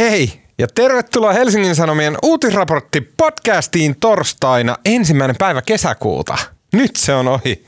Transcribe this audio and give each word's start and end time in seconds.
Hei 0.00 0.42
ja 0.58 0.66
tervetuloa 0.74 1.32
Helsingin 1.32 1.74
Sanomien 1.74 2.16
uutisraportti 2.22 3.00
podcastiin 3.00 3.96
torstaina 4.00 4.76
ensimmäinen 4.84 5.36
päivä 5.36 5.62
kesäkuuta. 5.62 6.38
Nyt 6.72 6.96
se 6.96 7.14
on 7.14 7.28
ohi. 7.28 7.66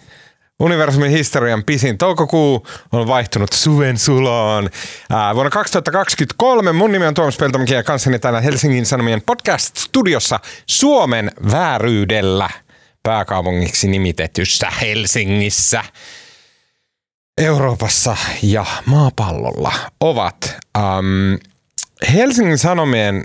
Universumin 0.60 1.10
historian 1.10 1.64
pisin 1.64 1.98
toukokuu 1.98 2.66
on 2.92 3.06
vaihtunut 3.06 3.52
suven 3.52 3.98
sulaan. 3.98 4.70
Ää, 5.10 5.34
vuonna 5.34 5.50
2023 5.50 6.72
mun 6.72 6.92
nimi 6.92 7.06
on 7.06 7.14
Tuomas 7.14 7.36
Peltomäki 7.36 7.74
ja 7.74 7.82
kanssani 7.82 8.18
täällä 8.18 8.40
Helsingin 8.40 8.86
Sanomien 8.86 9.22
podcast-studiossa 9.22 10.40
Suomen 10.66 11.32
vääryydellä 11.52 12.50
pääkaupungiksi 13.02 13.88
nimitetyssä 13.88 14.70
Helsingissä. 14.80 15.84
Euroopassa 17.38 18.16
ja 18.42 18.66
maapallolla 18.86 19.72
ovat 20.00 20.56
ähm, 20.76 21.51
Helsingin 22.12 22.58
Sanomien 22.58 23.24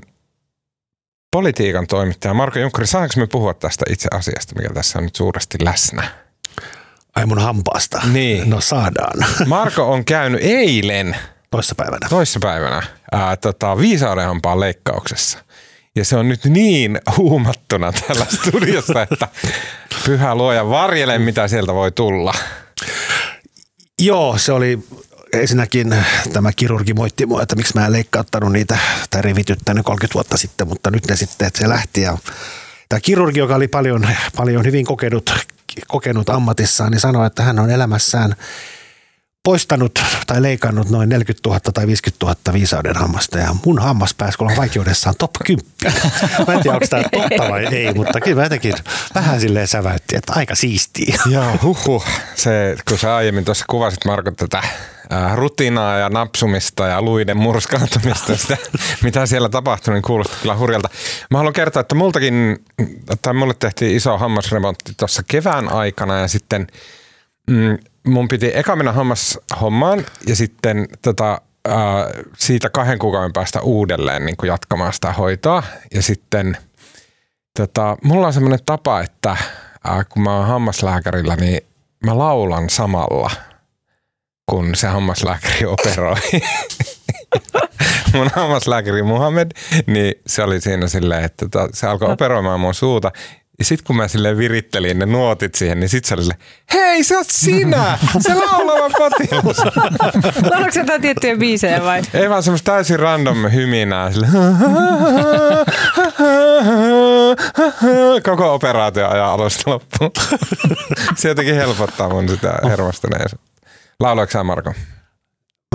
politiikan 1.31 1.87
toimittaja 1.87 2.33
Marko 2.33 2.59
Junkkari. 2.59 2.87
Saanko 2.87 3.13
me 3.17 3.27
puhua 3.27 3.53
tästä 3.53 3.85
itse 3.89 4.07
asiasta, 4.13 4.55
mikä 4.55 4.73
tässä 4.73 4.99
on 4.99 5.05
nyt 5.05 5.15
suuresti 5.15 5.57
läsnä? 5.61 6.07
Ai 7.15 7.25
mun 7.25 7.39
hampaasta. 7.41 8.01
Niin. 8.13 8.49
No 8.49 8.61
saadaan. 8.61 9.25
Marko 9.45 9.91
on 9.91 10.05
käynyt 10.05 10.41
eilen, 10.43 11.15
Toissapäivänä. 11.51 12.09
toissapäivänä, 12.09 12.83
ää, 13.11 13.35
tota, 13.35 13.77
viisaudenhampaan 13.77 14.59
leikkauksessa. 14.59 15.39
Ja 15.95 16.05
se 16.05 16.17
on 16.17 16.29
nyt 16.29 16.45
niin 16.45 16.99
huumattuna 17.17 17.91
tällä 18.07 18.25
studiossa, 18.39 19.01
että 19.01 19.27
pyhä 20.05 20.35
luoja 20.35 20.69
varjele, 20.69 21.17
mitä 21.17 21.47
sieltä 21.47 21.73
voi 21.73 21.91
tulla. 21.91 22.33
Joo, 24.01 24.37
se 24.37 24.51
oli 24.51 24.79
ensinnäkin 25.33 25.95
tämä 26.33 26.51
kirurgi 26.55 26.93
moitti 26.93 27.25
mua, 27.25 27.41
että 27.41 27.55
miksi 27.55 27.73
mä 27.75 27.85
en 27.85 27.91
leikkauttanut 27.91 28.51
niitä 28.51 28.77
tai 29.09 29.21
rivityttänyt 29.21 29.85
30 29.85 30.13
vuotta 30.13 30.37
sitten, 30.37 30.67
mutta 30.67 30.91
nyt 30.91 31.07
ne 31.07 31.15
sitten, 31.15 31.47
että 31.47 31.59
se 31.59 31.69
lähti. 31.69 32.01
Ja 32.01 32.17
tämä 32.89 32.99
kirurgi, 32.99 33.39
joka 33.39 33.55
oli 33.55 33.67
paljon, 33.67 34.07
paljon 34.35 34.65
hyvin 34.65 34.85
kokenut, 34.85 35.33
kokenut 35.87 36.29
ammatissaan, 36.29 36.91
niin 36.91 36.99
sanoi, 36.99 37.27
että 37.27 37.43
hän 37.43 37.59
on 37.59 37.69
elämässään 37.69 38.35
poistanut 39.43 39.99
tai 40.27 40.41
leikannut 40.41 40.89
noin 40.89 41.09
40 41.09 41.49
000 41.49 41.59
tai 41.73 41.87
50 41.87 42.25
000 42.25 42.37
viisauden 42.53 42.95
hammasta 42.95 43.37
ja 43.37 43.55
mun 43.65 43.79
hammas 43.79 44.13
pääsi 44.13 44.37
olla 44.39 44.53
vaikeudessaan 44.57 45.15
top 45.17 45.31
10. 45.45 45.71
Mä 46.47 46.53
en 46.53 46.61
tiedä, 46.61 46.75
onko 46.75 46.87
tämä 46.89 47.03
totta 47.03 47.49
vai 47.49 47.65
ei, 47.65 47.93
mutta 47.93 48.21
kyllä 48.21 48.35
mä 48.35 48.43
jotenkin 48.43 48.73
vähän 49.15 49.41
silleen 49.41 49.67
säväytti, 49.67 50.15
että 50.15 50.33
aika 50.35 50.55
siistiä. 50.55 51.19
Joo, 51.31 51.59
huhu. 51.63 52.03
Se, 52.35 52.77
kun 52.87 52.97
sä 52.97 53.15
aiemmin 53.15 53.45
tuossa 53.45 53.65
kuvasit 53.67 54.05
Marko 54.05 54.31
tätä 54.31 54.63
rutinaa 55.35 55.97
ja 55.97 56.09
napsumista 56.09 56.87
ja 56.87 57.01
luiden 57.01 57.37
murskautumista, 57.37 58.37
sitä, 58.37 58.57
mitä 59.03 59.25
siellä 59.25 59.49
tapahtui, 59.49 59.93
niin 59.93 60.01
kuulosti 60.01 60.35
kyllä 60.41 60.55
hurjalta. 60.55 60.89
Mä 61.31 61.37
haluan 61.37 61.53
kertoa, 61.53 61.79
että 61.79 61.95
multakin, 61.95 62.65
tai 63.21 63.33
mulle 63.33 63.53
tehtiin 63.59 63.95
iso 63.95 64.17
hammasremontti 64.17 64.93
tuossa 64.97 65.23
kevään 65.27 65.73
aikana 65.73 66.19
ja 66.19 66.27
sitten 66.27 66.67
mm, 67.49 67.77
mun 68.07 68.27
piti 68.27 68.51
eka 68.53 68.75
mennä 68.75 68.91
hammashommaan 68.91 70.05
ja 70.27 70.35
sitten 70.35 70.87
tota, 71.01 71.41
äh, 71.67 71.75
siitä 72.37 72.69
kahden 72.69 72.99
kuukauden 72.99 73.33
päästä 73.33 73.61
uudelleen 73.61 74.25
niin 74.25 74.37
kuin 74.37 74.47
jatkamaan 74.47 74.93
sitä 74.93 75.13
hoitoa. 75.13 75.63
Ja 75.93 76.01
sitten 76.01 76.57
tota, 77.57 77.97
mulla 78.03 78.27
on 78.27 78.33
semmoinen 78.33 78.59
tapa, 78.65 79.01
että 79.01 79.31
äh, 79.31 80.05
kun 80.09 80.21
mä 80.21 80.37
oon 80.37 80.47
hammaslääkärillä, 80.47 81.35
niin 81.35 81.61
mä 82.05 82.17
laulan 82.17 82.69
samalla, 82.69 83.31
kun 84.51 84.75
se 84.75 84.87
hammaslääkäri 84.87 85.65
operoi. 85.65 86.15
mun 88.13 88.29
hammaslääkäri 88.35 89.03
Muhammed, 89.03 89.51
niin 89.87 90.13
se 90.27 90.43
oli 90.43 90.61
siinä 90.61 90.87
silleen, 90.87 91.23
että 91.23 91.47
tota, 91.49 91.69
se 91.73 91.87
alkoi 91.87 92.11
operoimaan 92.11 92.59
mun 92.59 92.73
suuta. 92.73 93.11
Ja 93.59 93.65
sit 93.65 93.81
kun 93.81 93.95
mä 93.95 94.07
sille 94.07 94.37
virittelin 94.37 94.99
ne 94.99 95.05
nuotit 95.05 95.55
siihen, 95.55 95.79
niin 95.79 95.89
sit 95.89 96.05
se 96.05 96.13
oli 96.13 96.21
silleen, 96.21 96.39
hei 96.73 97.03
se 97.03 97.17
oot 97.17 97.29
sinä, 97.29 97.97
se 98.19 98.33
laulava 98.33 98.89
potilas. 98.97 99.57
Laulaatko 100.51 100.71
sä 100.73 100.79
jotain 100.79 101.01
tiettyjä 101.01 101.37
biisejä 101.37 101.83
vai? 101.83 102.01
Ei 102.13 102.29
vaan 102.29 102.43
semmoista 102.43 102.71
täysin 102.71 102.99
random 102.99 103.51
hyminää. 103.51 104.11
Sille. 104.11 104.27
Koko 108.23 108.53
operaatio 108.53 109.09
ajan 109.09 109.25
alusta 109.27 109.71
loppuun. 109.71 110.11
Se 111.15 111.29
jotenkin 111.29 111.55
helpottaa 111.55 112.09
mun 112.09 112.29
sitä 112.29 112.59
hermostuneisuutta. 112.63 113.47
Lauloiko 113.99 114.31
sä 114.31 114.43
Marko? 114.43 114.73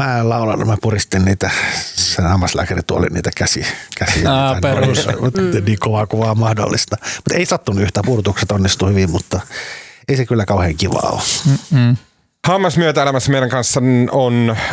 Mä 0.00 0.18
en 0.18 0.28
laulannut, 0.28 0.68
mä 0.68 0.76
puristin 0.82 1.24
niitä, 1.24 1.50
sen 1.94 2.24
hammaslääkärituolin 2.24 3.12
niitä 3.12 3.30
käsi, 3.36 3.66
käsiä. 3.98 4.32
Aa, 4.32 4.54
ne 4.54 4.60
perus. 4.60 5.06
oli. 5.06 5.60
Niin 5.60 5.78
kovaa 5.78 6.06
kuvaa 6.06 6.34
mahdollista. 6.34 6.96
Mutta 7.16 7.34
ei 7.34 7.46
sattunut 7.46 7.82
yhtään, 7.82 8.04
puudutukset 8.06 8.52
onnistui 8.52 8.90
hyvin, 8.90 9.10
mutta 9.10 9.40
ei 10.08 10.16
se 10.16 10.26
kyllä 10.26 10.44
kauhean 10.44 10.76
kivaa 10.76 11.10
ole. 11.10 11.22
Mm. 11.70 11.96
Hammasmyötäelämässä 12.46 13.30
meidän 13.30 13.50
kanssa 13.50 13.80
on 14.10 14.50
äh, 14.50 14.66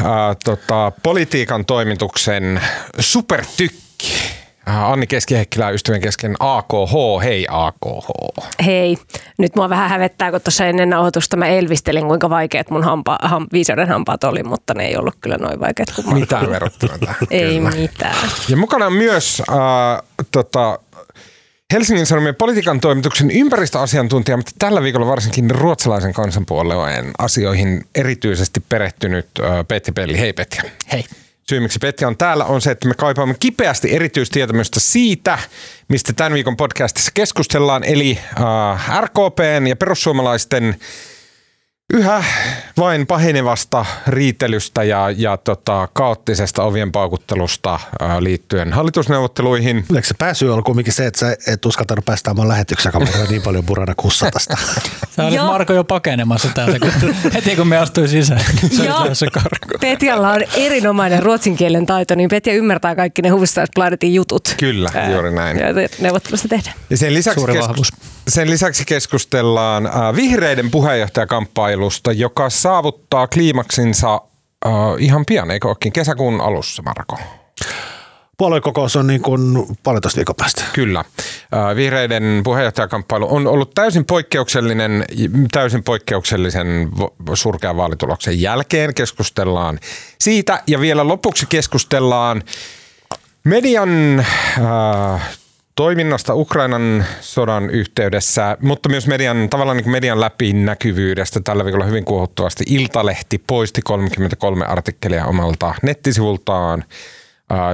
tota, 0.44 0.92
politiikan 1.04 1.66
toimituksen 1.66 2.62
supertykki. 3.00 4.39
Äh, 4.70 4.92
Anni 4.92 5.08
Keskiheikkilä 5.08 5.70
ystävien 5.70 6.02
kesken 6.02 6.36
AKH. 6.40 7.24
Hei 7.24 7.48
AKH. 7.50 8.10
Hei, 8.66 8.98
nyt 9.38 9.56
mua 9.56 9.70
vähän 9.70 9.90
hävettää, 9.90 10.32
kun 10.32 10.42
tuossa 10.42 10.66
ennen 10.66 10.90
nauhoitusta 10.90 11.38
mä 11.38 11.48
elvistelin, 11.48 12.08
kuinka 12.08 12.30
vaikeat 12.30 12.70
mun 12.70 12.84
hampa, 12.84 13.18
ham, 13.22 13.48
viisauden 13.54 13.88
hampaat 13.88 14.24
oli, 14.24 14.44
mutta 14.44 14.74
ne 14.74 14.88
ei 14.88 14.98
ollut 14.98 15.16
kyllä 15.22 15.38
noin 15.38 15.60
vaikeat 15.60 15.94
kuin. 15.96 16.20
Mitään 16.20 16.50
verrattuna 16.50 16.98
tähän. 16.98 17.16
Ei 17.30 17.56
Kyllä. 17.56 17.72
mitään. 17.72 18.16
Ja 18.50 18.58
mukana 18.58 18.86
on 18.86 18.94
myös 18.94 19.42
äh, 19.50 19.56
tota, 20.32 20.80
Helsingin 21.74 22.06
Sanomien 22.06 22.36
politiikan 22.36 22.80
toimituksen 22.80 23.32
ympäristöasiantuntija, 23.32 24.38
mutta 24.38 24.52
tällä 24.60 24.82
viikolla 24.82 25.08
varsinkin 25.08 25.52
ruotsalaisen 25.52 26.14
kansanpuolueen 26.14 27.12
asioihin 27.18 27.86
erityisesti 27.96 28.60
perehtynyt 28.70 29.28
äh, 29.40 29.68
Petri 29.68 29.92
Pelli. 29.92 30.20
Hei 30.20 30.34
Petri. 30.34 30.72
Hei. 30.92 31.06
Syy, 31.50 31.60
miksi 31.60 31.80
Petri 31.80 32.08
on 32.08 32.18
täällä, 32.18 32.46
on 32.46 32.62
se, 32.62 32.72
että 32.72 32.88
me 32.88 32.94
kaipaamme 32.94 33.36
kipeästi 33.40 33.96
erityistietämystä 33.96 34.80
siitä, 34.80 35.38
mistä 35.88 36.14
tämän 36.14 36.34
viikon 36.34 36.58
podcastissa 36.58 37.12
keskustellaan, 37.14 37.84
eli 37.84 38.20
äh, 38.40 39.02
RKPn 39.02 39.68
ja 39.68 39.76
perussuomalaisten 39.76 40.76
yhä 41.94 42.24
vain 42.78 43.08
pahenevasta 43.08 43.86
riitelystä 44.08 44.84
ja, 44.84 45.10
ja 45.18 45.38
tota, 45.38 45.88
kaoottisesta 45.94 46.64
ovien 46.64 46.92
paukuttelusta 46.92 47.74
äh, 47.74 48.18
liittyen 48.20 48.74
hallitusneuvotteluihin. 48.74 49.86
Eikö 49.96 50.08
se 50.08 50.14
pääsy 50.18 50.48
ollut 50.48 50.66
kumminkin 50.66 50.94
se, 50.94 51.06
että 51.06 51.20
sä 51.20 51.36
et 51.48 51.66
uskaltanut 51.66 52.06
päästä 52.06 52.34
kun 52.34 53.04
meillä 53.04 53.22
on 53.22 53.30
niin 53.30 53.42
paljon 53.42 53.66
purana 53.66 53.94
kussatasta. 53.96 54.58
Sä 55.16 55.26
olit. 55.26 55.40
Marko 55.40 55.74
jo 55.74 55.84
pakenemassa 55.84 56.50
täältä, 56.56 56.80
kun, 56.80 57.16
heti 57.34 57.56
kun 57.56 57.68
me 57.68 57.78
astuin 57.78 58.08
sisään. 58.10 58.42
Karkuun. 59.34 59.80
Petjalla 59.80 60.32
on 60.32 60.42
erinomainen 60.56 61.24
ruotsin 61.24 61.56
kielen 61.56 61.86
taito, 61.86 62.16
niin 62.16 62.30
Petja 62.30 62.54
ymmärtää 62.54 62.96
kaikki 62.96 63.22
ne 63.22 63.30
Hufvudstadsbladetin 63.30 64.14
jutut. 64.14 64.56
Kyllä, 64.60 64.90
juuri 65.12 65.32
näin. 65.32 65.60
Joita 65.60 65.96
neuvottelusta 66.00 66.48
tehdään. 66.48 66.76
Ja 66.90 66.98
sen 66.98 67.14
lisäksi, 67.14 67.40
Suuri 67.40 67.60
vahvuus. 67.60 67.92
sen 68.28 68.50
lisäksi 68.50 68.86
keskustellaan 68.86 69.86
äh, 69.86 70.16
vihreiden 70.16 70.72
puheenjohtajakamppailusta, 71.80 72.12
joka 72.12 72.50
saavuttaa 72.50 73.28
kliimaksinsa 73.28 74.22
äh, 74.66 74.72
ihan 75.00 75.26
pian, 75.26 75.52
eikö 75.52 75.68
olekin 75.68 75.94
kesäkuun 75.94 76.42
alussa, 76.42 76.84
Marko? 76.84 77.18
Puoluekokous 78.38 78.96
on 78.96 79.08
niin 79.08 79.22
kuin 79.22 79.68
puolitoista 79.84 80.18
viikon 80.18 80.36
päästä. 80.36 80.64
Kyllä. 80.74 81.00
Äh, 81.00 81.76
Vihreiden 81.76 82.42
puheenjohtajakamppailu 82.44 83.36
on 83.36 83.48
ollut 83.48 83.74
täysin 83.76 84.06
poikkeuksellinen, 84.06 85.06
täysin 85.52 85.84
poikkeuksellisen 85.84 86.90
surkean 87.34 87.78
vaalituloksen 87.78 88.42
jälkeen. 88.42 88.94
Keskustellaan 88.94 89.80
siitä 90.20 90.64
ja 90.68 90.80
vielä 90.80 91.08
lopuksi 91.08 91.46
keskustellaan 91.50 92.44
median 93.44 94.20
äh, 94.20 95.39
toiminnasta 95.80 96.36
Ukrainan 96.36 97.06
sodan 97.22 97.70
yhteydessä, 97.70 98.58
mutta 98.62 98.90
myös 98.90 99.08
median, 99.08 99.50
tavallaan 99.50 99.78
niin 99.78 99.90
median 99.90 100.20
läpinäkyvyydestä. 100.22 101.40
Tällä 101.40 101.66
viikolla 101.66 101.86
hyvin 101.86 102.06
kuohuttavasti 102.06 102.64
Iltalehti 102.68 103.44
poisti 103.48 103.82
33 103.82 104.66
artikkelia 104.66 105.26
omalta 105.26 105.76
nettisivultaan 105.82 106.84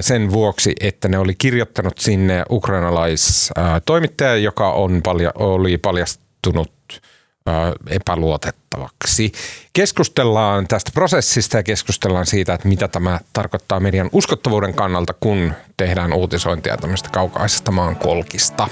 sen 0.02 0.32
vuoksi, 0.32 0.74
että 0.80 1.08
ne 1.08 1.18
oli 1.18 1.36
kirjoittanut 1.36 1.98
sinne 1.98 2.44
ukrainalaistoimittaja, 2.50 4.36
joka 4.36 4.72
on 4.72 5.02
palja, 5.04 5.32
oli 5.36 5.78
paljastunut 5.78 6.72
epäluotettavaksi. 7.90 9.32
Keskustellaan 9.74 10.68
tästä 10.68 10.92
prosessista 10.94 11.58
ja 11.58 11.64
keskustellaan 11.64 12.26
siitä, 12.26 12.54
että 12.54 12.68
mitä 12.68 12.88
tämä 12.88 13.20
tarkoittaa 13.34 13.80
median 13.80 14.10
uskottavuuden 14.12 14.74
kannalta, 14.74 15.14
kun 15.20 15.54
tehdään 15.78 16.14
uutisointia 16.14 16.78
tämmöistä 16.78 17.10
kaukaisesta 17.10 17.72
maankolkista. 17.72 18.68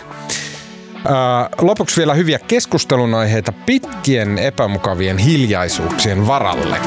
Lopuksi 1.62 1.98
vielä 1.98 2.14
hyviä 2.14 2.40
keskustelun 2.40 3.14
aiheita 3.14 3.52
pitkien 3.52 4.38
epämukavien 4.38 5.18
hiljaisuuksien 5.18 6.28
varalle. 6.28 6.78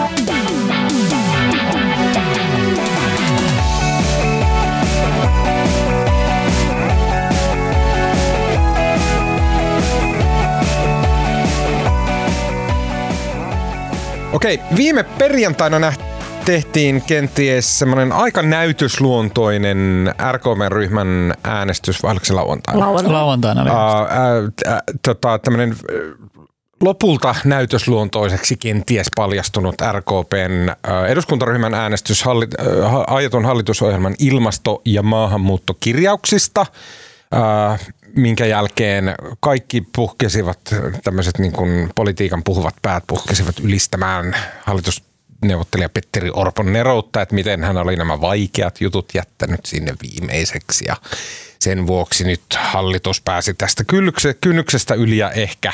Okei, 14.37 14.61
viime 14.77 15.03
perjantaina 15.03 15.79
näht, 15.79 16.01
tehtiin 16.45 17.03
kenties 17.03 17.79
semmoinen 17.79 18.13
aika 18.13 18.43
näytösluontoinen 18.43 20.15
RKM-ryhmän 20.33 21.35
äänestys, 21.45 22.03
vai 22.03 22.11
oliko 22.11 22.25
se 22.25 22.33
lauantaina? 22.33 22.81
Lauantai. 22.81 23.13
Lauantaina 23.13 23.63
oli. 23.63 23.71
Ää, 23.71 23.77
ää, 24.67 24.83
tota, 25.05 25.39
tämmönen, 25.39 25.71
äh, 25.71 25.77
lopulta 26.83 27.35
näytösluontoiseksi 27.45 28.57
kenties 28.57 29.07
paljastunut 29.17 29.75
RKPn 29.93 30.71
eduskuntaryhmän 31.09 31.75
äänestys 31.75 32.23
halli, 32.23 32.47
aiotun 33.07 33.45
hallitusohjelman 33.45 34.15
ilmasto- 34.19 34.83
ja 34.85 35.03
maahanmuuttokirjauksista, 35.03 36.67
minkä 38.17 38.47
jälkeen 38.47 39.15
kaikki 39.41 39.83
puhkesivat, 39.97 40.61
tämmöiset 41.05 41.39
niin 41.39 41.53
kuin 41.53 41.91
politiikan 41.95 42.43
puhuvat 42.45 42.75
päät 42.83 43.05
puhkesivat 43.07 43.61
ylistämään 43.61 44.37
hallitusneuvottelija 44.63 45.89
Petteri 45.89 46.31
Orpon 46.35 46.73
neroutta, 46.73 47.23
että 47.23 47.35
miten 47.35 47.65
hän 47.65 47.77
oli 47.77 47.97
nämä 47.97 48.21
vaikeat 48.21 48.81
jutut 48.81 49.15
jättänyt 49.15 49.67
sinne 49.67 49.95
viimeiseksi. 50.03 50.85
Ja 50.89 50.97
sen 51.59 51.87
vuoksi 51.87 52.25
nyt 52.25 52.43
hallitus 52.59 53.21
pääsi 53.21 53.55
tästä 53.55 53.85
kynnykse- 53.85 54.35
kynnyksestä 54.41 54.95
yli 54.95 55.19
ja 55.19 55.31
ehkä 55.31 55.73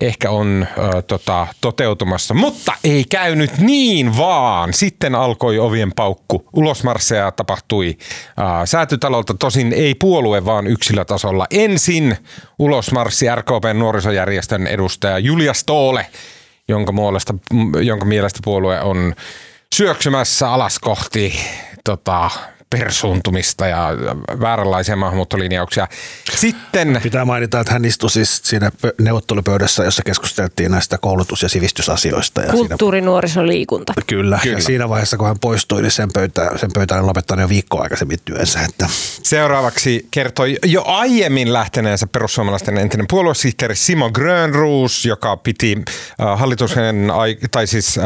ehkä 0.00 0.30
on 0.30 0.66
ö, 0.78 1.02
tota, 1.02 1.46
toteutumassa, 1.60 2.34
mutta 2.34 2.72
ei 2.84 3.04
käynyt 3.04 3.58
niin 3.58 4.16
vaan. 4.16 4.72
Sitten 4.72 5.14
alkoi 5.14 5.58
ovien 5.58 5.92
paukku. 5.96 6.48
Ulosmarsseja 6.52 7.32
tapahtui 7.32 7.96
ö, 7.98 8.66
säätytalolta, 8.66 9.34
tosin 9.34 9.72
ei 9.72 9.94
puolue, 9.94 10.44
vaan 10.44 10.66
yksilötasolla. 10.66 11.46
Ensin 11.50 12.16
ulosmarssi 12.58 13.26
RKPn 13.34 13.78
nuorisojärjestön 13.78 14.66
edustaja 14.66 15.18
Julia 15.18 15.54
Stoole, 15.54 16.06
jonka, 16.68 16.92
muolesta, 16.92 17.34
jonka 17.82 18.04
mielestä 18.04 18.40
puolue 18.44 18.80
on 18.80 19.14
syöksymässä 19.74 20.52
alas 20.52 20.78
kohti 20.78 21.40
tota, 21.84 22.30
persuuntumista 22.70 23.66
ja 23.66 23.88
vääränlaisia 24.40 24.96
maahanmuuttolinjauksia. 24.96 25.88
Sitten 26.36 27.00
Pitää 27.02 27.24
mainita, 27.24 27.60
että 27.60 27.72
hän 27.72 27.84
istui 27.84 28.10
siis 28.10 28.40
siinä 28.44 28.70
pö- 28.86 28.94
neuvottelupöydässä, 29.00 29.84
jossa 29.84 30.02
keskusteltiin 30.06 30.70
näistä 30.70 30.98
koulutus- 30.98 31.42
ja 31.42 31.48
sivistysasioista. 31.48 32.40
Ja 32.40 32.46
siinä, 32.52 32.68
Kulttuuri, 32.68 33.00
nuoriso, 33.00 33.46
liikunta. 33.46 33.92
kyllä, 34.06 34.38
Kyllä. 34.42 34.58
Ja 34.58 34.62
siinä 34.62 34.88
vaiheessa, 34.88 35.16
kun 35.16 35.26
hän 35.26 35.38
poistui, 35.38 35.82
niin 35.82 35.90
sen 35.90 36.08
pöytään, 36.14 36.58
sen 36.58 36.70
pöytään 36.74 37.00
on 37.00 37.06
lopettanut 37.06 37.42
jo 37.42 37.48
viikkoa 37.48 37.82
aikaisemmin 37.82 38.18
työnsä. 38.24 38.60
Että 38.60 38.86
Seuraavaksi 39.22 40.08
kertoi 40.10 40.56
jo 40.64 40.82
aiemmin 40.86 41.52
lähteneensä 41.52 42.06
perussuomalaisten 42.06 42.78
entinen 42.78 43.06
puoluesihteeri 43.10 43.76
Simo 43.76 44.10
Grönroos, 44.10 45.04
joka 45.04 45.36
piti 45.36 45.78
äh, 46.20 46.38
hallituksen, 46.38 47.10
ai- 47.10 47.38
tai 47.50 47.66
siis 47.66 47.98
äh, 47.98 48.04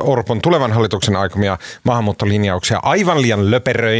Orpon 0.00 0.40
tulevan 0.42 0.72
hallituksen 0.72 1.16
aikomia 1.16 1.58
maahanmuuttolinjauksia 1.84 2.80
aivan 2.82 3.22
liian 3.22 3.50
löperöinä. 3.50 3.95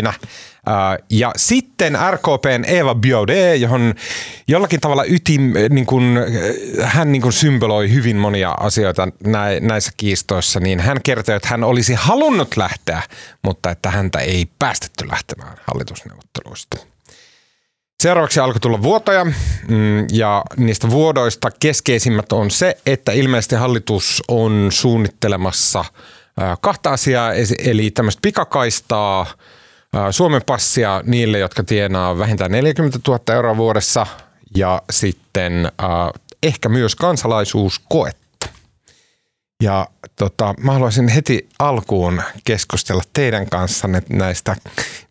Äh, 0.69 1.05
ja 1.11 1.33
sitten 1.37 1.99
RKPn 2.11 2.65
Eva 2.67 2.95
Biaudet, 2.95 3.61
johon 3.61 3.95
jollakin 4.49 4.81
tavalla 4.81 5.05
ytim, 5.05 5.53
niin 5.71 5.87
kun, 5.87 6.19
äh, 6.81 6.93
hän 6.93 7.13
niin 7.13 7.23
kun 7.23 7.33
symboloi 7.33 7.93
hyvin 7.93 8.17
monia 8.17 8.51
asioita 8.51 9.09
nä- 9.25 9.61
näissä 9.61 9.93
kiistoissa, 9.97 10.61
niin 10.61 10.81
hän 10.81 11.03
kertoi, 11.03 11.35
että 11.37 11.49
hän 11.49 11.65
olisi 11.65 11.95
halunnut 11.95 12.57
lähteä, 12.57 13.03
mutta 13.43 13.71
että 13.71 13.91
häntä 13.91 14.19
ei 14.19 14.47
päästetty 14.59 15.09
lähtemään 15.09 15.57
hallitusneuvotteluista. 15.67 16.77
Seuraavaksi 18.03 18.41
alkoi 18.41 18.61
tulla 18.61 18.83
vuotoja 18.83 19.25
mm, 19.25 20.07
ja 20.13 20.43
niistä 20.57 20.91
vuodoista 20.91 21.51
keskeisimmät 21.51 22.33
on 22.33 22.51
se, 22.51 22.77
että 22.87 23.13
ilmeisesti 23.13 23.55
hallitus 23.55 24.23
on 24.29 24.69
suunnittelemassa 24.71 25.85
kahta 26.61 26.91
asiaa, 26.91 27.33
eli 27.59 27.91
tämmöistä 27.91 28.21
pikakaistaa, 28.23 29.27
Suomen 30.11 30.43
passia 30.47 31.03
niille, 31.05 31.39
jotka 31.39 31.65
tienaa 31.65 32.19
vähintään 32.19 32.51
40 32.51 32.99
000 33.09 33.35
euroa 33.35 33.57
vuodessa 33.57 34.07
ja 34.57 34.83
sitten 34.91 35.73
ää, 35.79 36.11
ehkä 36.43 36.69
myös 36.69 36.97
kansalaisuuskoetta. 36.97 38.49
Ja 39.63 39.87
tota, 40.17 40.55
mä 40.61 40.73
haluaisin 40.73 41.09
heti 41.09 41.49
alkuun 41.59 42.23
keskustella 42.45 43.03
teidän 43.13 43.51
kanssanne 43.51 44.03
näistä 44.09 44.57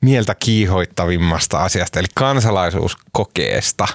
mieltä 0.01 0.35
kiihoittavimmasta 0.35 1.63
asiasta, 1.63 1.99
eli 1.99 2.07
kansalaisuuskokeesta. 2.15 3.87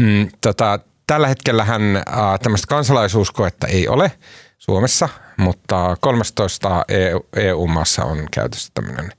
Mm, 0.00 0.28
tota, 0.40 0.78
tällä 1.06 1.28
hetkellähän 1.28 1.96
äh, 1.96 2.04
tämmöistä 2.42 2.66
kansalaisuuskoetta 2.66 3.66
ei 3.66 3.88
ole 3.88 4.12
Suomessa, 4.58 5.08
mutta 5.36 5.96
13 6.00 6.84
EU, 6.88 7.26
EU-maassa 7.36 8.04
on 8.04 8.26
käytössä 8.30 8.70
tämmöinen 8.74 9.12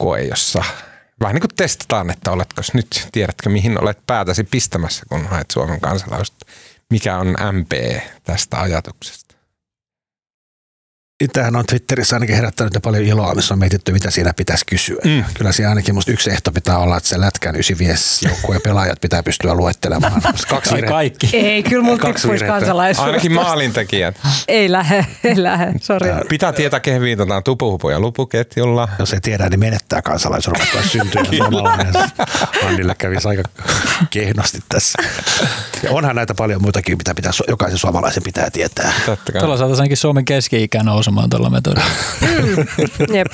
koe, 0.00 0.22
jossa 0.22 0.64
vähän 1.20 1.34
niin 1.34 1.40
kuin 1.40 1.56
testataan, 1.56 2.10
että 2.10 2.30
oletko 2.30 2.62
nyt, 2.74 3.08
tiedätkö 3.12 3.48
mihin 3.48 3.82
olet 3.82 3.98
päätäsi 4.06 4.44
pistämässä, 4.44 5.02
kun 5.08 5.26
haet 5.26 5.50
Suomen 5.50 5.80
kansalaisuutta. 5.80 6.46
Mikä 6.90 7.18
on 7.18 7.26
MP 7.52 7.72
tästä 8.24 8.60
ajatuksesta? 8.60 9.29
Tämähän 11.32 11.56
on 11.56 11.66
Twitterissä 11.66 12.16
ainakin 12.16 12.36
herättänyt 12.36 12.74
jo 12.74 12.80
paljon 12.80 13.04
iloa, 13.04 13.34
missä 13.34 13.54
on 13.54 13.58
mietitty, 13.58 13.92
mitä 13.92 14.10
siinä 14.10 14.32
pitäisi 14.36 14.64
kysyä. 14.66 14.96
Mm. 15.04 15.24
Kyllä 15.34 15.52
siinä 15.52 15.68
ainakin 15.68 15.94
musta 15.94 16.12
yksi 16.12 16.30
ehto 16.30 16.52
pitää 16.52 16.78
olla, 16.78 16.96
että 16.96 17.08
se 17.08 17.20
lätkän 17.20 17.54
95 17.54 18.28
joukkueen 18.28 18.60
pelaajat 18.60 19.00
pitää 19.00 19.22
pystyä 19.22 19.54
luettelemaan. 19.54 20.22
Kaksi, 20.48 20.74
Ai 20.74 20.80
virhe- 20.80 20.88
kaikki. 20.88 21.36
Ei, 21.36 21.62
kyllä 21.62 21.84
mun 21.84 21.98
tippuisi 21.98 22.44
kansalaisuus. 22.44 23.06
Ainakin 23.06 23.32
maalintekijät. 23.32 24.20
Ei 24.48 24.72
lähde, 24.72 25.06
ei 25.24 25.42
lähde, 25.42 25.72
sori. 25.80 26.10
Pitää 26.28 26.52
tietää, 26.52 26.80
kehen 26.80 27.02
viitataan 27.02 27.42
tupuhupu 27.42 27.90
ja 27.90 28.00
lupuketjulla. 28.00 28.88
Jos 28.98 29.12
ei 29.12 29.20
tiedä, 29.20 29.48
niin 29.48 29.60
menettää 29.60 30.02
kansalaisuuden, 30.02 30.60
vaikka 30.60 30.78
olisi 30.78 30.90
syntynyt 30.90 31.36
suomalainen. 31.36 31.94
Annille 32.66 32.94
kävisi 32.98 33.28
aika 33.28 33.42
kehnosti 34.10 34.58
tässä. 34.68 34.98
Ja 35.82 35.90
onhan 35.90 36.16
näitä 36.16 36.34
paljon 36.34 36.62
muitakin, 36.62 36.98
mitä 36.98 37.14
pitää, 37.14 37.32
jokaisen 37.48 37.78
suomalaisen 37.78 38.22
pitää 38.22 38.50
tietää. 38.50 38.92
Totta 39.06 39.32
kai. 39.32 39.40
Tuolla 39.40 39.56
saataisiin 39.56 39.82
ainakin 39.82 39.96
Suomen 39.96 40.24
keski-ikä 40.24 40.82
nousemaan 41.10 41.30
tuolla 41.30 41.50
metodilla. 41.50 41.90
Jep. 43.16 43.26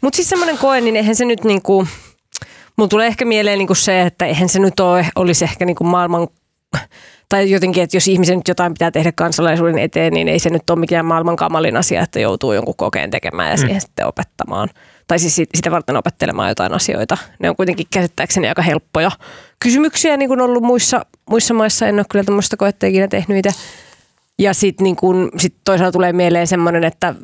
Mutta 0.00 0.16
siis 0.16 0.28
semmoinen 0.28 0.58
koe, 0.58 0.80
niin 0.80 0.96
eihän 0.96 1.16
se 1.16 1.24
nyt 1.24 1.44
niinku, 1.44 1.86
mun 2.76 2.88
tulee 2.88 3.06
ehkä 3.06 3.24
mieleen 3.24 3.58
niinku 3.58 3.74
se, 3.74 4.02
että 4.02 4.26
eihän 4.26 4.48
se 4.48 4.58
nyt 4.58 4.80
ole, 4.80 5.06
olisi 5.16 5.44
ehkä 5.44 5.64
niinku 5.64 5.84
maailman, 5.84 6.28
tai 7.28 7.50
jotenkin, 7.50 7.82
että 7.82 7.96
jos 7.96 8.08
ihmisen 8.08 8.36
nyt 8.36 8.48
jotain 8.48 8.72
pitää 8.72 8.90
tehdä 8.90 9.12
kansalaisuuden 9.12 9.78
eteen, 9.78 10.12
niin 10.12 10.28
ei 10.28 10.38
se 10.38 10.50
nyt 10.50 10.70
ole 10.70 10.78
mikään 10.78 11.06
maailman 11.06 11.36
kamalin 11.36 11.76
asia, 11.76 12.02
että 12.02 12.20
joutuu 12.20 12.52
jonkun 12.52 12.76
kokeen 12.76 13.10
tekemään 13.10 13.50
ja 13.50 13.56
siihen 13.56 13.80
sitten 13.80 14.06
opettamaan. 14.06 14.68
Tai 15.06 15.18
siis 15.18 15.36
sit- 15.36 15.50
sitä 15.54 15.70
varten 15.70 15.96
opettelemaan 15.96 16.48
jotain 16.48 16.74
asioita. 16.74 17.16
Ne 17.38 17.50
on 17.50 17.56
kuitenkin 17.56 17.86
käsittääkseni 17.90 18.48
aika 18.48 18.62
helppoja 18.62 19.10
kysymyksiä, 19.62 20.16
niin 20.16 20.28
kuin 20.28 20.40
ollut 20.40 20.62
muissa, 20.62 21.06
muissa 21.30 21.54
maissa. 21.54 21.86
En 21.86 21.94
ole 21.94 22.04
kyllä 22.10 22.24
tämmöistä 22.24 22.56
koetta 22.56 22.86
ikinä 22.86 23.08
tehnyt 23.08 23.46
itse. 23.46 23.60
Ja 24.38 24.54
sitten 24.54 24.84
niin 24.84 24.96
kun, 24.96 25.30
sit 25.36 25.54
toisaalta 25.64 25.92
tulee 25.92 26.12
mieleen 26.12 26.46
semmoinen, 26.46 26.84
että 26.84 27.14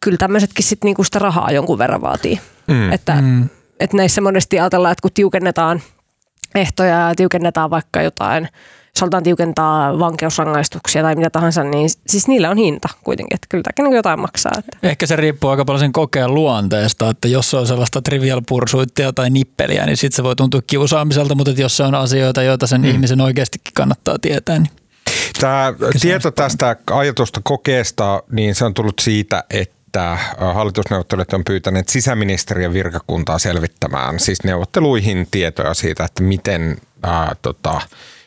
kyllä 0.00 0.18
tämmöisetkin 0.18 0.64
sit 0.64 0.84
niin 0.84 1.04
sitä 1.04 1.18
rahaa 1.18 1.52
jonkun 1.52 1.78
verran 1.78 2.00
vaatii. 2.00 2.40
Mm. 2.66 2.92
Että, 2.92 3.14
mm. 3.20 3.48
että 3.80 3.96
näissä 3.96 4.20
monesti 4.20 4.60
ajatellaan, 4.60 4.92
että 4.92 5.02
kun 5.02 5.10
tiukennetaan 5.14 5.82
ehtoja 6.54 7.08
ja 7.08 7.14
tiukennetaan 7.14 7.70
vaikka 7.70 8.02
jotain, 8.02 8.48
jos 9.00 9.22
tiukentaa 9.22 9.98
vankeusrangaistuksia 9.98 11.02
tai 11.02 11.16
mitä 11.16 11.30
tahansa, 11.30 11.64
niin 11.64 11.90
siis 12.06 12.28
niillä 12.28 12.50
on 12.50 12.56
hinta 12.56 12.88
kuitenkin, 13.04 13.34
että 13.34 13.46
kyllä 13.48 13.62
tämäkin 13.62 13.84
niin 13.84 13.96
jotain 13.96 14.20
maksaa. 14.20 14.52
Että. 14.58 14.78
Ehkä 14.82 15.06
se 15.06 15.16
riippuu 15.16 15.50
aika 15.50 15.64
paljon 15.64 15.80
sen 15.80 15.92
kokeen 15.92 16.34
luonteesta, 16.34 17.10
että 17.10 17.28
jos 17.28 17.50
se 17.50 17.56
on 17.56 17.66
sellaista 17.66 18.02
trivial 18.02 18.42
pursuittia 18.48 19.12
tai 19.12 19.30
nippeliä, 19.30 19.86
niin 19.86 19.96
sitten 19.96 20.16
se 20.16 20.22
voi 20.22 20.36
tuntua 20.36 20.60
kiusaamiselta, 20.66 21.34
mutta 21.34 21.50
että 21.50 21.62
jos 21.62 21.76
se 21.76 21.82
on 21.82 21.94
asioita, 21.94 22.42
joita 22.42 22.66
sen 22.66 22.80
mm. 22.80 22.88
ihmisen 22.88 23.20
oikeastikin 23.20 23.74
kannattaa 23.74 24.18
tietää, 24.18 24.58
niin 24.58 24.70
Tämä 25.40 25.74
tieto 26.00 26.30
tästä 26.30 26.76
ajatusta 26.90 27.40
kokeesta, 27.44 28.22
niin 28.30 28.54
se 28.54 28.64
on 28.64 28.74
tullut 28.74 28.98
siitä, 29.00 29.44
että 29.50 30.12
äh, 30.12 30.20
hallitusneuvottelijat 30.54 31.32
on 31.32 31.44
pyytäneet 31.44 31.88
sisäministeriön 31.88 32.72
virkakuntaa 32.72 33.38
selvittämään 33.38 34.20
siis 34.20 34.44
neuvotteluihin 34.44 35.28
tietoja 35.30 35.74
siitä, 35.74 36.04
että 36.04 36.22
miten, 36.22 36.76
ää, 37.02 37.36
tota, 37.42 37.80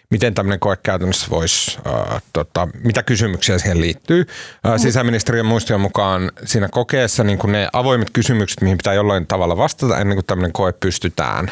miten 0.09 0.33
tämmöinen 0.33 0.59
koe 0.59 0.77
käytännössä 0.83 1.27
voisi, 1.29 1.79
ää, 1.85 2.21
tota, 2.33 2.67
mitä 2.83 3.03
kysymyksiä 3.03 3.59
siihen 3.59 3.81
liittyy. 3.81 4.27
Ää, 4.63 4.77
sisäministeriön 4.77 5.45
muistion 5.45 5.81
mukaan 5.81 6.31
siinä 6.45 6.69
kokeessa 6.71 7.23
niin 7.23 7.39
kun 7.39 7.51
ne 7.51 7.69
avoimet 7.73 8.09
kysymykset, 8.09 8.61
mihin 8.61 8.77
pitää 8.77 8.93
jollain 8.93 9.27
tavalla 9.27 9.57
vastata 9.57 9.99
ennen 9.99 10.15
kuin 10.15 10.25
tämmöinen 10.25 10.53
koe 10.53 10.73
pystytään 10.73 11.51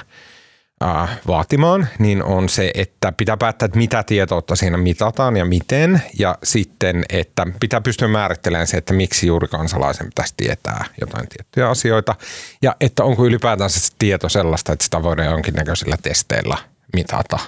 äh, 0.83 1.19
vaatimaan, 1.27 1.88
niin 2.00 2.24
on 2.24 2.50
se, 2.50 2.71
että 2.74 3.12
pitää 3.12 3.38
päättää, 3.38 3.65
että 3.65 3.77
mitä 3.77 4.03
tietoutta 4.03 4.55
siinä 4.55 4.77
mitataan 4.77 5.38
ja 5.38 5.45
miten, 5.45 6.01
ja 6.19 6.38
sitten, 6.43 7.05
että 7.09 7.48
pitää 7.59 7.81
pystyä 7.81 8.07
määrittelemään 8.07 8.67
se, 8.67 8.77
että 8.77 8.93
miksi 8.93 9.27
juuri 9.27 9.48
kansalaisen 9.48 10.05
pitäisi 10.05 10.33
tietää 10.38 10.86
jotain 11.01 11.27
tiettyjä 11.29 11.69
asioita, 11.69 12.15
ja 12.62 12.75
että 12.81 13.03
onko 13.03 13.25
ylipäätänsä 13.25 13.79
se 13.79 13.93
tieto 14.00 14.29
sellaista, 14.29 14.74
että 14.74 14.83
sitä 14.86 15.03
voidaan 15.03 15.31
jonkinnäköisillä 15.31 15.98
testeillä 16.01 16.57
mitata. 16.93 17.39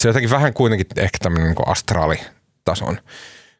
Se 0.00 0.08
on 0.08 0.10
jotenkin 0.10 0.30
vähän 0.30 0.54
kuitenkin 0.54 0.86
ehkä 0.96 1.18
tämmöinen 1.22 1.48
niin 1.48 1.68
astraalitason 1.68 2.98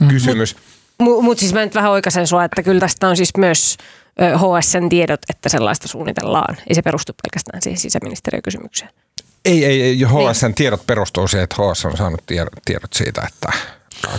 mm. 0.01 0.09
kysymys. 0.09 0.57
Mutta 0.99 1.41
siis 1.41 1.55
mä 1.55 1.61
nyt 1.61 1.75
vähän 1.75 1.91
oikaisen 1.91 2.27
sua, 2.27 2.45
että 2.45 2.63
kyllä 2.63 2.81
tästä 2.81 3.09
on 3.09 3.17
siis 3.17 3.31
myös 3.39 3.77
HSN 4.19 4.89
tiedot, 4.89 5.21
että 5.31 5.49
sellaista 5.49 5.89
suunnitellaan. 5.89 6.57
Ei 6.67 6.75
se 6.75 6.83
perustu 6.83 7.13
pelkästään 7.23 7.63
siihen 7.63 7.79
sisäministeriökysymykseen. 7.79 8.91
Ei, 9.45 9.65
ei, 9.65 9.83
ei 9.83 9.97
Niin. 9.97 10.09
HSN 10.09 10.55
tiedot 10.55 10.87
perustuu 10.87 11.29
siihen, 11.29 11.45
että 11.45 11.57
HS 11.57 11.85
on 11.85 11.97
saanut 11.97 12.23
tiedot, 12.27 12.53
tiedot 12.65 12.93
siitä, 12.93 13.23
että 13.29 13.53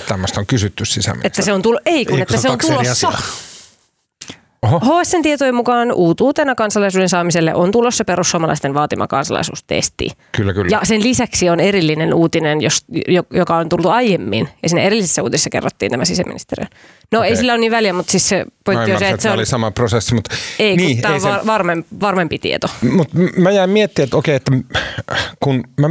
tämmöistä 0.08 0.40
on 0.40 0.46
kysytty 0.46 0.84
Että 0.84 0.94
sisäministeriöstä. 0.94 1.42
se 1.42 1.54
on 1.54 1.62
tullut, 1.62 1.82
ei 1.86 2.06
kun, 2.06 2.16
Ei, 2.16 2.22
että 2.22 2.38
se 2.38 2.50
on 2.50 2.58
kaksi 2.58 2.74
eri 2.74 2.84
tulossa. 2.84 3.12
Asiaa. 4.64 5.02
HSN 5.02 5.22
tietojen 5.22 5.56
mukaan 5.56 5.92
uutuutena 5.92 6.56
kansalaisuuden 6.56 7.10
saamiselle 7.10 7.56
on 7.56 7.72
tulossa 7.72 8.06
perussuomalaisten 8.06 8.74
vaatima 8.74 9.08
kansalaisuustesti. 9.08 10.10
Kyllä, 10.32 10.54
kyllä. 10.54 10.70
Ja 10.72 10.80
sen 10.84 11.04
lisäksi 11.04 11.50
on 11.50 11.60
erillinen 11.60 12.14
uutinen, 12.14 12.62
jos, 12.62 12.86
jo- 13.08 13.24
joka 13.34 13.56
on 13.56 13.70
tullut 13.70 13.86
aiemmin. 13.86 14.50
Ja 14.64 14.70
siinä 14.70 14.82
erillisessä 14.82 15.24
uutisessa 15.24 15.50
kerrottiin 15.50 15.92
tämä 15.92 16.06
sisäministeriön. 16.06 16.70
No 17.12 17.20
okay. 17.20 17.30
ei 17.30 17.36
sillä 17.36 17.54
ole 17.54 17.60
niin 17.60 17.72
väliä, 17.72 17.94
mutta 17.94 18.12
siis 18.12 18.30
se 18.30 18.46
pointti 18.66 18.94
on 18.94 19.00
se, 19.00 19.10
että 19.10 19.22
se 19.22 19.30
on... 19.30 19.36
oli 19.36 19.46
sama 19.46 19.72
prosessi, 19.72 20.16
mutta 20.16 20.36
Ei, 20.60 20.78
kun 20.78 20.86
niin, 20.86 21.02
tämä 21.02 21.14
ei 21.14 21.16
on 21.16 21.22
se, 21.22 21.30
var, 21.30 21.46
varmem, 21.46 21.84
varmempi 22.02 22.40
tieto. 22.40 22.68
Mutta 22.92 23.18
mä 23.38 23.52
jäin 23.52 23.70
miettimään, 23.70 24.06
että 24.06 24.18
okei, 24.18 24.36
että 24.36 24.52
kun 25.40 25.64
mä, 25.78 25.90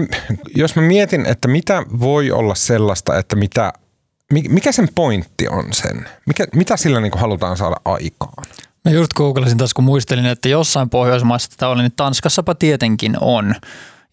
jos 0.57 0.77
mä 0.77 0.83
mietin, 0.83 1.27
että 1.27 1.49
mitä 1.49 1.83
voi 2.01 2.31
olla 2.31 2.55
sellaista, 2.55 3.19
että 3.19 3.37
mitä, 3.37 3.73
mi- 4.33 4.49
mikä 4.49 4.73
sen 4.73 4.89
pointti 4.95 5.49
on 5.49 5.65
sen? 5.73 6.09
Mikä, 6.27 6.47
mitä 6.55 6.77
sillä 6.77 7.01
niin 7.01 7.13
halutaan 7.17 7.57
saada 7.57 7.77
aikaan? 7.85 8.45
Mä 8.85 8.91
just 8.91 9.13
googlasin 9.13 9.59
tässä, 9.59 9.75
kun 9.75 9.85
muistelin, 9.85 10.27
että 10.27 10.49
jossain 10.49 10.91
Pohjoismaissa 10.91 11.51
tätä 11.51 11.69
oli, 11.69 11.83
niin 11.83 11.93
Tanskassapa 11.97 12.55
tietenkin 12.55 13.17
on. 13.21 13.55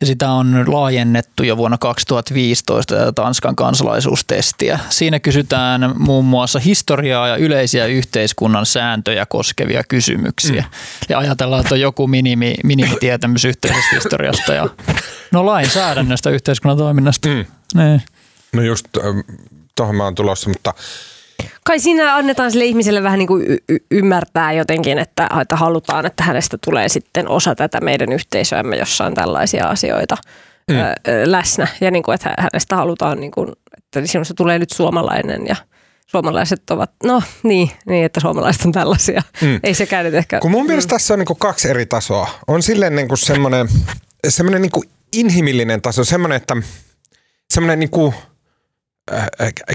Ja 0.02 0.08
sitä 0.08 0.32
on 0.32 0.66
laajennettu 0.68 1.44
jo 1.44 1.58
vuonna 1.58 1.78
2015 1.78 2.96
tätä 2.96 3.12
Tanskan 3.12 3.56
kansalaisuustestiä. 3.56 4.80
Siinä 4.90 5.20
kysytään 5.20 5.94
muun 5.98 6.26
muassa 6.26 6.60
historiaa 6.60 7.28
ja 7.28 7.36
yleisiä 7.36 7.86
yhteiskunnan 7.86 8.66
sääntöjä 8.66 9.26
koskevia 9.26 9.84
kysymyksiä. 9.88 10.62
Mm. 10.62 11.06
Ja 11.10 11.20
ajatellaan, 11.20 11.62
että 11.62 11.76
on 11.76 11.82
joku 11.82 12.08
minimi, 12.08 12.56
minimitietämys 12.64 13.46
yhteisestä 13.46 13.96
historiasta 13.96 14.54
ja 14.54 14.70
no 15.32 15.46
lainsäädännöstä 15.46 16.30
yhteiskunnan 16.30 16.78
toiminnasta. 16.78 17.30
Mm. 17.30 17.46
Niin. 17.76 18.02
No 18.54 18.62
just 18.62 18.86
ähm, 18.98 19.20
tuohon 19.76 19.96
mä 19.96 20.04
oon 20.04 20.16
tulossa, 20.16 20.50
mutta 20.50 20.74
Kai 21.64 21.80
siinä 21.80 22.16
annetaan 22.16 22.52
sille 22.52 22.66
ihmiselle 22.66 23.04
vähän 23.04 23.20
niin 23.20 23.28
kuin 23.28 23.46
y- 23.48 23.58
y- 23.70 23.86
ymmärtää 23.92 24.54
jotenkin, 24.54 25.00
että, 25.00 25.30
että 25.42 25.56
halutaan, 25.56 26.06
että 26.06 26.24
hänestä 26.24 26.58
tulee 26.66 26.90
sitten 26.90 27.28
osa 27.30 27.56
tätä 27.56 27.82
meidän 27.82 28.12
yhteisöämme, 28.12 28.78
jossa 28.78 29.06
on 29.06 29.14
tällaisia 29.14 29.66
asioita 29.66 30.18
mm. 30.70 30.76
ö, 30.78 30.92
läsnä. 31.26 31.68
Ja 31.82 31.92
niin 31.92 32.04
kuin, 32.04 32.16
että 32.16 32.30
hä- 32.30 32.36
hänestä 32.52 32.76
halutaan, 32.76 33.20
niin 33.20 33.32
kuin, 33.32 33.52
että 33.78 34.02
sinusta 34.06 34.34
tulee 34.34 34.60
nyt 34.60 34.70
suomalainen 34.70 35.48
ja 35.48 35.56
suomalaiset 36.08 36.70
ovat, 36.70 36.92
no 37.04 37.24
niin, 37.44 37.72
niin 37.86 38.06
että 38.06 38.20
suomalaiset 38.20 38.66
on 38.66 38.72
tällaisia. 38.72 39.22
Mm. 39.42 39.60
Ei 39.64 39.74
sekään 39.74 40.06
nyt 40.06 40.14
ehkä... 40.14 40.40
kun 40.40 40.52
mun 40.52 40.66
mielestä 40.66 40.90
tässä 40.90 41.14
on 41.14 41.20
niin 41.20 41.38
kaksi 41.40 41.70
eri 41.70 41.86
tasoa. 41.86 42.30
On 42.48 42.64
silleen 42.64 42.96
niin 42.96 43.08
semmoinen, 43.16 43.68
semmoinen 44.28 44.62
niin 44.62 44.90
inhimillinen 45.14 45.82
taso, 45.82 46.04
semmoinen, 46.04 46.36
että 46.36 46.56
semmoinen 47.54 47.80
niin 47.80 47.90
kuin, 47.90 48.14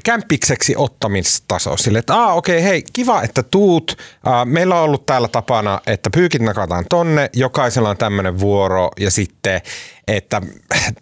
kämppikseksi 0.04 0.74
ottamistaso. 0.76 1.76
Sille, 1.76 1.98
että 1.98 2.16
aa 2.16 2.34
okei, 2.34 2.58
okay, 2.58 2.68
hei, 2.68 2.84
kiva, 2.92 3.22
että 3.22 3.42
tuut. 3.42 3.96
Äh, 4.26 4.46
meillä 4.46 4.76
on 4.76 4.82
ollut 4.82 5.06
täällä 5.06 5.28
tapana, 5.28 5.80
että 5.86 6.10
pyykit 6.10 6.42
nakataan 6.42 6.84
tonne, 6.90 7.30
jokaisella 7.32 7.90
on 7.90 7.96
tämmöinen 7.96 8.40
vuoro 8.40 8.90
ja 9.00 9.10
sitten, 9.10 9.60
että 10.08 10.42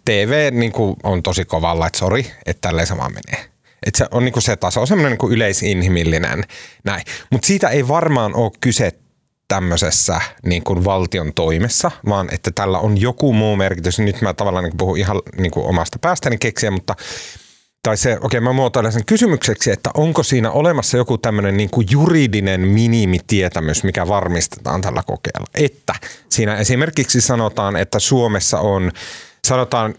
TV 0.05 0.51
niin 0.53 0.71
kuin, 0.71 0.95
on 1.03 1.23
tosi 1.23 1.45
kovalla, 1.45 1.87
että 1.87 1.99
sori, 1.99 2.31
että 2.45 2.67
tälleen 2.67 2.87
vaan 2.97 3.13
menee. 3.13 3.45
Et 3.85 3.95
se 3.95 4.05
on 4.11 4.25
niinku 4.25 4.41
se 4.41 4.55
taso, 4.55 4.85
semmoinen 4.85 5.11
niinku 5.11 5.29
yleisinhimillinen 5.29 6.43
näin. 6.83 7.03
Mutta 7.31 7.45
siitä 7.45 7.69
ei 7.69 7.87
varmaan 7.87 8.35
ole 8.35 8.51
kyse 8.61 8.91
tämmöisessä 9.47 10.21
niin 10.45 10.63
kuin 10.63 10.85
valtion 10.85 11.33
toimessa, 11.33 11.91
vaan 12.09 12.29
että 12.31 12.51
tällä 12.55 12.79
on 12.79 13.01
joku 13.01 13.33
muu 13.33 13.55
merkitys. 13.55 13.99
Nyt 13.99 14.21
mä 14.21 14.33
tavallaan 14.33 14.63
niin 14.63 14.77
puhun 14.77 14.97
ihan 14.97 15.21
niin 15.37 15.51
kuin 15.51 15.65
omasta 15.65 15.99
päästäni 15.99 16.37
keksiä, 16.37 16.71
mutta 16.71 16.95
tai 17.83 17.97
se, 17.97 18.17
okei 18.21 18.39
mä 18.39 18.53
muotoilen 18.53 18.91
sen 18.91 19.05
kysymykseksi, 19.05 19.71
että 19.71 19.89
onko 19.93 20.23
siinä 20.23 20.51
olemassa 20.51 20.97
joku 20.97 21.17
tämmöinen 21.17 21.57
niin 21.57 21.69
kuin 21.69 21.87
juridinen 21.91 22.61
minimitietämys, 22.61 23.83
mikä 23.83 24.07
varmistetaan 24.07 24.81
tällä 24.81 25.03
kokeella. 25.07 25.47
Että 25.55 25.95
siinä 26.29 26.57
esimerkiksi 26.57 27.21
sanotaan, 27.21 27.75
että 27.75 27.99
Suomessa 27.99 28.59
on, 28.59 28.91
sanotaan, 29.47 29.95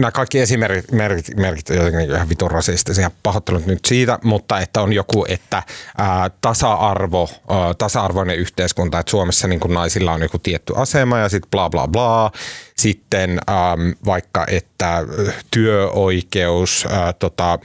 nämä 0.00 0.10
kaikki 0.10 0.40
esimerkit 0.40 0.90
merkit, 1.36 1.68
jotenkin 1.68 2.10
ihan 2.10 2.28
vitun 2.28 2.50
rasistisia, 2.50 3.10
pahoittelut 3.22 3.66
nyt 3.66 3.84
siitä, 3.86 4.18
mutta 4.22 4.60
että 4.60 4.82
on 4.82 4.92
joku, 4.92 5.24
että 5.28 5.62
ää, 5.98 6.30
tasa-arvo, 6.40 7.28
ää, 7.48 7.74
tasa-arvoinen 7.78 8.36
yhteiskunta, 8.36 8.98
että 8.98 9.10
Suomessa 9.10 9.48
niin 9.48 9.60
naisilla 9.68 10.12
on 10.12 10.22
joku 10.22 10.38
tietty 10.38 10.72
asema 10.76 11.18
ja 11.18 11.28
sitten 11.28 11.50
bla 11.50 11.70
bla 11.70 11.88
bla. 11.88 12.30
Sitten 12.76 13.30
äm, 13.30 13.94
vaikka, 14.06 14.46
että 14.48 15.04
työoikeus, 15.50 16.86
ää, 16.90 17.12
tota, 17.12 17.58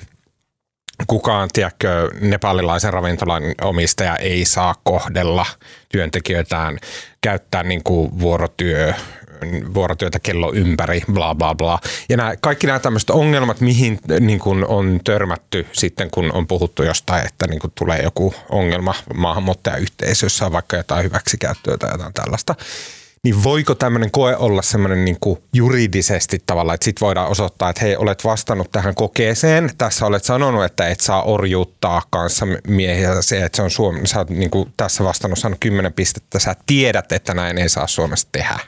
kukaan, 1.08 1.50
tiedätkö, 1.54 2.10
nepalilaisen 2.22 2.94
ravintolan 2.94 3.44
omistaja 3.62 4.16
ei 4.16 4.46
saa 4.46 4.76
kohdella 4.84 5.46
työntekijöitään, 5.90 6.80
käyttää 7.22 7.64
niin 7.64 7.84
kuin 7.84 8.20
vuorotyö, 8.20 8.94
vuorotyötä 9.74 10.20
kello 10.20 10.54
ympäri, 10.54 11.02
bla 11.14 11.36
bla 11.36 11.56
bla. 11.56 11.80
Ja 12.10 12.18
nämä, 12.18 12.36
kaikki 12.42 12.68
nämä 12.68 12.80
tämmöiset 12.80 13.10
ongelmat, 13.10 13.62
mihin 13.62 14.00
niin 14.20 14.40
kuin 14.40 14.66
on 14.66 15.00
törmätty 15.04 15.68
sitten, 15.72 16.12
kun 16.12 16.32
on 16.34 16.48
puhuttu 16.48 16.84
jostain, 16.84 17.26
että 17.26 17.48
niin 17.48 17.60
kuin 17.60 17.72
tulee 17.76 18.02
joku 18.02 18.34
ongelma 18.50 18.94
maahanmuuttajayhteisössä, 19.14 20.52
vaikka 20.52 20.78
jotain 20.78 21.04
hyväksikäyttöä 21.04 21.78
tai 21.78 21.92
jotain 21.92 22.14
tällaista, 22.14 22.56
niin 23.24 23.44
voiko 23.44 23.76
tämmöinen 23.76 24.12
koe 24.12 24.36
olla 24.36 24.62
semmoinen 24.62 25.06
niin 25.06 25.18
juridisesti 25.54 26.44
tavalla, 26.46 26.74
että 26.74 26.86
sit 26.86 27.02
voidaan 27.02 27.28
osoittaa, 27.28 27.70
että 27.70 27.82
hei, 27.82 27.96
olet 27.96 28.24
vastannut 28.24 28.72
tähän 28.72 28.96
kokeeseen, 28.96 29.72
tässä 29.78 30.06
olet 30.06 30.24
sanonut, 30.24 30.64
että 30.64 30.88
et 30.88 31.00
saa 31.00 31.24
orjuuttaa 31.24 32.02
kanssa 32.10 32.48
miehiä, 32.68 33.22
se, 33.22 33.44
että 33.44 33.56
se 33.56 33.62
on 33.62 33.72
Suomi, 33.72 34.08
sä 34.08 34.20
oot 34.20 34.30
niin 34.30 34.50
kuin 34.50 34.74
tässä 34.78 35.04
vastannut 35.04 35.40
saanut 35.40 35.60
10 35.60 35.94
pistettä, 35.94 36.40
sä 36.40 36.56
tiedät, 36.66 37.12
että 37.12 37.34
näin 37.34 37.58
ei 37.58 37.70
saa 37.70 37.88
Suomessa 37.88 38.28
tehdä. 38.32 38.60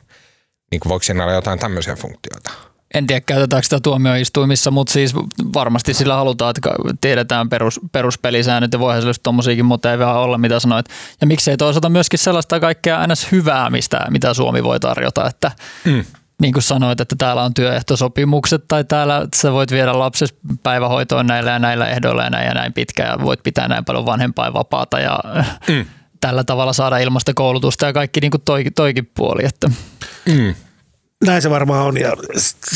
Niin 0.73 0.79
kuin 0.79 0.89
voiko 0.89 1.03
siinä 1.03 1.23
olla 1.23 1.33
jotain 1.33 1.59
tämmöisiä 1.59 1.95
funktioita? 1.95 2.51
En 2.93 3.07
tiedä, 3.07 3.21
käytetäänkö 3.21 3.63
sitä 3.63 3.79
tuomioistuimissa, 3.79 4.71
mutta 4.71 4.93
siis 4.93 5.15
varmasti 5.53 5.93
sillä 5.93 6.15
halutaan, 6.15 6.49
että 6.49 6.69
tiedetään 7.01 7.49
perus, 7.49 7.79
peruspelisäännöt 7.91 8.73
ja 8.73 8.79
voihan 8.79 9.01
sillä 9.01 9.13
tuommoisiakin 9.23 9.65
motiiveja 9.65 10.13
olla, 10.13 10.37
mitä 10.37 10.59
sanoit. 10.59 10.85
Ja 11.21 11.27
miksei 11.27 11.57
toisaalta 11.57 11.89
myöskin 11.89 12.19
sellaista 12.19 12.59
kaikkea 12.59 13.07
ns. 13.07 13.31
hyvää, 13.31 13.69
mistä, 13.69 14.05
mitä 14.09 14.33
Suomi 14.33 14.63
voi 14.63 14.79
tarjota, 14.79 15.27
että 15.27 15.51
mm. 15.85 16.05
niin 16.41 16.53
kuin 16.53 16.63
sanoit, 16.63 17.01
että 17.01 17.15
täällä 17.17 17.43
on 17.43 17.53
työehtosopimukset 17.53 18.63
tai 18.67 18.83
täällä 18.83 19.27
sä 19.35 19.51
voit 19.51 19.71
viedä 19.71 19.99
lapsesi 19.99 20.35
päivähoitoon 20.63 21.27
näillä 21.27 21.51
ja 21.51 21.59
näillä 21.59 21.87
ehdoilla 21.87 22.23
ja 22.23 22.29
näin 22.29 22.47
ja 22.47 22.53
näin 22.53 22.73
pitkään 22.73 23.09
ja 23.09 23.25
voit 23.25 23.43
pitää 23.43 23.67
näin 23.67 23.85
paljon 23.85 24.05
vanhempainvapaata 24.05 24.99
ja 24.99 25.19
mm. 25.67 25.85
tällä 26.21 26.43
tavalla 26.43 26.73
saada 26.73 26.97
ilmasta 26.97 27.33
koulutusta 27.33 27.85
ja 27.85 27.93
kaikki 27.93 28.19
niin 28.19 28.31
kuin 28.31 28.41
toi, 28.45 28.63
toikin 28.75 29.11
puoli. 29.15 29.45
Että. 29.45 29.67
Mm. 30.25 30.55
Näin 31.25 31.41
se 31.41 31.49
varmaan 31.49 31.85
on. 31.85 31.97
Ja 31.97 32.13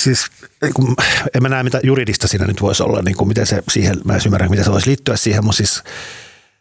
siis 0.02 0.26
niin 0.62 0.74
kun, 0.74 0.96
en 1.36 1.44
mä 1.44 1.50
näe 1.50 1.64
mitä 1.64 1.80
juridista 1.84 2.28
siinä 2.28 2.46
nyt 2.46 2.62
voisi 2.62 2.84
olla, 2.84 3.02
niin 3.02 3.18
kuin 3.18 3.28
miten 3.28 3.48
se 3.48 3.64
siihen, 3.72 3.98
mä 4.04 4.14
en 4.14 4.22
ymmärrä 4.26 4.50
miten 4.50 4.66
se 4.66 4.72
voisi 4.72 4.90
liittyä 4.90 5.16
siihen, 5.16 5.46
mutta 5.46 5.58
siis 5.58 5.84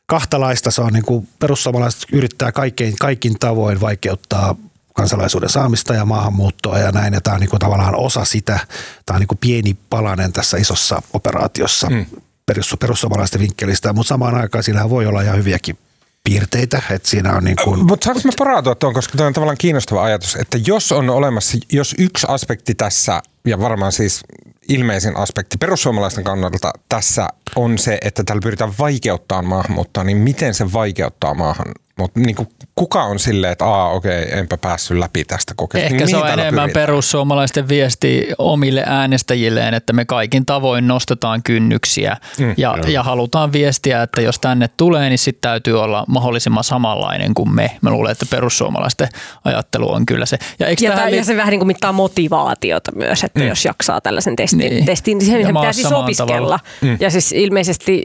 kahtalaista 0.07 0.71
se 0.71 0.83
on 0.83 0.93
niin 0.93 1.05
kuin 1.05 1.28
perussuomalaiset 1.38 2.02
yrittää 2.12 2.52
kaikkein, 2.52 2.97
kaikin 3.00 3.38
tavoin 3.38 3.81
vaikeuttaa 3.81 4.57
kansalaisuuden 4.95 5.49
saamista 5.49 5.95
ja 5.95 6.05
maahanmuuttoa 6.05 6.78
ja 6.78 6.93
näin, 6.93 7.14
ja 7.14 7.21
tämä 7.21 7.35
on 7.35 7.40
niin 7.40 7.50
kuin 7.50 7.61
tavallaan 7.61 7.97
osa 7.97 8.25
sitä, 8.25 8.59
tämä 9.07 9.16
on 9.16 9.21
niin 9.21 9.28
kuin 9.28 9.38
pieni 9.38 9.76
palanen 9.90 10.33
tässä 10.33 10.57
isossa 10.57 11.02
operaatiossa 11.12 11.90
mm. 11.90 12.07
perus, 12.47 12.76
perussuomalaisten 12.81 13.40
vinkkelistä, 13.40 13.93
mutta 13.93 14.09
samaan 14.09 14.35
aikaan 14.35 14.64
siinä 14.64 14.90
voi 14.90 15.07
olla 15.07 15.23
ihan 15.23 15.38
hyviäkin 15.38 15.78
piirteitä, 16.26 16.83
että 16.90 17.09
siinä 17.09 17.33
on 17.33 17.45
niin 17.45 17.56
kuin, 17.64 17.87
Mutta 17.87 18.04
saanko 18.04 18.21
mä 18.25 18.33
porautua 18.38 18.75
tuon, 18.75 18.95
koska 18.95 19.16
tämä 19.16 19.26
on 19.26 19.33
tavallaan 19.33 19.59
kiinnostava 19.59 20.04
ajatus, 20.04 20.37
että 20.37 20.59
jos 20.66 20.92
on 20.92 21.11
olemassa, 21.11 21.59
jos 21.73 21.95
yksi 21.99 22.26
aspekti 22.30 22.75
tässä, 22.75 23.23
ja 23.47 23.61
varmaan 23.61 23.92
siis 23.92 24.21
ilmeisin 24.68 25.16
aspekti 25.16 25.56
perussuomalaisten 25.58 26.25
kannalta 26.25 26.73
tässä 26.88 27.28
on 27.56 27.78
se, 27.78 27.99
että 28.02 28.25
täällä 28.25 28.42
pyritään 28.42 28.73
vaikeuttaa 28.78 29.42
maahanmuuttoa, 29.42 30.04
niin 30.04 30.16
miten 30.16 30.54
se 30.54 30.73
vaikeuttaa 30.73 31.35
maahan 31.35 31.66
mutta 31.99 32.20
niin 32.20 32.37
kuin, 32.37 32.49
kuka 32.75 33.02
on 33.02 33.18
silleen, 33.18 33.52
että 33.52 33.64
aa 33.64 33.90
okei, 33.90 34.23
okay, 34.23 34.38
enpä 34.38 34.56
päässyt 34.56 34.99
läpi 34.99 35.25
tästä 35.25 35.54
kokeesta. 35.56 35.87
Ehkä 35.87 35.96
niin 35.96 36.08
se 36.08 36.16
on 36.16 36.28
enemmän 36.28 36.64
pyritään? 36.64 36.87
perussuomalaisten 36.87 37.68
viesti 37.68 38.28
omille 38.38 38.82
äänestäjilleen, 38.87 39.75
että 39.75 39.92
me 39.92 40.04
kaikin 40.04 40.46
tavoin 40.46 40.88
nostetaan 40.88 41.42
kynnyksiä 41.42 42.16
mm, 42.38 42.54
ja, 42.56 42.76
ja 42.87 43.02
halutaan 43.02 43.52
viestiä, 43.52 44.02
että 44.02 44.20
jos 44.20 44.38
tänne 44.38 44.70
tulee, 44.76 45.08
niin 45.08 45.18
sitten 45.18 45.40
täytyy 45.40 45.82
olla 45.82 46.04
mahdollisimman 46.08 46.64
samanlainen 46.64 47.35
kuin 47.35 47.54
me. 47.54 47.76
Mä 47.80 47.90
luulen, 47.90 48.12
että 48.12 48.26
perussuomalaisten 48.30 49.08
ajattelu 49.44 49.92
on 49.92 50.06
kyllä 50.06 50.26
se. 50.26 50.38
Ja, 50.58 50.66
eikö 50.66 50.85
Ja, 50.85 51.11
li- 51.11 51.16
ja 51.16 51.25
se 51.25 51.37
vähän 51.37 51.50
niin 51.50 51.61
kuin 51.61 51.66
mittaa 51.66 51.92
motivaatiota 51.92 52.92
myös, 52.94 53.25
että 53.25 53.40
mm. 53.40 53.46
jos 53.46 53.64
jaksaa 53.64 54.00
tällaisen 54.00 54.37
testin, 54.37 54.55
Niin. 54.58 54.70
niin. 54.70 54.86
testin 54.86 55.18
niin 55.18 55.26
sen 55.26 55.36
pitää 55.36 55.52
maassa 55.52 55.72
siis 55.72 55.92
opiskella. 55.92 56.60
Mm. 56.82 56.96
Ja 57.00 57.10
siis 57.10 57.32
ilmeisesti 57.32 58.02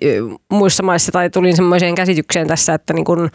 muissa 0.50 0.84
maissa, 0.84 1.12
tai 1.12 1.30
tulin 1.30 1.56
semmoiseen 1.56 1.96
käsitykseen 1.96 2.48
tässä, 2.48 2.74
että 2.74 2.94
niin 2.94 3.06
kun, 3.06 3.30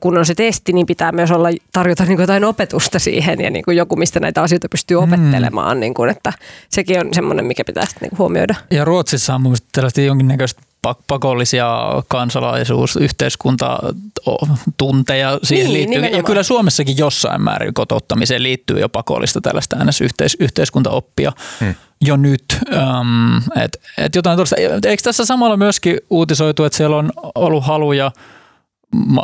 kun 0.00 0.18
on 0.18 0.26
se 0.26 0.34
testi, 0.34 0.72
niin 0.72 0.86
pitää 0.86 1.12
myös 1.12 1.30
olla, 1.30 1.48
tarjota 1.72 2.04
niin 2.04 2.20
jotain 2.20 2.44
opetusta 2.44 2.98
siihen 2.98 3.40
ja 3.40 3.50
niin 3.50 3.64
kuin 3.64 3.76
joku, 3.76 3.96
mistä 3.96 4.20
näitä 4.20 4.42
asioita 4.42 4.68
pystyy 4.68 4.96
opettelemaan. 4.96 5.80
Niin 5.80 5.94
kuin, 5.94 6.10
että 6.10 6.32
sekin 6.68 7.00
on 7.00 7.08
semmoinen, 7.14 7.44
mikä 7.44 7.64
pitää 7.64 7.84
sitten 7.84 8.00
niin 8.02 8.10
kuin 8.10 8.18
huomioida. 8.18 8.54
Ja 8.70 8.84
Ruotsissa 8.84 9.34
on 9.34 9.40
mun 9.40 9.50
mielestä 9.50 9.68
tällaista 9.72 10.00
jonkinnäköistä 10.00 10.62
pakollisia 11.06 11.68
kansalaisuus, 12.08 12.96
yhteiskunta, 12.96 13.78
o- 14.26 14.48
tunteja 14.76 15.38
siihen 15.42 15.64
Niin, 15.66 15.74
liittyy. 15.74 15.94
Ja 15.94 16.00
nimenomaan. 16.00 16.24
kyllä 16.24 16.42
Suomessakin 16.42 16.98
jossain 16.98 17.42
määrin 17.42 17.74
kotouttamiseen 17.74 18.42
liittyy 18.42 18.80
jo 18.80 18.88
pakollista 18.88 19.40
tällaista. 19.40 19.76
Yhteis- 20.04 20.36
yhteiskuntaoppia 20.40 21.32
hmm. 21.60 21.74
jo 22.00 22.16
nyt. 22.16 22.44
Um, 23.00 23.36
et, 23.36 23.80
et 23.98 24.14
jotain 24.14 24.36
tuollaista. 24.36 24.88
Eikö 24.88 25.02
tässä 25.02 25.24
samalla 25.24 25.56
myöskin 25.56 25.98
uutisoitu, 26.10 26.64
että 26.64 26.76
siellä 26.76 26.96
on 26.96 27.12
ollut 27.34 27.64
haluja 27.64 28.10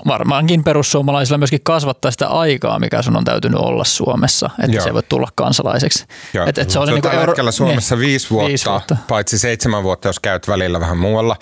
varmaankin 0.07 0.65
perussuomalaisilla 0.65 1.39
myöskin 1.39 1.61
kasvattaa 1.63 2.11
sitä 2.11 2.29
aikaa, 2.29 2.79
mikä 2.79 3.03
sun 3.03 3.17
on 3.17 3.25
täytynyt 3.25 3.61
olla 3.61 3.85
Suomessa, 3.85 4.51
että 4.63 4.77
Joo. 4.77 4.85
se 4.85 4.95
voi 4.95 5.03
tulla 5.03 5.29
kansalaiseksi. 5.35 6.05
Joo. 6.35 6.47
Et, 6.47 6.59
et 6.59 6.71
se 6.71 6.79
on, 6.79 6.89
niinku 6.89 7.03
tällä 7.03 7.21
euro- 7.21 7.31
hetkellä 7.31 7.53
Suomessa 7.53 7.95
niin, 7.95 8.07
viisi, 8.07 8.31
vuotta, 8.31 8.49
viisi 8.49 8.71
vuotta. 8.71 8.97
paitsi 9.09 9.39
seitsemän 9.39 9.83
vuotta, 9.83 10.09
jos 10.09 10.21
käyt 10.21 10.49
välillä 10.49 10.81
vähän 10.81 10.99
muualla. 10.99 11.37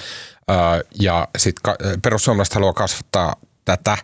Ja 1.01 1.29
sitten 1.39 1.75
perussuomalaiset 2.03 2.55
haluaa 2.55 2.73
kasvattaa 2.73 3.37
tätä. 3.65 3.99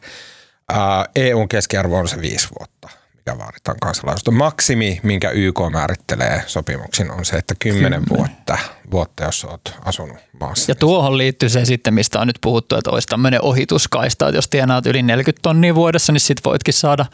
EUn 1.17 1.49
keskiarvo 1.49 1.99
on 1.99 2.09
se 2.09 2.21
viisi 2.21 2.49
vuotta, 2.59 2.89
mikä 3.17 3.39
vaaditaan 3.39 3.77
kansalaisuutta. 3.81 4.31
Maksimi, 4.31 5.01
minkä 5.03 5.31
YK 5.31 5.61
määrittelee 5.73 6.43
sopimuksin, 6.47 7.11
on 7.11 7.25
se, 7.25 7.37
että 7.37 7.55
kymmenen 7.59 8.03
vuotta, 8.11 8.46
vuotta, 8.91 9.25
jos 9.25 9.45
olet 9.45 9.75
asunut 9.85 10.17
maassa. 10.41 10.71
Ja 10.71 10.75
tuohon 10.75 11.19
liittyy 11.19 11.49
se 11.49 11.65
sitten, 11.65 11.95
mistä 11.95 12.21
on 12.21 12.27
nyt 12.27 12.39
puhuttu, 12.41 12.77
että 12.77 12.91
olisi 12.91 13.09
tämmöinen 13.09 13.43
ohituskaista, 13.43 14.29
että 14.29 14.39
jos 14.39 14.49
tienaat 14.49 14.87
yli 14.87 15.03
40 15.03 15.43
tonnia 15.43 15.75
vuodessa, 15.75 16.13
niin 16.13 16.21
sit 16.21 16.45
voitkin 16.45 16.75
saada 16.75 17.07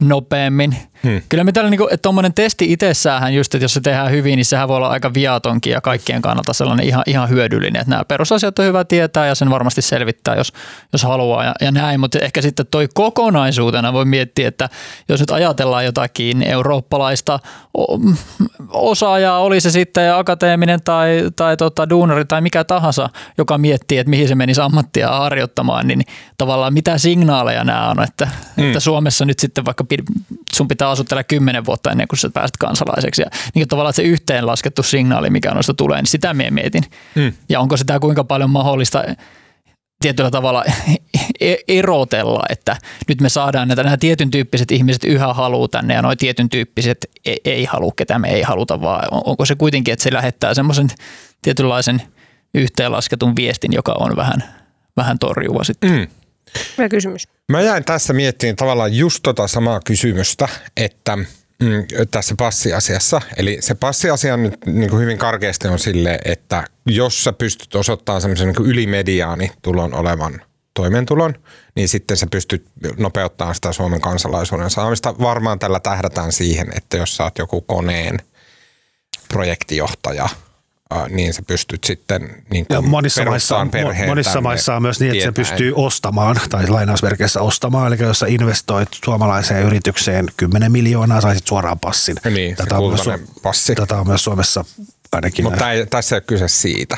nopeammin. 0.00 0.76
Hmm. 1.02 1.22
Kyllä 1.28 1.44
me 1.44 1.52
tällä, 1.52 1.70
niinku, 1.70 1.84
että 1.90 2.02
tuommoinen 2.02 2.34
testi 2.34 2.72
itsessään 2.72 3.34
just, 3.34 3.54
että 3.54 3.64
jos 3.64 3.74
se 3.74 3.80
tehdään 3.80 4.10
hyvin, 4.10 4.36
niin 4.36 4.44
sehän 4.44 4.68
voi 4.68 4.76
olla 4.76 4.88
aika 4.88 5.14
viatonkin 5.14 5.72
ja 5.72 5.80
kaikkien 5.80 6.22
kannalta 6.22 6.52
sellainen 6.52 6.86
ihan, 6.86 7.02
ihan 7.06 7.28
hyödyllinen. 7.28 7.80
Että 7.80 7.90
nämä 7.90 8.04
perusasiat 8.04 8.58
on 8.58 8.64
hyvä 8.64 8.84
tietää 8.84 9.26
ja 9.26 9.34
sen 9.34 9.50
varmasti 9.50 9.82
selvittää, 9.82 10.34
jos, 10.34 10.52
jos 10.92 11.02
haluaa 11.02 11.44
ja, 11.44 11.54
ja 11.60 11.72
näin. 11.72 12.00
Mutta 12.00 12.18
ehkä 12.18 12.42
sitten 12.42 12.66
toi 12.70 12.88
kokonaisuutena 12.94 13.92
voi 13.92 14.04
miettiä, 14.04 14.48
että 14.48 14.68
jos 15.08 15.20
nyt 15.20 15.30
ajatellaan 15.30 15.84
jotakin 15.84 16.42
eurooppalaista 16.42 17.40
osaajaa, 18.70 19.38
oli 19.38 19.60
se 19.60 19.70
sitten 19.70 20.14
akateeminen 20.14 20.82
tai, 20.84 21.30
tai 21.36 21.56
tota, 21.56 21.90
duunari 21.90 22.24
tai 22.24 22.40
mikä 22.40 22.64
tahansa, 22.64 23.08
joka 23.38 23.58
miettii, 23.58 23.98
että 23.98 24.10
mihin 24.10 24.28
se 24.28 24.34
menisi 24.34 24.60
ammattia 24.60 25.08
harjoittamaan, 25.08 25.86
niin 25.86 26.02
tavallaan 26.38 26.74
mitä 26.74 26.98
signaaleja 26.98 27.64
nämä 27.64 27.90
on, 27.90 28.02
että, 28.02 28.28
mm. 28.56 28.66
että 28.66 28.80
Suomessa 28.80 29.24
nyt 29.24 29.38
sitten 29.38 29.64
vaikka 29.64 29.84
sun 30.54 30.68
pitää 30.68 30.90
asua 30.90 31.04
täällä 31.04 31.24
kymmenen 31.24 31.64
vuotta 31.64 31.90
ennen 31.90 32.08
kuin 32.08 32.18
sä 32.18 32.30
pääset 32.30 32.56
kansalaiseksi. 32.56 33.22
Ja 33.22 33.30
niin 33.54 33.68
tavallaan 33.68 33.94
se 33.94 34.02
yhteenlaskettu 34.02 34.82
signaali, 34.82 35.30
mikä 35.30 35.50
noista 35.50 35.74
tulee, 35.74 35.98
niin 35.98 36.06
sitä 36.06 36.34
minä 36.34 36.50
mietin. 36.50 36.84
Mm. 37.14 37.32
Ja 37.48 37.60
onko 37.60 37.76
sitä 37.76 37.98
kuinka 37.98 38.24
paljon 38.24 38.50
mahdollista 38.50 39.04
tietyllä 40.00 40.30
tavalla 40.30 40.64
e- 41.40 41.54
erotella, 41.68 42.42
että 42.48 42.76
nyt 43.08 43.20
me 43.20 43.28
saadaan 43.28 43.68
näitä, 43.68 43.82
nämä 43.82 43.96
tietyn 43.96 44.30
tyyppiset 44.30 44.70
ihmiset 44.70 45.04
yhä 45.04 45.34
haluaa 45.34 45.68
tänne 45.68 45.94
ja 45.94 46.02
nuo 46.02 46.16
tietyn 46.16 46.48
tyyppiset 46.48 47.06
ei, 47.24 47.40
ei 47.44 47.64
halua, 47.64 47.92
ketä 47.96 48.18
me 48.18 48.28
ei 48.28 48.42
haluta, 48.42 48.80
vaan 48.80 49.08
on- 49.10 49.22
onko 49.24 49.44
se 49.44 49.54
kuitenkin, 49.54 49.92
että 49.92 50.02
se 50.02 50.12
lähettää 50.12 50.54
semmoisen 50.54 50.88
tietynlaisen 51.42 52.02
yhteenlasketun 52.54 53.36
viestin, 53.36 53.72
joka 53.72 53.94
on 53.98 54.16
vähän, 54.16 54.44
vähän 54.96 55.18
torjuva 55.18 55.64
sitten. 55.64 55.90
Mm. 55.90 56.06
Hyvä 56.78 56.88
kysymys. 56.88 57.28
Mä 57.52 57.60
jäin 57.60 57.84
tässä 57.84 58.12
miettimään 58.12 58.56
tavallaan 58.56 58.94
just 58.94 59.20
tota 59.22 59.48
samaa 59.48 59.80
kysymystä, 59.80 60.48
että 60.76 61.16
mm, 61.16 61.26
tässä 62.10 62.34
passiasiassa. 62.38 63.20
Eli 63.36 63.58
se 63.60 63.74
passiasia 63.74 64.36
nyt 64.36 64.54
niin 64.66 64.90
kuin 64.90 65.02
hyvin 65.02 65.18
karkeasti 65.18 65.68
on 65.68 65.78
sille, 65.78 66.18
että 66.24 66.64
jos 66.86 67.24
sä 67.24 67.32
pystyt 67.32 67.74
osoittamaan 67.74 68.20
semmoisen 68.20 68.48
niin 68.48 68.66
ylimediaani 68.70 69.50
tulon 69.62 69.94
olevan 69.94 70.40
toimeentulon, 70.74 71.34
niin 71.74 71.88
sitten 71.88 72.16
sä 72.16 72.26
pystyt 72.30 72.66
nopeuttamaan 72.98 73.54
sitä 73.54 73.72
Suomen 73.72 74.00
kansalaisuuden 74.00 74.70
saamista. 74.70 75.14
Varmaan 75.18 75.58
tällä 75.58 75.80
tähdätään 75.80 76.32
siihen, 76.32 76.66
että 76.76 76.96
jos 76.96 77.16
sä 77.16 77.24
oot 77.24 77.38
joku 77.38 77.60
koneen 77.60 78.18
projektijohtaja, 79.28 80.28
niin 81.08 81.34
sä 81.34 81.42
pystyt 81.46 81.84
sitten 81.84 82.44
niin 82.50 82.66
Ja 82.68 82.80
monissa 82.82 83.24
maissa, 83.24 83.66
perheen 83.70 84.08
monissa 84.08 84.40
maissa 84.40 84.76
on 84.76 84.82
myös 84.82 85.00
niin, 85.00 85.12
että 85.12 85.24
se 85.24 85.32
pystyy 85.32 85.72
ostamaan, 85.76 86.40
tai 86.50 86.68
lainausmerkeissä 86.68 87.40
ostamaan, 87.40 87.92
eli 87.92 88.02
jos 88.02 88.18
sä 88.18 88.26
investoit 88.26 88.88
suomalaiseen 89.04 89.66
yritykseen 89.66 90.26
10 90.36 90.72
miljoonaa, 90.72 91.20
saisit 91.20 91.46
suoraan 91.46 91.78
passin. 91.78 92.16
Niin, 92.30 92.56
tätä, 92.56 92.78
on 92.78 92.88
myös, 92.88 93.20
passi. 93.42 93.74
tätä 93.74 93.96
on 93.96 94.06
myös 94.06 94.24
Suomessa 94.24 94.64
ainakin. 95.12 95.44
Mutta 95.44 95.64
tässä 95.90 96.16
ei 96.16 96.18
ole 96.18 96.24
kyse 96.26 96.48
siitä. 96.48 96.96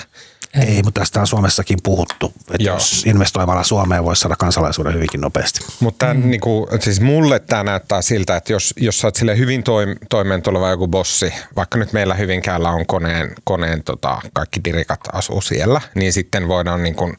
Ei, 0.55 0.83
mutta 0.83 1.01
tästä 1.01 1.21
on 1.21 1.27
Suomessakin 1.27 1.79
puhuttu, 1.83 2.33
että 2.41 2.63
Joo. 2.63 2.77
jos 2.77 3.07
investoimalla 3.07 3.65
Suomeen 3.65 4.05
voisi 4.05 4.21
saada 4.21 4.37
kansalaisuuden 4.37 4.95
hyvinkin 4.95 5.21
nopeasti. 5.21 5.61
Mutta 5.81 6.15
mm. 6.15 6.31
niinku, 6.31 6.69
siis 6.81 7.01
mulle 7.01 7.39
tämä 7.39 7.65
näyttää 7.65 8.03
siltä, 8.03 8.37
että 8.37 8.53
jos, 8.53 8.75
jos 8.77 9.01
sä 9.01 9.07
oot 9.07 9.17
sille 9.17 9.39
hyvin 9.39 9.63
toim, 9.63 9.97
toimeentuleva 10.11 10.71
joku 10.71 10.89
bossi, 10.89 11.33
vaikka 11.57 11.79
nyt 11.79 11.93
meillä 11.93 12.15
Hyvinkäällä 12.15 12.71
on 12.71 12.87
koneen, 12.87 13.35
koneen 13.45 13.85
tota, 13.85 14.21
kaikki 14.33 14.61
dirikat 14.65 15.01
asuu 15.13 15.41
siellä, 15.41 15.81
niin 15.95 16.13
sitten 16.13 16.49
voidaan 16.49 16.83
niinku 16.83 17.13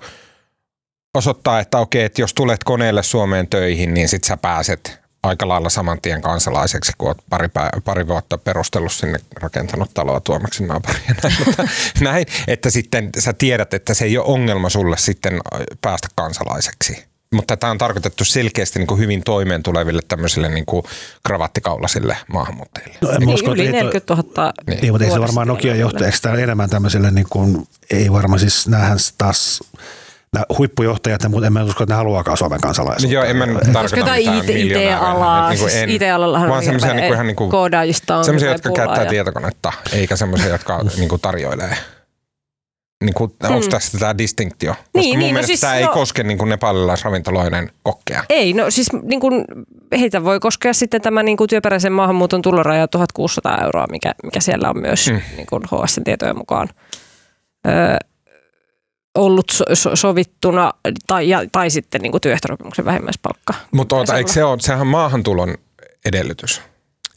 osoittaa, 1.18 1.60
että 1.60 1.78
okei, 1.78 2.04
että 2.04 2.22
jos 2.22 2.34
tulet 2.34 2.64
koneelle 2.64 3.04
Suomeen 3.04 3.48
töihin, 3.48 3.94
niin 3.94 4.10
sit 4.10 4.24
sä 4.24 4.38
pääset 4.38 5.00
aika 5.24 5.48
lailla 5.48 5.70
saman 5.70 6.02
tien 6.02 6.22
kansalaiseksi, 6.22 6.92
kun 6.98 7.08
oot 7.08 7.18
pari, 7.30 7.48
pä- 7.48 7.82
pari 7.86 8.08
vuotta 8.08 8.38
perustellut 8.38 8.92
sinne 8.92 9.20
rakentanut 9.42 9.94
taloa 9.94 10.20
Tuomaksen 10.20 10.68
naapuriin. 10.68 11.04
Näin, 11.24 11.36
mutta 11.48 11.64
näin, 12.02 12.26
että 12.48 12.70
sitten 12.70 13.10
sä 13.20 13.34
tiedät, 13.34 13.74
että 13.74 13.94
se 13.94 14.06
ei 14.06 14.18
ole 14.18 14.26
ongelma 14.26 14.70
sulle 14.70 14.98
sitten 14.98 15.40
päästä 15.82 16.08
kansalaiseksi. 16.16 17.10
Mutta 17.34 17.58
tämä 17.58 17.72
on 17.72 17.78
tarkoitettu 17.78 18.26
selkeästi 18.26 18.80
niin 18.80 18.88
kuin 18.88 19.00
hyvin 19.00 19.24
toimeen 19.24 19.64
tuleville 19.64 20.02
tämmöisille 20.08 20.50
niin 20.50 20.66
kuin 20.66 20.84
kravattikaulasille 21.26 22.18
maahanmuuttajille. 22.34 22.96
No, 23.02 23.12
en 23.12 23.20
Niin, 23.20 23.30
usko, 23.30 23.54
yli 23.54 23.66
että 23.66 23.78
ei 23.78 23.84
toi- 23.84 23.94
40 23.94 24.16
000 24.16 24.54
Niin. 24.68 24.82
Niin, 24.82 24.94
mutta 24.94 25.06
ei 25.06 25.12
se 25.12 25.20
varmaan 25.20 25.48
Nokia 25.48 25.76
johtajaksi 25.76 26.22
tämä 26.22 26.36
enemmän 26.36 26.70
tämmöiselle, 26.70 27.12
niin 27.12 27.28
kuin, 27.30 27.68
ei 27.92 28.12
varmaan 28.12 28.40
siis 28.40 28.68
näähän 28.68 28.98
taas 29.18 29.60
nämä 30.34 30.46
huippujohtajat, 30.58 31.22
mutta 31.30 31.48
en 31.48 31.54
mä 31.54 31.64
usko, 31.64 31.84
että 31.84 31.94
ne 31.94 31.98
haluaakaan 31.98 32.38
Suomen 32.38 32.62
kansalaisuutta. 32.62 33.14
Joo, 33.14 33.24
en 33.24 33.36
mä 33.38 33.46
tarkoita 33.74 33.96
mitään 33.96 34.20
IT. 34.20 34.50
IT-alaa, 34.50 35.50
Niin 35.50 35.60
kuin 35.60 35.70
siis 35.72 35.84
en- 35.84 35.90
IT-alallahan 35.90 36.50
vaan 36.50 36.58
on 36.58 36.64
semmoisia 36.64 36.88
hirveä 36.90 37.02
niin 37.06 37.14
ihan 37.14 37.28
niin 37.28 37.36
kuin, 37.36 37.50
koodaajista 37.52 38.18
on 38.18 38.26
semmoisia, 38.26 38.52
jotka 38.52 38.72
käyttää 38.72 39.04
ja- 39.04 39.10
tietokonetta, 39.10 39.74
eikä 39.94 40.16
semmoisia, 40.16 40.50
jotka 40.50 40.80
niin 40.98 41.10
kuin 41.10 41.22
tarjoilee. 41.22 41.78
Niin 43.04 43.14
kuin, 43.14 43.32
onko 43.50 43.68
tässä 43.68 44.00
tämä 44.00 44.18
distinktio? 44.18 44.72
Koska 44.74 44.90
Hmm. 44.94 45.02
Niin, 45.02 45.10
mun 45.14 45.20
niin, 45.20 45.28
no 45.30 45.34
mielestä 45.34 45.48
siis 45.48 45.62
tämä 45.62 45.76
ei 45.76 45.86
no- 45.86 45.92
koske 45.94 46.24
niin 46.24 46.38
kuin 46.38 46.50
nepalilaisravintoloiden 46.50 47.70
kokkeja. 47.84 48.24
Ei, 48.30 48.54
no 48.54 48.72
siis 48.72 48.88
niin 49.04 49.20
kuin, 49.20 49.46
heitä 50.00 50.24
voi 50.24 50.40
koskea 50.40 50.74
sitten 50.74 51.02
tämä 51.02 51.24
niin 51.24 51.38
kuin 51.38 51.48
työperäisen 51.50 51.92
maahanmuuton 51.94 52.42
tuloraja 52.42 52.88
1600 52.88 53.58
euroa, 53.64 53.86
mikä, 53.92 54.12
mikä 54.24 54.40
siellä 54.40 54.70
on 54.70 54.80
myös 54.82 55.10
mm. 55.12 55.22
niin 55.36 55.48
kuin 55.50 55.64
HSN 55.64 56.04
tietojen 56.04 56.38
mukaan 56.38 56.70
ö, 57.68 57.72
ollut 59.20 59.50
so, 59.52 59.64
so, 59.74 59.96
sovittuna 59.96 60.74
tai, 61.08 61.30
ja, 61.30 61.42
tai 61.52 61.70
sitten 61.70 62.02
niin 62.02 62.12
kuin 62.12 62.22
työehtosopimuksen 62.22 62.86
vähimmäispalkka. 62.86 63.54
Mutta 63.72 63.96
oota, 63.96 64.18
eikö 64.18 64.32
se 64.32 64.44
ole, 64.44 64.60
sehän 64.60 64.82
on 64.82 64.88
maahantulon 64.88 65.56
edellytys. 66.06 66.62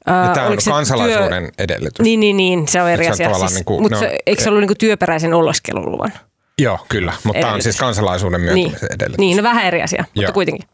Ja 0.06 0.30
tämä 0.34 0.46
on 0.46 0.56
kansalaisuuden 0.68 1.52
edellytys. 1.58 2.00
Niin, 2.04 2.20
niin, 2.20 2.36
niin, 2.36 2.68
se 2.68 2.82
on 2.82 2.90
eri 2.90 3.08
asia. 3.08 3.34
Siis, 3.34 3.54
niin 3.54 3.64
kuin- 3.64 3.82
mutta 3.82 3.96
no, 3.96 4.00
se, 4.00 4.18
eikö 4.26 4.42
se 4.42 4.48
ollut 4.48 4.68
niin 4.68 4.78
työperäisen 4.78 5.34
oleskeluluvan? 5.34 6.12
Joo, 6.58 6.86
kyllä. 6.88 7.12
Mutta 7.24 7.40
tämä 7.40 7.52
on 7.52 7.62
siis 7.62 7.76
kansalaisuuden 7.76 8.40
Niin, 8.40 8.52
myöntämisen 8.54 8.88
edellytys. 8.94 9.18
niin, 9.18 9.36
no 9.36 9.42
vähän 9.42 9.64
eri 9.64 9.82
asia, 9.82 10.04
Joo. 10.14 10.22
mutta 10.22 10.32
kuitenkin. 10.32 10.68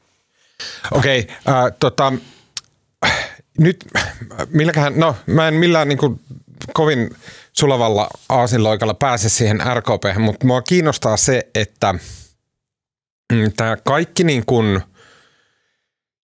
Okei, 0.90 1.26
äh, 1.48 1.54
tota, 1.80 2.12
nyt 3.58 3.84
milläköhän, 4.50 4.92
no 4.96 5.16
mä 5.26 5.48
en 5.48 5.54
millään 5.54 5.88
niin 5.88 5.98
kuin, 5.98 6.20
kovin 6.72 7.10
sulavalla 7.52 8.08
aasinloikalla 8.28 8.94
pääse 8.94 9.28
siihen 9.28 9.60
RKP, 9.74 10.18
mutta 10.18 10.46
mua 10.46 10.62
kiinnostaa 10.62 11.16
se, 11.16 11.42
että 11.54 11.94
mm, 13.32 13.52
tämä 13.56 13.76
kaikki 13.76 14.24
niin 14.24 14.46
kuin, 14.46 14.80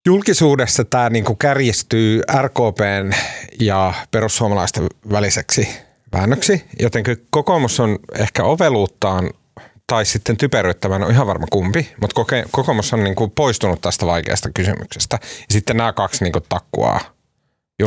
julkisuudessa 0.05 0.85
tämä 0.85 1.09
niinku 1.09 1.35
kärjistyy 1.35 2.21
RKPn 2.41 3.11
ja 3.59 3.93
perussuomalaisten 4.11 4.87
väliseksi 5.11 5.67
väännöksi, 6.13 6.65
joten 6.79 7.03
kokoomus 7.29 7.79
on 7.79 7.99
ehkä 8.15 8.43
oveluuttaan 8.43 9.29
tai 9.87 10.05
sitten 10.05 10.37
typeryyttävän 10.37 11.03
on 11.03 11.11
ihan 11.11 11.27
varma 11.27 11.45
kumpi, 11.51 11.93
mutta 12.01 12.13
koke, 12.13 12.45
kokoomus 12.51 12.93
on 12.93 13.03
niinku 13.03 13.27
poistunut 13.27 13.81
tästä 13.81 14.05
vaikeasta 14.05 14.49
kysymyksestä. 14.53 15.19
Ja 15.21 15.53
sitten 15.53 15.77
nämä 15.77 15.93
kaksi 15.93 16.23
niinku 16.23 16.41
takkuaa 16.49 16.99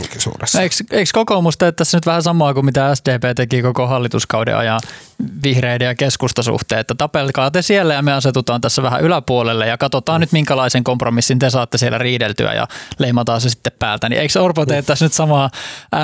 julkisuudessa. 0.03 0.63
Eikö, 0.63 0.75
eikö 0.91 1.11
kokoomus 1.13 1.59
tee 1.59 1.73
tässä 1.73 1.97
nyt 1.97 2.07
vähän 2.07 2.23
samaa 2.23 2.55
kuin 2.55 2.65
mitä 2.65 2.95
SDP 2.95 3.37
teki 3.37 3.63
koko 3.63 3.87
hallituskauden 3.87 4.57
ajan 4.57 4.81
vihreiden 5.43 5.87
ja 5.87 5.95
keskustasuhteen, 5.95 6.81
että 6.81 6.95
tapelkaa 6.95 7.51
te 7.51 7.63
siellä 7.63 7.95
ja 7.95 8.03
me 8.03 8.13
asetutaan 8.13 8.61
tässä 8.61 8.83
vähän 8.83 9.01
yläpuolelle 9.01 9.67
ja 9.67 9.79
katsotaan 9.79 10.19
mm. 10.19 10.21
nyt 10.21 10.33
minkälaisen 10.33 10.85
kompromissin 10.85 11.39
te 11.39 11.51
saatte 11.51 11.79
siellä 11.79 11.99
riideltyä 11.99 12.53
ja 12.53 12.67
leimataan 12.99 13.41
se 13.41 13.51
sitten 13.51 13.73
päältä. 13.79 14.09
Niin 14.09 14.21
eikö 14.21 14.43
Orpo 14.43 14.67
tee 14.67 14.83
tässä 14.83 15.05
nyt 15.05 15.13
samaa 15.13 15.51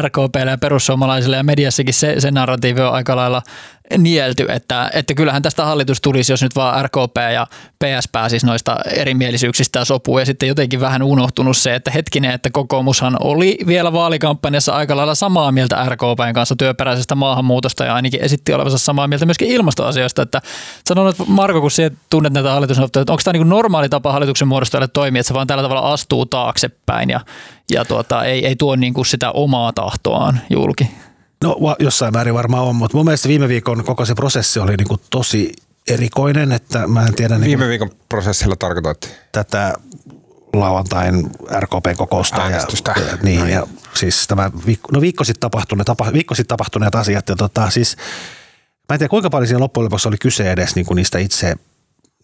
RKPlle 0.00 0.50
ja 0.50 0.59
perussuomalaisille 0.59 1.37
ja 1.37 1.42
mediassakin 1.42 1.94
se, 1.94 2.14
se 2.18 2.31
narratiivi 2.31 2.81
on 2.81 2.92
aika 2.92 3.16
lailla 3.16 3.42
nielty, 3.98 4.46
että, 4.48 4.90
että 4.94 5.14
kyllähän 5.14 5.42
tästä 5.42 5.64
hallitus 5.64 6.00
tulisi, 6.00 6.33
jos 6.33 6.42
nyt 6.42 6.57
vaan 6.57 6.85
RKP 6.85 7.16
ja 7.33 7.46
PS 7.85 8.09
pääsisi 8.12 8.46
noista 8.46 8.76
erimielisyyksistä 8.90 9.78
ja 9.78 9.85
sopuun 9.85 10.20
ja 10.20 10.26
sitten 10.26 10.48
jotenkin 10.48 10.81
vähän 10.81 11.02
unohtunut 11.02 11.57
se, 11.57 11.74
että 11.74 11.90
hetkinen, 11.90 12.31
että 12.31 12.50
kokoomushan 12.50 13.16
oli 13.20 13.59
vielä 13.66 13.92
vaalikampanjassa 13.92 14.72
aika 14.72 14.96
lailla 14.96 15.14
samaa 15.14 15.52
mieltä 15.52 15.87
RKPn 15.88 16.33
kanssa 16.35 16.57
työperäisestä 16.57 17.14
maahanmuutosta 17.14 17.85
ja 17.85 17.94
ainakin 17.94 18.20
esitti 18.22 18.55
olevansa 18.55 18.78
samaa 18.78 19.09
mieltä 19.09 19.26
myöskin 19.26 19.48
ilmastoasioista, 19.48 20.22
että 20.22 20.42
sanon, 20.87 21.09
että 21.09 21.24
Marko, 21.26 21.61
kun 21.61 21.70
sinä 21.70 21.90
tunnet 22.11 22.33
näitä 22.33 22.50
hallitusneuvotteluja, 22.50 23.12
onko 23.12 23.22
tämä 23.24 23.33
niin 23.33 23.48
normaali 23.48 23.88
tapa 23.88 24.12
hallituksen 24.12 24.48
muodostajalle 24.48 24.88
toimia, 24.88 25.20
että 25.20 25.28
se 25.28 25.35
vaan 25.35 25.46
tällä 25.46 25.62
tavalla 25.62 25.92
astuu 25.92 26.26
taaksepäin 26.26 27.11
ja, 27.11 27.20
ja 27.70 27.85
tuota, 27.85 28.24
ei, 28.24 28.46
ei 28.46 28.57
tuo 28.57 28.76
niin 28.76 28.94
kuin 28.94 29.07
sitä 29.07 29.31
omaa 29.31 29.72
tahtoaan 29.72 30.40
julki? 30.50 30.90
No 31.42 31.76
jossain 31.78 32.12
määrin 32.12 32.35
varmaan 32.35 32.64
on, 32.64 32.76
mutta 32.76 32.96
mun 32.96 33.05
mielestä 33.05 33.28
viime 33.28 33.48
viikon 33.48 33.85
koko 33.85 34.05
se 34.05 34.14
prosessi 34.14 34.61
oli 34.61 34.76
niin 34.76 34.88
kuin 34.88 35.00
tosi 35.11 35.52
erikoinen, 35.88 36.52
että 36.52 36.87
mä 36.87 37.07
en 37.07 37.14
tiedä... 37.14 37.38
Niin 37.38 37.46
viime 37.46 37.68
viikon 37.68 37.90
prosessilla 38.09 38.57
tarkoitat? 38.57 39.11
Tätä 39.33 39.74
lauantain 40.52 41.31
RKP-kokousta. 41.61 42.42
Äänestystä. 42.42 42.94
Ja, 42.96 43.02
ja, 43.02 43.16
niin, 43.22 43.48
ja 43.48 43.66
siis 43.94 44.26
tämä 44.26 44.50
viikko, 44.66 44.88
no 44.92 45.00
viikko 45.00 45.24
sitten 45.24 45.40
tapahtuneet, 45.40 45.87
tapa, 45.87 46.12
viikko 46.12 46.35
sitten 46.35 46.48
tapahtuneet 46.48 46.94
asiat. 46.94 47.28
Ja 47.28 47.37
tota, 47.37 47.70
siis, 47.70 47.96
mä 48.88 48.94
en 48.94 48.98
tiedä 48.98 49.09
kuinka 49.09 49.31
paljon 49.31 49.48
siinä 49.48 49.61
loppujen 49.61 49.85
lopuksi 49.85 50.09
oli 50.09 50.18
kyse 50.18 50.52
edes 50.52 50.74
niin 50.74 50.87
kuin 50.87 50.96
niistä 50.96 51.18
itse 51.18 51.55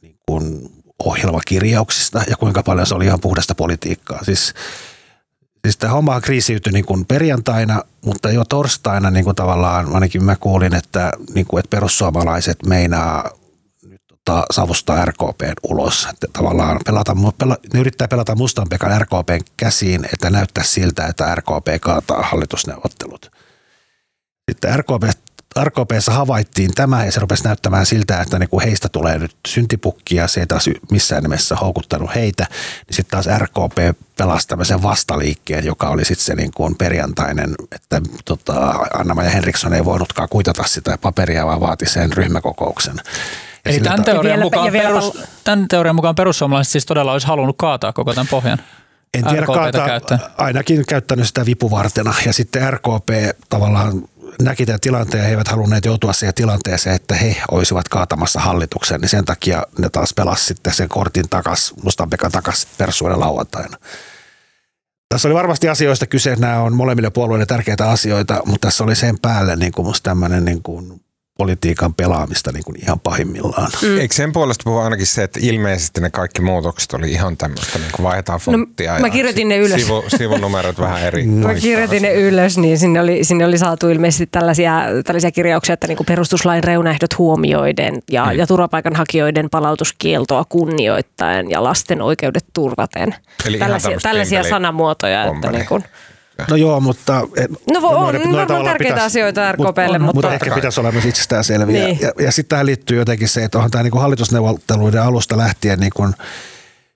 niin 0.02 0.16
kuin 0.26 0.70
ohjelmakirjauksista 1.04 2.22
ja 2.30 2.36
kuinka 2.36 2.62
paljon 2.62 2.86
se 2.86 2.94
oli 2.94 3.04
ihan 3.04 3.20
puhdasta 3.20 3.54
politiikkaa. 3.54 4.24
Siis 4.24 4.54
Siis 5.62 5.76
tämä 5.76 5.92
homma 5.92 6.20
kriisiytyi 6.20 6.72
niin 6.72 6.84
kuin 6.84 7.06
perjantaina, 7.06 7.82
mutta 8.04 8.30
jo 8.30 8.44
torstaina 8.44 9.10
niin 9.10 9.24
kuin 9.24 9.36
tavallaan 9.36 9.94
ainakin 9.94 10.24
mä 10.24 10.36
kuulin, 10.36 10.74
että, 10.74 11.12
niin 11.34 11.46
kuin, 11.46 11.58
että 11.58 11.76
perussuomalaiset 11.76 12.58
meinaa 12.66 13.30
nyt 13.82 14.02
tota, 14.08 14.46
savustaa 14.50 15.04
ulos. 15.62 16.08
Että 16.12 16.26
tavallaan 16.32 16.80
pelata, 16.86 17.16
pela, 17.38 17.56
ne 17.74 17.80
yrittää 17.80 18.08
pelata 18.08 18.34
Mustanpekan 18.34 19.00
RKPn 19.00 19.40
käsiin, 19.56 20.04
että 20.12 20.30
näyttää 20.30 20.64
siltä, 20.64 21.06
että 21.06 21.34
RKP 21.34 21.66
kaataa 21.80 22.22
hallitusneuvottelut. 22.22 23.32
Sitten 24.50 24.78
RKP 24.78 25.04
RKPssä 25.64 26.12
havaittiin 26.12 26.74
tämä 26.74 27.04
ja 27.04 27.12
se 27.12 27.20
rupesi 27.20 27.44
näyttämään 27.44 27.86
siltä, 27.86 28.20
että 28.20 28.38
niin 28.38 28.48
kuin 28.48 28.64
heistä 28.64 28.88
tulee 28.88 29.18
nyt 29.18 29.36
syntipukki 29.48 30.14
ja 30.16 30.28
se 30.28 30.40
ei 30.40 30.46
taas 30.46 30.70
missään 30.90 31.22
nimessä 31.22 31.56
houkuttanut 31.56 32.14
heitä. 32.14 32.46
Niin 32.86 32.96
sitten 32.96 33.22
taas 33.22 33.38
RKP 33.38 33.98
pelasi 34.16 34.48
tämmöisen 34.48 34.82
vastaliikkeen, 34.82 35.64
joka 35.64 35.88
oli 35.88 36.04
sitten 36.04 36.24
se 36.24 36.34
niin 36.34 36.50
kuin 36.54 36.74
perjantainen, 36.76 37.54
että 37.72 38.00
tota, 38.24 38.54
Anna-Maja 38.94 39.30
Henriksson 39.30 39.74
ei 39.74 39.84
voinutkaan 39.84 40.28
kuitata 40.28 40.62
sitä 40.66 40.98
paperia, 40.98 41.46
vaan 41.46 41.60
vaati 41.60 41.86
sen 41.86 42.12
ryhmäkokouksen. 42.12 42.96
Ja 43.64 43.70
Eli 43.70 43.80
tämän 43.80 44.04
teorian, 44.04 44.40
mukaan 44.40 44.72
perus, 44.72 45.18
tämän 45.44 45.68
teorian 45.68 45.94
mukaan 45.94 46.14
perussuomalaiset 46.14 46.72
siis 46.72 46.86
todella 46.86 47.12
olisi 47.12 47.26
halunnut 47.26 47.56
kaataa 47.58 47.92
koko 47.92 48.14
tämän 48.14 48.28
pohjan? 48.28 48.58
En 49.14 49.24
tiedä, 49.24 49.46
kaataa, 49.46 50.00
ainakin 50.38 50.86
käyttänyt 50.86 51.26
sitä 51.26 51.46
vipuvartena. 51.46 52.14
Ja 52.26 52.32
sitten 52.32 52.72
RKP 52.72 53.08
tavallaan 53.48 54.02
näki 54.42 54.66
tämän 54.66 54.80
tilanteen 54.80 55.20
ja 55.20 55.24
he 55.24 55.30
eivät 55.30 55.48
halunneet 55.48 55.84
joutua 55.84 56.12
siihen 56.12 56.34
tilanteeseen, 56.34 56.96
että 56.96 57.14
he 57.14 57.36
olisivat 57.50 57.88
kaatamassa 57.88 58.40
hallituksen, 58.40 59.00
niin 59.00 59.08
sen 59.08 59.24
takia 59.24 59.62
ne 59.78 59.88
taas 59.88 60.14
pelasi 60.14 60.44
sitten 60.44 60.74
sen 60.74 60.88
kortin 60.88 61.28
takas, 61.28 61.74
Mustanpekan 61.82 62.32
takas 62.32 62.66
persuuden 62.78 63.20
lauantaina. 63.20 63.76
Tässä 65.08 65.28
oli 65.28 65.34
varmasti 65.34 65.68
asioista 65.68 66.06
kyse, 66.06 66.36
nämä 66.36 66.60
on 66.60 66.76
molemmille 66.76 67.10
puolueille 67.10 67.46
tärkeitä 67.46 67.90
asioita, 67.90 68.42
mutta 68.44 68.68
tässä 68.68 68.84
oli 68.84 68.96
sen 68.96 69.18
päälle 69.18 69.56
niin 69.56 69.72
kuin 69.72 69.86
musta 69.86 70.10
tämmöinen 70.10 70.44
niin 70.44 70.62
kuin 70.62 71.00
politiikan 71.38 71.94
pelaamista 71.94 72.52
niin 72.52 72.64
kuin 72.64 72.82
ihan 72.82 73.00
pahimmillaan. 73.00 73.70
Mm. 73.82 73.98
Eikö 73.98 74.14
sen 74.14 74.32
puolesta 74.32 74.62
puhua 74.64 74.84
ainakin 74.84 75.06
se, 75.06 75.22
että 75.22 75.40
ilmeisesti 75.42 76.00
ne 76.00 76.10
kaikki 76.10 76.42
muutokset 76.42 76.92
oli 76.94 77.10
ihan 77.10 77.36
tämmöistä, 77.36 77.78
niin 77.78 77.92
kuin 77.92 78.04
vaihdetaan 78.04 78.40
no, 78.46 78.52
fonttia 78.52 78.94
no, 78.94 79.00
mä 79.00 79.10
kirjoitin 79.10 79.48
ne 79.48 79.56
ylös. 79.56 79.82
Sivu, 79.82 80.04
sivunumerot 80.16 80.78
vähän 80.78 81.02
eri. 81.02 81.26
mä 81.46 81.54
kirjoitin 81.54 82.02
ne 82.02 82.14
ylös, 82.14 82.58
niin 82.58 82.78
sinne 82.78 83.00
oli, 83.00 83.24
sinne 83.24 83.44
oli 83.44 83.58
saatu 83.58 83.88
ilmeisesti 83.88 84.26
tällaisia, 84.26 84.82
tällaisia 85.04 85.30
kirjauksia, 85.30 85.72
että 85.72 85.86
niin 85.86 85.96
kuin 85.96 86.06
perustuslain 86.06 86.64
reunaehdot 86.64 87.18
huomioiden 87.18 87.98
ja, 88.10 88.24
mm. 88.24 88.38
ja 88.38 88.46
turvapaikanhakijoiden 88.46 89.50
palautuskieltoa 89.50 90.44
kunnioittaen 90.48 91.50
ja 91.50 91.64
lasten 91.64 92.02
oikeudet 92.02 92.44
turvaten. 92.52 93.14
Eli 93.46 93.58
tällaisia, 93.58 93.98
tällaisia 94.02 94.42
sanamuotoja. 94.42 95.24
Että 95.24 95.50
niin 95.50 95.66
kuin, 95.66 95.84
No 96.50 96.56
joo, 96.56 96.80
mutta... 96.80 97.12
No 97.72 97.88
on, 97.88 98.02
noiden, 98.02 98.32
noiden 98.32 98.56
on 98.56 98.64
tärkeitä 98.64 98.94
pitäisi, 98.94 99.06
asioita 99.06 99.52
RKPlle, 99.52 99.98
mutta... 99.98 100.14
Mutta 100.14 100.34
ehkä 100.34 100.54
pitäisi 100.54 100.80
olla 100.80 100.92
myös 100.92 101.04
itsestäänselviä. 101.04 101.86
Niin. 101.86 102.00
Ja, 102.00 102.12
ja 102.20 102.32
sitten 102.32 102.48
tähän 102.48 102.66
liittyy 102.66 102.98
jotenkin 102.98 103.28
se, 103.28 103.44
että 103.44 103.58
onhan 103.58 103.70
tämä 103.70 103.82
niin 103.82 104.00
hallitusneuvotteluiden 104.00 105.02
alusta 105.02 105.36
lähtien 105.36 105.80
niin 105.80 105.92
kuin 105.94 106.14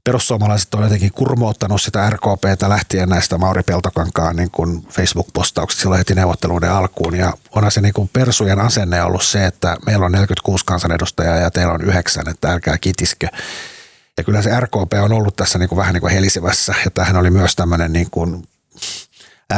perussuomalaiset 0.04 0.74
on 0.74 0.82
jotenkin 0.82 1.12
kurmouttanut 1.12 1.82
sitä 1.82 2.10
RKPtä 2.10 2.68
lähtien 2.68 3.08
näistä 3.08 3.38
Mauri 3.38 3.62
Peltokankaan 3.62 4.36
niin 4.36 4.50
kuin 4.50 4.86
Facebook-postauksista 4.90 5.82
silloin 5.82 5.98
heti 5.98 6.14
neuvotteluiden 6.14 6.72
alkuun. 6.72 7.14
Ja 7.14 7.32
onhan 7.56 7.72
se 7.72 7.80
niin 7.80 7.94
kuin 7.94 8.10
persujen 8.12 8.60
asenne 8.60 9.02
ollut 9.02 9.22
se, 9.22 9.46
että 9.46 9.76
meillä 9.86 10.06
on 10.06 10.12
46 10.12 10.64
kansanedustajaa 10.66 11.36
ja 11.36 11.50
teillä 11.50 11.72
on 11.72 11.84
yhdeksän, 11.84 12.28
että 12.28 12.52
älkää 12.52 12.78
kitiskö. 12.78 13.26
Ja 14.18 14.24
kyllä 14.24 14.42
se 14.42 14.60
RKP 14.60 14.92
on 15.02 15.12
ollut 15.12 15.36
tässä 15.36 15.58
niin 15.58 15.68
kuin 15.68 15.76
vähän 15.76 15.94
niin 15.94 16.00
kuin 16.00 16.12
helisevässä. 16.12 16.74
Ja 16.84 16.90
tämähän 16.90 17.16
oli 17.16 17.30
myös 17.30 17.56
tämmöinen 17.56 17.92
niin 17.92 18.08
kuin 18.10 18.44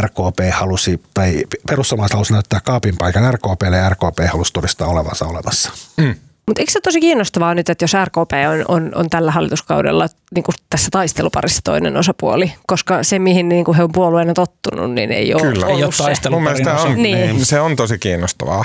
RKP 0.00 0.38
halusi, 0.52 1.00
tai 1.14 1.44
perussuomalaiset 1.68 2.14
halusi 2.14 2.32
näyttää 2.32 2.60
kaapin 2.64 2.94
paikan 2.98 3.34
RKPlle 3.34 3.76
ja 3.76 3.88
RKP 3.88 4.18
halusi 4.32 4.52
todistaa 4.52 4.88
olevansa 4.88 5.26
olemassa. 5.26 5.72
Mm. 5.96 6.14
Mutta 6.46 6.62
eikö 6.62 6.72
se 6.72 6.80
tosi 6.80 7.00
kiinnostavaa 7.00 7.54
nyt, 7.54 7.68
että 7.68 7.82
jos 7.82 7.92
RKP 8.04 8.32
on, 8.52 8.64
on, 8.68 8.92
on 8.94 9.10
tällä 9.10 9.30
hallituskaudella 9.30 10.06
niin 10.34 10.42
kuin 10.42 10.54
tässä 10.70 10.88
taisteluparissa 10.90 11.60
toinen 11.64 11.96
osapuoli, 11.96 12.52
koska 12.66 13.02
se, 13.02 13.18
mihin 13.18 13.48
niin 13.48 13.64
kuin 13.64 13.76
he 13.76 13.82
on 13.82 13.92
puolueena 13.92 14.34
tottunut, 14.34 14.90
niin 14.90 15.12
ei 15.12 15.34
ole 15.34 15.42
Kyllä. 15.42 15.66
ollut 15.66 15.78
ei 15.78 15.84
ole 15.84 16.14
se. 16.14 16.30
Mun 16.30 16.42
mielestä 16.42 16.74
on, 16.74 17.02
niin. 17.02 17.44
se 17.44 17.60
on 17.60 17.76
tosi 17.76 17.98
kiinnostavaa. 17.98 18.64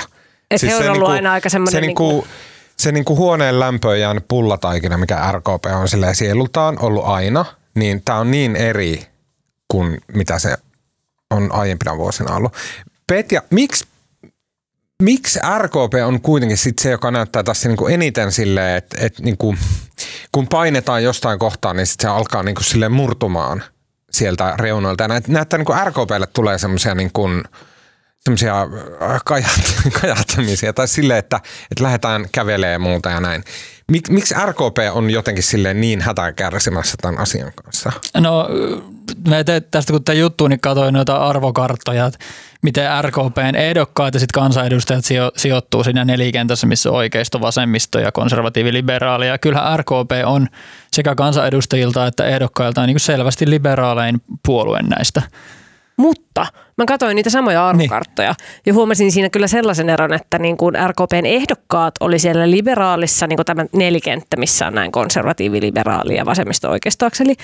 Että 0.50 0.66
siis 0.66 0.72
he 0.72 0.76
on 0.76 0.82
ollut 0.82 0.94
niinku, 0.94 1.06
aina 1.06 1.32
aika 1.32 1.48
semmoinen... 1.48 1.72
Se, 1.72 1.80
niinku, 1.80 2.10
niinku, 2.10 2.26
se 2.76 2.92
niinku 2.92 3.16
huoneen 3.16 3.60
lämpöön 3.60 4.00
jäänyt 4.00 4.24
pullataikina, 4.28 4.98
mikä 4.98 5.32
RKP 5.32 5.66
on 5.80 6.14
sielultaan 6.14 6.78
ollut 6.80 7.04
aina, 7.04 7.44
niin 7.74 8.02
tämä 8.04 8.18
on 8.18 8.30
niin 8.30 8.56
eri 8.56 9.06
kuin 9.68 10.00
mitä 10.14 10.38
se 10.38 10.56
on 11.30 11.52
aiempina 11.52 11.96
vuosina 11.96 12.34
ollut. 12.34 12.52
Petja, 13.06 13.42
miksi 13.50 13.84
miksi 15.00 15.40
RKP 15.58 15.94
on 16.06 16.20
kuitenkin 16.20 16.58
sit 16.58 16.78
se, 16.78 16.90
joka 16.90 17.10
näyttää 17.10 17.42
tässä 17.42 17.68
niinku 17.68 17.86
eniten 17.86 18.32
silleen, 18.32 18.76
että 18.76 18.96
et 19.00 19.18
niinku, 19.18 19.54
kun 20.32 20.48
painetaan 20.48 21.04
jostain 21.04 21.38
kohtaa, 21.38 21.74
niin 21.74 21.86
sit 21.86 22.00
se 22.00 22.08
alkaa 22.08 22.42
niinku 22.42 22.62
silleen 22.62 22.92
murtumaan 22.92 23.62
sieltä 24.10 24.54
reunoilta. 24.58 25.04
Ja 25.04 25.20
näyttää 25.28 25.58
niinku 25.58 25.74
RKPlle 25.84 26.26
tulee 26.26 26.58
semmoisia 26.58 26.94
niinku, 26.94 27.28
semmoisia 28.20 28.62
äh, 28.62 29.20
kajahtamisia 30.00 30.72
tai 30.78 30.88
silleen, 30.88 31.18
että, 31.18 31.36
että 31.70 31.84
lähdetään 31.84 32.26
kävelee 32.32 32.78
muuta 32.78 33.10
ja 33.10 33.20
näin. 33.20 33.44
Mik, 33.90 34.08
miksi 34.08 34.34
RKP 34.46 34.78
on 34.92 35.10
jotenkin 35.10 35.44
silleen 35.44 35.80
niin 35.80 36.00
hätää 36.00 36.32
kärsimässä 36.32 36.96
tämän 37.02 37.20
asian 37.20 37.52
kanssa? 37.64 37.92
No 38.18 38.48
mä 39.28 39.44
tein 39.44 39.62
tästä 39.70 39.92
kun 39.92 40.04
tämä 40.04 40.16
juttu, 40.16 40.48
niin 40.48 40.60
katsoin 40.60 40.94
noita 40.94 41.16
arvokarttoja, 41.16 42.06
että 42.06 42.18
miten 42.62 42.88
RKPn 43.02 43.54
ehdokkaat 43.56 44.14
ja 44.14 44.20
sitten 44.20 44.42
kansanedustajat 44.42 45.04
sijo, 45.04 45.32
sijoittuu 45.36 45.84
siinä 45.84 46.04
nelikentässä, 46.04 46.66
missä 46.66 46.90
on 46.90 46.96
oikeisto, 46.96 47.40
vasemmisto 47.40 47.98
ja 47.98 48.12
konservatiivi 48.12 48.72
liberaali. 48.72 49.26
Ja 49.26 49.38
kyllähän 49.38 49.78
RKP 49.78 50.10
on 50.24 50.48
sekä 50.92 51.14
kansanedustajilta 51.14 52.06
että 52.06 52.24
ehdokkailta 52.24 52.86
niin 52.86 53.00
selvästi 53.00 53.50
liberaalein 53.50 54.22
puolue 54.46 54.82
näistä. 54.82 55.22
Mutta 55.96 56.29
Mä 56.80 56.84
katsoin 56.86 57.16
niitä 57.16 57.30
samoja 57.30 57.68
arvokarttoja 57.68 58.28
niin. 58.28 58.62
ja 58.66 58.74
huomasin 58.74 59.12
siinä 59.12 59.30
kyllä 59.30 59.46
sellaisen 59.46 59.90
eron, 59.90 60.14
että 60.14 60.38
niin 60.38 60.56
kuin 60.56 60.74
RKPn 60.86 61.26
ehdokkaat 61.26 61.94
oli 62.00 62.18
siellä 62.18 62.50
liberaalissa 62.50 63.26
niin 63.26 63.36
kuin 63.36 63.46
tämä 63.46 63.66
nelikenttä, 63.72 64.36
missä 64.36 64.66
on 64.66 64.74
näin 64.74 64.92
konservatiivi, 64.92 65.60
liberaali 65.60 66.16
ja 66.16 66.26
vasemmisto-oikeistoakseli. 66.26 67.34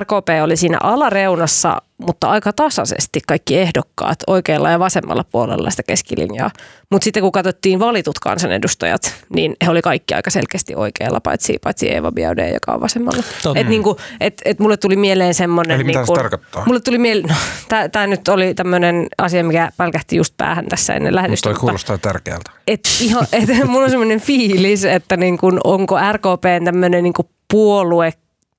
RKP 0.00 0.28
oli 0.42 0.56
siinä 0.56 0.78
alareunassa 0.82 1.82
mutta 1.98 2.28
aika 2.30 2.52
tasaisesti 2.52 3.20
kaikki 3.26 3.58
ehdokkaat 3.58 4.18
oikealla 4.26 4.70
ja 4.70 4.78
vasemmalla 4.78 5.24
puolella 5.24 5.70
sitä 5.70 5.82
keskilinjaa. 5.82 6.50
Mutta 6.90 7.04
sitten 7.04 7.22
kun 7.22 7.32
katsottiin 7.32 7.78
valitut 7.78 8.18
kansanedustajat, 8.18 9.14
niin 9.28 9.56
he 9.64 9.70
oli 9.70 9.82
kaikki 9.82 10.14
aika 10.14 10.30
selkeästi 10.30 10.74
oikealla, 10.74 11.20
paitsi, 11.20 11.58
paitsi 11.64 11.88
Eeva 11.88 12.12
Biaudet, 12.12 12.54
joka 12.54 12.72
on 12.72 12.80
vasemmalla. 12.80 13.22
Et 13.54 13.68
niinku, 13.68 13.96
et, 14.20 14.42
et 14.44 14.58
mulle 14.58 14.76
tuli 14.76 14.96
mieleen 14.96 15.34
semmoinen... 15.34 15.74
Eli 15.74 15.84
mitä 15.84 15.98
niinku, 15.98 16.14
se 16.14 16.20
tarkoittaa? 16.20 16.64
Mulle 16.66 16.80
tuli 16.80 16.98
mieleen, 16.98 17.28
no, 17.28 17.88
tämä 17.92 18.06
nyt 18.06 18.28
oli 18.36 18.54
tämmöinen 18.54 19.06
asia, 19.18 19.44
mikä 19.44 19.72
pälkähti 19.76 20.16
just 20.16 20.34
päähän 20.36 20.66
tässä 20.66 20.94
ennen 20.94 21.14
lähetystä. 21.14 21.48
Mutta 21.48 21.60
toi 21.60 21.66
kuulostaa 21.66 21.98
tärkeältä. 21.98 22.50
Et 22.66 22.80
ihan, 23.00 23.26
et, 23.32 23.48
mulla 23.68 23.84
on 23.84 23.90
semmoinen 23.90 24.20
fiilis, 24.20 24.84
että 24.84 25.16
niinku, 25.16 25.52
onko 25.64 25.96
RKP 26.12 26.64
tämmöinen 26.64 27.04
niinku 27.04 27.30
puolue 27.50 28.12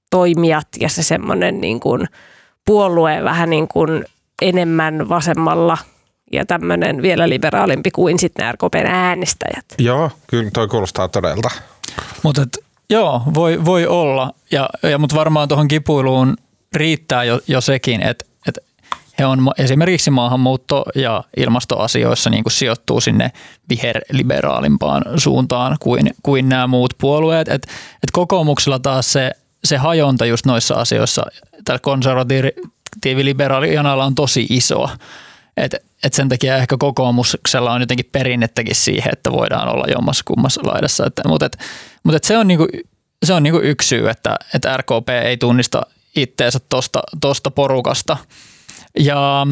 toimijat 0.09 0.67
ja 0.79 0.89
se 0.89 1.03
semmoinen 1.03 1.61
niin 1.61 1.79
kuin, 1.79 2.07
puolue 2.65 3.23
vähän 3.23 3.49
niin 3.49 3.67
kuin 3.67 4.05
enemmän 4.41 5.09
vasemmalla 5.09 5.77
ja 6.31 6.45
tämmöinen 6.45 7.01
vielä 7.01 7.29
liberaalimpi 7.29 7.91
kuin 7.91 8.19
sitten 8.19 8.53
RKPn 8.53 8.85
äänestäjät. 8.85 9.65
Joo, 9.77 10.11
kyllä 10.27 10.51
toi 10.53 10.67
kuulostaa 10.67 11.07
todelta. 11.07 11.49
Mutta 12.23 12.41
joo, 12.89 13.21
voi, 13.33 13.65
voi 13.65 13.87
olla, 13.87 14.33
ja, 14.51 14.69
ja, 14.83 14.97
mutta 14.97 15.15
varmaan 15.15 15.47
tuohon 15.47 15.67
kipuiluun 15.67 16.37
riittää 16.75 17.23
jo, 17.23 17.39
jo 17.47 17.61
sekin, 17.61 18.01
että 18.01 18.25
he 19.19 19.25
on 19.25 19.51
esimerkiksi 19.57 20.11
maahanmuutto- 20.11 20.85
ja 20.95 21.23
ilmastoasioissa 21.37 22.29
niin 22.29 22.43
kuin 22.43 22.53
sijoittuu 22.53 23.01
sinne 23.01 23.31
viherliberaalimpaan 23.69 25.03
suuntaan 25.15 25.77
kuin, 25.79 26.11
kuin 26.23 26.49
nämä 26.49 26.67
muut 26.67 26.93
puolueet. 26.97 27.47
Et, 27.47 27.63
et 28.03 28.11
kokoomuksella 28.13 28.79
taas 28.79 29.13
se, 29.13 29.31
se 29.63 29.77
hajonta 29.77 30.25
just 30.25 30.45
noissa 30.45 30.75
asioissa 30.75 31.25
tällä 31.65 31.79
konservatiiviliberaalijanalla 31.79 34.05
on 34.05 34.15
tosi 34.15 34.47
iso. 34.49 34.89
Et, 35.57 35.75
et 36.03 36.13
sen 36.13 36.29
takia 36.29 36.57
ehkä 36.57 36.75
kokoomuksella 36.79 37.71
on 37.71 37.81
jotenkin 37.81 38.09
perinnettäkin 38.11 38.75
siihen, 38.75 39.13
että 39.13 39.31
voidaan 39.31 39.69
olla 39.69 39.85
jommassa 39.87 40.23
kummassa 40.27 40.61
laidassa. 40.63 41.03
Mutta 41.27 41.45
et, 41.45 41.57
mut 42.03 42.15
et 42.15 42.23
se 42.23 42.37
on, 42.37 42.47
niinku, 42.47 42.67
se 43.25 43.33
on 43.33 43.43
niinku 43.43 43.59
yksi 43.59 43.87
syy, 43.87 44.09
että 44.09 44.35
et 44.53 44.63
RKP 44.77 45.09
ei 45.09 45.37
tunnista 45.37 45.81
itteensä 46.15 46.59
tosta, 46.69 47.01
tosta 47.21 47.51
porukasta. 47.51 48.17
Ja 48.99 49.47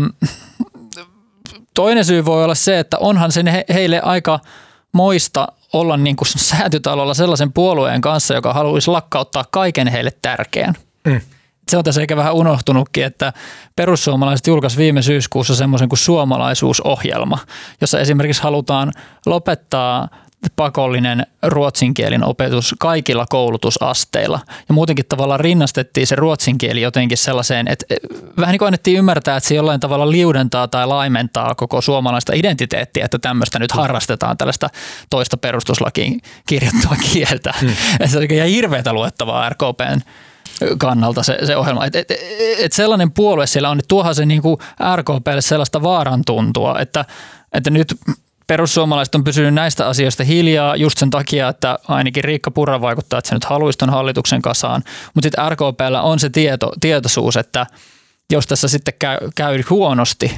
toinen 1.74 2.06
syy 2.06 2.26
voi 2.26 2.44
olla 2.44 2.56
se, 2.56 2.80
että 2.80 2.98
onhan 2.98 3.32
se 3.32 3.44
heille 3.74 4.00
aika 4.00 4.40
moista 4.92 5.48
olla 5.74 5.98
niin 5.98 6.16
kuin 6.16 6.28
säätytalolla 6.28 7.14
sellaisen 7.14 7.54
puolueen 7.54 8.02
kanssa, 8.02 8.34
joka 8.34 8.54
haluaisi 8.54 8.92
lakkauttaa 8.92 9.46
kaiken 9.52 9.88
heille 9.88 10.12
tärkeän. 10.22 10.74
Mm 11.08 11.22
se 11.72 11.78
on 11.78 11.84
tässä 11.84 12.02
ehkä 12.02 12.16
vähän 12.16 12.34
unohtunutkin, 12.34 13.06
että 13.06 13.34
perussuomalaiset 13.76 14.48
julkaisi 14.48 14.78
viime 14.78 15.02
syyskuussa 15.02 15.56
semmoisen 15.56 15.90
kuin 15.90 16.00
suomalaisuusohjelma, 16.00 17.38
jossa 17.82 18.00
esimerkiksi 18.00 18.44
halutaan 18.44 18.92
lopettaa 19.26 20.10
pakollinen 20.56 21.26
ruotsinkielin 21.44 22.24
opetus 22.24 22.76
kaikilla 22.80 23.26
koulutusasteilla. 23.30 24.40
Ja 24.70 24.74
muutenkin 24.74 25.06
tavallaan 25.10 25.40
rinnastettiin 25.40 26.08
se 26.08 26.16
ruotsin 26.16 26.58
kieli 26.58 26.82
jotenkin 26.82 27.18
sellaiseen, 27.18 27.68
että 27.68 27.86
vähän 28.38 28.52
niin 28.54 28.60
kuin 28.60 28.68
annettiin 28.68 28.98
ymmärtää, 28.98 29.38
että 29.38 29.48
se 29.48 29.56
jollain 29.56 29.80
tavalla 29.80 30.12
liudentaa 30.12 30.68
tai 30.68 30.88
laimentaa 30.88 31.56
koko 31.56 31.82
suomalaista 31.82 32.34
identiteettiä, 32.36 33.06
että 33.06 33.20
tämmöistä 33.20 33.60
nyt 33.60 33.72
harrastetaan 33.72 34.38
tällaista 34.38 34.70
toista 35.10 35.38
perustuslakiin 35.38 36.22
kirjoittua 36.48 36.96
kieltä. 37.14 37.54
Hmm. 37.62 37.72
se 38.06 38.18
oli 38.18 38.52
hirveätä 38.52 38.94
luettavaa 38.94 39.50
RKPn 39.50 40.02
kannalta 40.78 41.24
se, 41.24 41.38
se 41.46 41.56
ohjelma. 41.56 41.86
Et, 41.86 41.96
et, 41.96 42.08
et 42.60 42.74
sellainen 42.74 43.12
puolue 43.12 43.48
siellä 43.48 43.70
on, 43.70 43.80
että 43.80 43.88
tuohan 43.88 44.16
se 44.16 44.26
niin 44.26 44.42
kuin 44.42 44.58
RKPlle 44.96 45.42
sellaista 45.42 45.82
vaaran 45.82 46.22
tuntua, 46.26 46.80
että, 46.80 47.06
että 47.54 47.70
nyt 47.70 47.96
perussuomalaiset 48.48 49.16
on 49.16 49.24
pysynyt 49.24 49.54
näistä 49.54 49.88
asioista 49.88 50.24
hiljaa 50.24 50.76
just 50.76 50.98
sen 50.98 51.10
takia, 51.10 51.50
että 51.50 51.80
ainakin 51.88 52.24
Riikka 52.24 52.52
Purra 52.52 52.82
vaikuttaa, 52.82 53.20
että 53.20 53.30
se 53.30 53.36
nyt 53.36 53.46
haluaisi 53.46 53.78
ton 53.78 53.90
hallituksen 53.90 54.42
kasaan. 54.42 54.84
Mutta 55.14 55.26
sitten 55.26 55.52
RKPllä 55.52 56.02
on 56.02 56.20
se 56.20 56.30
tieto, 56.30 56.72
tietoisuus, 56.82 57.38
että 57.38 57.66
jos 58.32 58.48
tässä 58.48 58.68
sitten 58.68 58.94
käy, 59.00 59.18
käy 59.36 59.62
huonosti 59.70 60.38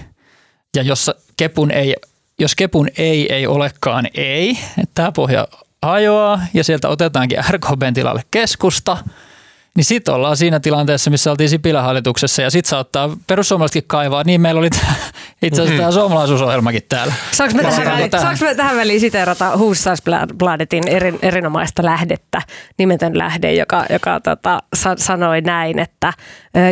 ja 0.75 0.83
jos 0.83 1.11
kepun 1.37 1.71
ei, 1.71 1.95
jos 2.39 2.55
kepun 2.55 2.89
ei 2.97 3.33
ei 3.33 3.47
olekaan 3.47 4.07
ei, 4.13 4.49
että 4.51 4.91
tämä 4.93 5.11
pohja 5.11 5.47
hajoaa 5.81 6.41
ja 6.53 6.63
sieltä 6.63 6.89
otetaankin 6.89 7.39
RKPn 7.51 7.93
tilalle 7.93 8.21
keskusta– 8.31 8.97
niin 9.77 9.85
sitten 9.85 10.13
ollaan 10.13 10.37
siinä 10.37 10.59
tilanteessa, 10.59 11.09
missä 11.09 11.31
oltiin 11.31 11.49
Sipilän 11.49 11.83
hallituksessa 11.83 12.41
ja 12.41 12.49
sitten 12.49 12.69
saattaa 12.69 13.17
perussuomalaisetkin 13.27 13.83
kaivaa. 13.87 14.23
Niin 14.23 14.41
meillä 14.41 14.59
oli 14.59 14.69
itse 15.41 15.61
asiassa 15.61 15.81
tämä 15.81 15.91
suomalaisuusohjelmakin 15.91 16.81
täällä. 16.89 17.13
Saanko 17.31 17.57
me, 17.57 17.63
tähän, 17.63 17.85
väliin, 17.85 18.11
saanko 18.11 18.45
me 18.45 18.55
tähän 18.55 18.77
väliin 18.77 18.99
siteerata 18.99 19.57
Hufvudstadsbladetin 19.57 20.87
erin, 20.87 21.19
erinomaista 21.21 21.85
lähdettä, 21.85 22.41
nimetön 22.77 23.17
lähde, 23.17 23.53
joka, 23.53 23.85
joka 23.89 24.19
tota, 24.19 24.59
sa, 24.75 24.95
sanoi 24.97 25.41
näin, 25.41 25.79
että 25.79 26.13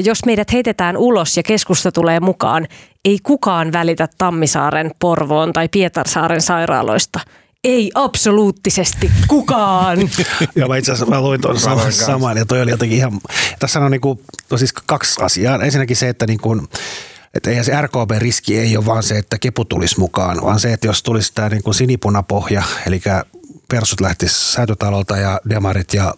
jos 0.04 0.26
meidät 0.26 0.54
heitetään 0.54 0.98
ulos 0.98 1.38
ja 1.38 1.44
keskusta 1.44 1.92
tulee 1.92 2.20
mukaan, 2.20 2.68
ei 3.06 3.20
kukaan 3.24 3.72
välitä 3.72 4.08
Tammisaaren, 4.18 4.92
Porvoon 5.00 5.54
tai 5.54 5.70
Pietarsaaren 5.70 6.42
sairaaloista– 6.42 7.20
ei 7.66 7.92
absoluuttisesti 7.96 9.12
kukaan. 9.28 10.00
Joo, 10.56 10.68
mä 10.68 10.78
itse 10.78 10.92
asiassa 10.92 11.16
mä 11.16 11.22
luin 11.22 11.42
tuon 11.42 11.60
saman, 11.60 11.94
saman 11.94 12.38
ja 12.38 12.46
toi 12.46 12.62
oli 12.62 12.72
jotenkin 12.72 12.98
ihan, 12.98 13.22
tässä 13.60 13.80
on 13.80 13.92
niinku, 13.92 14.22
no 14.52 14.58
siis 14.58 14.74
kaksi 14.74 15.22
asiaa. 15.24 15.64
Ensinnäkin 15.64 15.96
se, 15.96 16.10
että 16.10 16.28
niinku, 16.28 16.68
että 17.34 17.50
eihän 17.50 17.66
se 17.66 17.82
RKB-riski 17.82 18.60
ei 18.60 18.78
ole 18.78 18.86
vaan 18.86 19.04
se, 19.04 19.18
että 19.18 19.38
kepu 19.38 19.66
tulisi 19.66 20.00
mukaan, 20.00 20.42
vaan 20.42 20.60
se, 20.60 20.74
että 20.74 20.88
jos 20.88 21.04
tulisi 21.04 21.32
tämä 21.36 21.50
niin 21.50 21.74
sinipunapohja, 21.74 22.64
eli 22.88 23.02
persut 23.68 24.02
lähtis 24.02 24.54
säätötalolta 24.54 25.18
ja 25.18 25.42
demarit 25.50 25.94
ja 25.94 26.14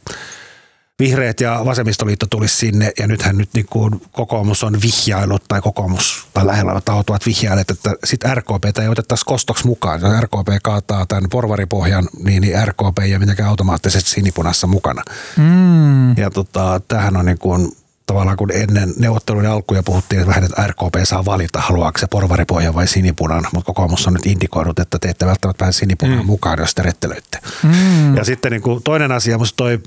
vihreät 1.00 1.42
ja 1.42 1.62
vasemmistoliitto 1.66 2.26
tulisi 2.30 2.58
sinne 2.58 2.92
ja 3.00 3.08
nythän 3.08 3.38
nyt 3.38 3.50
niin 3.54 3.66
kuin 3.70 4.02
kokoomus 4.12 4.64
on 4.64 4.78
vihjailut 4.82 5.44
tai 5.48 5.62
kokoomus 5.62 6.28
tai 6.34 6.48
lähellä 6.48 6.82
tahot 6.86 7.10
ovat 7.10 7.26
vihjailet, 7.26 7.72
että 7.72 7.94
sitten 8.04 8.38
RKP 8.38 8.80
ei 8.82 8.88
otettaisi 8.88 9.26
kostoksi 9.26 9.68
mukaan. 9.68 10.02
Jos 10.02 10.22
RKP 10.22 10.48
kaataa 10.64 11.06
tämän 11.06 11.30
porvaripohjan, 11.32 12.08
niin, 12.24 12.42
niin 12.42 12.68
RKP 12.68 13.00
ei 13.00 13.20
mitenkään 13.20 13.50
automaattisesti 13.50 14.10
sinipunassa 14.10 14.68
mukana. 14.68 15.04
Mm. 15.38 16.18
Ja 16.18 16.30
tota, 16.30 16.82
tämähän 16.88 17.18
on 17.18 17.26
niin 17.26 17.40
kuin, 17.40 17.72
tavallaan 18.06 18.38
kun 18.38 18.52
ennen 18.52 18.94
neuvottelujen 18.98 19.52
alkuja 19.52 19.84
puhuttiin 19.84 20.20
että 20.20 20.28
vähän, 20.28 20.44
että 20.44 20.68
RKP 20.68 20.96
saa 21.04 21.26
valita, 21.26 21.62
haluaako 21.62 22.00
se 22.00 22.08
porvaripohja 22.08 22.74
vai 22.74 22.88
sinipunan, 22.88 23.46
mutta 23.54 23.66
kokoomus 23.66 24.08
on 24.08 24.14
nyt 24.14 24.26
indikoinut, 24.26 24.80
että 24.80 25.00
te 25.00 25.10
ette 25.10 25.26
välttämättä 25.26 25.64
pääse 25.66 25.80
sinipunan 25.80 26.20
mm. 26.20 26.26
mukaan, 26.26 26.60
jos 26.60 26.76
te 26.76 26.84
rettelöitte. 26.84 27.40
Mm. 27.64 28.16
Ja 28.16 28.24
sitten 28.24 28.52
niin 28.52 28.62
kuin 28.62 28.84
toinen 28.84 29.12
asia, 29.12 29.38
musta 29.38 29.58
toi 29.58 29.80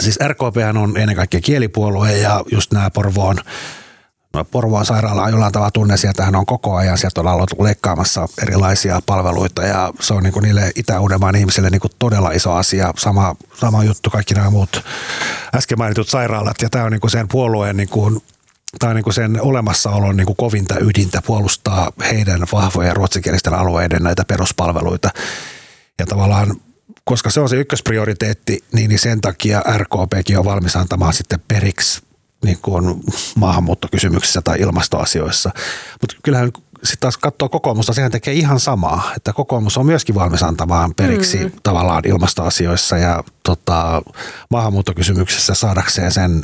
siis 0.00 0.18
RKP 0.28 0.56
on 0.80 0.96
ennen 0.96 1.16
kaikkea 1.16 1.40
kielipuolue 1.40 2.18
ja 2.18 2.44
just 2.52 2.72
nämä 2.72 2.90
Porvoon 2.90 3.36
Porvoon 4.50 4.86
sairaala 4.86 5.22
on 5.22 5.30
jollain 5.30 5.52
tavalla 5.52 5.70
tunne, 5.70 5.96
sieltähän 5.96 6.36
on 6.36 6.46
koko 6.46 6.76
ajan, 6.76 6.98
sieltä 6.98 7.20
on 7.20 7.28
aloitettu 7.28 7.64
leikkaamassa 7.64 8.28
erilaisia 8.42 9.00
palveluita 9.06 9.62
ja 9.62 9.92
se 10.00 10.14
on 10.14 10.22
niin 10.22 10.32
kuin 10.32 10.42
niille 10.42 10.72
Itä-Uudenmaan 10.76 11.36
ihmisille 11.36 11.70
niin 11.70 11.80
kuin 11.80 11.92
todella 11.98 12.30
iso 12.30 12.52
asia. 12.52 12.92
Sama, 12.96 13.36
sama 13.54 13.84
juttu 13.84 14.10
kaikki 14.10 14.34
nämä 14.34 14.50
muut 14.50 14.84
äsken 15.54 15.78
mainitut 15.78 16.08
sairaalat 16.08 16.62
ja 16.62 16.70
tämä 16.70 16.84
on 16.84 16.92
niin 16.92 17.00
kuin 17.00 17.10
sen 17.10 17.28
puolueen 17.28 17.76
niin 17.76 17.88
kuin 17.88 18.22
on 18.82 18.94
niin 18.94 19.04
kuin 19.04 19.14
sen 19.14 19.42
olemassaolon 19.42 20.16
niin 20.16 20.26
kuin 20.26 20.36
kovinta 20.36 20.74
ydintä 20.80 21.22
puolustaa 21.26 21.92
heidän 22.10 22.46
vahvojen 22.52 22.96
ruotsinkielisten 22.96 23.54
alueiden 23.54 24.02
näitä 24.02 24.24
peruspalveluita. 24.24 25.10
Ja 25.98 26.06
tavallaan 26.06 26.56
koska 27.10 27.30
se 27.30 27.40
on 27.40 27.48
se 27.48 27.56
ykkösprioriteetti, 27.56 28.64
niin, 28.72 28.88
niin 28.88 28.98
sen 28.98 29.20
takia 29.20 29.62
RKPkin 29.76 30.38
on 30.38 30.44
valmis 30.44 30.76
antamaan 30.76 31.12
sitten 31.12 31.40
periksi 31.48 32.02
niin 32.44 32.58
kuin 32.62 32.84
maahanmuuttokysymyksissä 33.34 34.42
tai 34.42 34.58
ilmastoasioissa. 34.60 35.50
Mutta 36.00 36.16
kyllähän 36.22 36.50
sitten 36.82 37.00
taas 37.00 37.16
katsoo 37.16 37.48
kokoomusta, 37.48 37.92
sehän 37.92 38.10
tekee 38.10 38.34
ihan 38.34 38.60
samaa, 38.60 39.12
että 39.16 39.32
kokoomus 39.32 39.78
on 39.78 39.86
myöskin 39.86 40.14
valmis 40.14 40.42
antamaan 40.42 40.94
periksi 40.94 41.38
mm. 41.38 41.50
tavallaan 41.62 42.02
ilmastoasioissa 42.06 42.98
ja 42.98 43.24
tota, 43.42 44.02
maahanmuuttokysymyksissä 44.50 45.54
saadakseen 45.54 46.12
sen 46.12 46.42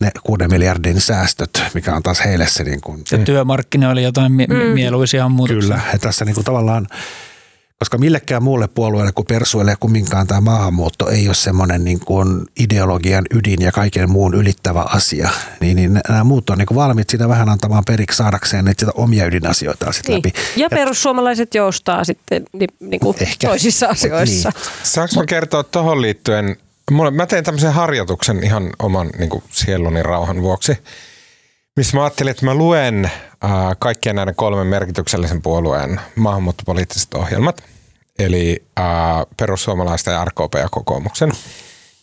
ne 0.00 0.10
kuuden 0.24 0.50
miljardin 0.50 1.00
säästöt, 1.00 1.62
mikä 1.74 1.94
on 1.94 2.02
taas 2.02 2.24
heille 2.24 2.46
se 2.46 2.64
niin 2.64 2.80
kuin, 2.80 3.04
Ja 3.12 3.18
työmarkkinoilla 3.18 4.00
jotain 4.00 4.32
mie- 4.32 4.46
mm. 4.46 4.54
mieluisia 4.54 5.28
muutoksia. 5.28 5.60
Kyllä, 5.60 5.80
ja 5.92 5.98
tässä 5.98 6.24
niin 6.24 6.34
kuin 6.34 6.44
tavallaan 6.44 6.86
koska 7.78 7.98
millekään 7.98 8.42
muulle 8.42 8.68
puolueelle 8.68 9.12
kuin 9.12 9.26
persuille 9.26 9.70
ja 9.70 9.76
kumminkaan 9.80 10.26
tämä 10.26 10.40
maahanmuutto 10.40 11.08
ei 11.10 11.26
ole 11.28 11.34
semmoinen 11.34 11.84
niin 11.84 12.00
kuin 12.00 12.46
ideologian 12.60 13.24
ydin 13.34 13.62
ja 13.62 13.72
kaiken 13.72 14.10
muun 14.10 14.34
ylittävä 14.34 14.82
asia, 14.82 15.30
niin, 15.60 15.76
niin 15.76 16.00
nämä 16.08 16.24
muut 16.24 16.50
on 16.50 16.58
niin 16.58 16.66
kuin 16.66 16.76
valmiit 16.76 17.10
sitä 17.10 17.28
vähän 17.28 17.48
antamaan 17.48 17.84
periksi 17.86 18.16
saadakseen 18.16 18.64
niitä 18.64 18.80
sitä 18.80 18.92
omia 18.94 19.26
ydinasioita 19.26 19.92
sitten 19.92 20.14
Niin. 20.14 20.22
läpi. 20.26 20.60
Ja 20.60 20.68
perussuomalaiset 20.70 21.54
joustaa 21.54 22.04
sitten 22.04 22.42
ni, 22.52 22.66
niin 22.80 23.00
kuin 23.00 23.16
Ehkä. 23.20 23.48
toisissa 23.48 23.86
asioissa. 23.86 24.52
Niin. 24.54 24.64
Saanko 24.82 25.14
mä 25.16 25.26
kertoa 25.26 25.62
tuohon 25.62 26.02
liittyen? 26.02 26.56
Mulle, 26.90 27.10
mä 27.10 27.26
tein 27.26 27.44
tämmöisen 27.44 27.72
harjoituksen 27.72 28.44
ihan 28.44 28.70
oman 28.78 29.10
niin 29.18 29.30
kuin 29.30 29.44
sieluni 29.50 30.02
rauhan 30.02 30.42
vuoksi, 30.42 30.78
missä 31.76 31.96
mä 31.96 32.04
ajattelin, 32.04 32.30
että 32.30 32.44
mä 32.44 32.54
luen 32.54 33.04
äh, 33.04 33.50
kaikkien 33.78 34.16
näiden 34.16 34.34
kolmen 34.34 34.66
merkityksellisen 34.66 35.42
puolueen 35.42 36.00
maahanmuuttopoliittiset 36.16 37.14
ohjelmat, 37.14 37.64
eli 38.18 38.64
äh, 38.78 40.06
ja 40.06 40.24
RKP 40.24 40.54
ja 40.54 40.68
kokoomuksen. 40.70 41.32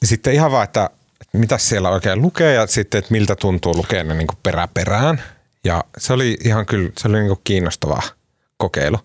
Ja 0.01 0.07
sitten 0.07 0.33
ihan 0.33 0.51
vaan, 0.51 0.63
että, 0.63 0.89
mitä 1.33 1.57
siellä 1.57 1.89
oikein 1.89 2.21
lukee 2.21 2.53
ja 2.53 2.67
sitten, 2.67 2.99
että 2.99 3.11
miltä 3.11 3.35
tuntuu 3.35 3.77
lukea 3.77 4.03
ne 4.03 4.13
niin 4.13 4.27
kuin 4.27 4.37
perä 4.43 4.67
perään. 4.73 5.23
Ja 5.63 5.83
se 5.97 6.13
oli 6.13 6.37
ihan 6.43 6.65
kyllä, 6.65 6.89
se 6.97 7.07
oli 7.07 7.17
niin 7.17 7.27
kuin 7.27 7.41
kiinnostava 7.43 8.01
kokeilu. 8.57 8.97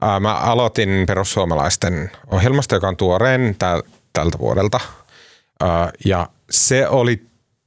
Ää, 0.00 0.20
Mä 0.20 0.34
aloitin 0.34 1.04
perussuomalaisten 1.06 2.10
ohjelmasta, 2.30 2.74
joka 2.74 2.88
on 2.88 2.96
tuoreen 2.96 3.56
täl, 3.58 3.82
tältä 4.12 4.38
vuodelta. 4.38 4.80
Ää, 5.60 5.90
Ja 6.04 6.28
se 6.50 6.88
oli, 6.88 7.26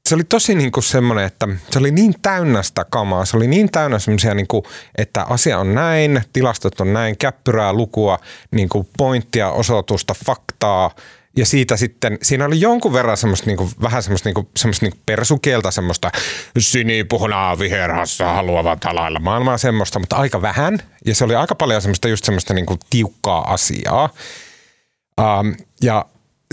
se 0.10 0.15
oli 0.15 0.24
tosi 0.24 0.56
niin 0.56 0.72
kuin 0.72 0.84
semmoinen, 0.84 1.26
että 1.26 1.48
se 1.72 1.80
oli 1.80 1.91
niin 1.91 2.13
täynnä 2.22 2.63
sitä 2.63 2.86
kamaa. 2.89 3.26
Se 3.26 3.38
oli 3.38 3.48
niin 3.48 3.72
täynnä 3.72 4.00
semmoisia, 4.00 4.34
niin 4.34 4.48
kuin, 4.48 4.63
että 4.98 5.24
asia 5.24 5.60
on 5.60 5.76
näin, 5.76 6.22
tilastot 6.34 6.82
on 6.82 6.93
näin, 6.93 7.17
käppyrää, 7.17 7.74
lukua, 7.74 8.19
niin 8.52 8.69
kuin 8.69 8.88
pointtia, 8.98 9.52
osoitusta, 9.52 10.15
faktaa. 10.26 10.91
Ja 11.38 11.45
siitä 11.45 11.78
sitten, 11.78 12.17
siinä 12.22 12.45
oli 12.45 12.62
jonkun 12.62 12.93
verran 12.93 13.17
semmoista 13.17 13.45
niinku, 13.45 13.69
vähän 13.82 14.04
semmoista, 14.04 14.30
niinku, 14.30 14.50
semmoista 14.58 14.86
niinku 14.86 15.00
persukieltä, 15.06 15.72
semmoista 15.72 16.12
sinipuhunaa 16.60 17.60
viherhassa 17.60 18.34
haluavat 18.34 18.84
halailla 18.84 19.19
maailmaa 19.19 19.58
semmoista, 19.58 20.00
mutta 20.00 20.15
aika 20.15 20.41
vähän. 20.41 20.80
Ja 21.06 21.15
se 21.15 21.24
oli 21.24 21.36
aika 21.36 21.56
paljon 21.56 21.82
semmoista 21.82 22.08
just 22.08 22.26
semmoista 22.26 22.54
niinku 22.54 22.78
tiukkaa 22.89 23.54
asiaa. 23.54 24.10
Um, 25.22 25.56
ja 25.84 26.06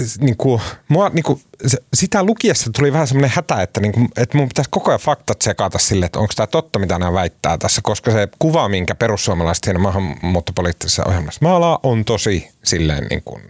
s- 0.04 0.20
niinku, 0.20 0.60
mua, 0.88 1.08
niinku, 1.08 1.40
se, 1.66 1.78
sitä 1.94 2.22
lukiessa 2.22 2.70
tuli 2.76 2.92
vähän 2.92 3.06
semmoinen 3.06 3.30
hätä, 3.34 3.62
että, 3.62 3.80
niinku, 3.80 4.00
että 4.16 4.38
mun 4.38 4.48
pitäisi 4.48 4.70
koko 4.70 4.90
ajan 4.90 5.00
faktat 5.00 5.42
sekata 5.42 5.78
sille, 5.78 6.06
että 6.06 6.18
onko 6.18 6.32
tämä 6.36 6.46
totta, 6.46 6.78
mitä 6.78 6.98
nämä 6.98 7.12
väittää 7.12 7.58
tässä, 7.58 7.80
koska 7.84 8.10
se 8.10 8.28
kuva, 8.38 8.68
minkä 8.68 8.94
perussuomalaiset 8.94 9.64
siinä 9.64 9.78
maahanmuuttopoliittisessa 9.78 11.04
ohjelmassa 11.08 11.40
maalaa, 11.42 11.78
on 11.82 12.04
tosi 12.04 12.48
silleen 12.64 13.06
niin 13.10 13.22
kuin, 13.24 13.42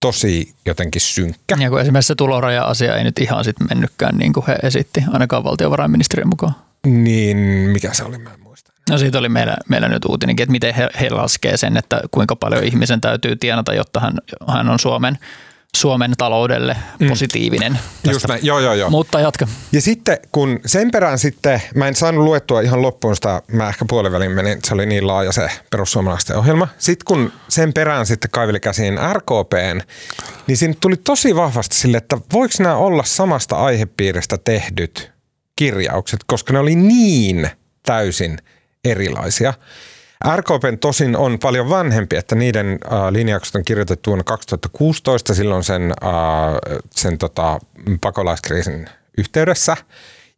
tosi 0.00 0.54
jotenkin 0.66 1.00
synkkä. 1.00 1.56
Ja 1.58 1.70
kun 1.70 1.80
esimerkiksi 1.80 2.08
se 2.08 2.14
tuloraja-asia 2.14 2.96
ei 2.96 3.04
nyt 3.04 3.18
ihan 3.18 3.44
sitten 3.44 3.66
mennytkään 3.70 4.18
niin 4.18 4.32
kuin 4.32 4.46
he 4.46 4.56
esitti, 4.62 5.04
ainakaan 5.12 5.44
valtiovarainministeriön 5.44 6.28
mukaan. 6.28 6.54
Niin, 6.86 7.36
mikä 7.72 7.94
se 7.94 8.04
oli, 8.04 8.18
mä 8.18 8.30
en 8.34 8.40
muista. 8.40 8.72
No 8.90 8.98
siitä 8.98 9.18
oli 9.18 9.28
meillä, 9.28 9.56
meillä 9.68 9.88
nyt 9.88 10.04
uutinenkin, 10.04 10.44
että 10.44 10.52
miten 10.52 10.74
he, 10.74 10.88
he 11.00 11.10
laskee 11.10 11.56
sen, 11.56 11.76
että 11.76 12.00
kuinka 12.10 12.36
paljon 12.36 12.64
ihmisen 12.64 13.00
täytyy 13.00 13.36
tienata, 13.36 13.74
jotta 13.74 14.00
hän, 14.00 14.14
hän 14.48 14.68
on 14.68 14.78
Suomen, 14.78 15.18
Suomen 15.76 16.12
taloudelle 16.18 16.76
positiivinen. 17.08 17.78
Just 18.12 18.28
näin, 18.28 18.40
joo 18.42 18.60
joo 18.60 18.74
joo. 18.74 18.90
Mutta 18.90 19.20
jatka. 19.20 19.46
Ja 19.72 19.80
sitten 19.80 20.18
kun 20.32 20.60
sen 20.66 20.90
perään 20.90 21.18
sitten, 21.18 21.62
mä 21.74 21.88
en 21.88 21.94
saanut 21.94 22.24
luettua 22.24 22.60
ihan 22.60 22.82
loppuun 22.82 23.14
sitä, 23.14 23.42
mä 23.52 23.68
ehkä 23.68 23.84
puolivälin 23.88 24.30
menin, 24.30 24.58
se 24.64 24.74
oli 24.74 24.86
niin 24.86 25.06
laaja 25.06 25.32
se 25.32 25.50
perussuomalaisten 25.70 26.36
ohjelma. 26.36 26.68
Sitten 26.78 27.04
kun 27.04 27.32
sen 27.48 27.72
perään 27.72 28.06
sitten 28.06 28.30
kaiveli 28.30 28.60
käsiin 28.60 28.98
RKPn, 29.12 29.80
niin 30.46 30.56
siinä 30.56 30.74
tuli 30.80 30.96
tosi 30.96 31.36
vahvasti 31.36 31.76
sille, 31.76 31.96
että 31.96 32.18
voiko 32.32 32.54
nämä 32.58 32.76
olla 32.76 33.04
samasta 33.04 33.56
aihepiiristä 33.56 34.38
tehdyt 34.44 35.12
kirjaukset, 35.56 36.20
koska 36.26 36.52
ne 36.52 36.58
oli 36.58 36.74
niin 36.74 37.50
täysin 37.82 38.38
erilaisia. 38.84 39.54
RKPn 40.36 40.78
tosin 40.80 41.16
on 41.16 41.38
paljon 41.38 41.68
vanhempi, 41.68 42.16
että 42.16 42.34
niiden 42.34 42.66
äh, 42.66 43.08
linjaukset 43.10 43.54
on 43.54 43.64
kirjoitettu 43.64 44.10
vuonna 44.10 44.24
2016, 44.24 45.34
silloin 45.34 45.64
sen, 45.64 45.82
äh, 45.82 46.10
sen 46.90 47.18
tota, 47.18 47.58
pakolaiskriisin 48.00 48.86
yhteydessä. 49.18 49.76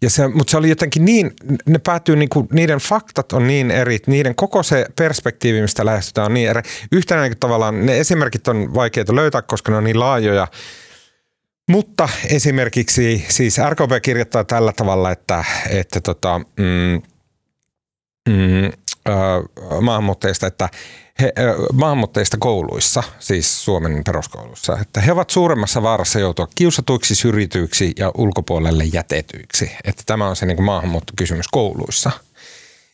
Ja 0.03 0.11
se, 0.11 0.29
mutta 0.29 0.51
se 0.51 0.57
oli 0.57 0.69
jotenkin 0.69 1.05
niin, 1.05 1.33
ne 1.67 1.79
päätyy 1.79 2.17
niinku, 2.17 2.49
niiden 2.53 2.79
faktat 2.79 3.33
on 3.33 3.47
niin 3.47 3.71
eri, 3.71 3.99
niiden 4.07 4.35
koko 4.35 4.63
se 4.63 4.87
perspektiivi, 4.97 5.61
mistä 5.61 5.85
lähestytään 5.85 6.27
on 6.27 6.35
niin 6.35 6.51
eri. 6.51 6.63
Yhtenä 6.93 7.23
niin 7.23 7.41
tavallaan 7.41 7.87
ne 7.87 8.01
esimerkit 8.01 8.49
on 8.49 8.75
vaikeita 8.75 9.15
löytää, 9.15 9.43
koska 9.43 9.73
ne 9.73 9.79
on 9.79 9.85
niin 9.85 10.01
laajoja. 10.01 10.49
Mutta 11.69 12.09
esimerkiksi 12.29 13.25
siis 13.29 13.59
RKP 13.71 14.03
kirjoittaa 14.03 14.45
tällä 14.45 14.73
tavalla, 14.73 15.11
että, 15.11 15.45
että 15.71 16.01
tota, 16.01 16.39
mm, 16.39 17.03
mm, 18.29 18.73
maahanmuuttajista, 19.81 20.47
että 20.47 20.69
he, 21.21 21.33
maahanmuuttajista 21.73 22.37
kouluissa, 22.41 23.03
siis 23.19 23.65
Suomen 23.65 24.03
peruskouluissa, 24.07 24.79
että 24.81 25.01
he 25.01 25.13
ovat 25.13 25.31
suuremmassa 25.31 25.83
vaarassa 25.83 26.19
joutua 26.19 26.49
kiusatuiksi, 26.55 27.15
syrjityiksi 27.15 27.93
ja 27.99 28.11
ulkopuolelle 28.19 28.85
jätetyiksi. 28.85 29.73
Että 29.85 30.03
tämä 30.07 30.29
on 30.29 30.37
se 30.37 30.47
niin 30.47 30.63
maahanmuuttokysymys 30.63 31.49
kouluissa. 31.49 32.11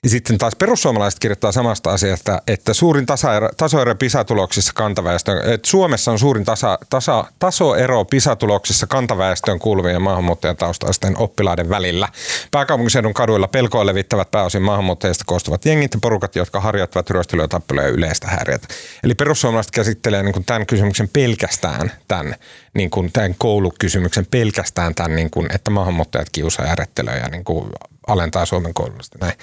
Ja 0.07 0.11
sitten 0.11 0.39
taas 0.39 0.57
perussuomalaiset 0.57 1.21
kirjoittaa 1.21 1.53
samasta 1.53 1.91
asiasta, 1.91 2.43
että 2.47 2.75
suurin 2.75 3.07
tasaero, 3.07 3.49
tasoero 3.57 3.95
PISA-tuloksissa 3.95 4.73
kantaväestön, 4.75 5.39
että 5.39 5.71
Suomessa 5.71 6.13
on 6.13 6.19
suurin 6.19 6.45
tasa, 6.45 6.79
tasa, 6.91 7.25
tasoero 7.39 8.05
PISA-tuloksissa 8.05 8.87
kantaväestöön 8.87 9.59
kuuluvien 9.59 9.95
ja 9.95 10.01
maahanmuuttajataustaisten 10.01 11.19
oppilaiden 11.19 11.69
välillä. 11.69 12.09
Pääkaupunkiseudun 12.51 13.15
kaduilla 13.15 13.49
pelkoa 13.49 13.87
levittävät 13.87 14.31
pääosin 14.31 14.63
maahanmuuttajista 14.63 15.25
koostuvat 15.27 15.65
jengit 15.65 15.95
ja 15.95 16.01
porukat, 16.03 16.37
jotka 16.37 16.61
harjoittavat 16.61 17.11
ryöstelyä, 17.11 17.49
tappeluja 17.49 17.87
ja 17.87 17.93
yleistä 17.93 18.27
häiriötä. 18.27 18.69
Eli 19.05 19.15
perussuomalaiset 19.15 19.73
käsittelee 19.73 20.23
niin 20.23 20.33
kuin 20.33 20.45
tämän 20.45 20.67
kysymyksen 20.67 21.09
pelkästään 21.13 21.93
tämän, 22.09 22.35
niin 22.75 22.91
kuin 22.91 23.13
tämän 23.13 23.35
koulukysymyksen 23.39 24.27
pelkästään 24.27 24.95
tämän, 24.95 25.17
niin 25.17 25.31
kuin, 25.31 25.49
että 25.55 25.71
maahanmuuttajat 25.71 26.31
kiusaa 26.33 26.67
ja 26.67 26.77
ja 27.17 27.29
niin 27.29 27.45
kuin 27.45 27.71
alentaa 28.07 28.47
Suomen 28.47 28.75
koulutusta. 28.75 29.19
Näin. 29.21 29.35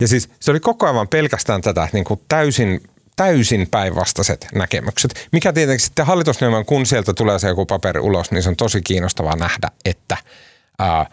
Ja 0.00 0.08
siis 0.08 0.28
se 0.40 0.50
oli 0.50 0.60
koko 0.60 0.86
ajan 0.86 1.08
pelkästään 1.08 1.62
tätä 1.62 1.88
niin 1.92 2.04
kuin 2.04 2.20
täysin, 2.28 2.82
täysin 3.16 3.68
päinvastaiset 3.70 4.46
näkemykset. 4.54 5.28
Mikä 5.32 5.52
tietenkin 5.52 5.86
sitten 5.86 6.06
hallitusneuvon, 6.06 6.64
kun 6.64 6.86
sieltä 6.86 7.14
tulee 7.14 7.38
se 7.38 7.48
joku 7.48 7.66
paperi 7.66 8.00
ulos, 8.00 8.30
niin 8.30 8.42
se 8.42 8.48
on 8.48 8.56
tosi 8.56 8.82
kiinnostavaa 8.82 9.36
nähdä, 9.36 9.68
että 9.84 10.16
ää, 10.78 11.06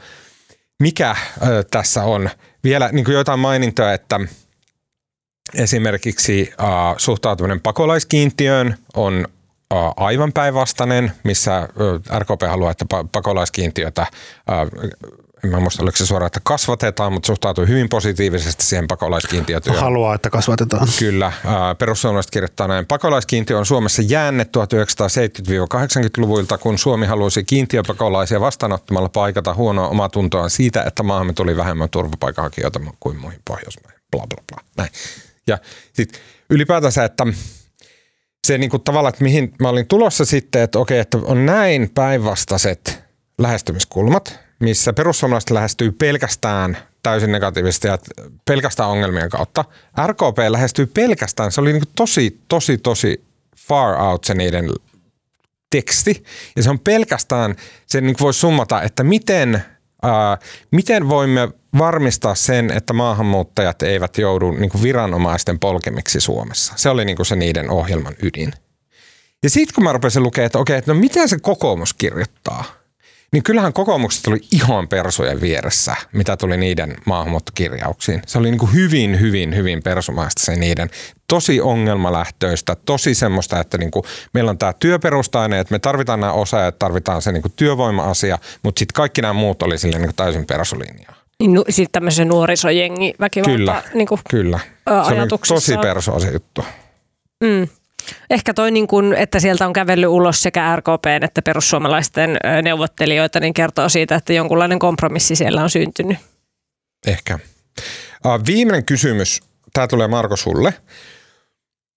mikä 0.80 1.08
ää, 1.08 1.18
tässä 1.72 2.04
on. 2.04 2.30
Vielä 2.64 2.90
niin 2.92 3.06
kuin 3.06 3.16
joitain 3.16 3.40
mainintoja, 3.40 3.94
että 3.94 4.20
esimerkiksi 5.54 6.54
ää, 6.58 6.68
suhtautuminen 6.98 7.62
pakolaiskiintiöön 7.62 8.78
on 8.94 9.28
aivan 9.96 10.34
päinvastainen, 10.34 11.12
missä 11.24 11.70
RKP 12.20 12.42
haluaa, 12.48 12.72
että 12.72 12.86
pa- 12.94 13.08
pakolaiskiintiötä 13.12 14.08
en 15.44 15.50
mä 15.50 15.60
muista, 15.60 15.84
oliko 15.84 15.98
se 15.98 16.06
suoraan, 16.06 16.28
että 16.28 16.40
kasvatetaan, 16.44 17.14
mutta 17.14 17.28
suhtautuu 17.28 17.66
hyvin 17.66 17.90
positiivisesti 17.90 18.66
siihen 18.66 18.88
pakolaiskiintiötyöhön. 18.88 19.82
Haluaa, 19.82 20.16
että 20.16 20.30
kasvatetaan. 20.30 20.88
Kyllä. 21.00 21.32
ää, 21.46 21.76
Perussuomalaiset 21.76 22.32
kirjoittaa 22.32 22.68
näin. 22.68 22.86
Pakolaiskiintiö 22.86 23.58
on 23.58 23.66
Suomessa 23.66 24.02
jäänne 24.02 24.44
1970-80-luvuilta, 24.44 26.58
kun 26.58 26.78
Suomi 26.78 27.06
halusi 27.06 27.44
kiintiöpakolaisia 27.44 28.40
vastaanottamalla 28.40 29.10
paikata 29.10 29.54
huonoa 29.54 29.88
omatuntoaan 29.88 30.50
siitä, 30.50 30.84
että 30.84 31.04
maahamme 31.04 31.34
tuli 31.34 31.58
vähemmän 31.58 31.90
turvapaikanhakijoita 31.90 32.80
kuin 33.00 33.18
muihin 33.18 33.40
Pohjoismaihin. 33.48 34.02
Bla, 34.12 34.28
bla, 34.28 34.44
bla. 34.52 34.64
Näin. 34.78 34.90
Ja 35.48 35.58
sitten 35.94 36.22
ylipäätänsä, 36.50 37.04
että 37.04 37.26
se 38.48 38.58
niin 38.58 38.70
kuin 38.70 38.84
tavallaan, 38.84 39.14
että 39.14 39.24
mihin 39.24 39.54
mä 39.60 39.70
olin 39.70 39.88
tulossa 39.88 40.26
sitten, 40.26 40.62
että 40.62 40.80
okei, 40.80 41.00
että 41.00 41.18
on 41.18 41.46
näin 41.46 41.90
päinvastaiset 41.94 43.04
lähestymiskulmat, 43.38 44.40
missä 44.64 44.94
perussuomalaiset 44.94 45.50
lähestyy 45.50 45.92
pelkästään 45.92 46.78
täysin 47.04 47.32
negatiivisesti 47.32 47.88
ja 47.88 47.98
pelkästään 48.46 48.90
ongelmien 48.90 49.30
kautta. 49.30 49.66
RKP 50.08 50.38
lähestyy 50.50 50.86
pelkästään, 50.86 51.52
se 51.52 51.62
oli 51.62 51.74
niin 51.74 51.84
tosi, 51.96 52.40
tosi, 52.48 52.78
tosi 52.78 53.24
far 53.58 54.02
out 54.02 54.24
se 54.24 54.34
niiden 54.34 54.70
teksti. 55.70 56.24
Ja 56.56 56.64
se 56.64 56.70
on 56.70 56.80
pelkästään, 56.80 57.56
se 57.86 58.02
niin 58.02 58.16
voi 58.20 58.34
summata, 58.34 58.82
että 58.82 59.04
miten, 59.04 59.64
ää, 60.02 60.38
miten 60.72 61.10
voimme 61.10 61.50
varmistaa 61.78 62.36
sen, 62.36 62.72
että 62.72 62.94
maahanmuuttajat 62.94 63.84
eivät 63.84 64.18
joudu 64.18 64.52
niin 64.52 64.84
viranomaisten 64.84 65.60
polkemiksi 65.60 66.20
Suomessa. 66.20 66.74
Se 66.76 66.90
oli 66.90 67.06
niin 67.06 67.26
se 67.26 67.36
niiden 67.36 67.70
ohjelman 67.70 68.16
ydin. 68.22 68.54
Ja 69.44 69.50
sitten 69.50 69.76
kun 69.76 69.84
mä 69.84 69.94
rupesin 69.94 70.24
lukemaan, 70.24 70.46
että 70.46 70.60
okei, 70.60 70.78
että 70.78 70.94
no 70.94 71.00
miten 71.00 71.30
se 71.30 71.38
kokoomus 71.40 71.94
kirjoittaa, 71.94 72.83
niin 73.34 73.44
kyllähän 73.44 73.74
kokoomukset 73.74 74.28
oli 74.28 74.42
ihan 74.52 74.88
persujen 74.88 75.42
vieressä, 75.42 75.96
mitä 76.12 76.38
tuli 76.38 76.58
niiden 76.58 76.96
maahanmuuttokirjauksiin. 77.06 78.22
Se 78.28 78.38
oli 78.38 78.52
niin 78.52 78.60
kuin 78.60 78.74
hyvin, 78.74 79.20
hyvin, 79.20 79.56
hyvin 79.56 79.84
persumaista 79.84 80.46
se 80.46 80.56
niiden 80.56 80.90
tosi 81.28 81.62
ongelmalähtöistä, 81.62 82.76
tosi 82.86 83.16
semmoista, 83.16 83.60
että 83.60 83.78
niin 83.78 83.92
kuin, 83.92 84.04
meillä 84.34 84.50
on 84.50 84.58
tämä 84.58 84.74
työperustainen, 84.74 85.60
että 85.60 85.72
me 85.72 85.80
tarvitaan 85.80 86.20
nämä 86.20 86.34
osaajat, 86.34 86.80
tarvitaan 86.80 87.22
se 87.22 87.32
niin 87.32 87.42
kuin 87.42 87.54
työvoima-asia, 87.56 88.38
mutta 88.64 88.80
sitten 88.80 88.94
kaikki 88.94 89.22
nämä 89.22 89.34
muut 89.34 89.62
oli 89.62 89.78
sille 89.78 89.98
niin 89.98 90.08
kuin 90.08 90.16
täysin 90.16 90.46
persolinjaa. 90.46 91.16
Niin, 91.40 91.54
nu- 91.54 91.66
sitten 91.70 91.92
tämmöisen 91.92 92.28
nuorisojengi 92.28 93.14
väkivalta 93.20 93.52
Kyllä, 93.58 93.84
niin 93.94 94.08
kuin, 94.08 94.22
kyllä. 94.30 94.60
Se 95.08 95.22
on 95.22 95.28
tosi 95.48 95.78
persoa 95.78 96.20
se 96.20 96.32
juttu. 96.32 96.66
mm. 97.44 97.68
Ehkä 98.30 98.54
toi, 98.54 98.72
niin 98.72 98.88
kun, 98.88 99.14
että 99.14 99.40
sieltä 99.40 99.66
on 99.66 99.74
kävellyt 99.74 100.10
ulos 100.10 100.42
sekä 100.42 100.76
RKPn 100.76 101.24
että 101.24 101.42
perussuomalaisten 101.42 102.38
neuvottelijoita, 102.62 103.40
niin 103.40 103.54
kertoo 103.54 103.90
siitä, 103.90 104.16
että 104.16 104.34
jonkunlainen 104.34 104.80
kompromissi 104.80 105.36
siellä 105.36 105.64
on 105.64 105.70
syntynyt. 105.70 106.18
Ehkä. 107.08 107.40
Viimeinen 108.48 108.86
kysymys. 108.86 109.42
Tämä 109.74 109.88
tulee 109.88 110.08
Marko 110.08 110.36
sulle. 110.36 110.74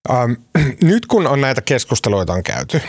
Nyt 0.83 1.07
kun 1.07 1.27
on 1.27 1.41
näitä 1.41 1.61
keskusteluita 1.61 2.33
on 2.33 2.43
käyty 2.43 2.81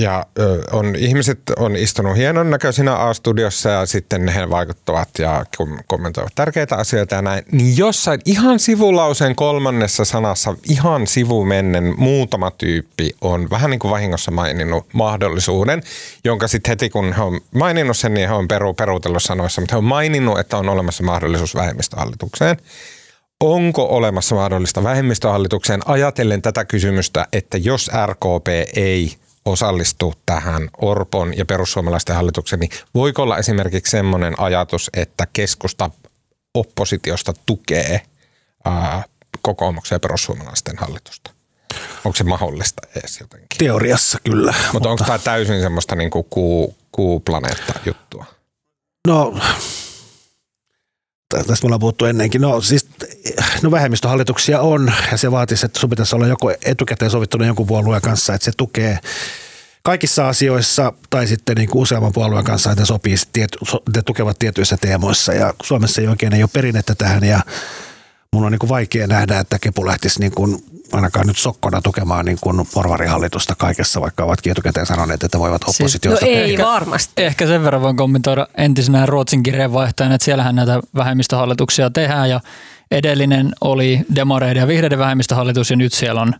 ja 0.00 0.26
on, 0.72 0.96
ihmiset 0.96 1.40
on 1.56 1.76
istunut 1.76 2.16
hienon 2.16 2.50
näköisinä 2.50 2.96
A-studiossa 2.96 3.68
ja 3.68 3.86
sitten 3.86 4.28
he 4.28 4.50
vaikuttavat 4.50 5.08
ja 5.18 5.44
kom- 5.56 5.78
kommentoivat 5.86 6.32
tärkeitä 6.34 6.76
asioita 6.76 7.14
ja 7.14 7.22
näin, 7.22 7.44
niin 7.52 7.76
jossain 7.76 8.20
ihan 8.24 8.58
sivulauseen 8.58 9.36
kolmannessa 9.36 10.04
sanassa 10.04 10.54
ihan 10.68 11.06
sivumennen 11.06 11.94
muutama 11.96 12.50
tyyppi 12.50 13.14
on 13.20 13.50
vähän 13.50 13.70
niin 13.70 13.78
kuin 13.78 13.90
vahingossa 13.90 14.30
maininnut 14.30 14.86
mahdollisuuden, 14.92 15.82
jonka 16.24 16.48
sitten 16.48 16.70
heti 16.70 16.90
kun 16.90 17.12
he 17.12 17.22
on 17.22 17.40
maininnut 17.54 17.96
sen, 17.96 18.14
niin 18.14 18.28
he 18.28 18.34
on 18.34 18.48
peru, 18.48 18.74
peruutellut 18.74 19.22
sanoissa, 19.22 19.60
mutta 19.60 19.74
he 19.74 19.78
on 19.78 19.84
maininnut, 19.84 20.38
että 20.38 20.56
on 20.56 20.68
olemassa 20.68 21.04
mahdollisuus 21.04 21.54
vähemmistöhallitukseen. 21.54 22.56
Onko 23.40 23.84
olemassa 23.84 24.34
mahdollista 24.34 24.82
vähemmistöhallitukseen 24.82 25.80
ajatellen 25.84 26.42
tätä 26.42 26.64
kysymystä, 26.64 27.26
että 27.32 27.58
jos 27.58 27.90
RKP 28.06 28.48
ei 28.76 29.16
osallistu 29.46 30.14
tähän 30.26 30.68
Orpon 30.82 31.36
ja 31.36 31.44
perussuomalaisten 31.44 32.16
hallitukseen, 32.16 32.60
niin 32.60 32.70
voiko 32.94 33.22
olla 33.22 33.38
esimerkiksi 33.38 33.90
semmoinen 33.90 34.34
ajatus, 34.40 34.90
että 34.94 35.26
keskusta 35.32 35.90
oppositiosta 36.54 37.32
tukee 37.46 38.00
ää, 38.64 39.04
kokoomuksen 39.42 39.96
ja 39.96 40.00
perussuomalaisten 40.00 40.78
hallitusta? 40.78 41.30
Onko 42.04 42.16
se 42.16 42.24
mahdollista 42.24 42.82
edes 42.96 43.20
jotenkin? 43.20 43.58
Teoriassa 43.58 44.18
kyllä. 44.24 44.54
Mutta 44.72 44.88
onko 44.88 45.04
tämä 45.04 45.18
täysin 45.18 45.60
semmoista 45.60 45.94
niin 45.94 46.10
kuin 46.10 46.26
kuu, 46.30 46.76
kuuplaneetta 46.92 47.74
juttua? 47.86 48.24
No, 49.08 49.38
tästä 51.28 51.52
me 51.52 51.66
ollaan 51.66 51.80
puhuttu 51.80 52.04
ennenkin. 52.04 52.40
No 52.40 52.60
siis 52.60 52.88
no 53.62 53.70
vähemmistöhallituksia 53.70 54.60
on 54.60 54.92
ja 55.10 55.16
se 55.16 55.30
vaatisi, 55.30 55.66
että 55.66 55.80
sun 55.80 55.90
pitäisi 55.90 56.16
olla 56.16 56.26
joko 56.26 56.52
etukäteen 56.64 57.10
sovittunut 57.10 57.46
jonkun 57.46 57.66
puolueen 57.66 58.02
kanssa, 58.02 58.34
että 58.34 58.44
se 58.44 58.52
tukee 58.56 58.98
kaikissa 59.82 60.28
asioissa 60.28 60.92
tai 61.10 61.26
sitten 61.26 61.56
niin 61.56 61.68
kuin 61.68 61.82
useamman 61.82 62.12
puolueen 62.12 62.44
kanssa, 62.44 62.72
että 62.72 62.84
sopii, 62.84 63.14
ne 63.96 64.02
tukevat 64.02 64.38
tietyissä 64.38 64.76
teemoissa 64.76 65.32
ja 65.32 65.54
Suomessa 65.62 66.00
ei 66.00 66.08
oikein 66.08 66.34
ei 66.34 66.42
ole 66.42 66.50
perinnettä 66.52 66.94
tähän 66.94 67.24
ja 67.24 67.40
mun 68.32 68.44
on 68.44 68.52
niin 68.52 68.58
kuin 68.58 68.70
vaikea 68.70 69.06
nähdä, 69.06 69.38
että 69.38 69.58
Kepu 69.58 69.86
lähtisi 69.86 70.20
niin 70.20 70.32
kuin 70.32 70.64
ainakaan 70.92 71.26
nyt 71.26 71.38
sokkona 71.38 71.82
tukemaan 71.82 72.24
niin 72.24 72.38
kuin 72.40 72.66
porvarihallitusta 72.74 73.54
kaikessa, 73.58 74.00
vaikka 74.00 74.24
ovatkin 74.24 74.50
etukäteen 74.50 74.86
sanoneet, 74.86 75.24
että 75.24 75.38
voivat 75.38 75.62
No 75.62 75.70
oppositiosta 75.70 76.26
ei 76.26 76.50
Ehkä- 76.50 76.64
varmasti. 76.64 77.12
Ehkä 77.16 77.46
sen 77.46 77.64
verran 77.64 77.82
voin 77.82 77.96
kommentoida 77.96 78.48
entisenä 78.56 79.06
Ruotsin 79.06 79.42
kirjeenvaihtajana, 79.42 80.14
että 80.14 80.24
siellähän 80.24 80.56
näitä 80.56 80.80
vähemmistöhallituksia 80.94 81.90
tehdään 81.90 82.30
ja 82.30 82.40
edellinen 82.90 83.52
oli 83.60 84.00
demareiden 84.14 84.60
ja 84.60 84.66
vihreiden 84.66 84.98
vähemmistöhallitus 84.98 85.70
ja 85.70 85.76
nyt 85.76 85.92
siellä 85.92 86.20
on, 86.20 86.34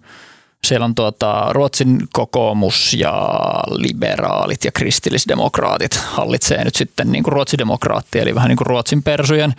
siellä 0.65 0.85
on 0.85 0.95
tuota, 0.95 1.47
Ruotsin 1.53 1.99
kokoomus 2.13 2.95
ja 2.95 3.29
liberaalit 3.69 4.65
ja 4.65 4.73
kristillisdemokraatit 4.73 5.95
hallitsee 5.95 6.65
nyt 6.65 6.75
sitten 6.75 7.13
niin 7.13 7.25
kuin 7.25 7.33
ruotsidemokraatti 7.33 8.19
eli 8.19 8.35
vähän 8.35 8.49
niin 8.49 8.57
kuin 8.57 8.67
Ruotsin 8.67 9.03
persujen 9.03 9.55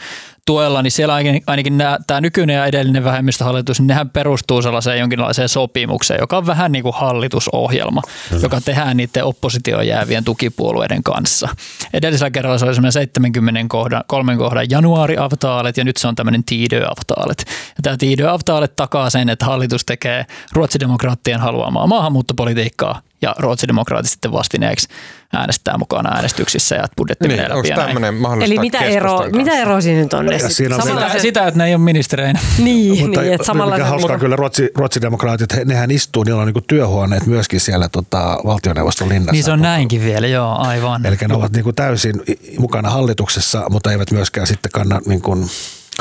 tuella, 0.47 0.81
niin 0.81 0.91
siellä 0.91 1.13
ainakin, 1.13 1.43
ainakin 1.47 1.77
nämä, 1.77 1.97
tämä 2.07 2.21
nykyinen 2.21 2.55
ja 2.55 2.65
edellinen 2.65 3.03
vähemmistöhallitus, 3.03 3.79
niin 3.79 3.87
nehän 3.87 4.09
perustuu 4.09 4.61
sellaiseen 4.61 4.99
jonkinlaiseen 4.99 5.49
sopimukseen, 5.49 6.19
joka 6.19 6.37
on 6.37 6.45
vähän 6.45 6.71
niin 6.71 6.83
kuin 6.83 6.95
hallitusohjelma, 6.95 8.01
joka 8.41 8.61
tehdään 8.61 8.97
niiden 8.97 9.23
oppositioon 9.23 9.87
jäävien 9.87 10.23
tukipuolueiden 10.23 11.03
kanssa. 11.03 11.49
Edellisellä 11.93 12.31
kerralla 12.31 12.57
se 12.57 12.65
oli 12.65 12.73
semmoinen 12.73 12.91
70 12.91 13.61
kohdan, 13.67 14.03
kolmen 14.07 14.37
kohdan 14.37 14.69
januaariavtaalet 14.69 15.77
ja 15.77 15.83
nyt 15.83 15.97
se 15.97 16.07
on 16.07 16.15
tämmöinen 16.15 16.43
Tidöavtaalet. 16.43 17.39
Ja 17.47 17.81
tämä 17.83 17.97
Tidöavtaalet 17.97 18.75
takaa 18.75 19.09
sen, 19.09 19.29
että 19.29 19.45
hallitus 19.45 19.85
tekee 19.85 20.25
ruotsidemokraattien 20.51 21.39
haluamaa 21.39 21.87
maahanmuuttopolitiikkaa 21.87 23.01
ja 23.21 23.35
ruotsidemokraatit 23.39 24.11
sitten 24.11 24.31
vastineeksi 24.31 24.87
äänestää 25.33 25.77
mukana 25.77 26.09
äänestyksissä 26.15 26.75
ja 26.75 26.83
budjetti 26.97 27.27
Niin, 27.27 27.51
onko 27.51 27.67
tämmöinen 27.75 28.13
mahdollista 28.13 28.53
Eli 28.53 28.59
mitä, 28.59 28.79
ero, 28.79 29.17
kanssa? 29.17 29.37
mitä 29.37 29.51
eroa 29.51 29.81
siinä 29.81 30.01
nyt 30.01 30.13
on? 30.13 30.25
Ja 30.25 30.31
Sitten 30.31 30.55
siinä 30.55 30.75
on 30.75 30.81
samalla 30.81 31.01
Sitä, 31.01 31.13
se- 31.13 31.19
sitä, 31.19 31.47
että 31.47 31.57
ne 31.57 31.65
ei 31.65 31.75
ole 31.75 31.83
ministereinä. 31.83 32.39
Niin, 32.57 33.05
Mutta 33.05 33.21
niin 33.21 33.33
että 33.33 33.45
samalla 33.45 33.75
mikä 33.75 33.85
hauskaa 33.85 34.19
kyllä 34.19 34.35
ruotsi, 34.35 34.69
ruotsidemokraatit, 34.75 35.55
he, 35.55 35.65
nehän 35.65 35.91
istuu, 35.91 36.23
niillä 36.23 36.41
on 36.41 36.47
niin 36.47 36.63
työhuoneet 36.67 37.25
myöskin 37.25 37.59
siellä 37.59 37.89
tota, 37.89 38.39
valtioneuvoston 38.45 39.09
linnassa. 39.09 39.31
Niin 39.31 39.43
se 39.43 39.51
on 39.51 39.61
näinkin 39.61 40.03
vielä, 40.03 40.27
joo, 40.27 40.57
aivan. 40.57 41.05
Eli 41.05 41.17
ne 41.27 41.35
ovat 41.35 41.51
niin 41.51 41.63
kuin 41.63 41.75
täysin 41.75 42.15
mukana 42.59 42.89
hallituksessa, 42.89 43.65
mutta 43.69 43.91
eivät 43.91 44.11
myöskään 44.11 44.47
sitten 44.47 44.71
kanna, 44.71 45.01
niin 45.05 45.21
kuin, 45.21 45.49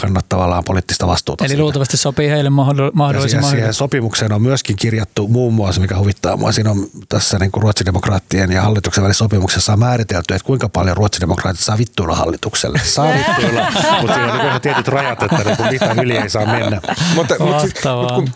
kanna 0.00 0.20
tavallaan 0.28 0.64
poliittista 0.64 1.06
vastuuta. 1.06 1.44
Eli 1.44 1.48
siitä. 1.48 1.62
luultavasti 1.62 1.96
sopii 1.96 2.30
heille 2.30 2.50
mahdoll- 2.50 2.56
ja 2.68 2.74
siihen, 2.74 2.96
mahdollisimman 2.96 3.50
siihen 3.50 3.74
sopimukseen 3.74 4.32
on 4.32 4.42
myöskin 4.42 4.76
kirjattu 4.76 5.28
muun 5.28 5.54
muassa, 5.54 5.80
mikä 5.80 5.98
huvittaa 5.98 6.36
mua, 6.36 6.52
siinä 6.52 6.70
on 6.70 6.86
tässä 7.08 7.38
niin 7.38 7.52
kuin 7.52 7.62
ruotsidemokraattien 7.62 8.52
ja 8.52 8.62
hallituksen 8.62 9.04
välisessä 9.04 9.24
sopimuksessa 9.24 9.72
on 9.72 9.78
määritelty, 9.78 10.34
että 10.34 10.46
kuinka 10.46 10.68
paljon 10.68 10.96
ruotsidemokraatit 10.96 11.60
saa 11.62 11.78
vittuilla 11.78 12.14
hallitukselle. 12.16 12.80
Saa 12.84 13.14
vittuilla, 13.14 13.70
mutta 14.00 14.14
siinä 14.14 14.32
on 14.32 14.50
niin 14.50 14.60
tietyt 14.62 14.88
rajat, 14.88 15.22
että 15.22 15.36
niin 15.36 15.56
kuin 15.56 15.68
mitä 15.72 16.02
yli 16.02 16.16
ei 16.16 16.30
saa 16.30 16.46
mennä. 16.46 16.80
Mutta, 17.14 17.34
mutta 17.38 17.60
siis, 17.60 17.74
Mahtavaa. 17.74 18.02
mut 18.02 18.12
kun, 18.12 18.30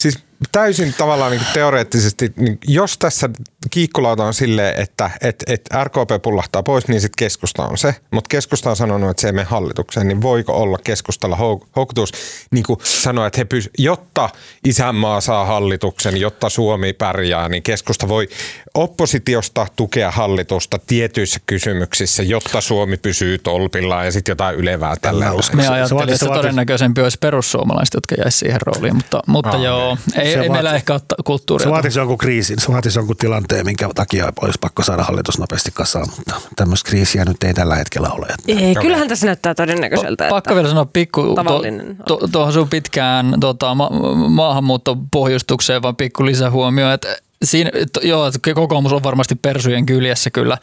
siis 0.00 0.18
täysin 0.52 0.94
tavallaan 0.98 1.30
niin 1.30 1.42
teoreettisesti, 1.54 2.32
niin 2.36 2.58
jos 2.66 2.98
tässä 2.98 3.30
kiikkulauta 3.70 4.24
on 4.24 4.34
silleen, 4.34 4.82
että 4.82 5.10
et, 5.20 5.44
et 5.46 5.68
RKP 5.84 6.22
pullahtaa 6.22 6.62
pois, 6.62 6.88
niin 6.88 7.00
sitten 7.00 7.16
keskusta 7.18 7.66
on 7.66 7.78
se. 7.78 7.94
Mutta 8.10 8.28
keskusta 8.28 8.70
on 8.70 8.76
sanonut, 8.76 9.10
että 9.10 9.20
se 9.20 9.28
ei 9.28 9.32
mene 9.32 9.46
hallitukseen, 9.50 10.08
niin 10.08 10.22
voiko 10.22 10.52
olla 10.52 10.78
keskustalla 10.84 11.36
hou- 11.36 11.66
houkutus 11.76 12.12
niin 12.50 12.64
kuin 12.64 12.78
sanoa, 12.82 13.26
että 13.26 13.38
he 13.38 13.44
pys- 13.44 13.70
jotta 13.78 14.28
isänmaa 14.64 15.20
saa 15.20 15.44
hallituksen, 15.44 16.16
jotta 16.16 16.48
Suomi 16.48 16.92
pärjää, 16.92 17.48
niin 17.48 17.62
keskusta 17.62 18.08
voi 18.08 18.28
oppositiosta 18.74 19.66
tukea 19.76 20.10
hallitusta 20.10 20.78
tietyissä 20.86 21.40
kysymyksissä, 21.46 22.22
jotta 22.22 22.60
Suomi 22.60 22.96
pysyy 22.96 23.38
tolpillaan 23.38 24.04
ja 24.04 24.12
sitten 24.12 24.32
jotain 24.32 24.56
ylevää 24.56 24.94
tällä. 25.02 25.32
Me 25.54 25.62
se 25.62 25.68
ajattelin, 25.68 26.14
että 26.14 26.26
todennäköisempi 26.26 27.00
olisi 27.00 27.18
perussuomalaiset, 27.20 27.94
jotka 27.94 28.14
jäisi 28.18 28.38
siihen 28.38 28.60
rooliin, 28.60 28.96
mutta, 28.96 29.20
mutta 29.26 29.50
Aa, 29.50 29.64
joo, 29.64 29.98
ei, 30.14 30.31
ei 30.38 30.46
Se 30.46 30.52
meillä 30.52 30.74
ehkä 30.74 30.92
ole 30.92 31.00
kulttuuria. 31.24 31.64
Se 31.64 31.70
vaatisi 31.70 31.98
jonkun 31.98 32.18
kriisin, 32.18 32.60
se 32.60 32.72
vaatisi 32.72 32.98
jonkun 32.98 33.16
tilanteen, 33.16 33.66
minkä 33.66 33.88
takia 33.94 34.32
olisi 34.42 34.58
pakko 34.60 34.82
saada 34.82 35.02
hallitus 35.02 35.38
nopeasti 35.38 35.70
kasaan, 35.74 36.06
mutta 36.16 36.34
tämmöistä 36.56 36.90
kriisiä 36.90 37.24
nyt 37.24 37.42
ei 37.42 37.54
tällä 37.54 37.74
hetkellä 37.74 38.08
ole. 38.08 38.26
Ei, 38.48 38.74
kyllähän 38.74 39.08
tässä 39.08 39.26
näyttää 39.26 39.54
todennäköiseltä. 39.54 40.28
Pakko 40.28 40.36
että- 40.36 40.54
vielä 40.54 40.68
sanoa 40.68 40.86
pikku 40.92 41.22
to, 41.22 41.34
tavallinen 41.34 41.96
to, 42.08 42.20
tuohon 42.32 42.52
sun 42.52 42.68
pitkään 42.68 43.34
tota, 43.40 43.74
ma, 43.74 43.90
maahanmuuttopohjustukseen 44.28 45.82
vaan 45.82 45.96
pikku 45.96 46.26
lisähuomio, 46.26 46.92
että 46.92 47.16
siinä, 47.44 47.70
to, 47.92 48.00
joo, 48.02 48.26
että 48.26 48.54
kokoomus 48.54 48.92
on 48.92 49.02
varmasti 49.02 49.34
persujen 49.34 49.86
kyljessä 49.86 50.30
kyllä 50.30 50.58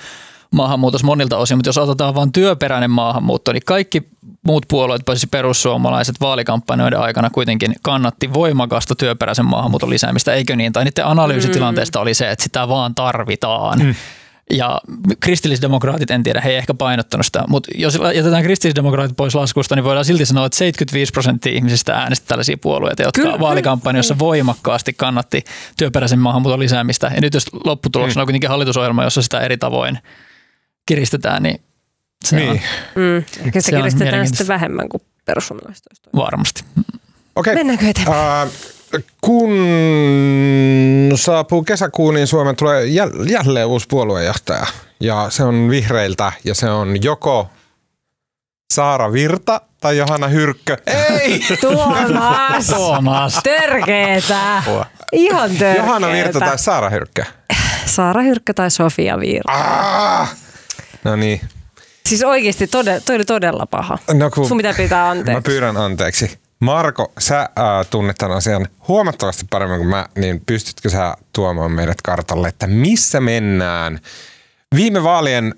maahanmuutos 0.52 1.04
monilta 1.04 1.38
osin, 1.38 1.58
mutta 1.58 1.70
jos 1.70 1.78
otetaan 1.78 2.16
vain 2.16 2.32
työperäinen 2.32 2.92
maahanmuutto, 2.92 3.54
niin 3.54 3.64
kaikki 3.66 4.08
muut 4.44 4.66
puolueet, 4.68 5.02
paitsi 5.06 5.28
perussuomalaiset 5.28 6.16
vaalikampanjoiden 6.22 7.00
aikana 7.00 7.30
kuitenkin 7.30 7.76
kannatti 7.82 8.34
voimakasta 8.34 8.96
työperäisen 8.96 9.46
maahanmuuton 9.46 9.90
lisäämistä, 9.90 10.34
eikö 10.34 10.56
niin? 10.56 10.74
Tai 10.74 10.84
niiden 10.84 11.06
analyysitilanteesta 11.06 12.00
oli 12.00 12.14
se, 12.14 12.32
että 12.32 12.44
sitä 12.44 12.68
vaan 12.68 12.96
tarvitaan. 12.96 13.80
Mm. 13.80 13.96
Ja 14.54 14.82
kristillisdemokraatit, 15.20 16.12
en 16.12 16.24
tiedä, 16.24 16.42
he 16.42 16.50
ei 16.50 16.56
ehkä 16.56 16.74
painottanut 16.74 17.26
sitä, 17.26 17.44
mutta 17.48 17.70
jos 17.76 18.00
jätetään 18.16 18.44
kristillisdemokraatit 18.44 19.18
pois 19.18 19.36
laskusta, 19.36 19.76
niin 19.76 19.84
voidaan 19.84 20.06
silti 20.06 20.26
sanoa, 20.26 20.46
että 20.46 20.58
75 20.58 21.12
prosenttia 21.12 21.54
ihmisistä 21.54 21.96
äänesti 21.96 22.28
tällaisia 22.28 22.58
puolueita, 22.62 23.04
jotka 23.04 23.22
Kyllä, 23.22 23.40
vaalikampanjassa 23.40 24.20
voimakkaasti 24.20 24.94
kannatti 24.94 25.44
työperäisen 25.78 26.20
maahanmuuton 26.20 26.60
lisäämistä. 26.60 27.12
Ja 27.16 27.22
nyt 27.22 27.34
jos 27.34 27.46
lopputuloksena 27.66 28.22
on 28.22 28.28
kuitenkin 28.28 28.50
hallitusohjelma, 28.50 29.04
jossa 29.04 29.22
sitä 29.22 29.40
eri 29.40 29.58
tavoin 29.58 30.00
kiristetään, 30.90 31.44
niin 31.44 31.62
se 32.26 32.36
Niin. 32.36 32.50
on 32.50 32.60
Mm, 32.96 33.18
ehkä 33.18 33.62
se 33.62 33.70
Se 33.70 33.76
on 33.76 33.82
kiristetään 33.82 34.28
sitten 34.28 34.48
vähemmän 34.48 34.90
kuin 34.90 35.02
perussuomalaiset 35.26 35.86
varmasti. 36.16 36.64
Okei. 37.36 37.56
Mennäänkö 37.56 37.90
eteenpäin? 37.90 38.48
Äh, 38.48 38.54
kun 39.22 39.50
saapuu 41.16 41.64
kesäkuun, 41.64 42.14
niin 42.14 42.28
Suomen 42.28 42.56
tulee 42.56 42.86
jäl- 42.86 43.32
jälleen 43.32 43.68
uusi 43.68 43.86
puoluejohtaja. 43.90 44.66
Ja 45.00 45.26
se 45.30 45.44
on 45.44 45.70
vihreiltä 45.70 46.32
ja 46.44 46.56
se 46.56 46.70
on 46.70 47.04
joko 47.04 47.50
Saara 48.74 49.14
Virta 49.14 49.62
tai 49.82 49.98
Johanna 49.98 50.28
Hyrkkö? 50.28 50.78
Ei! 50.88 51.40
Tuomas! 51.62 52.68
Tuomas. 52.68 53.40
Törkeetä. 53.44 54.64
Ihan 55.12 55.50
törkeetä. 55.50 55.78
Johanna 55.80 56.08
Virta 56.12 56.40
tai 56.40 56.58
Saara 56.60 56.90
Hyrkkö? 56.90 57.24
Saara 57.86 58.22
Hyrkkö 58.22 58.54
tai 58.54 58.72
Sofia 58.72 59.20
Virta. 59.20 59.52
Ah! 59.52 60.36
No 61.10 61.16
niin. 61.16 61.42
Siis 62.06 62.24
oikeasti 62.24 62.68
todella, 62.68 63.00
toi 63.02 63.16
oli 63.16 63.26
todella 63.26 63.66
paha. 63.66 63.98
No 64.14 64.30
kun- 64.30 64.48
Sun 64.48 64.58
pitää 64.58 64.74
pitää 64.74 65.04
Mä 65.06 65.10
anteeksi. 65.12 65.42
pyydän 65.42 65.78
anteeksi. 65.78 66.38
Marko, 66.60 67.12
sä 67.20 67.40
äh, 67.42 67.48
tunnet 67.90 68.18
tämän 68.18 68.38
asian 68.38 68.68
huomattavasti 68.88 69.46
paremmin 69.50 69.78
kuin 69.78 69.90
mä, 69.90 70.06
niin 70.18 70.42
pystytkö 70.46 70.90
sä 70.90 71.16
tuomaan 71.34 71.72
meidät 71.72 72.02
kartalle, 72.02 72.48
että 72.48 72.68
missä 72.68 73.20
mennään 73.20 74.00
viime 74.76 75.04
vaalien 75.04 75.56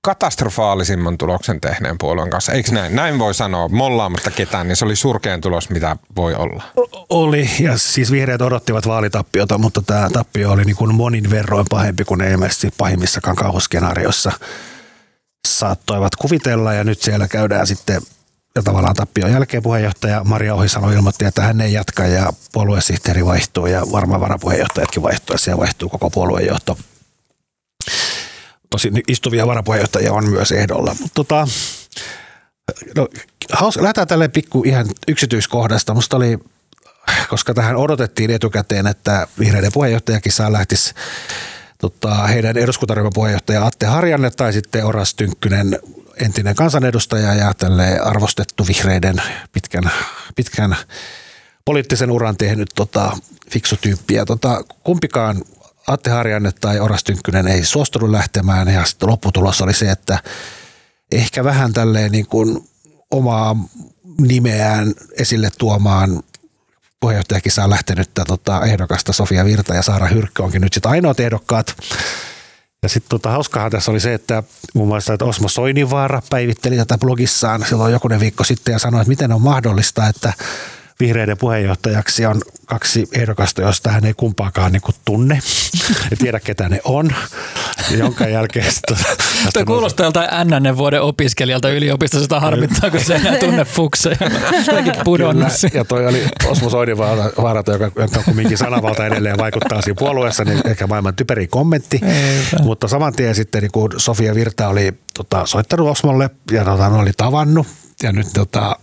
katastrofaalisimman 0.00 1.18
tuloksen 1.18 1.60
tehneen 1.60 1.98
puolueen 1.98 2.30
kanssa? 2.30 2.52
Eikö 2.52 2.72
näin? 2.72 2.96
Näin 2.96 3.18
voi 3.18 3.34
sanoa 3.34 3.68
mollaamatta 3.68 4.30
ketään, 4.30 4.68
niin 4.68 4.76
se 4.76 4.84
oli 4.84 4.96
surkein 4.96 5.40
tulos, 5.40 5.70
mitä 5.70 5.96
voi 6.16 6.34
olla. 6.34 6.62
Oli, 7.10 7.50
ja 7.60 7.78
siis 7.78 8.10
vihreät 8.12 8.42
odottivat 8.42 8.86
vaalitappiota, 8.86 9.58
mutta 9.58 9.82
tämä 9.82 10.08
tappio 10.12 10.50
oli 10.52 10.64
niin 10.64 10.76
kuin 10.76 10.94
monin 10.94 11.30
verroin 11.30 11.66
pahempi 11.70 12.04
kuin 12.04 12.20
ilmeisesti 12.20 12.68
pahimmissakaan 12.78 13.36
kauhuskenaarioissa 13.36 14.32
saattoivat 15.48 16.16
kuvitella, 16.16 16.72
ja 16.72 16.84
nyt 16.84 17.02
siellä 17.02 17.28
käydään 17.28 17.66
sitten 17.66 18.02
ja 18.58 18.62
tavallaan 18.62 18.94
tappion 18.94 19.32
jälkeen 19.32 19.62
puheenjohtaja 19.62 20.24
Maria 20.24 20.54
Ohisalo 20.54 20.90
ilmoitti, 20.90 21.24
että 21.24 21.42
hän 21.42 21.60
ei 21.60 21.72
jatka 21.72 22.06
ja 22.06 22.32
puoluesihteeri 22.52 23.24
vaihtuu 23.26 23.66
ja 23.66 23.82
varmaan 23.92 24.20
varapuheenjohtajatkin 24.20 25.02
vaihtuu 25.02 25.34
ja 25.34 25.38
siellä 25.38 25.60
vaihtuu 25.60 25.88
koko 25.88 26.10
puoluejohto. 26.10 26.78
Tosin 28.70 29.00
istuvia 29.08 29.46
varapuheenjohtajia 29.46 30.12
on 30.12 30.30
myös 30.30 30.52
ehdolla. 30.52 30.96
Mutta 31.00 31.14
tota, 31.14 31.48
no, 32.96 33.08
haus, 33.52 33.76
lähdetään 33.76 34.08
tälle 34.08 34.28
pikku 34.28 34.62
ihan 34.66 34.86
yksityiskohdasta. 35.08 35.94
Musta 35.94 36.16
oli, 36.16 36.38
koska 37.28 37.54
tähän 37.54 37.76
odotettiin 37.76 38.30
etukäteen, 38.30 38.86
että 38.86 39.28
vihreiden 39.38 39.72
puheenjohtajakisaan 39.72 40.52
lähtisi 40.52 40.94
tota, 41.78 42.14
heidän 42.14 42.56
eduskuntaryhmän 42.56 43.12
puheenjohtaja 43.14 43.66
Atte 43.66 43.86
Harjanne 43.86 44.30
tai 44.30 44.52
sitten 44.52 44.86
Oras 44.86 45.14
Tynkkynen, 45.14 45.78
entinen 46.16 46.54
kansanedustaja 46.54 47.34
ja 47.34 47.54
tälle 47.54 47.98
arvostettu 47.98 48.66
vihreiden 48.66 49.22
pitkän, 49.52 49.90
pitkän 50.36 50.76
poliittisen 51.64 52.10
uran 52.10 52.36
tehnyt 52.36 52.68
tota, 52.74 53.16
fiksu 53.50 53.76
tyyppi. 53.80 54.14
Ja 54.14 54.26
tota, 54.26 54.64
kumpikaan 54.84 55.44
Atte 55.86 56.10
Harjanne 56.10 56.52
tai 56.60 56.80
Oras 56.80 57.04
Tynkkynen 57.04 57.48
ei 57.48 57.64
suostunut 57.64 58.10
lähtemään 58.10 58.68
ja 58.68 58.84
sitten 58.84 59.08
lopputulos 59.08 59.62
oli 59.62 59.74
se, 59.74 59.90
että 59.90 60.18
ehkä 61.12 61.44
vähän 61.44 61.72
tälleen 61.72 62.12
niin 62.12 62.26
kuin 62.26 62.68
omaa 63.10 63.56
nimeään 64.20 64.94
esille 65.18 65.50
tuomaan 65.58 66.22
puheenjohtajakisaan 67.00 67.70
lähtenyttä 67.70 68.24
tota, 68.24 68.64
ehdokasta 68.64 69.12
Sofia 69.12 69.44
Virta 69.44 69.74
ja 69.74 69.82
Saara 69.82 70.06
Hyrkkö 70.06 70.42
onkin 70.42 70.62
nyt 70.62 70.72
sitten 70.72 70.90
ainoat 70.90 71.20
ehdokkaat. 71.20 71.76
Ja 72.82 72.88
sitten 72.88 73.08
tota, 73.08 73.30
hauskahan 73.30 73.70
tässä 73.70 73.90
oli 73.90 74.00
se, 74.00 74.14
että 74.14 74.42
muun 74.74 74.88
muassa 74.88 75.12
että 75.12 75.24
Osmo 75.24 75.48
Soininvaara 75.48 76.22
päivitteli 76.30 76.76
tätä 76.76 76.98
blogissaan 76.98 77.64
silloin 77.68 77.92
jokunen 77.92 78.20
viikko 78.20 78.44
sitten 78.44 78.72
ja 78.72 78.78
sanoi, 78.78 79.00
että 79.00 79.08
miten 79.08 79.32
on 79.32 79.42
mahdollista, 79.42 80.08
että 80.08 80.32
vihreiden 81.00 81.38
puheenjohtajaksi 81.38 82.26
on 82.26 82.40
kaksi 82.66 83.08
ehdokasta, 83.12 83.62
joista 83.62 83.90
hän 83.90 84.04
ei 84.04 84.14
kumpaakaan 84.14 84.72
niin 84.72 84.82
tunne 85.04 85.40
ja 86.10 86.16
tiedä 86.16 86.40
ketä 86.40 86.68
ne 86.68 86.80
on. 86.84 87.10
Jonka 87.90 88.26
jälkeen 88.26 88.72
sitten... 88.72 88.96
Tuo 89.52 89.64
kuulostaa 89.64 90.06
joltain 90.06 90.28
NN 90.44 90.76
vuoden 90.76 91.02
opiskelijalta 91.02 91.70
yliopistossa, 91.70 92.22
sitä 92.22 92.40
harmittaa, 92.40 92.90
kun 92.90 93.00
se 93.00 93.14
ei 93.14 93.20
enää 93.20 93.36
tunne 93.36 93.64
fukseja. 93.64 94.16
Pudonnut. 95.04 95.48
Kyllä, 95.60 95.78
ja 95.78 95.84
toi 95.84 96.06
oli 96.06 96.26
Osmo 96.46 96.70
Soininvaara, 96.70 97.62
joka, 97.66 98.02
joka 98.02 98.22
kumminkin 98.24 98.58
sanavalta 98.58 99.06
edelleen 99.06 99.38
vaikuttaa 99.38 99.82
siinä 99.82 99.98
puolueessa, 99.98 100.44
niin 100.44 100.60
ehkä 100.64 100.86
maailman 100.86 101.16
typeri 101.16 101.46
kommentti. 101.46 102.00
Eipä. 102.02 102.62
Mutta 102.62 102.88
saman 102.88 103.12
tien 103.12 103.34
sitten 103.34 103.62
niin 103.62 103.72
kun 103.72 103.90
Sofia 103.96 104.34
Virta 104.34 104.68
oli 104.68 104.92
tota, 105.14 105.46
soittanut 105.46 105.88
Osmolle 105.88 106.30
ja 106.50 106.64
tota, 106.64 106.86
oli 106.86 107.12
tavannut 107.16 107.66
ja 108.02 108.12
nyt 108.12 108.26
tota, 108.34 108.76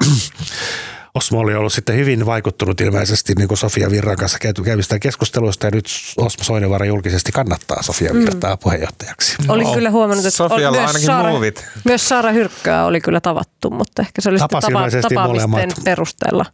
Osmo 1.15 1.39
oli 1.39 1.55
ollut 1.55 1.73
sitten 1.73 1.95
hyvin 1.95 2.25
vaikuttunut 2.25 2.81
ilmeisesti 2.81 3.33
niin 3.37 3.47
kuin 3.47 3.57
Sofia 3.57 3.91
Virran 3.91 4.17
kanssa 4.17 4.39
käyty- 4.39 4.63
käyvistä 4.63 4.99
keskusteluista 4.99 5.67
ja 5.67 5.71
nyt 5.73 5.85
Osmo 6.17 6.43
Soininvaara 6.43 6.85
julkisesti 6.85 7.31
kannattaa 7.31 7.83
Sofia 7.83 8.13
Virtaa 8.13 8.57
puheenjohtajaksi. 8.57 9.35
Olin 9.47 9.73
kyllä 9.73 9.89
huomannut, 9.91 10.25
että 10.25 10.37
Sofialla 10.37 10.77
myös 10.77 10.87
ainakin 10.87 11.05
Saara, 11.05 11.29
muuvit. 11.29 11.65
myös 11.85 12.09
Saara 12.09 12.31
Hyrkköä 12.31 12.85
oli 12.85 13.01
kyllä 13.01 13.21
tavattu, 13.21 13.69
mutta 13.69 14.01
ehkä 14.01 14.21
se 14.21 14.29
oli 14.29 14.39
Tapas 14.39 14.63
sitten 14.63 14.73
tapa, 14.73 14.91
tapaamisten 14.91 15.49
molemmat. 15.49 15.83
perusteella. 15.83 16.45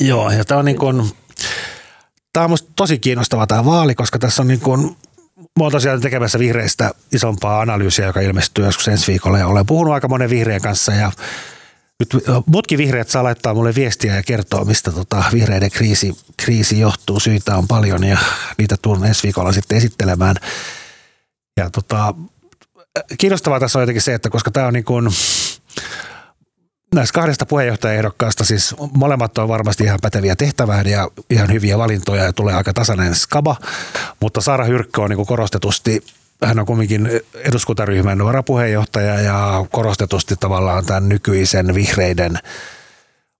Joo, 0.00 0.30
ja 0.30 0.44
tämä 0.44 0.58
on 0.58 0.64
niin 0.64 0.78
kuin, 0.78 1.10
tämä 2.32 2.44
on 2.44 2.50
musta 2.50 2.72
tosi 2.76 2.98
kiinnostava 2.98 3.46
tämä 3.46 3.64
vaali, 3.64 3.94
koska 3.94 4.18
tässä 4.18 4.42
on 4.42 4.48
niin 4.48 4.60
kuin, 4.60 4.96
mä 5.36 5.64
oon 5.64 5.72
tosiaan 5.72 6.00
tekemässä 6.00 6.38
vihreistä 6.38 6.90
isompaa 7.12 7.60
analyysiä, 7.60 8.06
joka 8.06 8.20
ilmestyy 8.20 8.64
joskus 8.64 8.88
ensi 8.88 9.06
viikolla 9.06 9.38
ja 9.38 9.46
olen 9.46 9.66
puhunut 9.66 9.94
aika 9.94 10.08
monen 10.08 10.30
vihreän 10.30 10.60
kanssa 10.60 10.92
ja 10.92 11.12
nyt 11.98 12.24
muutkin 12.46 12.78
vihreät 12.78 13.08
saa 13.08 13.22
laittaa 13.22 13.54
mulle 13.54 13.74
viestiä 13.74 14.16
ja 14.16 14.22
kertoa, 14.22 14.64
mistä 14.64 14.92
tota 14.92 15.24
vihreiden 15.32 15.70
kriisi, 15.70 16.16
kriisi 16.36 16.80
johtuu. 16.80 17.20
Syitä 17.20 17.56
on 17.56 17.68
paljon 17.68 18.04
ja 18.04 18.18
niitä 18.58 18.76
tulen 18.82 19.04
ensi 19.04 19.22
viikolla 19.22 19.52
sitten 19.52 19.78
esittelemään. 19.78 20.36
Ja 21.56 21.70
tota, 21.70 22.14
kiinnostavaa 23.18 23.60
tässä 23.60 23.78
on 23.78 23.82
jotenkin 23.82 24.02
se, 24.02 24.14
että 24.14 24.30
koska 24.30 24.50
tämä 24.50 24.66
on 24.66 24.72
niin 24.72 24.84
kuin, 24.84 25.08
näistä 26.94 27.14
kahdesta 27.14 27.46
puheenjohtajaehdokkaasta 27.46 28.44
siis 28.44 28.74
molemmat 28.94 29.38
on 29.38 29.48
varmasti 29.48 29.84
ihan 29.84 29.98
päteviä 30.02 30.36
tehtävään 30.36 30.86
ja 30.86 31.10
ihan 31.30 31.52
hyviä 31.52 31.78
valintoja 31.78 32.24
ja 32.24 32.32
tulee 32.32 32.54
aika 32.54 32.72
tasainen 32.72 33.14
skaba, 33.14 33.56
mutta 34.20 34.40
Saara 34.40 34.64
Hyrkkö 34.64 35.02
on 35.02 35.10
niin 35.10 35.26
korostetusti 35.26 36.04
hän 36.44 36.58
on 36.58 36.66
kumminkin 36.66 37.10
eduskuntaryhmän 37.34 38.24
varapuheenjohtaja 38.24 39.20
ja 39.20 39.66
korostetusti 39.70 40.34
tavallaan 40.40 40.86
tämän 40.86 41.08
nykyisen 41.08 41.74
vihreiden 41.74 42.38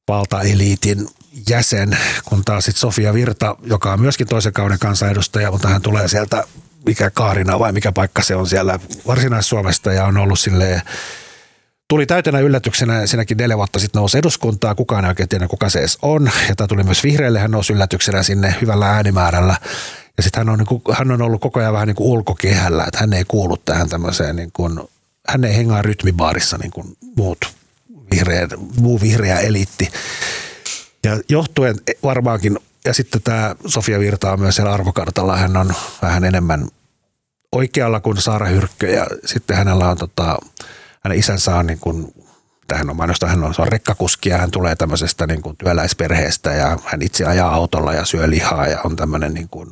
valtaeliitin 0.08 1.08
jäsen, 1.48 1.98
kun 2.24 2.44
taas 2.44 2.64
sitten 2.64 2.80
Sofia 2.80 3.14
Virta, 3.14 3.56
joka 3.62 3.92
on 3.92 4.00
myöskin 4.00 4.26
toisen 4.26 4.52
kauden 4.52 4.78
kansanedustaja, 4.78 5.50
mutta 5.50 5.68
hän 5.68 5.82
tulee 5.82 6.08
sieltä, 6.08 6.44
mikä 6.86 7.10
Kaarina 7.10 7.58
vai 7.58 7.72
mikä 7.72 7.92
paikka 7.92 8.22
se 8.22 8.36
on 8.36 8.46
siellä 8.46 8.78
Varsinais-Suomesta 9.06 9.92
ja 9.92 10.04
on 10.04 10.16
ollut 10.16 10.38
silleen 10.38 10.82
tuli 11.88 12.06
täytenä 12.06 12.38
yllätyksenä, 12.38 13.06
siinäkin 13.06 13.36
neljä 13.36 13.56
vuotta 13.56 13.78
sitten 13.78 14.00
nousi 14.00 14.18
eduskuntaa, 14.18 14.74
kukaan 14.74 15.04
ei 15.04 15.08
oikein 15.08 15.28
tiedä 15.28 15.48
kuka 15.48 15.68
se 15.68 15.78
edes 15.78 15.98
on. 16.02 16.30
Ja 16.48 16.56
tämä 16.56 16.68
tuli 16.68 16.82
myös 16.82 17.04
vihreille, 17.04 17.38
hän 17.38 17.50
nousi 17.50 17.72
yllätyksenä 17.72 18.22
sinne 18.22 18.54
hyvällä 18.60 18.90
äänimäärällä. 18.90 19.56
Ja 20.18 20.22
sitten 20.22 20.40
hän 20.40 20.48
on, 20.48 20.58
niin 20.58 20.82
hän 20.92 21.10
on 21.10 21.22
ollut 21.22 21.40
koko 21.40 21.60
ajan 21.60 21.72
vähän 21.72 21.88
niin 21.88 21.96
kuin 21.96 22.10
ulkokehällä, 22.10 22.84
että 22.84 22.98
hän 22.98 23.12
ei 23.12 23.24
kuulu 23.24 23.56
tähän 23.56 23.88
tämmöiseen, 23.88 24.36
niin 24.36 24.50
kuin, 24.52 24.80
hän 25.28 25.44
ei 25.44 25.56
hengaa 25.56 25.82
rytmibaarissa 25.82 26.58
niin 26.58 26.70
kuin 26.70 26.96
muut 27.16 27.38
vihreät, 28.10 28.50
muu 28.80 29.00
vihreä 29.00 29.38
eliitti. 29.38 29.92
Ja 31.04 31.20
johtuen 31.28 31.76
varmaankin, 32.02 32.58
ja 32.84 32.94
sitten 32.94 33.22
tämä 33.22 33.56
Sofia 33.66 33.98
Virta 33.98 34.32
on 34.32 34.40
myös 34.40 34.54
siellä 34.56 34.72
arvokartalla, 34.72 35.36
hän 35.36 35.56
on 35.56 35.74
vähän 36.02 36.24
enemmän 36.24 36.68
oikealla 37.52 38.00
kuin 38.00 38.16
Saara 38.16 38.46
Hyrkkö 38.46 38.90
ja 38.90 39.06
sitten 39.24 39.56
hänellä 39.56 39.90
on 39.90 39.98
tota, 39.98 40.38
hänen 41.04 41.18
isänsä 41.18 41.56
on 41.56 41.66
niin 41.66 41.78
kuin, 41.78 42.14
hän 42.74 42.90
on 42.90 42.96
mainosta, 42.96 43.26
hän 43.26 43.44
on, 43.44 43.54
se 43.54 43.62
on 43.62 43.68
rekkakuski 43.68 44.28
ja 44.28 44.38
hän 44.38 44.50
tulee 44.50 44.76
tämmöisestä 44.76 45.26
niin 45.26 45.42
kuin 45.42 45.56
työläisperheestä 45.56 46.50
ja 46.50 46.78
hän 46.84 47.02
itse 47.02 47.24
ajaa 47.24 47.54
autolla 47.54 47.92
ja 47.92 48.04
syö 48.04 48.30
lihaa 48.30 48.66
ja 48.66 48.80
on 48.84 48.96
tämmöinen 48.96 49.34
niin 49.34 49.48
kuin, 49.48 49.70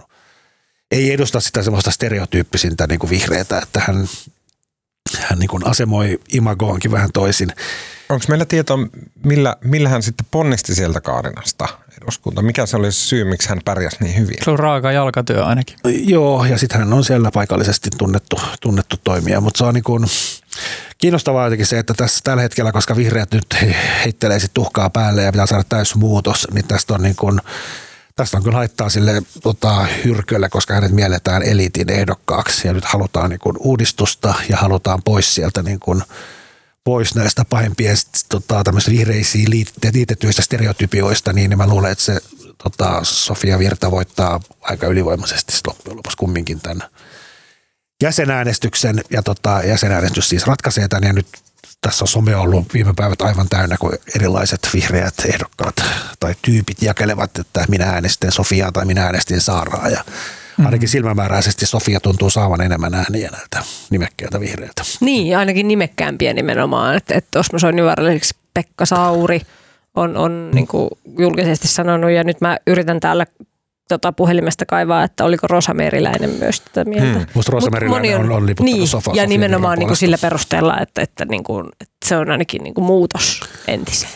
ei 0.91 1.12
edusta 1.12 1.41
sitä 1.41 1.62
semmoista 1.62 1.91
stereotyyppisintä 1.91 2.87
niin 2.87 2.99
kuin 2.99 3.11
vihreätä, 3.11 3.59
että 3.59 3.80
hän, 3.87 4.09
hän 5.18 5.39
niin 5.39 5.49
kuin 5.49 5.66
asemoi 5.66 6.20
imagoonkin 6.32 6.91
vähän 6.91 7.11
toisin. 7.12 7.53
Onko 8.09 8.24
meillä 8.28 8.45
tietoa, 8.45 8.78
millä, 9.24 9.57
millä 9.64 9.89
hän 9.89 10.03
sitten 10.03 10.26
ponnisti 10.30 10.74
sieltä 10.74 11.01
Kaarinasta 11.01 11.68
eduskunta? 12.03 12.43
Mikä 12.43 12.66
se 12.66 12.76
oli 12.76 12.93
syy, 12.93 13.24
miksi 13.24 13.49
hän 13.49 13.61
pärjäsi 13.64 13.97
niin 14.01 14.16
hyvin? 14.16 14.37
Se 14.45 14.51
on 14.51 14.59
raaka 14.59 14.93
jalkatyö 14.93 15.45
ainakin. 15.45 15.76
Joo, 15.84 16.45
ja 16.45 16.59
sitten 16.59 16.78
hän 16.78 16.93
on 16.93 17.05
siellä 17.05 17.30
paikallisesti 17.30 17.91
tunnettu, 17.99 18.41
tunnettu 18.61 18.97
toimija, 19.05 19.41
mutta 19.41 19.59
se 19.59 19.64
on 19.64 19.74
niin 19.74 19.84
kuin, 19.84 20.05
kiinnostavaa 20.99 21.45
jotenkin 21.47 21.66
se, 21.66 21.78
että 21.78 21.95
tässä 21.95 22.20
tällä 22.24 22.43
hetkellä, 22.43 22.72
koska 22.72 22.97
vihreät 22.97 23.32
nyt 23.32 23.47
he- 23.62 23.76
heittelee 24.05 24.41
sit 24.41 24.55
tuhkaa 24.55 24.91
päälle 24.91 25.22
ja 25.22 25.32
pitää 25.32 25.47
saada 25.47 25.64
täys 25.68 25.95
muutos, 25.95 26.47
niin 26.53 26.68
tästä 26.68 26.95
on 26.95 27.03
niin 27.03 27.16
kuin, 27.16 27.41
tästä 28.17 28.37
on 28.37 28.43
kyllä 28.43 28.57
haittaa 28.57 28.89
sille 28.89 29.23
tota, 29.43 29.87
hyrkölle, 30.05 30.49
koska 30.49 30.75
hänet 30.75 30.93
mielletään 30.93 31.43
eliitin 31.43 31.91
ehdokkaaksi. 31.91 32.69
Ja 32.69 32.73
nyt 32.73 32.85
halutaan 32.85 33.31
niin 33.31 33.41
kuin 33.41 33.57
uudistusta 33.59 34.35
ja 34.49 34.57
halutaan 34.57 35.03
pois 35.03 35.35
sieltä 35.35 35.62
niin 35.62 35.81
kuin, 35.81 36.03
pois 36.85 37.14
näistä 37.14 37.45
pahimpien 37.45 37.97
tota, 38.29 38.64
vihreisiin 38.91 39.49
liit- 39.49 39.91
liitetyistä 39.93 40.43
stereotypioista, 40.43 41.33
niin 41.33 41.59
mä 41.59 41.67
luulen, 41.67 41.93
että 41.93 42.05
se 42.05 42.21
tota, 42.62 43.01
Sofia 43.03 43.59
Virta 43.59 43.91
voittaa 43.91 44.41
aika 44.61 44.87
ylivoimaisesti 44.87 45.53
loppujen 45.67 45.97
lopuksi 45.97 46.17
kumminkin 46.17 46.61
tämän 46.61 46.83
jäsenäänestyksen. 48.03 49.05
Ja 49.11 49.23
tota, 49.23 49.62
jäsenäänestys 49.64 50.29
siis 50.29 50.47
ratkaisee 50.47 50.89
tämän 50.89 51.05
ja 51.05 51.12
nyt 51.12 51.27
tässä 51.81 52.05
on 52.05 52.09
some 52.09 52.37
ollut 52.37 52.74
viime 52.74 52.93
päivät 52.97 53.22
aivan 53.22 53.49
täynnä, 53.49 53.77
kun 53.77 53.93
erilaiset 54.16 54.68
vihreät 54.74 55.14
ehdokkaat 55.29 55.74
tai 56.20 56.35
tyypit 56.43 56.83
jakelevat, 56.83 57.39
että 57.39 57.64
minä 57.68 57.85
äänestin 57.85 58.33
Sofiaa 58.33 58.72
tai 58.72 58.85
minä 58.85 59.03
äänestin 59.03 59.41
Saaraa. 59.41 59.89
Ja 59.89 60.05
ainakin 60.64 60.89
silmämääräisesti 60.89 61.66
Sofia 61.66 62.01
tuntuu 62.01 62.31
saavan 62.31 62.61
enemmän 62.61 62.95
ääniä 62.95 63.31
näiltä 63.31 63.62
nimekkäiltä 63.91 64.41
vihreiltä. 64.41 64.83
Niin, 65.01 65.39
ainakin 65.39 65.68
nimekkäämpiä 65.68 66.33
nimenomaan. 66.33 66.97
Että, 66.97 67.14
että 67.14 67.39
Osmo 67.39 67.59
Soininvaara, 67.59 68.05
Pekka 68.55 68.87
Sauri 68.87 69.41
on, 69.95 70.16
on 70.16 70.51
niin 70.51 70.68
julkisesti 71.18 71.68
sanonut 71.68 72.11
ja 72.11 72.24
nyt 72.24 72.41
mä 72.41 72.59
yritän 72.66 73.01
täällä 73.01 73.27
tota, 73.89 74.12
puhelimesta 74.12 74.66
kaivaa, 74.66 75.05
että 75.05 75.24
oliko 75.24 75.47
Rosa 75.47 75.74
Meriläinen 75.74 76.30
myös 76.30 76.61
tätä 76.61 76.91
mieltä. 76.91 77.18
Hmm. 77.18 77.26
Musta 77.34 77.53
Rosa 77.53 77.66
Mut 77.66 77.72
Meriläinen 77.72 78.20
moni 78.20 78.32
on, 78.32 78.37
on 78.37 78.47
liputtanut 78.47 78.78
niin, 78.78 78.89
sofa, 78.89 79.12
ja 79.14 79.26
nimenomaan 79.26 79.78
niin 79.78 79.87
kuin 79.87 79.97
sillä 79.97 80.18
perusteella, 80.18 80.80
että, 80.80 81.03
että, 81.03 81.24
niin 81.24 81.45
kuin, 81.45 81.66
että 81.80 81.97
se 82.05 82.16
on 82.16 82.30
ainakin 82.30 82.62
niin 82.62 82.74
kuin 82.74 82.84
muutos 82.84 83.41
entiseen. 83.68 84.12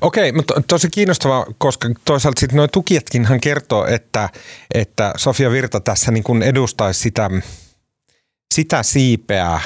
Okei, 0.00 0.32
mutta 0.32 0.62
tosi 0.66 0.90
kiinnostavaa, 0.90 1.46
koska 1.58 1.88
toisaalta 2.04 2.40
sitten 2.40 2.56
nuo 2.56 2.68
tukijatkinhan 2.68 3.40
kertoo, 3.40 3.86
että, 3.86 4.28
että 4.74 5.12
Sofia 5.16 5.50
Virta 5.50 5.80
tässä 5.80 6.12
niin 6.12 6.24
kuin 6.24 6.42
edustaisi 6.42 7.00
sitä, 7.00 7.30
sitä 8.54 8.82
siipeä 8.82 9.60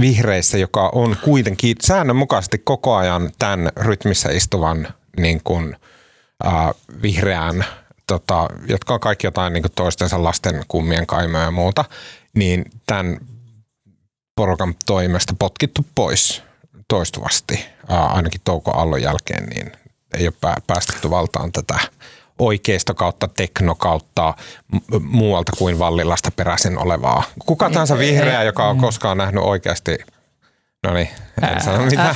vihreissä, 0.00 0.58
joka 0.58 0.88
on 0.88 1.16
kuitenkin 1.24 1.76
säännönmukaisesti 1.82 2.58
koko 2.58 2.96
ajan 2.96 3.30
tämän 3.38 3.68
rytmissä 3.76 4.28
istuvan 4.30 4.88
niin 5.16 5.40
kuin, 5.44 5.76
äh, 6.46 6.52
vihreän, 7.02 7.64
tota, 8.08 8.48
jotka 8.68 8.94
on 8.94 9.00
kaikki 9.00 9.26
jotain 9.26 9.52
niin 9.52 9.64
toistensa 9.74 10.22
lasten 10.22 10.64
kummien 10.68 11.06
kaimoja 11.06 11.44
ja 11.44 11.50
muuta, 11.50 11.84
niin 12.34 12.64
tämän 12.86 13.18
porukan 14.36 14.74
toimesta 14.86 15.34
potkittu 15.38 15.86
pois 15.94 16.42
toistuvasti, 16.88 17.66
ää, 17.88 18.06
ainakin 18.06 18.40
Touko 18.44 18.70
Allon 18.70 19.02
jälkeen, 19.02 19.46
niin 19.46 19.72
ei 20.14 20.26
ole 20.26 20.34
pää- 20.40 20.60
päästetty 20.66 21.10
valtaan 21.10 21.52
tätä 21.52 21.78
oikeisto 22.38 22.94
kautta 22.94 23.28
tekno 23.28 23.74
kautta 23.74 24.34
muualta 25.00 25.52
kuin 25.58 25.78
Vallilasta 25.78 26.30
peräisin 26.30 26.78
olevaa. 26.78 27.22
Kuka 27.46 27.70
tahansa 27.70 27.98
vihreä, 27.98 28.42
joka 28.42 28.68
on 28.68 28.78
koskaan 28.78 29.18
nähnyt 29.18 29.44
oikeasti, 29.44 29.98
no 30.88 30.94
niin, 30.94 31.08
en 31.42 31.62
sano 31.64 31.84
mitään. 31.84 32.14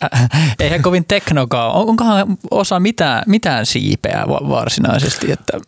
Eihän 0.60 0.82
kovin 0.82 1.04
teknokaa. 1.08 1.72
On- 1.72 1.88
Onkohan 1.88 2.36
osa 2.50 2.80
mitään, 2.80 3.22
mitään 3.26 3.66
siipeä 3.66 4.24
va- 4.28 4.48
varsinaisesti? 4.48 5.32
Että, 5.32 5.58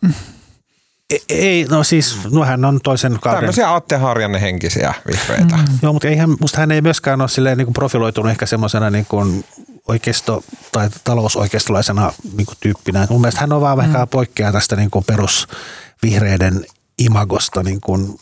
Ei- 1.09 1.23
Ei, 1.29 1.65
no 1.69 1.83
siis, 1.83 2.17
no 2.31 2.45
hän 2.45 2.65
on 2.65 2.79
toisen 2.83 3.17
kauden. 3.21 3.39
Tämmöisiä 3.41 3.73
Atte 3.75 3.95
Harjanne 3.97 4.41
henkisiä 4.41 4.93
vihreitä. 5.11 5.55
Mm. 5.57 5.63
Joo, 5.81 5.93
mutta 5.93 6.07
eihän, 6.07 6.29
musta 6.41 6.59
hän 6.59 6.71
ei 6.71 6.81
myöskään 6.81 7.21
ole 7.21 7.29
silleen 7.29 7.57
niin 7.57 7.65
kuin 7.65 7.73
profiloitunut 7.73 8.31
ehkä 8.31 8.45
semmoisena 8.45 8.89
niin 8.89 9.05
kuin 9.09 9.45
oikeisto- 9.87 10.43
tai 10.71 10.89
talousoikeistolaisena 11.03 12.13
niin 12.37 12.45
kuin 12.45 12.57
tyyppinä. 12.59 13.07
Mun 13.09 13.21
mielestä 13.21 13.41
hän 13.41 13.53
on 13.53 13.61
vaan 13.61 13.77
vähän 13.77 14.07
poikkeaa 14.07 14.51
tästä 14.51 14.75
niin 14.75 14.91
kuin 14.91 15.05
perusvihreiden 15.07 16.65
imagosta 16.99 17.63
niin 17.63 17.81
kuin, 17.81 18.19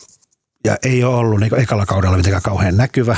ja 0.65 0.77
ei 0.83 1.03
ole 1.03 1.15
ollut 1.15 1.39
niin 1.39 1.49
kuin 1.49 1.61
ekalla 1.61 1.85
kaudella 1.85 2.17
mitenkään 2.17 2.41
kauhean 2.43 2.77
näkyvä. 2.77 3.17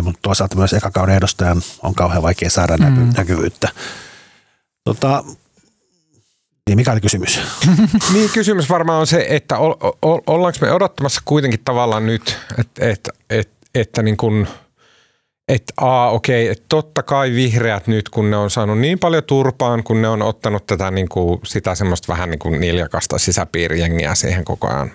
Ja 0.00 0.04
mutta 0.04 0.20
toisaalta 0.22 0.56
myös 0.56 0.72
eka 0.72 0.90
kauden 0.90 1.14
edustajan 1.14 1.62
on 1.82 1.94
kauhean 1.94 2.22
vaikea 2.22 2.50
saada 2.50 2.76
näky- 2.76 3.16
näkyvyyttä. 3.16 3.68
Tota, 4.84 5.24
niin 6.68 6.76
mikä 6.76 6.92
oli 6.92 7.00
kysymys? 7.00 7.40
Niin 8.12 8.30
kysymys 8.30 8.70
varmaan 8.70 9.00
on 9.00 9.06
se, 9.06 9.26
että 9.28 9.58
ol, 9.58 9.74
ol, 10.02 10.20
ollaanko 10.26 10.58
me 10.60 10.72
odottamassa 10.72 11.20
kuitenkin 11.24 11.60
tavallaan 11.64 12.06
nyt, 12.06 12.38
että, 12.58 12.88
että, 12.88 13.10
että, 13.30 13.54
että 13.74 14.02
niin 14.02 14.16
kuin, 14.16 14.48
että 15.48 15.74
aa 15.76 16.10
okei, 16.10 16.48
että 16.48 16.64
totta 16.68 17.02
kai 17.02 17.32
vihreät 17.34 17.86
nyt, 17.86 18.08
kun 18.08 18.30
ne 18.30 18.36
on 18.36 18.50
saanut 18.50 18.78
niin 18.78 18.98
paljon 18.98 19.24
turpaan, 19.24 19.84
kun 19.84 20.02
ne 20.02 20.08
on 20.08 20.22
ottanut 20.22 20.66
tätä 20.66 20.90
niin 20.90 21.08
kuin, 21.08 21.40
sitä 21.44 21.74
semmoista 21.74 22.12
vähän 22.12 22.30
niin 22.30 22.38
kuin 22.38 22.60
niljakasta 22.60 23.18
sisäpiirijengiä 23.18 24.14
siihen 24.14 24.44
koko 24.44 24.68
ajan 24.68 24.90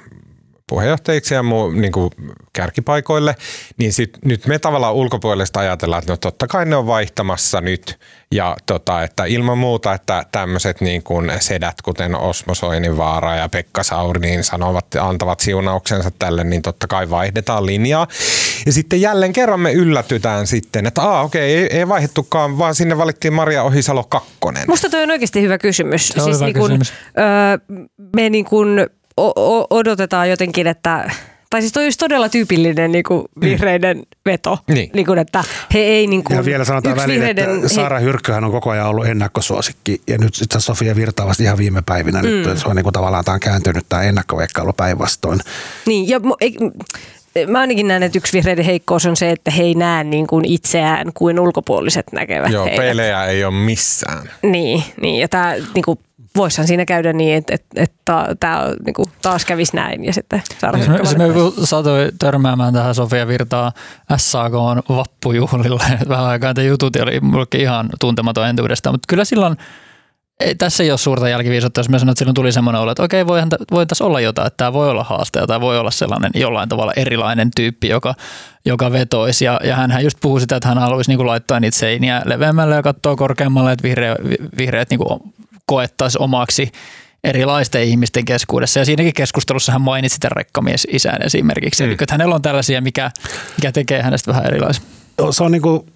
puheenjohtajiksi 0.69 1.33
ja 1.33 1.43
muu, 1.43 1.71
niin 1.71 1.91
kuin 1.91 2.11
kärkipaikoille, 2.53 3.35
niin 3.77 3.93
sit, 3.93 4.09
nyt 4.25 4.47
me 4.47 4.59
tavallaan 4.59 4.93
ulkopuolesta 4.93 5.59
ajatellaan, 5.59 5.99
että 5.99 6.13
no 6.13 6.17
totta 6.17 6.47
kai 6.47 6.65
ne 6.65 6.75
on 6.75 6.87
vaihtamassa 6.87 7.61
nyt 7.61 7.99
ja 8.31 8.55
tota, 8.65 9.03
että 9.03 9.25
ilman 9.25 9.57
muuta, 9.57 9.93
että 9.93 10.25
tämmöiset 10.31 10.81
niin 10.81 11.03
kuin 11.03 11.31
sedät, 11.39 11.81
kuten 11.81 12.15
Osmo 12.15 12.55
Soininvaara 12.55 13.35
ja 13.35 13.49
Pekka 13.49 13.83
Sauri, 13.83 14.19
niin 14.19 14.43
sanovat, 14.43 14.85
antavat 14.99 15.39
siunauksensa 15.39 16.11
tälle, 16.19 16.43
niin 16.43 16.61
totta 16.61 16.87
kai 16.87 17.09
vaihdetaan 17.09 17.65
linjaa. 17.65 18.07
Ja 18.65 18.71
sitten 18.71 19.01
jälleen 19.01 19.33
kerran 19.33 19.59
me 19.59 19.71
yllätytään 19.73 20.47
sitten, 20.47 20.85
että 20.85 21.01
aa 21.01 21.23
okei, 21.23 21.55
ei, 21.55 21.77
ei 21.77 21.87
vaihdettukaan, 21.87 22.57
vaan 22.57 22.75
sinne 22.75 22.97
valittiin 22.97 23.33
Maria 23.33 23.63
Ohisalo 23.63 24.03
kakkonen. 24.03 24.63
Musta 24.67 24.89
toi 24.89 25.03
on 25.03 25.11
oikeasti 25.11 25.41
hyvä 25.41 25.57
kysymys. 25.57 26.09
Se 26.09 26.21
on 26.21 26.35
hyvä 26.35 26.45
niin 26.45 26.55
kun, 26.55 26.69
kysymys. 26.69 26.93
Öö, 27.17 27.77
me 28.15 28.29
niin 28.29 28.45
kun 28.45 28.87
o- 29.17 29.67
odotetaan 29.69 30.29
jotenkin, 30.29 30.67
että 30.67 31.11
tai 31.49 31.61
siis 31.61 31.73
toi 31.73 31.83
olisi 31.83 31.97
todella 31.97 32.29
tyypillinen 32.29 32.91
niin 32.91 33.03
kuin 33.03 33.25
vihreiden 33.41 34.03
veto. 34.25 34.57
Niin. 34.67 34.89
Niin 34.93 35.05
kuin, 35.05 35.19
että 35.19 35.43
he 35.73 35.79
ei 35.79 36.07
niin 36.07 36.23
kuin, 36.23 36.37
Ja 36.37 36.45
vielä 36.45 36.65
sanotaan 36.65 36.95
yksi 36.95 37.03
väliin, 37.07 37.23
että 37.23 37.41
vihreiden- 37.41 37.69
Saara 37.69 37.99
Hyrkköhän 37.99 38.43
on 38.43 38.51
koko 38.51 38.69
ajan 38.69 38.87
ollut 38.87 39.05
ennakkosuosikki 39.07 40.01
ja 40.07 40.17
nyt 40.17 40.35
sitten 40.35 40.61
Sofia 40.61 40.95
Virta 40.95 41.25
vasta 41.27 41.43
ihan 41.43 41.57
viime 41.57 41.81
päivinä. 41.85 42.21
Mm. 42.21 42.27
Nyt 42.27 42.57
se 42.59 42.67
on 42.67 42.75
niin 42.75 42.83
kuin 42.83 42.93
tavallaan 42.93 43.25
tämä 43.25 43.33
on 43.33 43.39
kääntynyt 43.39 43.85
tämä 43.89 44.03
ennakkoveikkailu 44.03 44.73
päinvastoin. 44.73 45.39
Niin, 45.85 46.09
ja 46.09 46.17
mu- 46.19 46.37
ei, 46.41 46.57
mä 47.47 47.59
ainakin 47.59 47.87
näen, 47.87 48.03
että 48.03 48.17
yksi 48.17 48.33
vihreiden 48.33 48.65
heikkous 48.65 49.05
on 49.05 49.15
se, 49.15 49.31
että 49.31 49.51
he 49.51 49.63
ei 49.63 49.73
näe 49.75 50.03
niin 50.03 50.27
kuin 50.27 50.45
itseään 50.45 51.11
kuin 51.13 51.39
ulkopuoliset 51.39 52.05
näkevät 52.11 52.51
Joo, 52.51 52.65
heidät. 52.65 52.77
pelejä 52.85 53.25
ei 53.25 53.43
ole 53.45 53.53
missään. 53.55 54.29
Niin, 54.41 54.83
niin 55.01 55.21
ja 55.21 55.27
tämä 55.29 55.53
niin 55.73 55.83
kuin, 55.85 55.99
voisihan 56.35 56.67
siinä 56.67 56.85
käydä 56.85 57.13
niin, 57.13 57.37
että, 57.37 57.55
että, 57.55 57.67
että 57.75 58.35
tämä 58.39 58.63
niin 58.85 58.93
kuin, 58.93 59.05
taas 59.21 59.45
kävisi 59.45 59.75
näin 59.75 60.05
ja 60.05 60.13
sitten 60.13 60.43
Hyrkkö 60.87 61.17
me, 61.17 61.65
satoi 61.65 62.09
törmäämään 62.19 62.73
tähän 62.73 62.95
Sofia 62.95 63.27
Virtaa 63.27 63.71
SAK 64.17 64.53
on 64.53 64.83
vappujuhlilla 64.89 65.83
vähän 66.09 66.25
aikaa. 66.25 66.53
Tämä 66.53 66.67
jutut 66.67 66.95
oli 66.95 67.19
mullekin 67.19 67.61
ihan 67.61 67.89
tuntematon 67.99 68.47
entuudestaan, 68.47 68.93
mutta 68.93 69.05
kyllä 69.07 69.25
silloin 69.25 69.57
ei, 70.39 70.55
tässä 70.55 70.83
ei 70.83 70.91
ole 70.91 70.97
suurta 70.97 71.29
jälkiviisautta, 71.29 71.79
jos 71.79 71.89
mä 71.89 71.99
sanon, 71.99 72.11
että 72.11 72.19
silloin 72.19 72.35
tuli 72.35 72.51
semmoinen 72.51 72.81
olo, 72.81 72.91
että 72.91 73.03
okei, 73.03 73.27
voihan, 73.27 73.49
voi 73.71 73.85
tässä 73.85 74.05
olla 74.05 74.21
jotain, 74.21 74.47
että 74.47 74.57
tämä 74.57 74.73
voi 74.73 74.89
olla 74.89 75.03
haaste 75.03 75.39
ja 75.39 75.47
tämä 75.47 75.61
voi 75.61 75.79
olla 75.79 75.91
sellainen 75.91 76.31
jollain 76.35 76.69
tavalla 76.69 76.93
erilainen 76.95 77.51
tyyppi, 77.55 77.87
joka, 77.87 78.15
joka 78.65 78.91
vetoisi. 78.91 79.45
Ja, 79.45 79.59
ja 79.63 79.75
hän 79.75 80.03
just 80.03 80.17
puhuu 80.21 80.39
sitä, 80.39 80.55
että 80.55 80.69
hän 80.69 80.77
haluaisi 80.77 81.11
niin 81.11 81.17
kuin 81.17 81.27
laittaa 81.27 81.59
niitä 81.59 81.77
seiniä 81.77 82.21
leveämmälle 82.25 82.75
ja 82.75 82.83
katsoa 82.83 83.15
korkeammalle, 83.15 83.71
että 83.71 83.83
vihreä, 83.83 84.15
vi- 84.29 84.37
vihreät 84.57 84.89
niin 84.89 84.99
kuin 84.99 85.19
koettaisi 85.65 86.17
omaksi 86.21 86.71
erilaisten 87.23 87.83
ihmisten 87.83 88.25
keskuudessa. 88.25 88.79
Ja 88.79 88.85
siinäkin 88.85 89.13
keskustelussa 89.13 89.71
hän 89.71 89.81
mainitsi 89.81 90.19
tämän 90.19 90.37
rekkamies 90.37 90.87
isän 90.91 91.21
esimerkiksi. 91.21 91.83
Mm. 91.83 91.87
Eli 91.87 91.97
että 92.01 92.13
hänellä 92.13 92.35
on 92.35 92.41
tällaisia, 92.41 92.81
mikä, 92.81 93.11
mikä 93.57 93.71
tekee 93.71 94.01
hänestä 94.01 94.31
vähän 94.31 94.45
erilaisen. 94.45 94.83
Se 95.31 95.43
on 95.43 95.51
niin 95.51 95.61
kuin, 95.61 95.93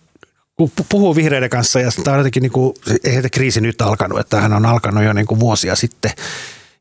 kun 0.56 0.72
pu- 0.82 0.86
puhuu 0.90 1.16
vihreiden 1.16 1.50
kanssa 1.50 1.80
ja 1.80 1.90
tämä 2.04 2.14
on 2.14 2.20
jotenkin 2.20 2.44
niin 2.44 2.52
kuin, 2.52 2.74
ei 3.04 3.22
kriisi 3.32 3.62
nyt 3.62 3.82
alkanut, 3.82 4.20
että 4.20 4.42
hän 4.42 4.54
on 4.54 4.66
alkanut 4.66 5.04
jo 5.04 5.14
niin 5.14 5.28
kuin 5.28 5.40
vuosia 5.40 5.76
sitten. 5.76 6.12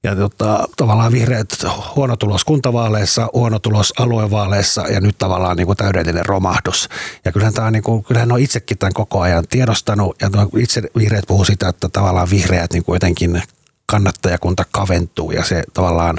Ja 0.04 0.16
tota, 0.16 0.68
tavallaan 0.76 1.12
vihreät 1.12 1.48
huono 1.96 2.16
tulos 2.16 2.44
kuntavaaleissa, 2.44 3.28
huono 3.32 3.58
tulos 3.58 3.92
aluevaaleissa 3.98 4.82
ja 4.88 5.00
nyt 5.00 5.18
tavallaan 5.18 5.56
niin 5.56 5.66
kuin 5.66 5.76
täydellinen 5.76 6.26
romahdus. 6.26 6.88
Ja 7.24 7.32
kyllähän, 7.32 7.54
tämä 7.54 7.66
on 7.66 7.72
niin 7.72 7.82
kuin, 7.82 8.04
kyllähän 8.04 8.32
on 8.32 8.40
itsekin 8.40 8.78
tämän 8.78 8.92
koko 8.92 9.20
ajan 9.20 9.44
tiedostanut 9.48 10.16
ja 10.22 10.30
itse 10.58 10.82
vihreät 10.98 11.24
puhuu 11.28 11.44
sitä, 11.44 11.68
että 11.68 11.88
tavallaan 11.88 12.30
vihreät 12.30 12.72
niin 12.72 12.84
kuin 12.84 12.96
jotenkin 12.96 13.42
kannattajakunta 13.86 14.64
kaventuu 14.72 15.30
ja 15.30 15.44
se 15.44 15.62
tavallaan 15.74 16.18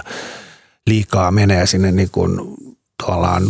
liikaa 0.87 1.31
menee 1.31 1.65
sinne 1.67 1.91
niin 1.91 2.09
kuin, 2.09 2.39
tavallaan 3.03 3.43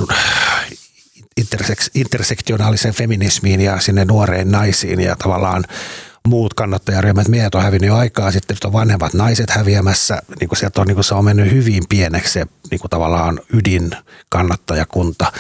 interseks, 1.38 1.92
intersektionaaliseen 1.96 2.94
feminismiin 2.94 3.62
ja 3.62 3.80
sinne 3.80 4.06
nuoreen 4.06 4.52
naisiin 4.52 5.00
ja 5.00 5.16
tavallaan 5.16 5.64
muut 6.28 6.54
kannattajaryhmät, 6.54 7.28
meidät 7.28 7.56
on 7.56 7.64
hävinnyt 7.64 7.88
jo 7.88 7.96
aikaa 7.96 8.32
sitten, 8.32 8.56
nyt 8.56 8.64
on 8.64 8.74
vanhemmat 8.74 9.14
naiset 9.14 9.50
häviämässä, 9.50 10.22
niin 10.40 10.48
kuin 10.48 10.60
sieltä 10.60 10.82
on, 10.82 10.88
niin 10.88 10.96
kuin 10.96 11.06
se 11.06 11.16
on 11.16 11.26
mennyt 11.26 11.52
hyvin 11.52 11.84
pieneksi 11.90 12.34
se 12.34 12.46
niin 12.72 12.80
kuin 12.80 12.90
tavallaan 12.90 13.40
ydin 13.54 13.92
kannattajakunta. 14.30 15.32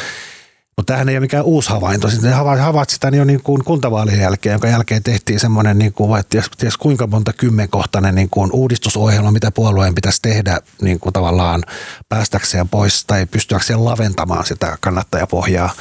Mutta 0.80 0.94
tämähän 0.94 1.10
ei 1.10 1.16
ole 1.16 1.20
mikään 1.20 1.46
uusi 1.46 1.70
havainto. 1.70 2.10
Sitten 2.10 2.34
hava- 2.34 2.58
havaitsi 2.58 3.00
tämän 3.00 3.14
jo 3.14 3.24
niin 3.24 3.44
kuin 3.44 3.64
kuntavaalien 3.64 4.20
jälkeen, 4.20 4.54
jonka 4.54 4.68
jälkeen 4.68 5.04
tehtiin 5.04 5.40
semmoinen, 5.40 5.78
niin 5.78 5.94
kuin, 5.94 6.10
vai 6.10 6.24
ties, 6.30 6.50
ties 6.58 6.78
kuinka 6.78 7.08
monta 7.08 7.34
kymmenkohtainen 7.34 8.16
niin 8.16 8.30
kuin 8.30 8.52
uudistusohjelma, 8.54 9.32
mitä 9.32 9.52
puolueen 9.52 9.96
pitäisi 9.96 10.22
tehdä 10.22 10.62
niin 10.82 11.00
kuin 11.00 11.14
tavallaan 11.14 11.64
päästäkseen 12.10 12.70
pois 12.70 13.06
tai 13.06 13.26
pystyäkseen 13.26 13.86
laventamaan 13.86 14.46
sitä 14.46 14.78
kannattajapohjaa. 14.82 15.72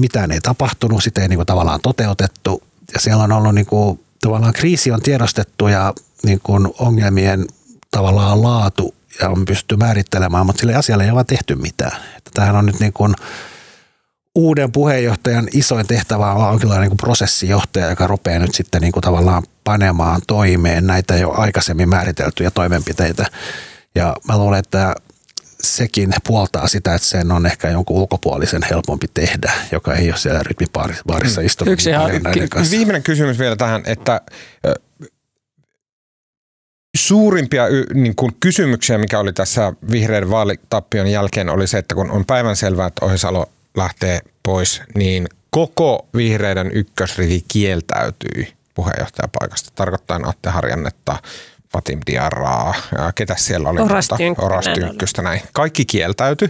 Mitään 0.00 0.32
ei 0.32 0.40
tapahtunut, 0.40 1.02
sitä 1.02 1.22
ei 1.22 1.28
niin 1.28 1.38
kuin 1.38 1.46
tavallaan 1.46 1.80
toteutettu. 1.80 2.62
Ja 2.94 3.00
siellä 3.00 3.24
on 3.24 3.32
ollut 3.32 3.54
niin 3.54 3.66
kuin, 3.66 4.00
tavallaan 4.26 4.52
kriisi 4.52 4.90
on 4.90 5.00
tiedostettu 5.00 5.68
ja 5.68 5.92
niin 6.24 6.40
kuin 6.42 6.68
ongelmien 6.78 7.46
tavallaan 7.90 8.42
laatu 8.42 8.94
ja 9.20 9.28
on 9.28 9.44
pysty 9.44 9.76
määrittelemään, 9.76 10.46
mutta 10.46 10.60
sille 10.60 10.74
asialle 10.74 11.04
ei 11.04 11.10
ole 11.10 11.24
tehty 11.24 11.54
mitään. 11.54 12.02
Että 12.16 12.30
tämähän 12.34 12.56
on 12.56 12.66
nyt 12.66 12.80
niin 12.80 12.92
kuin, 12.92 13.14
uuden 14.34 14.72
puheenjohtajan 14.72 15.48
isoin 15.52 15.86
tehtävä 15.86 16.32
on 16.32 16.50
jonkinlainen 16.50 16.82
niin 16.82 16.90
kuin 16.90 16.96
prosessijohtaja, 16.96 17.90
joka 17.90 18.06
rupeaa 18.06 18.38
nyt 18.38 18.54
sitten 18.54 18.82
niin 18.82 18.92
kuin 18.92 19.02
tavallaan 19.02 19.42
panemaan 19.64 20.20
toimeen 20.26 20.86
näitä 20.86 21.16
jo 21.16 21.32
aikaisemmin 21.32 21.88
määriteltyjä 21.88 22.50
toimenpiteitä. 22.50 23.26
Ja 23.94 24.16
mä 24.28 24.38
luulen, 24.38 24.58
että 24.58 24.94
sekin 25.62 26.12
puoltaa 26.26 26.68
sitä, 26.68 26.94
että 26.94 27.08
sen 27.08 27.32
on 27.32 27.46
ehkä 27.46 27.70
jonkun 27.70 27.96
ulkopuolisen 27.96 28.62
helpompi 28.70 29.06
tehdä, 29.14 29.52
joka 29.72 29.94
ei 29.94 30.08
ole 30.10 30.16
siellä 30.18 30.40
rytmipaarissa 30.42 31.40
Mm. 31.40 31.46
istunut 31.46 31.72
Yksi 31.72 31.90
ihan- 31.90 32.10
kanssa. 32.50 32.76
Viimeinen 32.76 33.02
kysymys 33.02 33.38
vielä 33.38 33.56
tähän, 33.56 33.82
että 33.86 34.20
suurimpia 36.96 37.66
y- 37.68 37.86
niin 37.94 38.16
kuin 38.16 38.36
kysymyksiä, 38.40 38.98
mikä 38.98 39.18
oli 39.18 39.32
tässä 39.32 39.72
vihreiden 39.90 40.30
vaalitappion 40.30 41.06
jälkeen, 41.06 41.48
oli 41.48 41.66
se, 41.66 41.78
että 41.78 41.94
kun 41.94 42.10
on 42.10 42.24
päivänselvää, 42.24 42.86
että 42.86 43.04
Ohisalo 43.04 43.46
lähtee 43.76 44.20
pois, 44.42 44.82
niin 44.94 45.26
koko 45.50 46.08
vihreiden 46.16 46.70
ykkösrivi 46.72 47.44
kieltäytyi 47.48 48.52
puheenjohtajapaikasta. 48.74 49.70
Tarkoittaa 49.74 50.20
Atte 50.24 50.50
Harjannetta, 50.50 51.18
Fatim 51.72 52.00
Diarraa, 52.06 52.74
ketä 53.14 53.34
siellä 53.38 53.68
oli? 53.68 53.80
Oras? 53.80 54.08
Tynkkynen 54.16 54.52
Oras. 54.52 54.64
Tynkkystä, 54.74 55.22
näin. 55.22 55.40
Kaikki 55.52 55.84
kieltäytyi. 55.84 56.48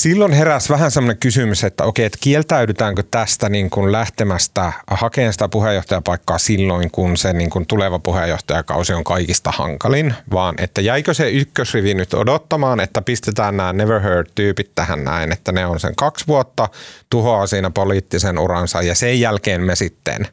Silloin 0.00 0.32
heräsi 0.32 0.68
vähän 0.68 0.90
semmoinen 0.90 1.18
kysymys, 1.18 1.64
että 1.64 1.84
okei, 1.84 2.04
että 2.04 2.18
kieltäydytäänkö 2.20 3.02
tästä 3.10 3.48
niin 3.48 3.70
kuin 3.70 3.92
lähtemästä 3.92 4.72
hakemaan 4.90 5.32
sitä 5.32 5.48
puheenjohtajapaikkaa 5.48 6.38
silloin, 6.38 6.90
kun 6.90 7.16
se 7.16 7.32
niin 7.32 7.50
kuin 7.50 7.66
tuleva 7.66 7.98
puheenjohtajakausi 7.98 8.92
on 8.92 9.04
kaikista 9.04 9.50
hankalin, 9.50 10.14
vaan 10.32 10.54
että 10.58 10.80
jäikö 10.80 11.14
se 11.14 11.30
ykkösrivi 11.30 11.94
nyt 11.94 12.14
odottamaan, 12.14 12.80
että 12.80 13.02
pistetään 13.02 13.56
nämä 13.56 13.72
never 13.72 14.00
heard-tyypit 14.00 14.74
tähän 14.74 15.04
näin, 15.04 15.32
että 15.32 15.52
ne 15.52 15.66
on 15.66 15.80
sen 15.80 15.96
kaksi 15.96 16.26
vuotta, 16.26 16.68
tuhoaa 17.10 17.46
siinä 17.46 17.70
poliittisen 17.70 18.38
uransa 18.38 18.82
ja 18.82 18.94
sen 18.94 19.20
jälkeen 19.20 19.60
me 19.60 19.76
sitten 19.76 20.28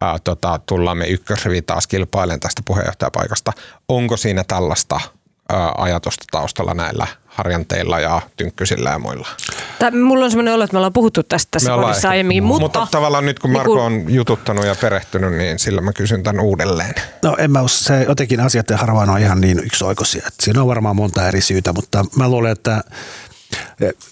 ää, 0.00 0.18
tota, 0.24 0.60
tullaan 0.66 0.98
me 0.98 1.06
ykkösrivi 1.06 1.62
taas 1.62 1.86
kilpailen 1.86 2.40
tästä 2.40 2.62
puheenjohtajapaikasta. 2.64 3.52
Onko 3.88 4.16
siinä 4.16 4.44
tällaista 4.44 5.00
ää, 5.52 5.72
ajatusta 5.78 6.24
taustalla 6.30 6.74
näillä 6.74 7.06
harjanteilla 7.26 8.00
ja 8.00 8.22
tynkkysillä 8.36 8.90
ja 8.90 8.98
muilla. 8.98 9.28
Tai 9.78 9.90
mulla 9.90 10.24
on 10.24 10.30
sellainen 10.30 10.54
olo, 10.54 10.64
että 10.64 10.74
me 10.74 10.78
ollaan 10.78 10.92
puhuttu 10.92 11.22
tästä 11.22 11.48
tässä 11.50 11.70
podissa 11.70 11.98
ehkä- 11.98 12.08
aiemminkin, 12.08 12.42
mutta, 12.44 12.80
mutta 12.80 12.86
tavallaan 12.90 13.26
nyt 13.26 13.38
kun 13.38 13.50
niin 13.50 13.58
Marko 13.58 13.72
kun- 13.72 13.82
on 13.82 14.04
jututtanut 14.08 14.66
ja 14.66 14.74
perehtynyt, 14.80 15.32
niin 15.34 15.58
sillä 15.58 15.80
mä 15.80 15.92
kysyn 15.92 16.22
tämän 16.22 16.44
uudelleen. 16.44 16.94
No 17.22 17.36
en 17.38 17.50
mä 17.50 17.62
usko, 17.62 17.78
se 17.84 18.02
jotenkin 18.02 18.40
asiat 18.40 18.70
ja 18.70 18.76
harvaan 18.76 19.10
on 19.10 19.18
ihan 19.18 19.40
niin 19.40 19.58
yksioikoisia. 19.58 20.22
että 20.28 20.44
Siinä 20.44 20.60
on 20.62 20.68
varmaan 20.68 20.96
monta 20.96 21.28
eri 21.28 21.40
syytä, 21.40 21.72
mutta 21.72 22.04
mä 22.16 22.28
luulen, 22.28 22.52
että 22.52 22.84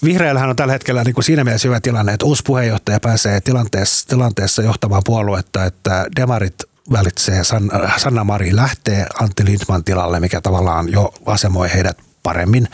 Vihreällähän 0.05 0.51
on 0.51 0.57
tällä 0.57 0.72
hetkellä 0.72 1.05
niin 1.05 1.14
kuin 1.14 1.24
siinä 1.24 1.45
mielessä 1.45 1.68
hyvä 1.68 1.80
tilanne, 1.80 2.12
että 2.12 2.26
uusi 2.26 2.43
puheenjohtaja 2.47 3.01
pääsee 3.01 3.40
tilanteessa, 3.40 4.09
tilanteessa 4.09 4.62
johtamaan 4.62 5.03
puoluetta, 5.05 5.64
että 5.64 6.07
demarit 6.16 6.55
välitsee, 6.93 7.45
Sanna, 7.45 7.90
Sanna 7.97 8.24
Mari 8.24 8.57
lähtee 8.57 9.07
Antti 9.20 9.45
Lindman 9.45 9.84
tilalle, 9.84 10.20
mikä 10.20 10.40
tavallaan 10.40 10.93
jo 10.93 11.14
asemoi 11.26 11.72
heidät 11.74 11.99
paremmin. 12.22 12.68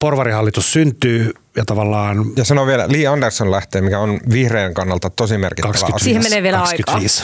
Porvarihallitus 0.00 0.72
syntyy 0.72 1.32
ja 1.56 1.64
tavallaan 1.64 2.24
Ja 2.36 2.44
sanoo 2.44 2.66
vielä, 2.66 2.88
Lee 2.88 3.06
Anderson 3.06 3.50
lähtee, 3.50 3.80
mikä 3.80 3.98
on 3.98 4.20
vihreän 4.32 4.74
kannalta 4.74 5.10
tosi 5.10 5.38
merkittävä 5.38 5.72
25, 5.72 5.94
asia. 5.94 6.04
Siihen 6.04 6.22
menee 6.22 6.42
vielä 6.42 6.58
25. 6.58 7.22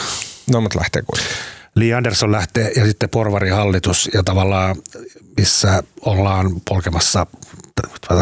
No, 0.51 0.61
mutta 0.61 0.79
lähtee 0.79 1.01
kuitenkin. 1.01 1.54
Li 1.75 1.93
Andersson 1.93 2.31
lähtee 2.31 2.71
ja 2.75 2.85
sitten 2.85 3.09
porvarihallitus 3.09 4.09
ja 4.13 4.23
tavallaan 4.23 4.75
missä 5.37 5.83
ollaan 6.01 6.61
polkemassa 6.69 7.27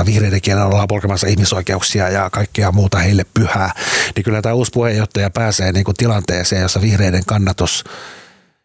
vihreiden 0.06 0.41
kielellä 0.41 0.68
ollaan 0.68 0.88
polkemassa 0.88 1.28
ihmisoikeuksia 1.28 2.10
ja 2.10 2.30
kaikkea 2.30 2.72
muuta 2.72 2.97
heille 2.97 3.26
pyhää, 3.34 3.72
niin 4.16 4.24
kyllä 4.24 4.41
tämä 4.41 4.56
uusi 4.56 4.72
puheenjohtaja 4.74 5.30
pääsee 5.30 5.72
niin 5.72 5.84
kuin 5.84 5.95
tilanteeseen, 5.95 6.62
jossa 6.62 6.82
vihreiden 6.82 7.26
kannatus 7.26 7.84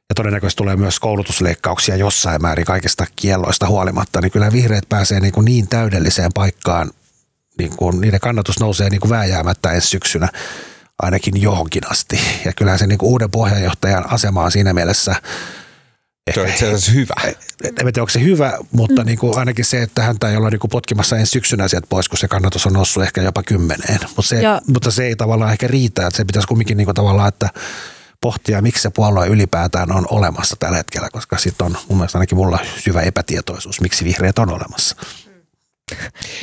ja 0.09 0.14
todennäköisesti 0.14 0.57
tulee 0.57 0.76
myös 0.76 1.01
koulutusleikkauksia 1.01 1.97
jossain 1.97 2.43
määrin 2.43 2.66
kaikista 2.66 3.07
kielloista 3.16 3.66
huolimatta, 3.66 4.20
niin 4.20 4.30
kyllä 4.30 4.53
vihreät 4.53 4.89
pääsee 4.89 5.20
niin, 5.20 5.32
kuin 5.32 5.45
niin 5.45 5.68
täydelliseen 5.68 6.30
paikkaan, 6.34 6.91
niin 7.59 7.76
kuin 7.76 8.01
niiden 8.01 8.20
kannatus 8.20 8.61
nousee 8.61 8.91
niin 8.91 9.01
kuin 9.01 9.11
vääjäämättä 9.11 9.72
ensi 9.72 9.89
syksynä 9.89 10.28
ainakin 11.03 11.42
johonkin 11.42 11.90
asti. 11.90 12.20
Ja 12.44 12.53
kyllähän 12.53 12.78
se 12.78 12.86
niin 12.86 12.99
kuin 12.99 13.11
uuden 13.11 13.30
puheenjohtajan 13.30 14.12
asema 14.12 14.42
on 14.44 14.51
siinä 14.53 14.72
mielessä 14.74 15.14
Se 16.34 16.40
on 16.40 16.49
itse 16.49 16.66
asiassa 16.66 16.92
hyvä. 16.92 17.14
en 17.64 17.74
tiedä, 17.74 18.01
onko 18.01 18.09
se 18.11 18.20
hyvä, 18.22 18.59
mutta 18.72 19.05
niin 19.05 19.18
kuin 19.18 19.38
ainakin 19.38 19.64
se, 19.64 19.82
että 19.82 20.03
häntä 20.03 20.30
ei 20.30 20.36
olla 20.36 20.51
niin 20.51 20.59
kuin 20.61 20.70
potkimassa 20.70 21.16
ensi 21.16 21.30
syksynä 21.30 21.68
sieltä 21.68 21.86
pois, 21.90 22.09
kun 22.09 22.18
se 22.18 22.28
kannatus 22.28 22.66
on 22.66 22.72
noussut 22.72 23.03
ehkä 23.03 23.22
jopa 23.22 23.42
kymmeneen. 23.42 23.99
Mutta 24.16 24.22
se, 24.28 24.40
Ja- 24.42 24.61
mutta 24.66 24.90
se 24.90 25.05
ei 25.07 25.16
tavallaan 25.16 25.53
ehkä 25.53 25.66
riitä, 25.68 26.07
että 26.07 26.16
se 26.16 26.24
pitäisi 26.24 26.49
kumminkin 26.49 26.76
niin 26.76 26.84
kuin 26.84 26.94
tavallaan, 26.94 27.28
että 27.28 27.49
pohtia, 28.20 28.62
miksi 28.62 28.82
se 28.82 28.90
puolue 28.90 29.26
ylipäätään 29.26 29.92
on 29.92 30.07
olemassa 30.11 30.57
tällä 30.59 30.76
hetkellä, 30.76 31.09
koska 31.12 31.38
sitten 31.38 31.66
on 31.66 31.76
mun 31.88 31.99
mielestä 31.99 32.18
ainakin 32.18 32.38
mulla 32.38 32.59
syvä 32.84 33.01
epätietoisuus, 33.01 33.80
miksi 33.80 34.05
vihreät 34.05 34.38
on 34.38 34.51
olemassa. 34.51 34.96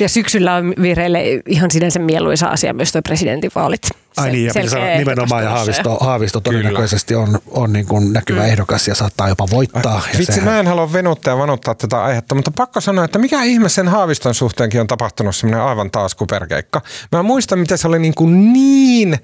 Ja 0.00 0.08
syksyllä 0.08 0.54
on 0.54 0.74
vihreille 0.82 1.22
ihan 1.46 1.70
sinänsä 1.70 1.98
mieluisa 1.98 2.46
asia 2.46 2.74
myös 2.74 2.92
tuo 2.92 3.02
presidentinvaalit. 3.02 3.80
Ai 4.16 4.26
Se- 4.26 4.32
niin, 4.32 4.46
ja 4.46 4.70
sanoa 4.70 4.86
nimenomaan, 4.86 5.44
ja 5.44 5.50
Haavisto, 5.50 5.98
Haavisto 6.00 6.40
todennäköisesti 6.40 7.14
on, 7.14 7.38
on 7.50 7.72
niin 7.72 7.86
kuin 7.86 8.12
näkyvä 8.12 8.40
mm. 8.40 8.46
ehdokas 8.46 8.88
ja 8.88 8.94
saattaa 8.94 9.28
jopa 9.28 9.46
voittaa. 9.50 10.02
Ja 10.12 10.18
Vitsi, 10.18 10.32
sehän- 10.32 10.44
mä 10.44 10.60
en 10.60 10.66
halua 10.66 10.92
venuttaa 10.92 11.32
ja 11.34 11.38
vanuttaa 11.38 11.74
tätä 11.74 12.02
aihetta, 12.04 12.34
mutta 12.34 12.50
pakko 12.50 12.80
sanoa, 12.80 13.04
että 13.04 13.18
mikä 13.18 13.42
ihme 13.42 13.68
sen 13.68 13.88
Haaviston 13.88 14.34
suhteenkin 14.34 14.80
on 14.80 14.86
tapahtunut 14.86 15.36
semmoinen 15.36 15.66
aivan 15.66 15.90
taas 15.90 16.14
kuperkeikka. 16.14 16.82
Mä 17.12 17.22
muistan, 17.22 17.58
miten 17.58 17.78
se 17.78 17.88
oli 17.88 17.98
niin, 17.98 18.14
kuin 18.14 18.52
niin 18.52 19.18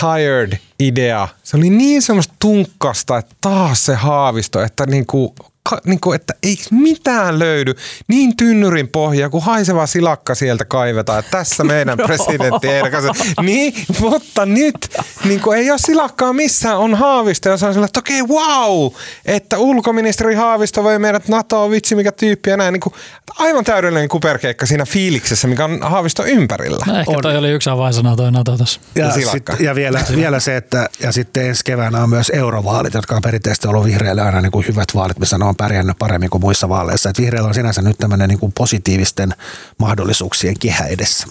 tired 0.00 0.58
idea. 0.80 1.28
Se 1.42 1.56
oli 1.56 1.70
niin 1.70 2.02
semmoista 2.02 2.34
tunkkasta, 2.38 3.18
että 3.18 3.34
taas 3.40 3.86
se 3.86 3.94
Haavisto, 3.94 4.62
että 4.62 4.86
niin 4.86 5.06
kuin, 5.06 5.32
ka, 5.70 5.80
niin 5.84 6.00
kuin, 6.00 6.16
että 6.16 6.34
ei 6.42 6.56
mitään 6.70 7.38
löydy. 7.38 7.74
Niin 8.08 8.36
tynnyrin 8.36 8.88
pohja, 8.88 9.30
kun 9.30 9.42
haiseva 9.42 9.86
silakka 9.86 10.34
sieltä 10.34 10.64
kaivetaan. 10.64 11.18
Että 11.18 11.30
tässä 11.30 11.64
meidän 11.64 11.98
presidentti 12.06 12.68
ehdokas. 12.68 13.04
Niin, 13.42 13.74
mutta 14.00 14.46
nyt 14.46 14.88
niin 15.24 15.40
kuin 15.40 15.58
ei 15.58 15.70
ole 15.70 15.78
silakkaa 15.78 16.32
missään, 16.32 16.78
on 16.78 16.94
Haavisto. 16.94 17.48
Ja 17.48 17.56
se 17.56 17.66
on 17.66 17.74
sellainen, 17.74 17.88
että 17.88 18.00
okei, 18.00 18.22
wow, 18.22 18.92
että 19.26 19.58
ulkoministeri 19.58 20.34
Haavisto 20.34 20.82
voi 20.82 20.98
meidät 20.98 21.28
NATOon, 21.28 21.70
vitsi 21.70 21.94
mikä 21.94 22.12
tyyppi 22.12 22.50
ja 22.50 22.56
näin. 22.56 22.72
Niin 22.72 22.80
kuin, 22.80 22.94
aivan 23.38 23.64
täydellinen 23.64 24.08
kuperkeikka 24.08 24.66
siinä 24.66 24.84
fiiliksessä, 24.84 25.48
mikä 25.48 25.64
on 25.64 25.82
Haavisto 25.82 26.24
ympärillä. 26.24 26.84
No 26.86 26.98
ehkä 26.98 27.10
On. 27.10 27.22
toi 27.22 27.36
oli 27.36 27.50
yksi 27.50 27.70
avainsana 27.70 28.16
toi 28.16 28.32
NATO 28.32 28.56
tuossa. 28.56 28.80
Ja, 28.94 29.04
Ja 29.04 29.30
sit, 29.30 29.46
ja 29.60 29.74
vielä, 29.74 30.04
vielä 30.16 30.40
se, 30.40 30.56
että 30.56 30.88
ja 31.00 31.12
sitten 31.12 31.46
ensi 31.46 31.64
keväänä 31.64 32.02
on 32.02 32.08
myös 32.08 32.30
eurovaalit, 32.34 32.94
jotka 32.94 33.16
on 33.16 33.22
perinteisesti 33.22 33.68
ollut 33.68 33.84
vihreille 33.84 34.22
aina 34.22 34.40
niin 34.40 34.52
kuin 34.52 34.66
hyvät 34.68 34.88
vaalit, 34.94 35.18
missä 35.18 35.38
ne 35.38 35.44
on 35.44 35.51
pärjännyt 35.56 35.98
paremmin 35.98 36.30
kuin 36.30 36.40
muissa 36.40 36.68
vaaleissa. 36.68 37.10
Et 37.10 37.18
vihreillä 37.18 37.48
on 37.48 37.54
sinänsä 37.54 37.82
nyt 37.82 37.98
tämmöinen 37.98 38.28
niin 38.28 38.38
kuin 38.38 38.52
positiivisten 38.52 39.30
mahdollisuuksien 39.78 40.58
kehä 40.58 40.86
edessä. 40.86 41.26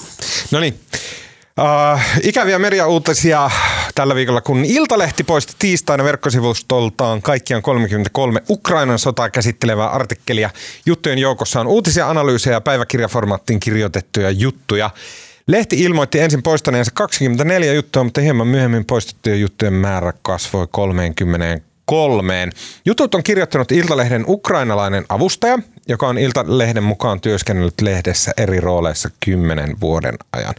No 0.51 0.59
niin. 0.59 0.79
Uh, 1.59 1.99
ikäviä 2.23 2.59
mediauutisia 2.59 3.49
tällä 3.95 4.15
viikolla, 4.15 4.41
kun 4.41 4.65
Iltalehti 4.65 5.23
poisti 5.23 5.53
tiistaina 5.59 6.03
verkkosivustoltaan 6.03 7.21
kaikkiaan 7.21 7.63
33 7.63 8.43
Ukrainan 8.49 8.99
sotaa 8.99 9.29
käsittelevää 9.29 9.89
artikkelia. 9.89 10.49
Juttujen 10.85 11.19
joukossa 11.19 11.59
on 11.59 11.67
uutisia, 11.67 12.09
analyysejä 12.09 12.55
ja 12.55 12.61
päiväkirjaformaattiin 12.61 13.59
kirjoitettuja 13.59 14.29
juttuja. 14.29 14.89
Lehti 15.47 15.83
ilmoitti 15.83 16.19
ensin 16.19 16.43
poistaneensa 16.43 16.91
24 16.95 17.73
juttua, 17.73 18.03
mutta 18.03 18.21
hieman 18.21 18.47
myöhemmin 18.47 18.85
poistettujen 18.85 19.41
juttujen 19.41 19.73
määrä 19.73 20.13
kasvoi 20.21 20.67
33. 21.85 22.49
Jutut 22.85 23.15
on 23.15 23.23
kirjoittanut 23.23 23.71
Iltalehden 23.71 24.25
ukrainalainen 24.27 25.05
avustaja, 25.09 25.59
joka 25.87 26.07
on 26.07 26.17
Iltalehden 26.17 26.83
mukaan 26.83 27.21
työskennellyt 27.21 27.81
lehdessä 27.81 28.31
eri 28.37 28.59
rooleissa 28.59 29.09
kymmenen 29.25 29.79
vuoden 29.79 30.15
ajan. 30.33 30.53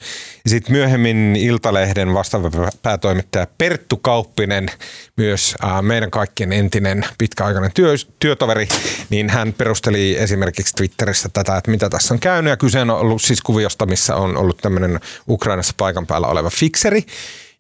Ja 0.45 0.51
sitten 0.51 0.73
myöhemmin 0.73 1.37
Iltalehden 1.37 2.15
vastaava 2.15 2.51
päätoimittaja 2.83 3.47
Perttu 3.59 3.97
Kauppinen, 3.97 4.69
myös 5.17 5.55
meidän 5.83 6.11
kaikkien 6.11 6.53
entinen 6.53 7.05
pitkäaikainen 7.19 7.71
työ, 7.75 7.95
työtoveri, 8.19 8.69
niin 9.11 9.31
hän 9.31 9.53
perusteli 9.53 10.17
esimerkiksi 10.19 10.75
Twitterissä 10.75 11.29
tätä, 11.33 11.57
että 11.57 11.71
mitä 11.71 11.89
tässä 11.91 12.15
on 12.15 12.21
käynyt. 12.21 12.51
Ja 12.51 12.57
kyse 12.57 12.81
on 12.81 12.91
ollut 12.91 13.23
siis 13.23 13.41
kuviosta, 13.41 13.87
missä 13.87 14.17
on 14.17 14.37
ollut 14.37 14.59
tämmöinen 14.59 15.01
Ukrainassa 15.29 15.75
paikan 15.77 16.07
päällä 16.07 16.27
oleva 16.27 16.51
fikseri, 16.51 17.05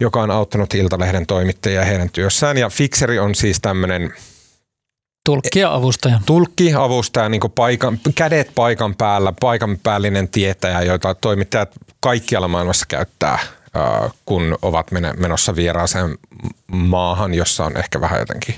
joka 0.00 0.22
on 0.22 0.30
auttanut 0.30 0.74
Iltalehden 0.74 1.26
toimittajia 1.26 1.84
heidän 1.84 2.10
työssään. 2.10 2.56
Ja 2.56 2.68
fikseri 2.68 3.18
on 3.18 3.34
siis 3.34 3.58
tämmöinen 3.60 4.12
Tulkki 5.24 5.58
ja 5.58 5.74
avustaja. 5.74 6.20
tulkki, 6.26 6.74
avustaja, 6.74 7.28
niin 7.28 7.40
paikan, 7.54 7.98
kädet 8.14 8.50
paikan 8.54 8.94
päällä, 8.94 9.32
paikan 9.40 9.78
päällinen 9.82 10.28
tietäjä, 10.28 10.82
joita 10.82 11.14
toimittajat 11.14 11.70
kaikkialla 12.00 12.48
maailmassa 12.48 12.86
käyttää, 12.88 13.38
ää, 13.74 14.10
kun 14.24 14.58
ovat 14.62 14.86
menossa 15.16 15.56
vieraaseen 15.56 16.18
maahan, 16.72 17.34
jossa 17.34 17.64
on 17.64 17.76
ehkä 17.76 18.00
vähän 18.00 18.20
jotenkin 18.20 18.54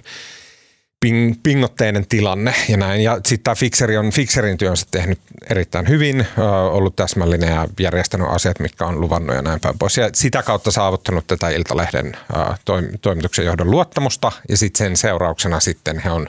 ping, 1.04 1.34
pingotteinen 1.42 2.06
tilanne 2.06 2.54
ja 2.68 2.76
näin. 2.76 3.00
Ja 3.00 3.14
sitten 3.14 3.44
tämä 3.44 3.54
Fixeri 3.54 3.96
on 3.96 4.10
Fixerin 4.10 4.58
työnsä 4.58 4.86
tehnyt 4.90 5.18
erittäin 5.50 5.88
hyvin, 5.88 6.26
ollut 6.70 6.96
täsmällinen 6.96 7.48
ja 7.48 7.68
järjestänyt 7.80 8.28
asiat, 8.30 8.60
mitkä 8.60 8.86
on 8.86 9.00
luvannut 9.00 9.36
ja 9.36 9.42
näin 9.42 9.60
päin 9.60 9.78
pois. 9.78 9.96
Ja 9.96 10.10
sitä 10.14 10.42
kautta 10.42 10.70
saavuttanut 10.70 11.26
tätä 11.26 11.48
Iltalehden 11.48 12.16
toim, 12.64 12.88
toimituksen 13.02 13.44
johdon 13.44 13.70
luottamusta 13.70 14.32
ja 14.48 14.56
sitten 14.56 14.78
sen 14.78 14.96
seurauksena 14.96 15.60
sitten 15.60 15.98
he 15.98 16.10
on, 16.10 16.28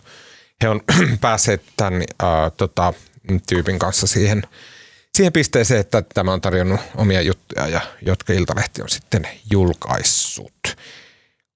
he 0.64 0.70
on 0.70 0.82
päässeet 1.22 1.62
tämän 1.78 2.02
ö, 2.02 2.26
tota, 2.58 2.94
tyypin 3.50 3.80
kanssa 3.80 4.08
siihen, 4.08 4.44
siihen 5.16 5.34
pisteeseen, 5.34 5.80
että 5.80 6.04
tämä 6.14 6.34
on 6.34 6.42
tarjonnut 6.42 6.80
omia 6.96 7.22
juttuja, 7.22 7.68
ja, 7.68 7.82
jotka 8.02 8.34
Iltalehti 8.34 8.82
on 8.82 8.90
sitten 8.90 9.28
julkaissut. 9.52 10.76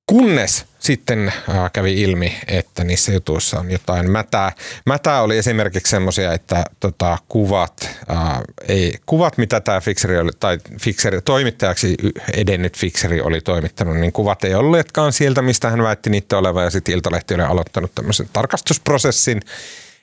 Kunnes 0.09 0.65
sitten 0.79 1.27
äh, 1.49 1.71
kävi 1.73 2.01
ilmi, 2.01 2.37
että 2.47 2.83
niissä 2.83 3.11
jutuissa 3.11 3.59
on 3.59 3.71
jotain 3.71 4.11
mätää. 4.11 4.51
Mätää 4.85 5.21
oli 5.21 5.37
esimerkiksi 5.37 5.91
semmoisia, 5.91 6.33
että 6.33 6.63
tota, 6.79 7.17
kuvat, 7.27 7.89
äh, 8.11 8.41
ei, 8.67 8.93
kuvat, 9.05 9.37
mitä 9.37 9.59
tämä 9.61 9.81
Fixeri 9.81 10.19
oli, 10.19 10.31
tai 10.39 10.57
Fixeri, 10.81 11.21
toimittajaksi 11.21 11.95
edennyt 12.33 12.77
Fixeri 12.77 13.21
oli 13.21 13.41
toimittanut, 13.41 13.97
niin 13.97 14.11
kuvat 14.11 14.43
ei 14.43 14.55
olleetkaan 14.55 15.13
sieltä, 15.13 15.41
mistä 15.41 15.69
hän 15.69 15.83
väitti 15.83 16.09
niitä 16.09 16.37
olevan, 16.37 16.63
ja 16.63 16.69
sitten 16.69 16.95
Iltalehti 16.95 17.33
oli 17.33 17.43
aloittanut 17.43 17.95
tämmöisen 17.95 18.29
tarkastusprosessin, 18.33 19.41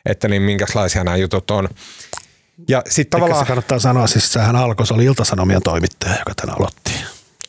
että 0.04 0.28
niin 0.28 0.42
minkälaisia 0.42 1.04
nämä 1.04 1.16
jutut 1.16 1.50
on. 1.50 1.68
Ja 2.68 2.82
sitten 2.88 3.10
Tavallaan... 3.10 3.28
tavallaan... 3.28 3.46
Se 3.46 3.48
kannattaa 3.48 3.78
sanoa, 3.78 4.06
siis 4.06 4.32
sehän 4.32 4.56
alkoi, 4.56 4.86
se 4.86 4.94
oli 4.94 5.04
Iltasanomien 5.04 5.62
toimittaja, 5.62 6.18
joka 6.18 6.32
tänä 6.36 6.52
aloitti. 6.52 6.92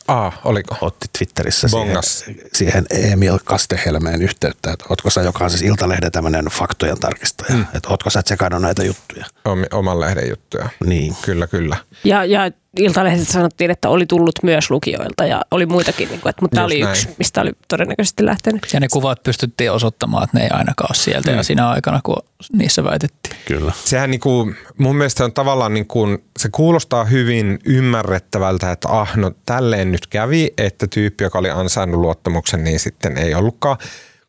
Aa, 0.08 0.32
oliko? 0.44 0.76
Otti 0.80 1.06
Twitterissä 1.18 1.68
siihen, 1.68 1.86
Bongas. 1.86 2.24
siihen 2.52 2.86
Emil 2.90 3.38
Kastehelmeen 3.44 4.22
yhteyttä, 4.22 4.72
että 4.72 4.84
ootko 4.90 5.10
sä, 5.10 5.22
joka 5.22 5.44
on 5.44 5.50
siis 5.50 5.62
Iltalehden 5.62 6.12
tämmöinen 6.12 6.44
faktojen 6.44 7.00
tarkistaja, 7.00 7.54
mm. 7.54 7.62
että 7.74 7.88
ootko 7.88 8.10
sä 8.10 8.22
tsekannut 8.22 8.62
näitä 8.62 8.84
juttuja. 8.84 9.26
Omi- 9.44 9.66
Oman 9.72 10.00
lehden 10.00 10.28
juttuja. 10.28 10.68
Niin. 10.86 11.16
Kyllä, 11.22 11.46
kyllä. 11.46 11.76
Ja, 12.04 12.24
ja 12.24 12.40
Iltalehdet 12.76 13.28
sanottiin, 13.28 13.70
että 13.70 13.88
oli 13.88 14.06
tullut 14.06 14.34
myös 14.42 14.70
lukijoilta 14.70 15.26
ja 15.26 15.42
oli 15.50 15.66
muitakin, 15.66 16.08
niin 16.08 16.20
kuin, 16.20 16.30
että, 16.30 16.42
mutta 16.42 16.54
tämä 16.54 16.64
oli 16.64 16.80
näin. 16.80 16.90
yksi, 16.90 17.08
mistä 17.18 17.40
oli 17.40 17.50
todennäköisesti 17.68 18.24
lähtenyt. 18.26 18.66
Ja 18.72 18.80
ne 18.80 18.88
kuvat 18.92 19.22
pystyttiin 19.22 19.72
osoittamaan, 19.72 20.24
että 20.24 20.38
ne 20.38 20.44
ei 20.44 20.50
ainakaan 20.50 20.90
ole 20.90 20.96
sieltä. 20.96 21.30
Mm. 21.30 21.36
Ja 21.36 21.42
siinä 21.42 21.68
aikana, 21.68 22.00
kun 22.02 22.16
niissä 22.52 22.84
väitettiin. 22.84 23.36
Kyllä. 23.44 23.72
Sehän 23.84 24.10
niinku, 24.10 24.52
mun 24.78 24.96
mielestä 24.96 25.24
on 25.24 25.32
tavallaan 25.32 25.74
niinku, 25.74 26.06
se 26.38 26.48
kuulostaa 26.52 27.04
hyvin 27.04 27.58
ymmärrettävältä, 27.64 28.72
että 28.72 28.88
ah 28.88 29.16
no 29.16 29.32
tälleen 29.46 29.92
nyt 29.92 30.06
kävi, 30.06 30.50
että 30.58 30.86
tyyppi, 30.86 31.24
joka 31.24 31.38
oli 31.38 31.50
ansainnut 31.50 32.00
luottamuksen, 32.00 32.64
niin 32.64 32.80
sitten 32.80 33.18
ei 33.18 33.34
ollutkaan. 33.34 33.76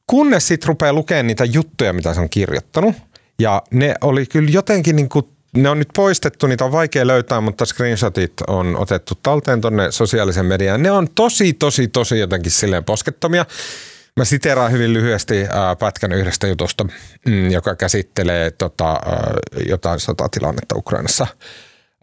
Kunnes 0.07 0.47
sitten 0.47 0.67
rupeaa 0.67 0.93
lukemaan 0.93 1.27
niitä 1.27 1.45
juttuja, 1.45 1.93
mitä 1.93 2.13
se 2.13 2.21
on 2.21 2.29
kirjoittanut. 2.29 2.95
Ja 3.39 3.61
ne 3.71 3.95
oli 4.01 4.25
kyllä 4.25 4.49
jotenkin 4.49 4.95
niinku, 4.95 5.29
ne 5.53 5.69
on 5.69 5.79
nyt 5.79 5.89
poistettu, 5.95 6.47
niitä 6.47 6.65
on 6.65 6.71
vaikea 6.71 7.07
löytää, 7.07 7.41
mutta 7.41 7.65
screenshotit 7.65 8.33
on 8.47 8.77
otettu 8.77 9.13
talteen 9.23 9.61
tonne 9.61 9.91
sosiaalisen 9.91 10.45
mediaan. 10.45 10.83
Ne 10.83 10.91
on 10.91 11.07
tosi, 11.15 11.53
tosi, 11.53 11.87
tosi 11.87 12.19
jotenkin 12.19 12.51
silleen 12.51 12.83
poskettomia. 12.83 13.45
Mä 14.17 14.25
siteraan 14.25 14.71
hyvin 14.71 14.93
lyhyesti 14.93 15.45
ää, 15.49 15.75
pätkän 15.75 16.11
yhdestä 16.11 16.47
jutusta, 16.47 16.85
mm, 17.25 17.51
joka 17.51 17.75
käsittelee 17.75 18.51
tota, 18.51 18.89
ää, 18.89 19.33
jotain 19.67 19.99
sotatilannetta 19.99 20.75
Ukrainassa. 20.75 21.27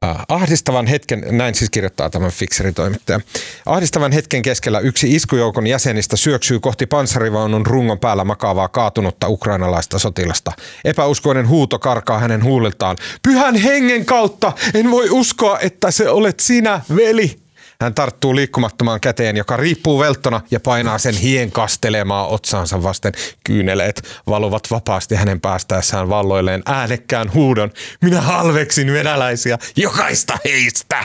Ää, 0.06 0.24
ahdistavan 0.28 0.86
hetken, 0.86 1.24
näin 1.30 1.54
siis 1.54 1.70
kirjoittaa 1.70 2.10
tämän 2.10 2.30
Fixeri-toimittaja. 2.30 3.20
Ahdistavan 3.66 4.12
hetken 4.12 4.42
keskellä 4.42 4.80
yksi 4.80 5.14
iskujoukon 5.14 5.66
jäsenistä 5.66 6.16
syöksyy 6.16 6.60
kohti 6.60 6.86
panssarivaunun 6.86 7.66
rungon 7.66 7.98
päällä 7.98 8.24
makaavaa 8.24 8.68
kaatunutta 8.68 9.28
ukrainalaista 9.28 9.98
sotilasta. 9.98 10.52
Epäuskoinen 10.84 11.48
huuto 11.48 11.78
karkaa 11.78 12.18
hänen 12.18 12.44
huuliltaan. 12.44 12.96
Pyhän 13.22 13.56
hengen 13.56 14.04
kautta! 14.04 14.52
En 14.74 14.90
voi 14.90 15.10
uskoa, 15.10 15.58
että 15.58 15.90
se 15.90 16.10
olet 16.10 16.40
sinä, 16.40 16.80
veli! 16.96 17.45
Hän 17.80 17.94
tarttuu 17.94 18.36
liikkumattomaan 18.36 19.00
käteen, 19.00 19.36
joka 19.36 19.56
riippuu 19.56 20.00
velttona 20.00 20.40
ja 20.50 20.60
painaa 20.60 20.98
sen 20.98 21.14
hien 21.14 21.52
kastelemaa 21.52 22.26
otsaansa 22.26 22.82
vasten. 22.82 23.12
Kyyneleet 23.44 24.02
valuvat 24.26 24.70
vapaasti 24.70 25.14
hänen 25.14 25.40
päästäessään 25.40 26.08
valloilleen 26.08 26.62
äänekkään 26.66 27.34
huudon. 27.34 27.72
Minä 28.00 28.20
halveksin 28.20 28.92
venäläisiä, 28.92 29.58
jokaista 29.76 30.38
heistä! 30.44 31.04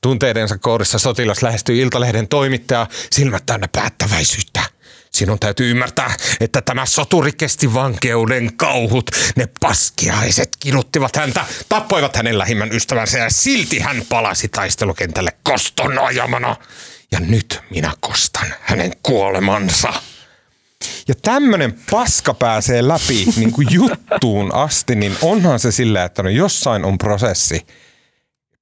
Tunteidensa 0.00 0.58
kourissa 0.58 0.98
sotilas 0.98 1.42
lähestyy 1.42 1.76
Iltalehden 1.76 2.28
toimittaja 2.28 2.86
silmät 3.10 3.46
täynnä 3.46 3.68
päättäväisyyttä. 3.72 4.47
Sinun 5.12 5.38
täytyy 5.38 5.70
ymmärtää, 5.70 6.14
että 6.40 6.62
tämä 6.62 6.86
soturi 6.86 7.32
kesti 7.32 7.74
vankeuden 7.74 8.56
kauhut. 8.56 9.10
Ne 9.36 9.48
paskiaiset 9.60 10.48
kiduttivat 10.60 11.16
häntä, 11.16 11.44
tappoivat 11.68 12.16
hänen 12.16 12.38
lähimmän 12.38 12.72
ystävänsä 12.72 13.18
ja 13.18 13.30
silti 13.30 13.78
hän 13.78 14.02
palasi 14.08 14.48
taistelukentälle 14.48 15.30
koston 15.42 15.98
ajamana. 15.98 16.56
Ja 17.12 17.20
nyt 17.20 17.60
minä 17.70 17.92
kostan 18.00 18.54
hänen 18.60 18.92
kuolemansa. 19.02 19.92
Ja 21.08 21.14
tämmöinen 21.22 21.78
paska 21.90 22.34
pääsee 22.34 22.88
läpi 22.88 23.26
niin 23.36 23.52
kuin 23.52 23.68
juttuun 23.70 24.54
asti, 24.54 24.94
niin 24.94 25.16
onhan 25.22 25.60
se 25.60 25.72
sillä, 25.72 26.04
että 26.04 26.22
no 26.22 26.28
jossain 26.28 26.84
on 26.84 26.98
prosessi 26.98 27.66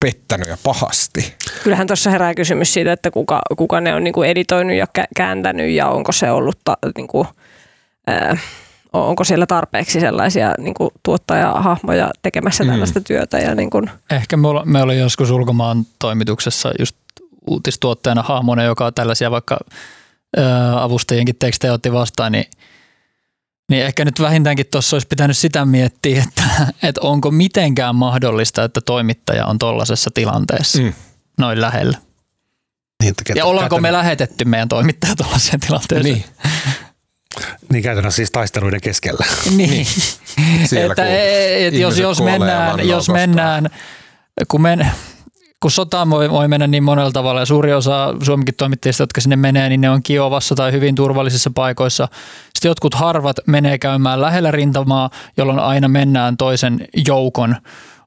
pettänyt 0.00 0.48
ja 0.48 0.56
pahasti. 0.62 1.34
Kyllähän 1.62 1.86
tuossa 1.86 2.10
herää 2.10 2.34
kysymys 2.34 2.74
siitä, 2.74 2.92
että 2.92 3.10
kuka, 3.10 3.42
kuka 3.56 3.80
ne 3.80 3.94
on 3.94 4.04
niin 4.04 4.14
kuin 4.14 4.30
editoinut 4.30 4.76
ja 4.76 4.86
kä- 4.98 5.08
kääntänyt 5.16 5.70
ja 5.70 5.88
onko 5.88 6.12
se 6.12 6.30
ollut, 6.30 6.58
ta, 6.64 6.76
niin 6.96 7.08
kuin, 7.08 7.28
ää, 8.06 8.36
onko 8.92 9.24
siellä 9.24 9.46
tarpeeksi 9.46 10.00
sellaisia 10.00 10.54
niin 10.58 10.74
kuin 10.74 10.90
tuottajahahmoja 11.02 12.10
tekemässä 12.22 12.64
tällaista 12.64 13.00
työtä. 13.00 13.38
Ja 13.38 13.54
niin 13.54 13.70
kuin, 13.70 13.90
Ehkä 14.10 14.36
me, 14.36 14.48
olla, 14.48 14.64
me 14.64 14.94
joskus 14.94 15.30
ulkomaan 15.30 15.86
toimituksessa 15.98 16.72
just 16.78 16.96
uutistuottajana 17.46 18.22
hahmona, 18.22 18.62
joka 18.62 18.92
tällaisia 18.92 19.30
vaikka 19.30 19.58
ö, 20.38 20.42
avustajienkin 20.80 21.36
tekstejä 21.38 21.72
otti 21.72 21.92
vastaan, 21.92 22.32
niin, 22.32 22.44
niin 23.70 23.84
ehkä 23.84 24.04
nyt 24.04 24.20
vähintäänkin 24.20 24.66
tuossa 24.70 24.96
olisi 24.96 25.06
pitänyt 25.08 25.36
sitä 25.36 25.64
miettiä, 25.64 26.22
että, 26.28 26.42
että 26.82 27.00
onko 27.00 27.30
mitenkään 27.30 27.94
mahdollista, 27.96 28.64
että 28.64 28.80
toimittaja 28.80 29.46
on 29.46 29.58
tuollaisessa 29.58 30.10
tilanteessa 30.14 30.82
Mm. 30.82 30.92
noin 31.38 31.60
lähellä. 31.60 31.98
Niin, 33.02 33.10
että 33.10 33.32
Ja 33.36 33.44
ollaanko 33.44 33.80
me 33.80 33.92
lähetetty 33.92 34.44
meidän 34.44 34.68
toimittaja 34.68 35.16
tuollaiseen 35.16 35.60
tilanteeseen? 35.60 36.14
Niin. 36.14 36.24
Niin 37.72 37.82
käytännössä 37.82 38.16
siis 38.16 38.30
taisteluiden 38.30 38.80
keskellä. 38.80 39.26
niin. 39.56 39.86
Siellä, 40.66 40.92
että 40.92 41.06
et, 41.08 41.74
jos, 41.74 41.98
jos 41.98 42.22
mennään, 42.22 42.88
jos 42.88 43.08
mennään 43.08 43.68
kun, 44.48 44.62
men, 44.62 44.90
kun 45.62 45.70
sota 45.70 46.10
voi, 46.10 46.30
voi 46.30 46.48
mennä 46.48 46.66
niin 46.66 46.84
monella 46.84 47.10
tavalla 47.10 47.40
ja 47.40 47.46
suuri 47.46 47.72
osa 47.72 48.14
Suomenkin 48.22 48.54
toimittajista, 48.54 49.02
jotka 49.02 49.20
sinne 49.20 49.36
menee, 49.36 49.68
niin 49.68 49.80
ne 49.80 49.90
on 49.90 50.02
Kiovassa 50.02 50.54
tai 50.54 50.72
hyvin 50.72 50.94
turvallisissa 50.94 51.50
paikoissa. 51.54 52.08
Sitten 52.54 52.68
jotkut 52.68 52.94
harvat 52.94 53.36
menee 53.46 53.78
käymään 53.78 54.20
lähellä 54.20 54.50
rintamaa, 54.50 55.10
jolloin 55.36 55.58
aina 55.58 55.88
mennään 55.88 56.36
toisen 56.36 56.88
joukon 57.06 57.56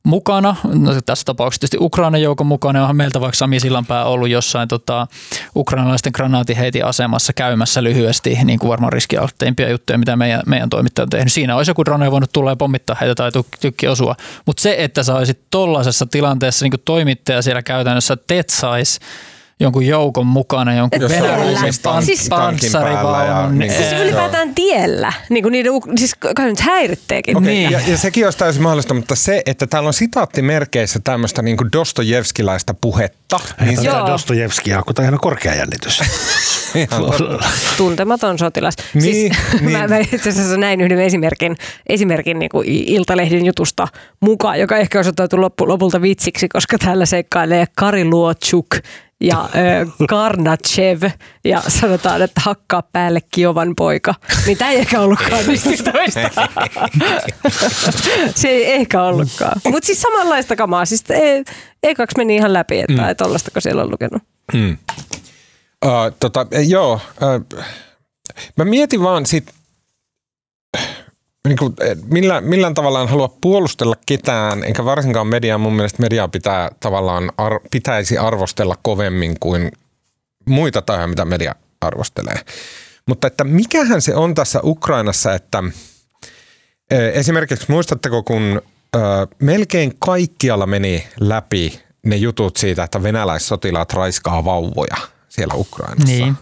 mukana. 0.09 0.55
No, 0.63 1.01
tässä 1.05 1.25
tapauksessa 1.25 1.59
tietysti 1.59 1.85
Ukrainan 1.85 2.21
joukon 2.21 2.47
mukana. 2.47 2.81
Onhan 2.81 2.95
meiltä 2.95 3.21
vaikka 3.21 3.35
Sami 3.35 3.59
Sillanpää 3.59 4.05
ollut 4.05 4.29
jossain 4.29 4.67
tota, 4.67 5.07
ukrainalaisten 5.55 6.11
granaatiheitin 6.15 6.85
asemassa 6.85 7.33
käymässä 7.33 7.83
lyhyesti, 7.83 8.39
niin 8.43 8.59
kuin 8.59 8.69
varmaan 8.69 8.93
riskialtteimpia 8.93 9.69
juttuja, 9.69 9.97
mitä 9.97 10.15
meidän, 10.15 10.41
meidän 10.45 10.69
toimittaja 10.69 11.03
on 11.03 11.09
tehnyt. 11.09 11.33
Siinä 11.33 11.55
olisi 11.55 11.71
joku 11.71 11.85
drone 11.85 12.11
voinut 12.11 12.31
tulla 12.33 12.49
ja 12.49 12.55
pommittaa 12.55 12.97
heitä 13.01 13.15
tai 13.15 13.31
tykki 13.59 13.87
osua. 13.87 14.15
Mutta 14.45 14.61
se, 14.61 14.75
että 14.77 15.03
sä 15.03 15.15
olisit 15.15 15.39
tollaisessa 15.51 16.05
tilanteessa 16.05 16.65
niin 16.65 16.71
kuin 16.71 16.81
toimittaja 16.85 17.41
siellä 17.41 17.63
käytännössä 17.63 18.17
tetsaisi 18.27 18.99
jonkun 19.59 19.85
joukon 19.85 20.27
mukana, 20.27 20.73
jonkun 20.73 21.01
Jossain 21.01 21.23
venäläisen 21.23 21.53
ruumista 21.55 21.89
pan- 21.93 22.05
Siis- 22.05 22.27
panssarivaunun. 22.29 23.59
niin 23.59 23.71
kuin- 23.71 23.81
siis 23.83 23.91
Joo. 23.93 24.01
ylipäätään 24.03 24.55
tiellä, 24.55 25.13
niin 25.29 25.43
kuin 25.43 25.51
niiden, 25.51 25.71
siis 25.97 26.15
kai 26.35 26.45
nyt 26.45 26.59
häiritteekin. 26.59 27.37
Okei, 27.37 27.53
Niin. 27.53 27.71
ja, 27.71 27.79
ja 27.87 27.97
sekin 27.97 28.25
olisi 28.25 28.37
täysin 28.39 28.63
mahdollista, 28.63 28.93
mutta 28.93 29.15
se, 29.15 29.41
että 29.45 29.67
täällä 29.67 29.87
on 29.87 29.93
sitaattimerkeissä 29.93 30.99
tämmöistä 31.03 31.41
niin 31.41 31.57
kuin 31.57 31.71
Dostojevskilaista 31.73 32.73
puhetta, 32.81 33.39
niin 33.65 33.77
se, 33.77 33.83
Joo. 33.83 33.95
Tämä 33.95 34.07
Dostojevskia, 34.07 34.81
kun 34.85 34.95
tämä 34.95 35.07
on 35.07 35.19
korkea 35.19 35.55
jännitys. 35.55 36.01
ihan 36.75 37.03
tuntematon 37.77 38.39
sotilas. 38.39 38.73
Niin, 38.93 39.03
siis, 39.03 39.31
niin. 39.61 39.71
Mä, 39.77 39.87
mä 39.87 39.97
itse 39.97 40.29
asiassa 40.29 40.57
näin 40.57 40.81
yhden 40.81 40.99
esimerkin, 40.99 41.55
esimerkin 41.89 42.39
niin 42.39 42.49
kuin 42.49 42.67
Iltalehden 42.67 43.45
jutusta 43.45 43.87
mukaan, 44.21 44.59
joka 44.59 44.77
ehkä 44.77 44.99
osoittautui 44.99 45.39
loppu, 45.39 45.67
lopulta 45.67 46.01
vitsiksi, 46.01 46.49
koska 46.49 46.77
täällä 46.77 47.05
seikkailee 47.05 47.65
Kari 47.75 48.05
Luotsuk 48.05 48.67
ja 49.21 49.49
ö, 49.55 50.05
Karnachev 50.09 51.03
ja 51.45 51.61
sanotaan, 51.67 52.21
että 52.21 52.41
hakkaa 52.43 52.81
päälle 52.81 53.19
Kiovan 53.31 53.75
poika. 53.75 54.15
Niin 54.45 54.57
tämä 54.57 54.71
ei 54.71 54.79
ehkä 54.79 55.01
ollutkaan 55.01 55.45
niistä 55.47 55.91
toista. 55.91 56.47
Se 58.35 58.49
ei 58.49 58.71
ehkä 58.71 59.03
ollutkaan. 59.03 59.61
Mutta 59.71 59.85
siis 59.85 60.01
samanlaista 60.01 60.55
kamaa. 60.55 60.85
Siis 60.85 61.03
e, 61.09 61.43
ekaksi 61.83 62.17
meni 62.17 62.35
ihan 62.35 62.53
läpi, 62.53 62.79
että 62.79 63.01
mm. 63.01 63.15
tollastako 63.17 63.61
siellä 63.61 63.81
on 63.81 63.91
lukenut. 63.91 64.23
Mm. 64.53 64.77
Uh, 65.85 65.91
tota, 66.19 66.47
eh, 66.51 66.69
joo, 66.69 66.93
uh, 66.93 67.63
mä 68.57 68.65
mietin 68.65 69.03
vaan 69.03 69.25
sit, 69.25 69.53
niin 71.47 71.57
kuin, 71.57 71.75
millä, 72.05 72.41
millään 72.41 72.73
tavalla 72.73 73.01
en 73.01 73.07
halua 73.07 73.37
puolustella 73.41 73.95
ketään, 74.05 74.63
enkä 74.63 74.85
varsinkaan 74.85 75.27
mediaa. 75.27 75.57
Mun 75.57 75.73
mielestä 75.73 76.01
mediaa 76.01 76.27
pitää 76.27 76.71
tavallaan 76.79 77.31
ar, 77.37 77.59
pitäisi 77.71 78.17
arvostella 78.17 78.75
kovemmin 78.81 79.35
kuin 79.39 79.71
muita 80.45 80.81
tahoja, 80.81 81.07
mitä 81.07 81.25
media 81.25 81.55
arvostelee. 81.81 82.39
Mutta 83.05 83.27
että 83.27 83.43
mikähän 83.43 84.01
se 84.01 84.15
on 84.15 84.35
tässä 84.35 84.59
Ukrainassa, 84.63 85.33
että 85.33 85.63
esimerkiksi 87.13 87.65
muistatteko, 87.69 88.23
kun 88.23 88.61
ö, 88.95 88.99
melkein 89.39 89.93
kaikkialla 89.99 90.65
meni 90.65 91.07
läpi 91.19 91.79
ne 92.05 92.15
jutut 92.15 92.57
siitä, 92.57 92.83
että 92.83 93.03
venäläissotilaat 93.03 93.93
raiskaa 93.93 94.45
vauvoja 94.45 94.97
siellä 95.29 95.53
Ukrainassa. 95.53 96.05
Niin. 96.05 96.35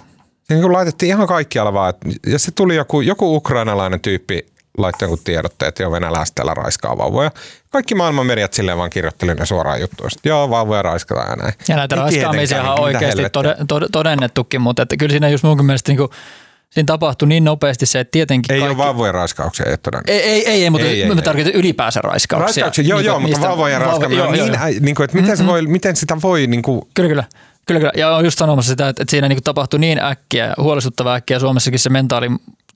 Se 0.44 0.54
niin 0.54 0.62
kuin 0.62 0.74
laitettiin 0.74 1.10
ihan 1.10 1.28
kaikkialla 1.28 1.74
vaan, 1.74 1.90
että, 1.90 2.10
ja 2.28 2.40
se 2.40 2.52
tuli 2.52 2.76
joku, 2.76 3.02
joku 3.02 3.36
ukrainalainen 3.36 4.00
tyyppi 4.00 4.46
laittoi 4.78 5.06
jonkun 5.06 5.24
tiedotteet, 5.24 5.68
että 5.68 5.84
jo 5.84 5.92
venäläiset 5.92 6.36
täällä 6.36 6.54
raiskaa 6.54 6.98
vauvoja. 6.98 7.32
Kaikki 7.70 7.96
maailman 7.96 8.26
mediat 8.26 8.54
silleen 8.54 8.78
vaan 8.78 8.90
kirjoitteli 8.90 9.34
ne 9.34 9.46
suoraan 9.46 9.82
juttuja. 9.82 10.10
Sitten, 10.10 10.30
joo, 10.30 10.50
vauvoja 10.50 10.82
raiskataan 10.82 11.30
ja 11.30 11.36
näin. 11.36 11.54
Ja 11.68 11.76
näitä 11.76 11.96
Ei 11.96 12.02
raiskaamisia 12.02 12.72
on 12.72 12.80
oikeasti 12.80 13.30
tode, 13.30 13.56
tode, 13.68 13.86
todennettukin, 13.92 14.62
mutta 14.62 14.82
että 14.82 14.98
kyllä 14.98 15.12
siinä 15.12 15.30
just 15.30 15.44
mun 15.44 15.66
mielestä 15.66 15.92
niin 15.92 15.98
kuin, 15.98 16.10
siinä 16.70 16.86
tapahtui 16.86 17.28
niin 17.28 17.44
nopeasti 17.44 17.86
se, 17.86 18.00
että 18.00 18.12
tietenkin 18.12 18.54
Ei 18.54 18.60
kaikki... 18.60 18.76
ole 18.76 18.86
vauvojen 18.86 19.14
raiskauksia, 19.14 19.66
ei 19.66 19.76
ole. 19.94 20.02
Ei, 20.08 20.22
ei, 20.22 20.48
ei, 20.48 20.64
ei, 20.64 20.70
mutta 20.70 20.88
Ei, 20.88 21.02
ei, 21.02 21.08
mä 21.08 21.14
ei. 21.14 21.22
tarkoitan 21.22 21.54
ylipäänsä 21.54 22.02
raiskauksia. 22.02 22.46
Raiskauksia, 22.46 22.86
joo, 22.86 23.00
joo, 23.00 23.20
mutta 23.20 23.42
vauvojen 23.42 23.82
raiskaaminen 23.82 24.18
joo, 24.18 24.28
on 24.28 24.38
joo, 24.38 24.48
niin, 24.48 24.60
joo. 24.60 24.80
niin 24.80 24.96
kuin, 24.96 25.06
että 25.06 25.18
miten, 25.18 25.38
se 25.38 25.46
voi, 25.46 25.62
miten 25.62 25.96
sitä 25.96 26.18
voi, 26.22 26.48
niin 26.48 26.62
kuin, 26.62 26.82
Kyllä, 26.94 27.10
kyllä. 27.10 27.24
Kyllä, 27.66 27.80
kyllä. 27.80 27.92
Ja 27.96 28.16
olen 28.16 28.26
just 28.26 28.40
sanomassa 28.40 28.70
sitä, 28.70 28.90
että, 28.90 29.04
että 29.04 29.12
siinä 29.12 29.28
niin 29.28 29.44
tapahtui 29.44 29.80
niin 29.80 30.04
äkkiä, 30.04 30.54
huolestuttava 30.58 31.16
äkkiä 31.16 31.40
Suomessakin 31.40 31.80
se 31.80 31.90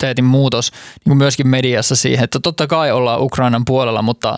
mentaaliteetin 0.01 0.25
muutos 0.25 0.71
niin 0.71 1.09
kuin 1.09 1.17
myöskin 1.17 1.47
mediassa 1.47 1.95
siihen, 1.95 2.23
että 2.23 2.39
totta 2.39 2.67
kai 2.67 2.91
ollaan 2.91 3.21
Ukrainan 3.21 3.65
puolella, 3.65 4.01
mutta, 4.01 4.37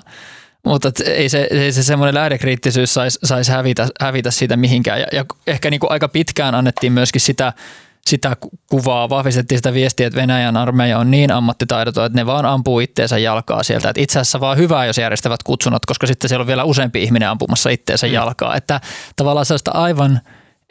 mutta 0.66 0.92
ei 1.06 1.30
se, 1.30 1.48
ei 1.52 1.72
se 1.72 1.84
semmoinen 1.84 2.16
lähdekriittisyys 2.16 2.94
saisi 2.94 3.20
sais 3.24 3.50
hävitä, 3.50 3.88
hävitä 4.02 4.32
siitä 4.32 4.58
mihinkään. 4.58 5.00
Ja, 5.00 5.08
ja 5.12 5.26
ehkä 5.48 5.70
niin 5.70 5.80
kuin 5.80 5.92
aika 5.92 6.08
pitkään 6.08 6.56
annettiin 6.56 6.94
myöskin 6.94 7.22
sitä, 7.22 7.54
sitä 8.06 8.36
ku- 8.40 8.52
kuvaa, 8.70 9.10
vahvistettiin 9.10 9.60
sitä 9.60 9.74
viestiä, 9.74 10.08
että 10.08 10.22
Venäjän 10.22 10.58
armeija 10.58 11.00
on 11.00 11.12
niin 11.12 11.32
ammattitaidoton, 11.32 12.06
että 12.06 12.20
ne 12.20 12.26
vaan 12.26 12.46
ampuu 12.46 12.80
itteensä 12.80 13.18
jalkaa 13.18 13.64
sieltä. 13.64 13.90
Että 13.90 14.02
itse 14.02 14.20
asiassa 14.20 14.40
vaan 14.40 14.58
hyvää, 14.58 14.86
jos 14.86 14.98
järjestävät 14.98 15.44
kutsunnat, 15.44 15.86
koska 15.86 16.08
sitten 16.08 16.30
siellä 16.30 16.44
on 16.44 16.48
vielä 16.48 16.64
useampi 16.64 17.04
ihminen 17.04 17.30
ampumassa 17.30 17.70
itteensä 17.70 18.08
Mm. 18.08 18.14
jalkaa. 18.14 18.56
Että 18.56 18.82
tavallaan 19.16 19.46
sellaista 19.46 19.72
aivan, 19.72 20.22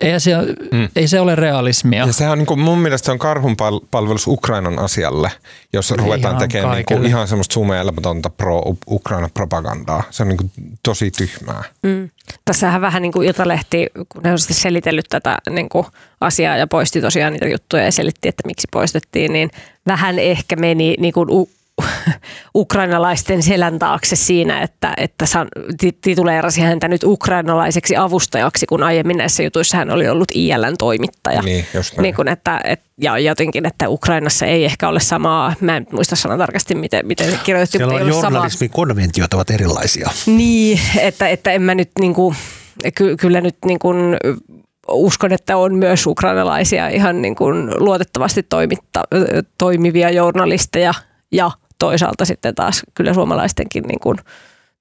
ei 0.03 0.21
se, 0.21 0.31
mm. 0.73 0.89
ei 0.97 1.09
se 1.09 1.21
ole 1.21 1.35
realismia. 1.35 2.07
Ja 2.07 2.13
sehän 2.13 2.33
on 2.33 2.39
niin 2.39 2.47
kuin, 2.47 2.61
mun 2.61 2.79
mielestä 2.79 3.07
se 3.07 3.13
on 3.13 3.19
karhunpalvelus 3.19 4.27
Ukrainan 4.27 4.79
asialle, 4.79 5.31
jos 5.73 5.91
ruvetaan 5.91 6.33
Ihan 6.33 6.49
tekemään 6.49 6.75
niin 6.75 6.85
kuin, 6.87 7.07
ihan 7.07 7.29
semmoista 7.29 7.53
sumeilmatonta 7.53 8.31
pro-Ukraina-propagandaa. 8.31 10.03
Se 10.11 10.23
on 10.23 10.29
niin 10.29 10.37
kuin, 10.37 10.51
tosi 10.83 11.11
tyhmää. 11.11 11.65
Mm. 11.83 12.11
Tässähän 12.45 12.81
vähän 12.81 13.03
niin 13.03 13.13
kuin 13.13 13.29
Iltalehti, 13.29 13.87
kun 14.09 14.23
ne 14.23 14.33
on 14.33 14.39
sitten 14.39 14.57
selitellyt 14.57 15.07
tätä 15.09 15.39
niin 15.51 15.69
kuin 15.69 15.87
asiaa 16.21 16.57
ja 16.57 16.67
poisti 16.67 17.01
tosiaan 17.01 17.33
niitä 17.33 17.49
juttuja 17.49 17.85
ja 17.85 17.93
selitti, 17.93 18.29
että 18.29 18.43
miksi 18.47 18.69
poistettiin, 18.73 19.33
niin 19.33 19.51
vähän 19.87 20.19
ehkä 20.19 20.57
meni 20.57 20.95
niin 20.99 21.15
kuin 21.15 21.31
u- 21.31 21.51
ukrainalaisten 22.55 23.43
selän 23.43 23.79
taakse 23.79 24.17
siinä, 24.17 24.63
että, 24.63 24.93
että 24.97 25.27
san, 25.27 25.49
ti- 25.79 25.99
tituleerasi 26.01 26.61
häntä 26.61 26.89
nyt 26.89 27.05
ukrainalaiseksi 27.05 27.97
avustajaksi, 27.97 28.67
kun 28.67 28.83
aiemmin 28.83 29.17
näissä 29.17 29.43
jutuissa 29.43 29.77
hän 29.77 29.91
oli 29.91 30.09
ollut 30.09 30.29
ILN 30.35 30.75
toimittaja. 30.79 31.43
Niin, 31.43 31.67
just 31.75 31.97
näin. 31.97 32.03
niin 32.03 32.15
kuin, 32.15 32.29
että, 32.29 32.61
et, 32.65 32.81
ja 33.01 33.19
jotenkin, 33.19 33.67
että 33.67 33.89
Ukrainassa 33.89 34.47
ei 34.47 34.65
ehkä 34.65 34.89
ole 34.89 35.01
samaa, 35.01 35.55
mä 35.61 35.77
en 35.77 35.87
muista 35.93 36.17
sanan 36.17 36.39
tarkasti, 36.39 36.75
miten, 36.75 37.07
miten 37.07 37.31
se 37.31 37.39
kirjoitettiin, 37.45 37.79
Siellä 37.79 37.93
mutta 37.93 38.05
on 38.17 38.23
samaa 38.23 38.31
journalismin 38.31 38.71
konventiot 38.71 39.35
ovat 39.35 39.51
erilaisia. 39.51 40.11
niin, 40.27 40.81
että, 40.99 41.29
että 41.29 41.53
en 41.53 41.63
mä 41.63 41.75
nyt 41.75 41.91
niinku, 42.01 42.35
ky, 42.95 43.17
kyllä 43.17 43.41
nyt 43.41 43.57
niinku, 43.65 43.95
uskon, 44.89 45.33
että 45.33 45.57
on 45.57 45.75
myös 45.75 46.07
ukrainalaisia 46.07 46.89
ihan 46.89 47.23
niinku 47.23 47.45
luotettavasti 47.79 48.43
toimitta, 48.43 49.03
toimivia 49.59 50.11
journalisteja 50.11 50.95
ja 51.33 51.51
toisaalta 51.83 52.25
sitten 52.25 52.55
taas 52.55 52.83
kyllä 52.95 53.15
suomalaistenkin 53.15 53.83
niinku, 53.83 54.15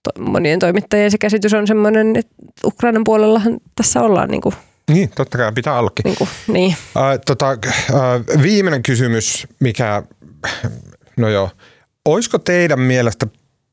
to, 0.04 0.12
monien 0.20 0.60
toimittajien 0.60 1.12
se 1.12 1.18
käsitys 1.18 1.54
on 1.54 1.68
semmoinen, 1.68 2.16
että 2.16 2.34
Ukrainan 2.66 3.04
puolellahan 3.04 3.58
tässä 3.76 4.02
ollaan 4.02 4.30
niinku, 4.30 4.54
Niin, 4.90 5.10
totta 5.16 5.38
kai 5.38 5.52
pitää 5.52 5.80
ollakin. 5.80 6.04
niinku, 6.04 6.28
niin. 6.48 6.76
Äh, 6.98 7.20
tota, 7.26 7.50
äh, 7.50 8.42
viimeinen 8.42 8.84
kysymys, 8.84 9.48
mikä, 9.60 10.04
no 11.18 11.30
joo, 11.30 11.50
olisiko 12.06 12.38
teidän 12.38 12.80
mielestä 12.80 13.28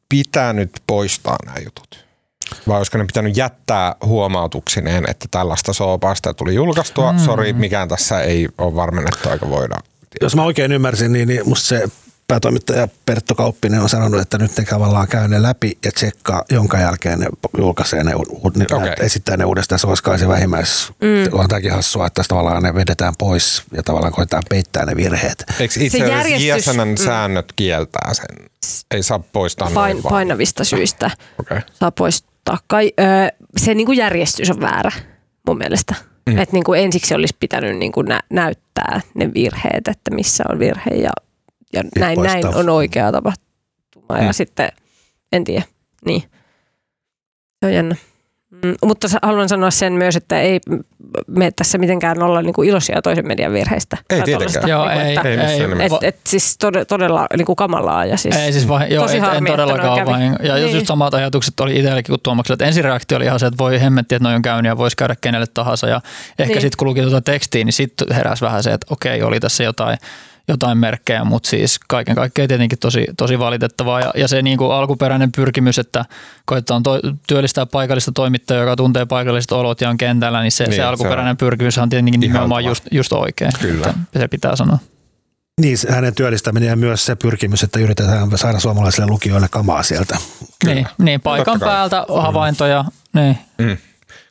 pitänyt 0.09 0.71
poistaa 0.87 1.37
nämä 1.47 1.59
jutut? 1.65 2.05
Vai 2.69 2.77
olisiko 2.77 2.99
ne 2.99 3.05
pitänyt 3.05 3.37
jättää 3.37 3.97
huomautuksineen, 4.05 5.11
että 5.11 5.27
tällaista 5.31 5.73
soopasta 5.73 6.35
tuli 6.35 6.55
julkaistua? 6.55 7.13
Mm. 7.13 7.19
Sori, 7.19 7.53
mikään 7.53 7.89
tässä 7.89 8.21
ei 8.21 8.49
ole 8.59 8.75
varmennettu, 8.75 9.29
aika 9.29 9.51
voida. 9.51 9.75
Jos 10.21 10.37
mä 10.37 10.43
oikein 10.43 10.73
ymmärsin, 10.73 11.13
niin, 11.13 11.29
niin 11.29 11.49
musta 11.49 11.69
se 11.69 11.89
päätoimittaja 12.29 12.89
Pertto 13.07 13.35
Kauppinen 13.35 13.81
on 13.81 13.89
sanonut, 13.89 14.21
että 14.21 14.39
nyt 14.39 14.51
ne 14.59 14.65
tavallaan 14.65 15.09
käy 15.09 15.29
ne 15.29 15.43
läpi 15.43 15.79
ja 15.85 15.93
tsekkaa, 15.93 16.45
jonka 16.51 16.79
jälkeen 16.79 17.19
ne 17.19 17.27
julkaisee 17.59 18.05
ne, 18.05 18.13
ne 18.57 18.67
okay. 18.77 18.95
esittää 19.01 19.37
ne 19.37 19.45
uudestaan. 19.45 19.79
Se 19.79 19.87
olisi 19.87 20.03
kai 20.03 20.19
se 20.19 20.29
vähimmäis. 20.29 20.93
Mm. 21.01 21.39
On 21.39 21.49
tämäkin 21.49 21.73
hassua, 21.73 22.07
että 22.07 22.23
tavallaan 22.29 22.63
ne 22.63 22.75
vedetään 22.75 23.15
pois 23.19 23.63
ja 23.73 23.83
tavallaan 23.83 24.13
koetaan 24.13 24.43
peittää 24.49 24.85
ne 24.87 24.97
virheet. 24.97 25.45
Eikö 25.61 25.75
itse 25.81 25.99
asiassa 26.05 26.29
järjestys- 26.29 26.69
JSNn 26.69 26.89
mm. 26.89 26.97
säännöt 26.97 27.53
kieltää 27.57 28.15
sen? 28.15 28.27
Ei 28.91 29.03
saa 29.03 29.19
poistaa 29.19 29.71
Pain, 29.75 29.95
noin 29.95 30.03
vaan. 30.03 30.11
painavista 30.11 30.65
syistä 30.65 31.11
Okay. 31.41 31.61
saa 31.75 31.91
poistaa. 31.91 32.59
Kai, 32.67 32.93
ö, 33.01 33.03
se 33.57 33.75
niinku 33.75 33.93
järjestys 33.93 34.51
on 34.51 34.61
väärä 34.61 34.93
mun 35.47 35.59
mielestä. 35.59 35.95
Mm. 36.27 36.33
Mm. 36.33 36.39
Että 36.39 36.57
niinku 36.57 36.73
ensiksi 36.73 37.15
olisi 37.15 37.37
pitänyt 37.41 37.77
niinku 37.77 38.03
nä- 38.03 38.23
näyttää 38.31 39.01
ne 39.15 39.35
virheet, 39.35 39.89
että 39.89 40.15
missä 40.15 40.45
on 40.49 40.59
virhe 40.59 40.91
ja, 40.91 41.11
ja 41.73 41.83
näin, 41.99 42.15
poistaa. 42.17 42.41
näin 42.41 42.55
on 42.57 42.69
oikea 42.69 43.13
tapahtuma. 43.13 44.19
Mm. 44.21 44.27
Ja 44.27 44.33
sitten, 44.33 44.69
en 45.33 45.45
tiedä, 45.45 45.63
niin. 46.07 46.23
Se 47.61 47.67
on 47.67 47.75
jännä. 47.75 47.97
Mm, 48.65 48.75
mutta 48.85 49.09
sa- 49.09 49.19
haluan 49.23 49.49
sanoa 49.49 49.71
sen 49.71 49.93
myös, 49.93 50.17
että 50.17 50.41
ei 50.41 50.61
me 51.27 51.51
tässä 51.51 51.79
mitenkään 51.79 52.23
olla 52.23 52.43
niinku 52.43 52.63
iloisia 52.63 53.03
toisen 53.03 53.27
median 53.27 53.53
virheistä. 53.53 53.97
Ei 54.11 54.23
tietenkään. 54.23 54.69
Joo, 54.69 54.89
niinku, 54.89 55.05
ei, 55.07 55.15
että- 55.17 55.29
Ei 55.29 55.37
missään 55.37 55.71
nimessä. 55.71 55.97
et, 56.03 56.15
et 56.15 56.21
siis 56.27 56.59
todella, 56.59 56.85
todella 56.85 57.27
niinku 57.37 57.55
kamalaa. 57.55 58.05
Ja 58.05 58.17
siis, 58.17 58.37
Ei 58.37 58.53
siis 58.53 58.69
vain, 58.69 58.93
joo, 58.93 59.03
Tosi 59.05 59.17
et, 59.17 59.23
en 59.23 59.29
harmi, 59.31 59.51
että 59.51 59.63
todellakaan 59.63 59.87
noin 59.89 59.99
kävi. 60.01 60.11
vain. 60.11 60.23
Ja 60.49 60.55
niin. 60.55 60.65
Niin. 60.65 60.75
just 60.75 60.87
samat 60.87 61.15
ajatukset 61.15 61.61
oli 61.61 61.77
itselläkin 61.77 62.13
kuin 62.13 62.21
Tuomaksella. 62.23 62.55
Että 62.55 62.65
ensireaktio 62.65 63.17
oli 63.17 63.25
ihan 63.25 63.41
se, 63.41 63.47
että 63.47 63.59
voi 63.59 63.81
hemmetti, 63.81 64.15
että 64.15 64.23
noin 64.25 64.37
on 64.37 64.43
käynyt 64.43 64.71
ja 64.71 64.77
voisi 64.79 64.97
käydä 64.97 65.17
kenelle 65.21 65.47
tahansa. 65.55 65.89
Ja 65.89 66.01
ehkä 66.39 66.53
Niin. 66.55 66.61
sitten 66.63 66.77
kun 66.79 66.89
luki 66.89 67.01
tuota 67.01 67.21
tekstiä, 67.21 67.65
niin 67.65 67.73
sitten 67.73 68.15
heräsi 68.17 68.45
vähän 68.45 68.63
se, 68.63 68.73
että 68.73 68.87
okei, 68.91 69.23
oli 69.23 69.41
tässä 69.41 69.65
jotain, 69.65 69.99
jotain 70.49 70.79
merkkejä, 70.79 71.25
mutta 71.25 71.49
siis 71.49 71.79
kaiken 71.89 72.15
kaikkiaan 72.15 72.49
tietenkin 72.49 72.79
tosi, 72.79 73.07
tosi 73.17 73.39
valitettavaa. 73.39 74.01
Ja, 74.01 74.13
ja 74.17 74.29
se 74.29 74.43
niin 74.43 74.59
kuin 74.59 74.73
alkuperäinen 74.73 75.33
pyrkimys, 75.33 75.79
että 75.79 76.05
koetetaan 76.45 76.83
to, 76.83 77.01
työllistää 77.27 77.67
paikallista 77.67 78.13
toimittajaa, 78.13 78.63
joka 78.63 78.77
tuntee 78.77 79.07
paikalliset 79.07 79.53
olot 79.53 79.81
ja 79.81 79.91
on 79.91 79.99
kentällä, 79.99 80.43
niin 80.43 80.53
se, 80.53 80.65
Niin, 80.65 80.73
se 80.73 80.77
se 80.77 80.83
on 80.83 80.89
alkuperäinen 80.89 81.37
pyrkimys 81.37 81.79
on 81.79 81.89
tietenkin 81.89 82.21
nimenomaan 82.21 82.65
just, 82.65 82.85
just 82.91 83.13
oikein. 83.13 83.51
Kyllä. 83.61 83.87
Että 83.89 84.19
Se 84.19 84.29
pitää 84.29 84.57
sanoa. 84.57 84.79
Niin, 85.61 85.79
se- 85.79 85.93
hänen 85.93 86.15
työllistäminen 86.15 86.69
ja 86.69 86.77
myös 86.77 87.07
se 87.07 87.17
pyrkimys, 87.17 87.63
että 87.63 87.79
yritetään 87.79 88.29
saada 88.39 88.59
suomalaisille 88.61 89.07
lukijoille 89.07 89.47
kamaa 89.51 89.83
sieltä. 89.83 90.19
Niin, 90.65 90.87
niin, 90.99 91.21
paikan 91.21 91.61
päältä 91.61 92.07
havaintoja. 92.15 92.85
Niin. 93.13 93.39
Mm. 93.59 93.77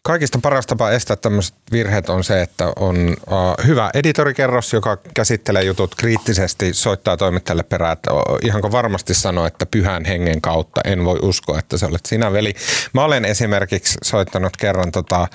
Kaikista 0.08 0.40
paras 0.42 0.68
tapa 0.68 0.92
estää 0.92 1.16
tämmöiset 1.16 1.56
virheet 1.72 2.10
on 2.10 2.24
se, 2.24 2.42
että 2.42 2.74
on 2.76 2.96
uh, 3.10 3.66
hyvä 3.66 3.90
editorikerros, 3.94 4.74
joka 4.74 4.98
käsittelee 5.14 5.64
jutut 5.64 5.96
kriittisesti, 5.96 6.74
soittaa 6.74 7.18
toimittajalle 7.18 7.64
perään, 7.64 7.94
että 7.94 8.14
o- 8.14 8.40
ihanko 8.44 8.72
varmasti 8.72 9.14
sanoo, 9.14 9.46
että 9.46 9.66
pyhän 9.66 10.06
hengen 10.06 10.42
kautta 10.42 10.82
en 10.86 11.06
voi 11.06 11.20
uskoa, 11.22 11.60
että 11.60 11.78
sä 11.78 11.88
olet 11.88 12.06
sinä 12.06 12.34
veli. 12.34 12.54
Mä 12.94 13.04
olen 13.04 13.26
esimerkiksi 13.26 13.98
soittanut 14.04 14.58
kerran 14.58 14.92
tota, 14.92 15.28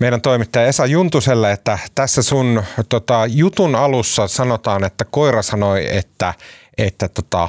meidän 0.00 0.20
toimittaja 0.20 0.66
Esa 0.66 0.86
Juntuselle, 0.86 1.52
että 1.52 1.78
tässä 1.94 2.22
sun 2.22 2.62
tota, 2.88 3.26
jutun 3.26 3.74
alussa 3.74 4.28
sanotaan, 4.28 4.84
että 4.84 5.04
koira 5.04 5.42
sanoi, 5.42 5.96
että, 5.96 6.34
että 6.78 7.08
tota, 7.08 7.48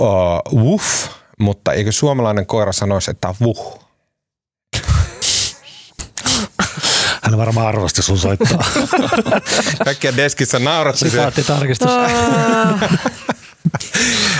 uh, 0.00 0.62
wuff, 0.64 1.08
mutta 1.38 1.72
eikö 1.72 1.92
suomalainen 1.92 2.46
koira 2.46 2.72
sanoisi, 2.72 3.10
että 3.10 3.34
vuh? 3.40 3.87
Hän 7.28 7.38
varmaan 7.38 7.66
arvosti 7.66 8.02
sun 8.02 8.18
soittoa. 8.18 8.64
Kaikkia 9.84 10.16
deskissä 10.16 10.58
nauratti. 10.58 11.10
Sitaattitarkistus. 11.10 11.90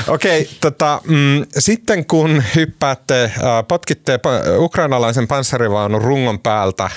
Okei, 0.08 0.50
tota, 0.60 1.00
mm, 1.04 1.46
sitten 1.58 2.06
kun 2.06 2.42
hyppäätte, 2.54 3.24
äh, 3.24 3.32
potkitte 3.68 4.20
ukrainalaisen 4.58 5.28
panssarivaunun 5.28 6.02
rungon 6.02 6.38
päältä 6.38 6.84
äh, 6.84 6.92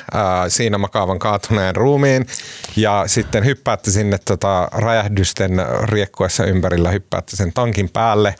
siinä 0.48 0.78
makaavan 0.78 1.20
kaatuneen 1.20 1.76
ruumiin 1.76 2.28
ja 2.76 3.04
sitten 3.08 3.46
hyppäätte 3.46 3.92
sinne 3.92 4.18
tota, 4.26 4.68
räjähdysten 4.72 5.52
riekkuessa 5.84 6.46
ympärillä, 6.46 6.92
hyppäätte 6.92 7.36
sen 7.36 7.54
tankin 7.54 7.89
päälle 7.89 8.36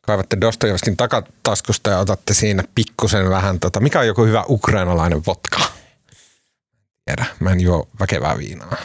kaivatte 0.00 0.36
Dostojevskin 0.40 0.96
takataskusta 0.96 1.90
ja 1.90 1.98
otatte 1.98 2.34
siinä 2.34 2.64
pikkusen 2.74 3.30
vähän, 3.30 3.60
tota, 3.60 3.80
mikä 3.80 4.00
on 4.00 4.06
joku 4.06 4.24
hyvä 4.24 4.44
ukrainalainen 4.48 5.22
vodka? 5.26 5.75
Tiedä, 7.06 7.26
mä 7.40 7.50
en 7.50 7.60
juo 7.60 7.88
väkevää 8.00 8.38
viinaa. 8.38 8.76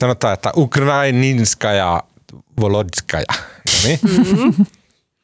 Sanotaan, 0.00 0.34
että 0.34 0.52
Ukraininska 0.56 1.72
ja 1.72 2.02
Volodskaja. 2.60 3.24
No 3.66 3.72
niin. 3.84 3.98
Mm-hmm. 4.02 4.66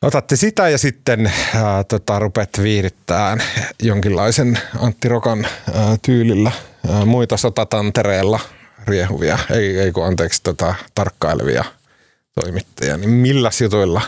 Otatte 0.03 0.37
sitä 0.37 0.69
ja 0.69 0.79
sitten 0.79 1.33
ää, 1.55 1.85
tota, 1.85 2.19
rupeatte 2.19 2.63
viihdyttämään 2.63 3.43
jonkinlaisen 3.83 4.59
Antti 4.79 5.09
Rokan 5.09 5.47
ää, 5.75 5.97
tyylillä 6.03 6.53
ää, 6.91 7.05
muita 7.05 7.37
sotatantereella 7.37 8.41
riehuvia, 8.87 9.39
ei, 9.51 9.79
ei 9.79 9.93
kun 9.93 10.07
anteeksi 10.07 10.43
tota, 10.43 10.75
tarkkailevia 10.95 11.65
toimittajia, 12.35 12.97
niin 12.97 13.11
millä 13.11 13.51
jutuilla 13.63 14.01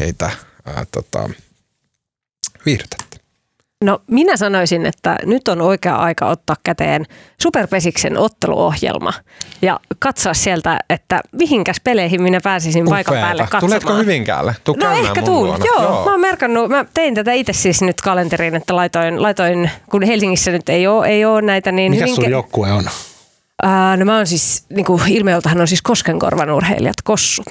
heitä 0.00 0.30
ää, 0.66 0.86
tota, 0.92 1.30
viihdytätte? 2.66 3.11
No 3.82 3.98
minä 4.06 4.36
sanoisin, 4.36 4.86
että 4.86 5.16
nyt 5.26 5.48
on 5.48 5.60
oikea 5.60 5.96
aika 5.96 6.26
ottaa 6.26 6.56
käteen 6.64 7.06
Superpesiksen 7.42 8.18
otteluohjelma 8.18 9.12
ja 9.62 9.80
katsoa 9.98 10.34
sieltä, 10.34 10.78
että 10.90 11.20
mihinkäs 11.32 11.76
peleihin 11.84 12.22
minä 12.22 12.40
pääsisin 12.44 12.82
Upeata. 12.82 12.94
paikan 12.94 13.26
päälle 13.26 13.42
katsomaan. 13.42 13.80
Tuletko 13.80 13.94
Hyvinkäälle? 14.02 14.56
Tuu 14.64 14.76
no 14.76 14.90
ehkä 14.90 15.22
tuun, 15.22 15.48
joo, 15.48 15.82
joo. 15.82 16.04
Mä 16.04 16.10
oon 16.10 16.20
merkannut, 16.20 16.70
mä 16.70 16.84
tein 16.94 17.14
tätä 17.14 17.32
itse 17.32 17.52
siis 17.52 17.82
nyt 17.82 18.00
kalenteriin, 18.00 18.54
että 18.54 18.76
laitoin, 18.76 19.22
laitoin 19.22 19.70
kun 19.90 20.02
Helsingissä 20.02 20.50
nyt 20.50 20.68
ei 20.68 20.86
ole, 20.86 21.06
ei 21.06 21.24
ole 21.24 21.42
näitä, 21.42 21.72
niin 21.72 21.92
Mikä 21.92 22.04
Hyvinkä... 22.04 22.22
sun 22.22 22.30
joukkue 22.30 22.72
on? 22.72 22.84
Uh, 23.64 23.96
no 23.96 24.04
mä 24.04 24.16
oon 24.16 24.26
siis, 24.26 24.64
niin 24.70 24.84
kuin 24.84 25.02
ilmeeltähän 25.08 25.60
on 25.60 25.68
siis 25.68 25.82
Koskenkorvan 25.82 26.50
urheilijat, 26.50 26.96
Kossu. 27.04 27.44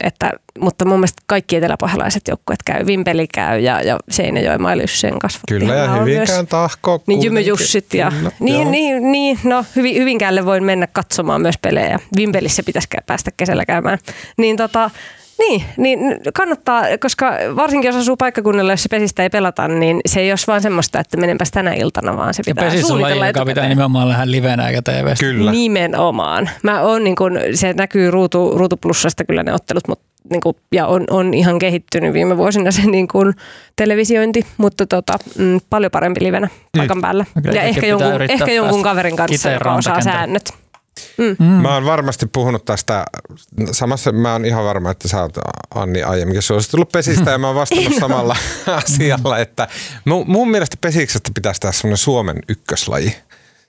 Että, 0.00 0.30
mutta 0.60 0.84
mun 0.84 0.98
mielestä 0.98 1.22
kaikki 1.26 1.56
eteläpohjalaiset 1.56 2.22
joukkueet 2.28 2.62
käy, 2.64 2.86
Vimpeli 2.86 3.26
käy 3.26 3.60
ja, 3.60 3.82
ja 3.82 3.98
Seinäjoen 4.10 4.62
Mailyssen 4.62 5.18
kasvatti. 5.18 5.54
Kyllä 5.54 5.74
ja 5.74 5.92
Hyvinkään 5.92 6.46
tahko. 6.46 7.02
Niin 7.06 7.22
Jymyjussit 7.22 7.94
ja 7.94 8.10
Kyllä, 8.10 8.30
niin, 8.40 8.70
niin, 8.70 9.12
niin, 9.12 9.38
no 9.44 9.64
hyvin, 9.76 9.96
Hyvinkäälle 9.96 10.44
voin 10.44 10.64
mennä 10.64 10.86
katsomaan 10.86 11.42
myös 11.42 11.58
pelejä. 11.62 11.98
Vimpelissä 12.16 12.62
pitäisi 12.62 12.88
päästä 13.06 13.30
kesällä 13.36 13.64
käymään. 13.64 13.98
Niin 14.36 14.56
tota, 14.56 14.90
niin, 15.38 15.64
niin 15.76 15.98
kannattaa, 16.34 16.82
koska 17.00 17.32
varsinkin 17.56 17.88
jos 17.88 17.96
asuu 17.96 18.16
paikkakunnalla, 18.16 18.72
jos 18.72 18.82
se 18.82 18.88
pesistä 18.88 19.22
ei 19.22 19.30
pelata, 19.30 19.68
niin 19.68 20.00
se 20.06 20.20
ei 20.20 20.32
ole 20.32 20.38
vaan 20.46 20.62
semmoista, 20.62 21.00
että 21.00 21.16
menenpäs 21.16 21.50
tänä 21.50 21.72
iltana, 21.72 22.16
vaan 22.16 22.34
se 22.34 22.42
pitää 22.46 22.74
ja 22.74 22.86
on 22.90 23.02
laji, 23.02 23.26
joka 23.26 23.44
pitää 23.44 23.68
nimenomaan 23.68 24.08
lähden 24.08 24.32
livenä 24.32 24.68
eikä 24.68 24.82
tv 24.82 25.14
Kyllä. 25.20 25.50
Nimenomaan. 25.50 26.50
Mä 26.62 26.80
on 26.80 27.04
niin 27.04 27.16
kun, 27.16 27.40
se 27.54 27.72
näkyy 27.72 28.10
ruutu, 28.10 28.58
ruutuplussasta 28.58 29.24
kyllä 29.24 29.42
ne 29.42 29.54
ottelut, 29.54 29.88
mutta 29.88 30.08
niin 30.30 30.40
kun, 30.40 30.54
ja 30.72 30.86
on, 30.86 31.04
on, 31.10 31.34
ihan 31.34 31.58
kehittynyt 31.58 32.12
viime 32.12 32.36
vuosina 32.36 32.70
se 32.70 32.82
niin 32.82 33.08
kun, 33.08 33.34
televisiointi, 33.76 34.46
mutta 34.56 34.86
tota, 34.86 35.18
mm, 35.38 35.60
paljon 35.70 35.90
parempi 35.90 36.24
livenä 36.24 36.48
paikan 36.76 37.00
päällä. 37.00 37.24
Mm. 37.34 37.52
Ja 37.54 37.62
ehkä 37.62 37.86
jonkun, 37.86 38.22
ehkä 38.28 38.52
jonkun 38.52 38.82
kaverin 38.82 39.16
kanssa, 39.16 39.50
joka 39.50 39.74
osaa 39.74 40.00
säännöt. 40.00 40.52
Mm. 41.18 41.36
Mm. 41.38 41.44
Mä 41.44 41.74
oon 41.74 41.84
varmasti 41.84 42.26
puhunut 42.26 42.64
tästä, 42.64 43.04
samassa 43.72 44.12
mä 44.12 44.32
oon 44.32 44.44
ihan 44.44 44.64
varma, 44.64 44.90
että 44.90 45.08
sä 45.08 45.22
oot 45.22 45.38
Anni 45.74 46.02
aiemminkin 46.02 46.42
suositellut 46.42 46.92
pesistä 46.92 47.30
ja 47.30 47.38
mä 47.38 47.46
oon 47.46 47.56
vastannut 47.56 47.94
samalla 48.00 48.36
asialla, 48.66 49.38
että 49.38 49.68
mun, 50.04 50.24
mun 50.28 50.50
mielestä 50.50 50.76
pesiksestä 50.80 51.30
pitäisi 51.34 51.60
tehdä 51.60 51.72
semmoinen 51.72 51.96
Suomen 51.96 52.38
ykköslaji 52.48 53.16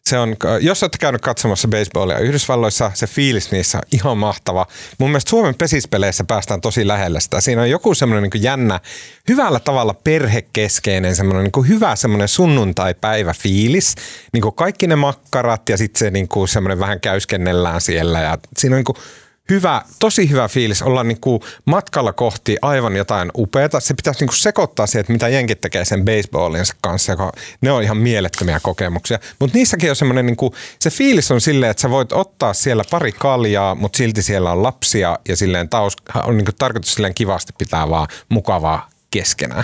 se 0.05 0.19
on, 0.19 0.35
jos 0.61 0.83
olette 0.83 0.97
käynyt 0.97 1.21
katsomassa 1.21 1.67
baseballia 1.67 2.19
Yhdysvalloissa, 2.19 2.91
se 2.93 3.07
fiilis 3.07 3.51
niissä 3.51 3.77
on 3.77 3.83
ihan 3.91 4.17
mahtava. 4.17 4.65
Mun 4.97 5.09
mielestä 5.09 5.29
Suomen 5.29 5.55
pesispeleissä 5.55 6.23
päästään 6.23 6.61
tosi 6.61 6.87
lähelle 6.87 7.19
sitä. 7.19 7.41
Siinä 7.41 7.61
on 7.61 7.69
joku 7.69 7.93
semmoinen 7.93 8.29
niin 8.33 8.43
jännä, 8.43 8.79
hyvällä 9.27 9.59
tavalla 9.59 9.93
perhekeskeinen, 9.93 11.15
semmoinen 11.15 11.51
niin 11.55 11.67
hyvä 11.67 11.95
semmoinen 11.95 12.27
sunnuntai-päivä 12.27 13.33
fiilis. 13.33 13.95
Niin 14.33 14.53
kaikki 14.55 14.87
ne 14.87 14.95
makkarat 14.95 15.69
ja 15.69 15.77
sitten 15.77 15.99
se 15.99 16.11
niin 16.11 16.27
semmoinen 16.47 16.79
vähän 16.79 16.99
käyskennellään 16.99 17.81
siellä. 17.81 18.19
Ja 18.19 18.37
siinä 18.57 18.75
on 18.75 18.83
niin 18.87 19.03
hyvä, 19.49 19.81
tosi 19.99 20.29
hyvä 20.29 20.47
fiilis 20.47 20.81
olla 20.81 21.03
niin 21.03 21.21
kuin 21.21 21.41
matkalla 21.65 22.13
kohti 22.13 22.57
aivan 22.61 22.95
jotain 22.95 23.31
upeata. 23.37 23.79
Se 23.79 23.93
pitäisi 23.93 24.19
niin 24.19 24.27
kuin 24.27 24.37
sekoittaa 24.37 24.87
siihen, 24.87 25.01
että 25.01 25.13
mitä 25.13 25.27
jenkit 25.27 25.61
tekee 25.61 25.85
sen 25.85 26.05
baseballinsa 26.05 26.75
kanssa, 26.81 27.11
joka 27.11 27.31
ne 27.61 27.71
on 27.71 27.83
ihan 27.83 27.97
mielettömiä 27.97 28.59
kokemuksia. 28.63 29.19
Mutta 29.39 29.57
niissäkin 29.57 29.89
on 29.89 29.95
semmoinen, 29.95 30.25
niin 30.25 30.37
se 30.79 30.89
fiilis 30.89 31.31
on 31.31 31.41
silleen, 31.41 31.71
että 31.71 31.81
sä 31.81 31.89
voit 31.89 32.11
ottaa 32.11 32.53
siellä 32.53 32.83
pari 32.91 33.11
kaljaa, 33.11 33.75
mutta 33.75 33.97
silti 33.97 34.21
siellä 34.21 34.51
on 34.51 34.63
lapsia 34.63 35.19
ja 35.27 35.35
silleen 35.35 35.69
taus, 35.69 35.95
on 36.23 36.37
niin 36.37 36.45
kuin 36.45 36.55
tarkoitus 36.55 36.93
silleen 36.93 37.13
kivasti 37.13 37.53
pitää 37.57 37.89
vaan 37.89 38.07
mukavaa 38.29 38.89
keskenään. 39.11 39.63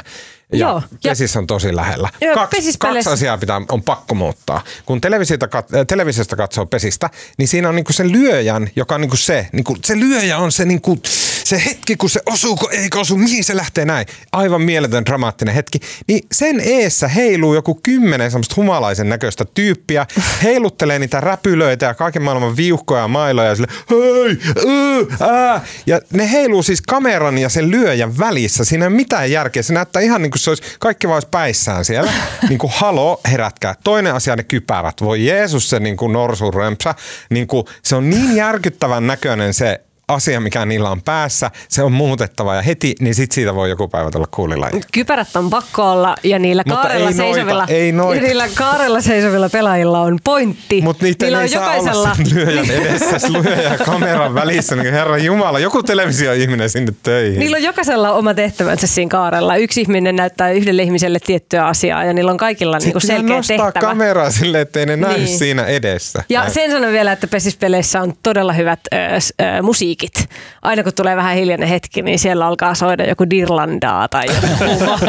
Ja 0.52 0.60
Joo, 0.60 0.82
pesis 1.04 1.36
on 1.38 1.48
tosi 1.48 1.76
lähellä. 1.76 2.10
Joo, 2.22 2.34
kaksi, 2.36 2.78
kaksi 2.80 3.10
asiaa 3.10 3.38
pitää, 3.38 3.62
on 3.70 3.84
pakko 3.84 4.16
muuttaa. 4.16 4.64
Kun 4.86 5.02
televisiota, 5.02 5.48
äh, 5.56 5.62
televisiosta 5.88 6.36
katsoo 6.36 6.66
pesistä, 6.66 7.10
niin 7.38 7.48
siinä 7.48 7.70
on 7.70 7.76
niinku 7.76 7.94
se 7.94 8.12
lyöjän, 8.12 8.70
joka 8.76 8.96
on 8.96 9.02
niinku 9.02 9.16
se, 9.16 9.48
niinku, 9.52 9.78
se 9.84 10.00
lyöjä 10.00 10.38
on 10.38 10.52
se, 10.52 10.66
niinku, 10.66 11.00
se 11.44 11.66
hetki, 11.66 11.96
kun 11.96 12.10
se 12.10 12.22
osuu, 12.26 12.56
kun 12.56 12.74
ei 12.74 12.88
osu, 12.96 13.18
mihin 13.18 13.44
se 13.44 13.56
lähtee 13.56 13.86
näin. 13.86 14.08
Aivan 14.32 14.62
mieletön 14.62 15.06
dramaattinen 15.06 15.56
hetki. 15.56 15.80
Niin 16.08 16.28
sen 16.32 16.60
eessä 16.60 17.08
heiluu 17.08 17.54
joku 17.54 17.80
kymmenen 17.84 18.32
semmoista 18.32 18.56
humalaisen 18.58 19.10
näköistä 19.10 19.46
tyyppiä, 19.46 20.06
heiluttelee 20.44 21.00
niitä 21.00 21.22
räpylöitä 21.22 21.86
ja 21.86 21.94
kaiken 21.94 22.22
maailman 22.22 22.58
viuhkoja 22.58 23.02
ja 23.02 23.08
mailoja 23.08 23.50
ja 23.50 23.56
sille, 23.56 23.68
hei, 23.90 24.38
äh, 25.22 25.30
ää. 25.30 25.66
Ja 25.86 26.02
ne 26.14 26.32
heiluu 26.32 26.64
siis 26.64 26.82
kameran 26.82 27.38
ja 27.38 27.50
sen 27.50 27.72
lyöjän 27.72 28.18
välissä. 28.18 28.66
Siinä 28.66 28.86
ei 28.86 28.88
ole 28.88 28.96
mitään 28.96 29.32
järkeä. 29.32 29.64
Se 29.64 29.74
näyttää 29.74 30.02
ihan 30.02 30.22
niin 30.22 30.35
kuin 30.36 30.42
se 30.42 30.52
olisi, 30.52 30.64
kaikki 30.80 31.08
vaan 31.08 31.16
olisi 31.16 31.28
päissään 31.32 31.86
siellä. 31.86 32.12
niin 32.50 32.60
kuin 32.60 32.74
halo, 32.76 33.22
herätkää. 33.32 33.76
Toinen 33.84 34.14
asia 34.14 34.36
ne 34.36 34.44
kypärät. 34.44 35.02
Voi 35.02 35.26
Jeesus 35.26 35.70
se 35.70 35.80
niin 35.80 35.98
kuin 35.98 36.14
norsun 36.14 36.54
römpsä. 36.54 36.96
Niin 37.30 37.48
kuin, 37.48 37.66
se 37.84 37.96
on 37.96 38.10
niin 38.10 38.36
järkyttävän 38.36 39.08
näköinen 39.08 39.54
se 39.54 39.82
asia, 40.08 40.40
mikä 40.40 40.66
niillä 40.66 40.90
on 40.90 41.02
päässä, 41.02 41.52
se 41.70 41.84
on 41.84 41.92
muutettava 41.92 42.56
ja 42.56 42.62
heti, 42.62 42.96
niin 43.00 43.16
sit 43.16 43.32
siitä 43.32 43.56
voi 43.56 43.70
joku 43.70 43.88
päivä 43.88 44.12
tulla 44.12 44.28
kuulilla. 44.32 44.70
Kypärät 44.94 45.36
on 45.36 45.50
pakko 45.50 45.92
olla 45.92 46.16
ja 46.24 46.40
niillä 46.40 46.64
kaarella, 46.64 47.08
ei 47.08 47.14
seisovilla, 47.14 47.60
noita, 47.60 47.74
ei 47.74 47.92
noita. 47.92 48.22
Niillä 48.22 48.48
kaarella 48.56 49.02
seisovilla 49.02 49.50
pelaajilla 49.50 50.02
on 50.02 50.20
pointti. 50.24 50.82
Mutta 50.82 51.06
niitä 51.06 51.26
niillä 51.26 51.38
ei 51.38 51.44
on 51.44 51.50
saa 51.50 51.76
jokaisella... 51.76 52.02
olla 52.02 52.16
lyöjän 52.34 52.70
edessä, 52.70 53.32
lyöjä 53.32 53.78
kameran 53.86 54.36
välissä, 54.36 54.76
niin 54.76 54.94
herra 54.94 55.18
Jumala, 55.18 55.60
joku 55.60 55.84
televisioihminen 55.84 56.70
sinne 56.70 56.94
töihin. 57.04 57.40
Niillä 57.40 57.58
on 57.58 57.64
jokaisella 57.64 58.12
oma 58.12 58.34
tehtävänsä 58.34 58.88
siinä 58.88 59.10
kaarella. 59.10 59.56
Yksi 59.56 59.82
ihminen 59.82 60.16
näyttää 60.16 60.52
yhdelle 60.52 60.84
ihmiselle 60.84 61.20
tiettyä 61.26 61.66
asiaa 61.66 62.04
ja 62.04 62.14
niillä 62.14 62.32
on 62.32 62.38
kaikilla 62.38 62.78
niinku 62.78 63.00
selkeä 63.00 63.36
nostaa 63.36 63.58
tehtävä. 63.58 63.88
kameraa 63.88 64.32
silleen, 64.32 64.62
ettei 64.62 64.86
ne 64.86 64.96
näy 64.96 65.18
niin. 65.18 65.38
siinä 65.38 65.66
edessä. 65.66 66.24
Ja 66.30 66.40
Näin. 66.40 66.54
sen 66.54 66.72
sanon 66.72 66.92
vielä, 66.92 67.12
että 67.12 67.28
pesispeleissä 67.28 68.02
on 68.02 68.14
todella 68.24 68.54
hyvät 68.54 68.80
äh, 68.94 69.14
äh, 69.42 69.62
musiikit 69.62 69.95
musiikit. 69.96 70.30
Aina 70.62 70.84
kun 70.84 70.94
tulee 70.94 71.16
vähän 71.16 71.36
hiljainen 71.36 71.70
hetki, 71.70 72.02
niin 72.02 72.20
siellä 72.20 72.48
alkaa 72.48 72.76
soida 72.76 73.06
joku 73.06 73.30
Dirlandaa 73.30 74.08
tai 74.08 74.26
joku 74.28 74.48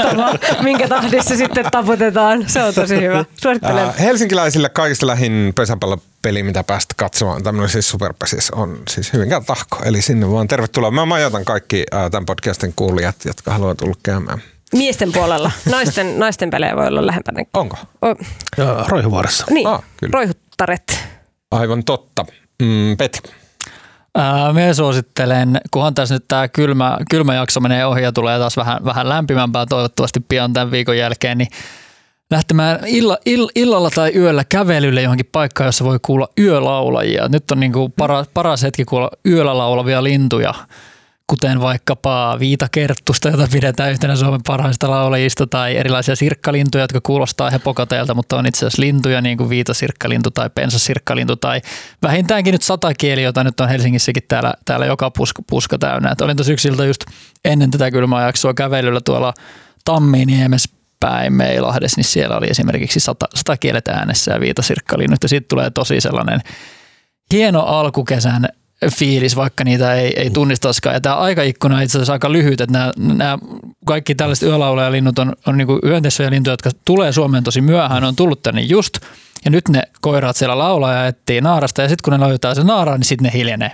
minkä 0.63 0.89
tahdissa 0.89 1.37
sitten 1.37 1.67
taputetaan. 1.71 2.45
Se 2.49 2.63
on 2.63 2.75
tosi 2.75 3.01
hyvä. 3.01 3.25
Suosittelen. 3.43 3.85
Äh, 3.85 3.99
helsinkiläisille 3.99 4.69
kaikista 4.69 5.07
lähin 5.07 5.53
pesäpallopeli, 5.55 6.43
mitä 6.43 6.65
päästä 6.65 6.95
katsomaan, 6.97 7.43
tämmöinen 7.43 7.69
siis 7.69 7.89
superpesis, 7.89 8.51
on 8.51 8.79
siis 8.89 9.13
hyvinkään 9.13 9.45
tahko. 9.45 9.79
Eli 9.85 10.03
sinne 10.03 10.31
vaan 10.31 10.49
tervetuloa. 10.49 10.91
Mä 10.91 11.05
majoitan 11.07 11.45
kaikki 11.45 11.85
äh, 11.95 12.11
tämän 12.11 12.27
podcastin 12.27 12.73
kuulijat, 12.77 13.17
jotka 13.25 13.53
haluavat 13.53 13.77
tulla 13.79 13.97
käymään. 14.03 14.43
Miesten 14.73 15.13
puolella. 15.13 15.51
Naisten, 15.71 16.19
naisten 16.19 16.51
pelejä 16.51 16.77
voi 16.77 16.87
olla 16.87 17.07
lähempänä. 17.07 17.43
Onko? 17.55 17.77
O- 18.03 18.25
Roihuvuorossa. 18.89 19.47
Niin, 19.51 19.67
ah, 19.67 19.83
kyllä. 19.97 20.11
roihuttaret. 20.13 20.99
Aivan 21.51 21.85
totta. 21.85 22.25
Mm, 22.63 22.97
Peti. 22.97 23.19
Me 24.53 24.75
suosittelen, 24.75 25.61
kunhan 25.71 25.95
tässä 25.95 26.15
nyt 26.15 26.25
tämä 26.29 26.49
kylmä, 26.49 26.99
kylmä 27.11 27.35
jakso 27.35 27.61
menee 27.61 27.87
ohi 27.87 28.03
ja 28.03 28.13
tulee 28.13 28.39
taas 28.39 28.57
vähän, 28.57 28.85
vähän 28.85 29.09
lämpimämpää 29.09 29.67
toivottavasti 29.67 30.21
pian 30.21 30.53
tämän 30.53 30.71
viikon 30.71 30.99
jälkeen, 30.99 31.39
niin 31.39 31.49
lähtemään 32.31 32.79
illa, 32.87 33.19
ill, 33.27 33.49
illalla 33.55 33.91
tai 33.91 34.13
yöllä 34.17 34.45
kävelylle 34.49 35.03
johonkin 35.03 35.29
paikkaan, 35.33 35.69
jossa 35.69 35.85
voi 35.85 35.99
kuulla 36.03 36.29
yölaulajia. 36.39 37.29
Nyt 37.29 37.51
on 37.51 37.61
niin 37.61 37.73
kuin 37.73 37.93
paras, 37.93 38.29
paras 38.35 38.63
hetki 38.63 38.85
kuulla 38.85 39.11
yöllä 39.27 39.59
laulavia 39.59 40.05
lintuja 40.05 40.55
kuten 41.27 41.61
vaikkapa 41.61 42.37
viitakerttusta, 42.41 43.29
jota 43.29 43.49
pidetään 43.53 43.91
yhtenä 43.91 44.17
Suomen 44.17 44.41
parhaista 44.47 44.91
laulajista, 44.91 45.47
tai 45.47 45.77
erilaisia 45.77 46.17
sirkkalintuja, 46.17 46.85
jotka 46.85 47.01
kuulostaa 47.01 47.51
hepokateelta, 47.51 48.15
mutta 48.15 48.37
on 48.37 48.47
itse 48.47 48.59
asiassa 48.59 48.83
lintuja, 48.83 49.21
niin 49.21 49.39
kuin 49.39 49.49
viitasirkkalintu 49.51 50.31
tai 50.31 50.51
pensasirkkalintu, 50.51 51.37
tai 51.37 51.61
vähintäänkin 52.03 52.53
nyt 52.53 52.63
satakieli, 52.63 53.23
jota 53.23 53.45
nyt 53.45 53.61
on 53.61 53.69
Helsingissäkin 53.69 54.23
täällä, 54.29 54.55
täällä 54.65 54.87
joka 54.87 55.11
puska, 55.11 55.43
puska 55.51 55.79
täynnä. 55.79 56.11
Et 56.11 56.21
olin 56.21 56.37
tosi 56.37 56.53
yksiltä 56.53 56.85
just 56.85 57.05
ennen 57.45 57.71
tätä 57.71 57.91
kylmäjaksoa 57.91 58.55
kävelyllä 58.55 59.01
tuolla 59.05 59.35
Tamminiemessä 59.85 60.71
päin 61.01 61.33
Meilahdessa, 61.33 61.99
niin 61.99 62.05
siellä 62.05 62.37
oli 62.37 62.47
esimerkiksi 62.51 63.01
sata, 63.01 63.27
satakielet 63.35 63.89
äänessä 63.89 64.33
ja 64.33 64.41
viitasirkkalinnut, 64.41 65.23
ja 65.23 65.29
sitten 65.29 65.49
tulee 65.49 65.71
tosi 65.71 66.01
sellainen 66.01 66.41
hieno 67.33 67.61
alkukesän 67.61 68.49
fiilis, 68.99 69.37
vaikka 69.37 69.65
niitä 69.65 69.95
ei, 69.95 70.21
ei 70.21 70.31
tunnistaisikaan. 70.31 70.95
Ja 70.95 71.01
tämä 71.01 71.17
aikaikkuna 71.17 71.77
on 71.77 71.83
itse 71.83 71.99
asiassa 71.99 72.13
aika 72.13 72.33
lyhyt, 72.33 72.61
että 72.61 72.73
nämä, 72.73 72.93
nämä 72.97 73.39
kaikki 73.87 74.15
tällaiset 74.15 74.49
yölaulajalinnut 74.49 75.19
on, 75.19 75.33
on 75.47 75.59
niin 75.59 75.69
lintuja, 76.31 76.53
jotka 76.53 76.71
tulee 76.85 77.13
Suomeen 77.13 77.45
tosi 77.45 77.61
myöhään, 77.61 78.05
on 78.05 78.17
tullut 78.17 78.43
tänne 78.43 78.61
just. 78.61 78.99
Ja 79.45 79.51
nyt 79.51 79.69
ne 79.69 79.83
koirat 80.01 80.37
siellä 80.37 80.59
laulaa 80.59 80.93
ja 80.93 81.07
etsii 81.07 81.41
naarasta 81.41 81.83
ja 81.83 81.89
sitten 81.89 82.03
kun 82.05 82.21
ne 82.21 82.29
löytää 82.29 82.55
sen 82.55 82.67
naaraan, 82.67 83.01
niin 83.01 83.07
sitten 83.07 83.25
ne 83.25 83.39
hiljenee. 83.39 83.73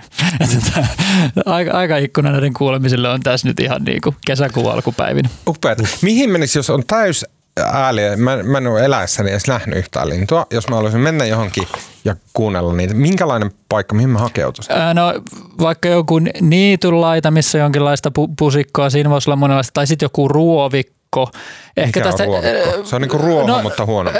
aika, 1.45 1.71
aika 1.71 1.97
ikkuna 1.97 2.31
näiden 2.31 2.53
kuulemisille 2.53 3.09
on 3.09 3.21
tässä 3.21 3.47
nyt 3.47 3.59
ihan 3.59 3.83
niin 3.83 4.01
kuin 4.01 4.15
kesäkuun 4.25 4.73
alkupäivinä. 4.73 5.29
Upeat. 5.47 5.77
Mihin 6.01 6.29
menisi, 6.29 6.59
jos 6.59 6.69
on 6.69 6.83
täys 6.87 7.25
ääliä. 7.57 8.17
Mä, 8.17 8.43
mä 8.43 8.57
en 8.57 8.67
ole 8.67 8.85
eläessäni 8.85 9.31
edes 9.31 9.47
nähnyt 9.47 9.77
yhtään 9.77 10.09
lintua. 10.09 10.45
Jos 10.51 10.67
mä 10.69 10.75
haluaisin 10.75 11.01
mennä 11.01 11.25
johonkin 11.25 11.67
ja 12.05 12.15
kuunnella 12.33 12.73
niitä, 12.73 12.93
minkälainen 12.93 13.51
paikka, 13.69 13.95
mihin 13.95 14.09
mä 14.09 14.19
hakeutuisin? 14.19 14.75
Ää, 14.75 14.93
no 14.93 15.13
vaikka 15.59 15.87
joku 15.87 16.19
niitylaita, 16.41 17.31
missä 17.31 17.57
jonkinlaista 17.57 18.09
pu- 18.09 18.33
pusikkoa, 18.37 18.89
siinä 18.89 19.09
voisi 19.09 19.29
olla 19.29 19.35
monenlaista, 19.35 19.73
tai 19.73 19.87
sitten 19.87 20.05
joku 20.05 20.27
ruovikko. 20.27 21.29
Ehkä 21.77 21.99
Mikä 21.99 22.09
tästä, 22.09 22.23
on 22.23 22.29
ruovikko? 22.29 22.85
Se 22.85 22.95
on 22.95 23.01
niinku 23.01 23.17
ruoho, 23.17 23.47
no, 23.47 23.61
mutta 23.61 23.85
huono. 23.85 24.11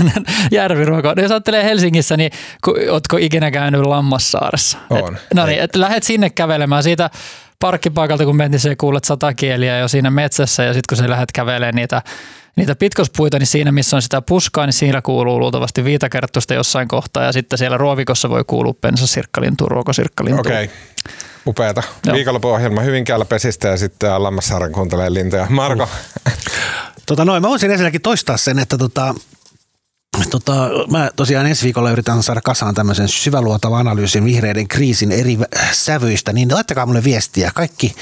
järviruoka. 0.50 1.14
Jos 1.22 1.30
ajattelee 1.30 1.64
Helsingissä, 1.64 2.16
niin 2.16 2.30
ootko 2.90 3.16
ikinä 3.16 3.50
käynyt 3.50 3.80
Lammassaaressa? 3.80 4.78
On. 4.90 5.16
Et, 5.16 5.22
no 5.34 5.46
niin, 5.46 5.60
että 5.60 5.80
lähdet 5.80 6.02
sinne 6.02 6.30
kävelemään 6.30 6.82
siitä 6.82 7.10
parkkipaikalta, 7.62 8.24
kun 8.24 8.36
mentiin, 8.36 8.60
niin 8.64 8.76
kuulet 8.76 9.04
sata 9.04 9.34
kieliä 9.34 9.78
jo 9.78 9.88
siinä 9.88 10.10
metsässä 10.10 10.62
ja 10.62 10.72
sitten 10.72 10.96
kun 10.96 10.96
sä 10.96 11.10
lähdet 11.10 11.32
kävelemään 11.32 11.74
niitä 11.74 12.02
niitä 12.56 12.74
pitkospuita, 12.74 13.38
niin 13.38 13.46
siinä 13.46 13.72
missä 13.72 13.96
on 13.96 14.02
sitä 14.02 14.22
puskaa, 14.22 14.66
niin 14.66 14.72
siinä 14.72 15.02
kuuluu 15.02 15.38
luultavasti 15.38 15.84
viitakerttusta 15.84 16.54
jossain 16.54 16.88
kohtaa 16.88 17.24
ja 17.24 17.32
sitten 17.32 17.58
siellä 17.58 17.76
ruovikossa 17.76 18.30
voi 18.30 18.44
kuulua 18.46 18.74
pensasirkkalintu, 18.80 19.68
ruokosirkkalintu. 19.68 20.40
Okei. 20.40 20.64
Okay. 20.64 20.76
Upeata. 21.46 21.82
Viikonlopun 22.12 22.52
ohjelma 22.52 22.80
Hyvinkäällä 22.80 23.24
pesistä 23.24 23.68
ja 23.68 23.76
sitten 23.76 24.22
Lammassaaren 24.22 24.72
kuuntelee 24.72 25.14
lintuja. 25.14 25.46
Marko? 25.50 25.88
Tota 27.06 27.24
noin, 27.24 27.42
mä 27.42 27.48
voisin 27.48 27.70
ensinnäkin 27.70 28.02
toistaa 28.02 28.36
sen, 28.36 28.58
että 28.58 28.78
tota, 28.78 29.14
Tota, 30.30 30.70
mä 30.90 31.10
tosiaan 31.16 31.46
ensi 31.46 31.64
viikolla 31.64 31.90
yritän 31.90 32.22
saada 32.22 32.40
kasaan 32.40 32.74
tämmöisen 32.74 33.08
syväluotavan 33.08 33.80
analyysin 33.80 34.24
vihreiden 34.24 34.68
kriisin 34.68 35.12
eri 35.12 35.38
sävyistä, 35.72 36.32
niin 36.32 36.54
laittakaa 36.54 36.86
mulle 36.86 37.04
viestiä. 37.04 37.50
Kaikki 37.54 37.94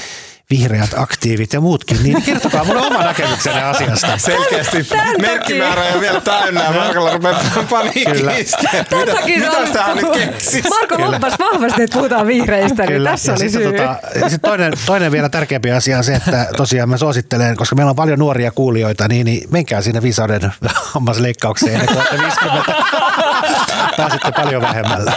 vihreät 0.51 0.93
aktiivit 0.95 1.53
ja 1.53 1.61
muutkin, 1.61 2.03
niin 2.03 2.21
kertokaa 2.21 2.63
mulle 2.63 2.81
oma 2.81 3.03
näkemyksenne 3.03 3.63
asiasta. 3.63 4.17
Selkeästi 4.31 4.87
merkkimäärä 5.21 5.85
ja 5.85 6.01
vielä 6.01 6.21
täynnä 6.21 6.63
ja 6.63 6.71
Markolla 6.71 7.13
rupeaa 7.13 7.41
paniikki 7.69 8.05
Kyllä. 8.05 8.31
Mitä, 8.99 9.13
mitä 9.25 9.93
nyt 9.95 10.11
keksisi? 10.13 10.69
Marko 10.79 11.11
lupasi 11.11 11.35
vahvasti, 11.39 11.83
että 11.83 11.97
puhutaan 11.97 12.27
vihreistä, 12.27 12.85
niin 12.85 13.03
tässä 13.03 13.33
oli 13.33 13.49
syy. 13.49 13.71
Tota, 13.71 13.95
sit 14.29 14.41
toinen, 14.41 14.73
toinen 14.85 15.11
vielä 15.11 15.29
tärkeämpi 15.29 15.71
asia 15.71 15.97
on 15.97 16.03
se, 16.03 16.13
että 16.13 16.47
tosiaan 16.57 16.89
mä 16.89 16.97
suosittelen, 16.97 17.55
koska 17.55 17.75
meillä 17.75 17.89
on 17.89 17.95
paljon 17.95 18.19
nuoria 18.19 18.51
kuulijoita, 18.51 19.07
niin, 19.07 19.25
niin 19.25 19.49
menkää 19.51 19.81
sinne 19.81 20.01
viisauden 20.01 20.53
hammasleikkaukseen 20.73 21.73
ennen 21.73 21.87
kuin 21.87 22.21
50. 22.21 22.73
Pääsitte 23.97 24.31
paljon 24.31 24.61
vähemmällä. 24.61 25.13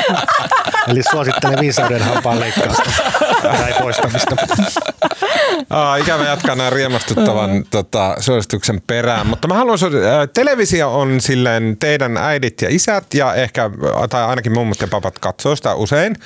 Eli 0.88 1.02
suosittelen 1.10 1.60
viisauden 1.60 2.02
hampaan 2.02 2.40
leikkausta 2.40 2.90
tai 3.42 3.74
poistamista. 3.80 4.36
Aa, 5.70 5.96
ikävä 5.96 6.24
jatkaa 6.24 6.54
näin 6.54 6.72
riemastuttavan 6.72 7.64
tota, 7.70 8.16
suosituksen 8.20 8.82
perään, 8.86 9.26
mutta 9.26 9.48
mä 9.48 9.54
haluan, 9.54 9.78
äh, 9.84 10.28
televisio 10.34 11.00
on 11.00 11.20
silleen 11.20 11.76
teidän 11.80 12.16
äidit 12.16 12.62
ja 12.62 12.68
isät 12.70 13.14
ja 13.14 13.34
ehkä, 13.34 13.70
tai 14.10 14.24
ainakin 14.24 14.52
mummut 14.52 14.80
ja 14.80 14.88
papat 14.88 15.18
katsoo 15.18 15.56
sitä 15.56 15.74
usein. 15.74 16.16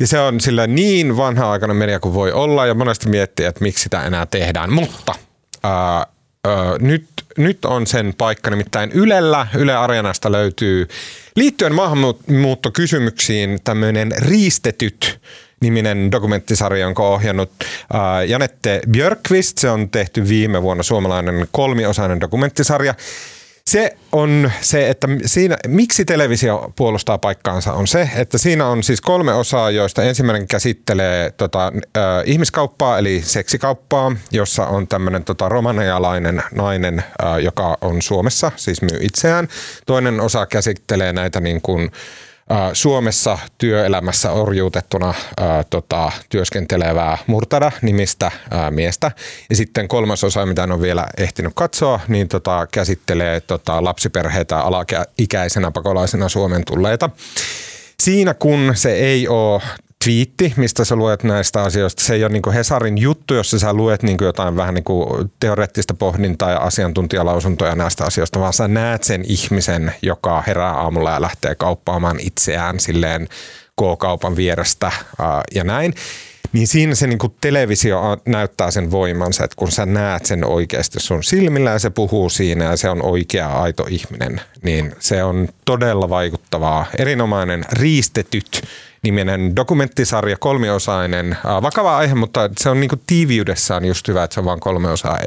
Ja 0.00 0.06
se 0.06 0.20
on 0.20 0.40
sillä 0.40 0.66
niin 0.66 1.16
vanha-aikainen 1.16 1.76
media 1.76 2.00
kuin 2.00 2.14
voi 2.14 2.32
olla 2.32 2.66
ja 2.66 2.74
monesti 2.74 3.08
miettii, 3.08 3.46
että 3.46 3.62
miksi 3.62 3.82
sitä 3.82 4.04
enää 4.04 4.26
tehdään. 4.26 4.72
Mutta 4.72 5.14
ää, 5.62 6.06
ää, 6.44 6.78
nyt, 6.80 7.06
nyt 7.38 7.64
on 7.64 7.86
sen 7.86 8.14
paikka, 8.18 8.50
nimittäin 8.50 8.90
Ylellä, 8.92 9.46
Yle 9.54 9.74
Areenasta 9.74 10.32
löytyy 10.32 10.88
liittyen 11.36 11.74
maahanmuuttokysymyksiin 11.74 13.58
tämmöinen 13.64 14.12
riistetyt 14.18 15.20
niminen 15.62 16.12
dokumenttisarja, 16.12 16.82
jonka 16.82 17.02
on 17.02 17.14
ohjannut 17.14 17.50
äh, 17.60 18.28
Janette 18.28 18.80
Björkvist. 18.90 19.58
Se 19.58 19.70
on 19.70 19.90
tehty 19.90 20.28
viime 20.28 20.62
vuonna 20.62 20.82
suomalainen 20.82 21.48
kolmiosainen 21.50 22.20
dokumenttisarja. 22.20 22.94
Se 23.66 23.96
on 24.12 24.50
se, 24.60 24.90
että 24.90 25.08
siinä, 25.26 25.56
miksi 25.66 26.04
televisio 26.04 26.72
puolustaa 26.76 27.18
paikkaansa 27.18 27.72
on 27.72 27.86
se, 27.86 28.10
että 28.16 28.38
siinä 28.38 28.66
on 28.66 28.82
siis 28.82 29.00
kolme 29.00 29.34
osaa, 29.34 29.70
joista 29.70 30.02
ensimmäinen 30.02 30.48
käsittelee 30.48 31.30
tota, 31.30 31.66
äh, 31.66 32.02
ihmiskauppaa 32.24 32.98
eli 32.98 33.22
seksikauppaa, 33.24 34.16
jossa 34.30 34.66
on 34.66 34.88
tämmöinen 34.88 35.24
tota, 35.24 35.48
romanialainen 35.48 36.42
nainen, 36.54 36.98
äh, 36.98 37.38
joka 37.38 37.78
on 37.80 38.02
Suomessa, 38.02 38.52
siis 38.56 38.82
myy 38.82 38.98
itseään. 39.00 39.48
Toinen 39.86 40.20
osa 40.20 40.46
käsittelee 40.46 41.12
näitä 41.12 41.40
niin 41.40 41.62
kuin, 41.62 41.90
Suomessa 42.72 43.38
työelämässä 43.58 44.30
orjuutettuna 44.30 45.14
ää, 45.40 45.64
tota, 45.64 46.12
työskentelevää 46.28 47.18
Murtada 47.26 47.72
nimistä 47.82 48.30
ää, 48.50 48.70
miestä. 48.70 49.10
Ja 49.50 49.56
sitten 49.56 49.88
kolmas 49.88 50.24
osa, 50.24 50.46
mitä 50.46 50.62
ole 50.62 50.82
vielä 50.82 51.06
ehtinyt 51.16 51.52
katsoa, 51.54 52.00
niin 52.08 52.28
tota, 52.28 52.66
käsittelee 52.72 53.40
tota, 53.40 53.84
lapsiperheitä 53.84 54.58
alaikäisenä 54.58 55.70
pakolaisena 55.70 56.28
Suomen 56.28 56.64
tulleita. 56.64 57.10
Siinä 58.02 58.34
kun 58.34 58.72
se 58.74 58.92
ei 58.92 59.28
ole 59.28 59.62
twiitti, 60.04 60.54
mistä 60.56 60.84
sä 60.84 60.96
luet 60.96 61.22
näistä 61.22 61.62
asioista. 61.62 62.02
Se 62.02 62.14
ei 62.14 62.24
ole 62.24 62.32
niin 62.32 62.52
Hesarin 62.54 62.98
juttu, 62.98 63.34
jossa 63.34 63.58
sä 63.58 63.72
luet 63.72 64.02
niin 64.02 64.16
jotain 64.20 64.56
vähän 64.56 64.74
niin 64.74 64.84
teoreettista 65.40 65.94
pohdintaa 65.94 66.50
ja 66.50 66.58
asiantuntijalausuntoja 66.58 67.74
näistä 67.74 68.04
asioista, 68.04 68.40
vaan 68.40 68.52
sä 68.52 68.68
näet 68.68 69.04
sen 69.04 69.24
ihmisen, 69.28 69.94
joka 70.02 70.42
herää 70.46 70.72
aamulla 70.72 71.10
ja 71.10 71.22
lähtee 71.22 71.54
kauppaamaan 71.54 72.20
itseään 72.20 72.80
silleen 72.80 73.28
K-kaupan 73.80 74.36
vierestä 74.36 74.92
ää, 75.18 75.42
ja 75.54 75.64
näin. 75.64 75.94
Niin 76.52 76.66
siinä 76.68 76.94
se 76.94 77.06
niin 77.06 77.18
kuin 77.18 77.34
televisio 77.40 78.02
näyttää 78.26 78.70
sen 78.70 78.90
voimansa, 78.90 79.44
että 79.44 79.56
kun 79.56 79.72
sä 79.72 79.86
näet 79.86 80.26
sen 80.26 80.44
oikeasti 80.44 81.00
sun 81.00 81.24
silmillä 81.24 81.70
ja 81.70 81.78
se 81.78 81.90
puhuu 81.90 82.30
siinä 82.30 82.64
ja 82.64 82.76
se 82.76 82.88
on 82.88 83.02
oikea 83.02 83.48
aito 83.48 83.86
ihminen, 83.90 84.40
niin 84.62 84.94
se 84.98 85.24
on 85.24 85.48
todella 85.64 86.08
vaikuttavaa. 86.08 86.86
Erinomainen 86.98 87.64
riistetyt 87.72 88.62
niminen 89.02 89.56
dokumenttisarja, 89.56 90.36
kolmiosainen, 90.36 91.36
vakava 91.62 91.96
aihe, 91.96 92.14
mutta 92.14 92.50
se 92.60 92.68
on 92.68 92.80
niinku 92.80 92.96
tiiviydessään 93.06 93.84
just 93.84 94.08
hyvä, 94.08 94.24
että 94.24 94.34
se 94.34 94.40
on 94.40 94.46
vain 94.46 94.60
kolme 94.60 94.90
osaa 94.90 95.18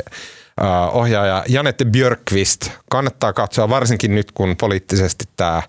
ohjaaja 0.91 1.43
Janette 1.47 1.85
Björkvist. 1.85 2.69
Kannattaa 2.89 3.33
katsoa, 3.33 3.69
varsinkin 3.69 4.15
nyt 4.15 4.31
kun 4.31 4.55
poliittisesti 4.57 5.25
tämä 5.35 5.63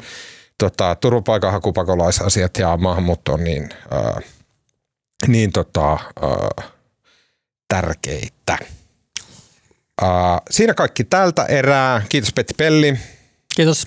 tota, 0.58 0.94
turvapaikanhakupakolaisasiat 0.94 2.58
ja 2.58 2.76
maahanmuutto 2.76 3.32
on 3.32 3.44
niin, 3.44 3.68
ää, 3.90 4.20
niin 5.26 5.52
tota, 5.52 5.90
ää, 5.90 6.70
tärkeitä. 7.68 8.58
Ää, 10.02 10.40
siinä 10.50 10.74
kaikki 10.74 11.04
tältä 11.04 11.44
erää. 11.44 12.02
Kiitos 12.08 12.32
Petti 12.32 12.54
Pelli. 12.56 12.98
Kiitos. 13.56 13.84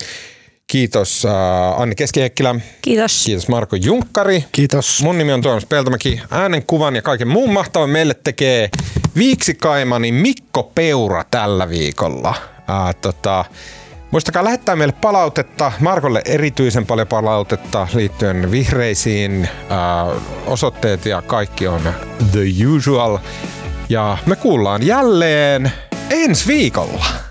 Kiitos 0.70 1.24
äh, 1.24 1.80
Anni 1.80 1.94
Keskihäkkilä. 1.94 2.54
Kiitos. 2.82 3.24
Kiitos 3.24 3.48
Marko 3.48 3.76
Junkkari. 3.76 4.44
Kiitos. 4.52 5.02
Mun 5.02 5.18
nimi 5.18 5.32
on 5.32 5.42
Tuomas 5.42 5.66
Peltomäki. 5.66 6.20
Äänen, 6.30 6.66
kuvan 6.66 6.96
ja 6.96 7.02
kaiken 7.02 7.28
muun 7.28 7.52
mahtavan 7.52 7.90
meille 7.90 8.14
tekee 8.14 8.70
Viiksikaimani 9.16 10.12
Mikko 10.12 10.72
Peura 10.74 11.24
tällä 11.30 11.68
viikolla. 11.68 12.34
Äh, 12.70 12.94
tota, 13.00 13.44
Muistakaa 14.10 14.44
lähettää 14.44 14.76
meille 14.76 14.94
palautetta, 15.00 15.72
Markolle 15.80 16.22
erityisen 16.24 16.86
paljon 16.86 17.06
palautetta 17.08 17.88
liittyen 17.94 18.50
vihreisiin. 18.50 19.48
Äh, 19.70 20.22
osoitteet 20.46 21.06
ja 21.06 21.22
kaikki 21.22 21.68
on 21.68 21.82
the 22.32 22.66
usual. 22.76 23.18
Ja 23.88 24.18
me 24.26 24.36
kuullaan 24.36 24.86
jälleen 24.86 25.72
ensi 26.10 26.46
viikolla. 26.46 27.29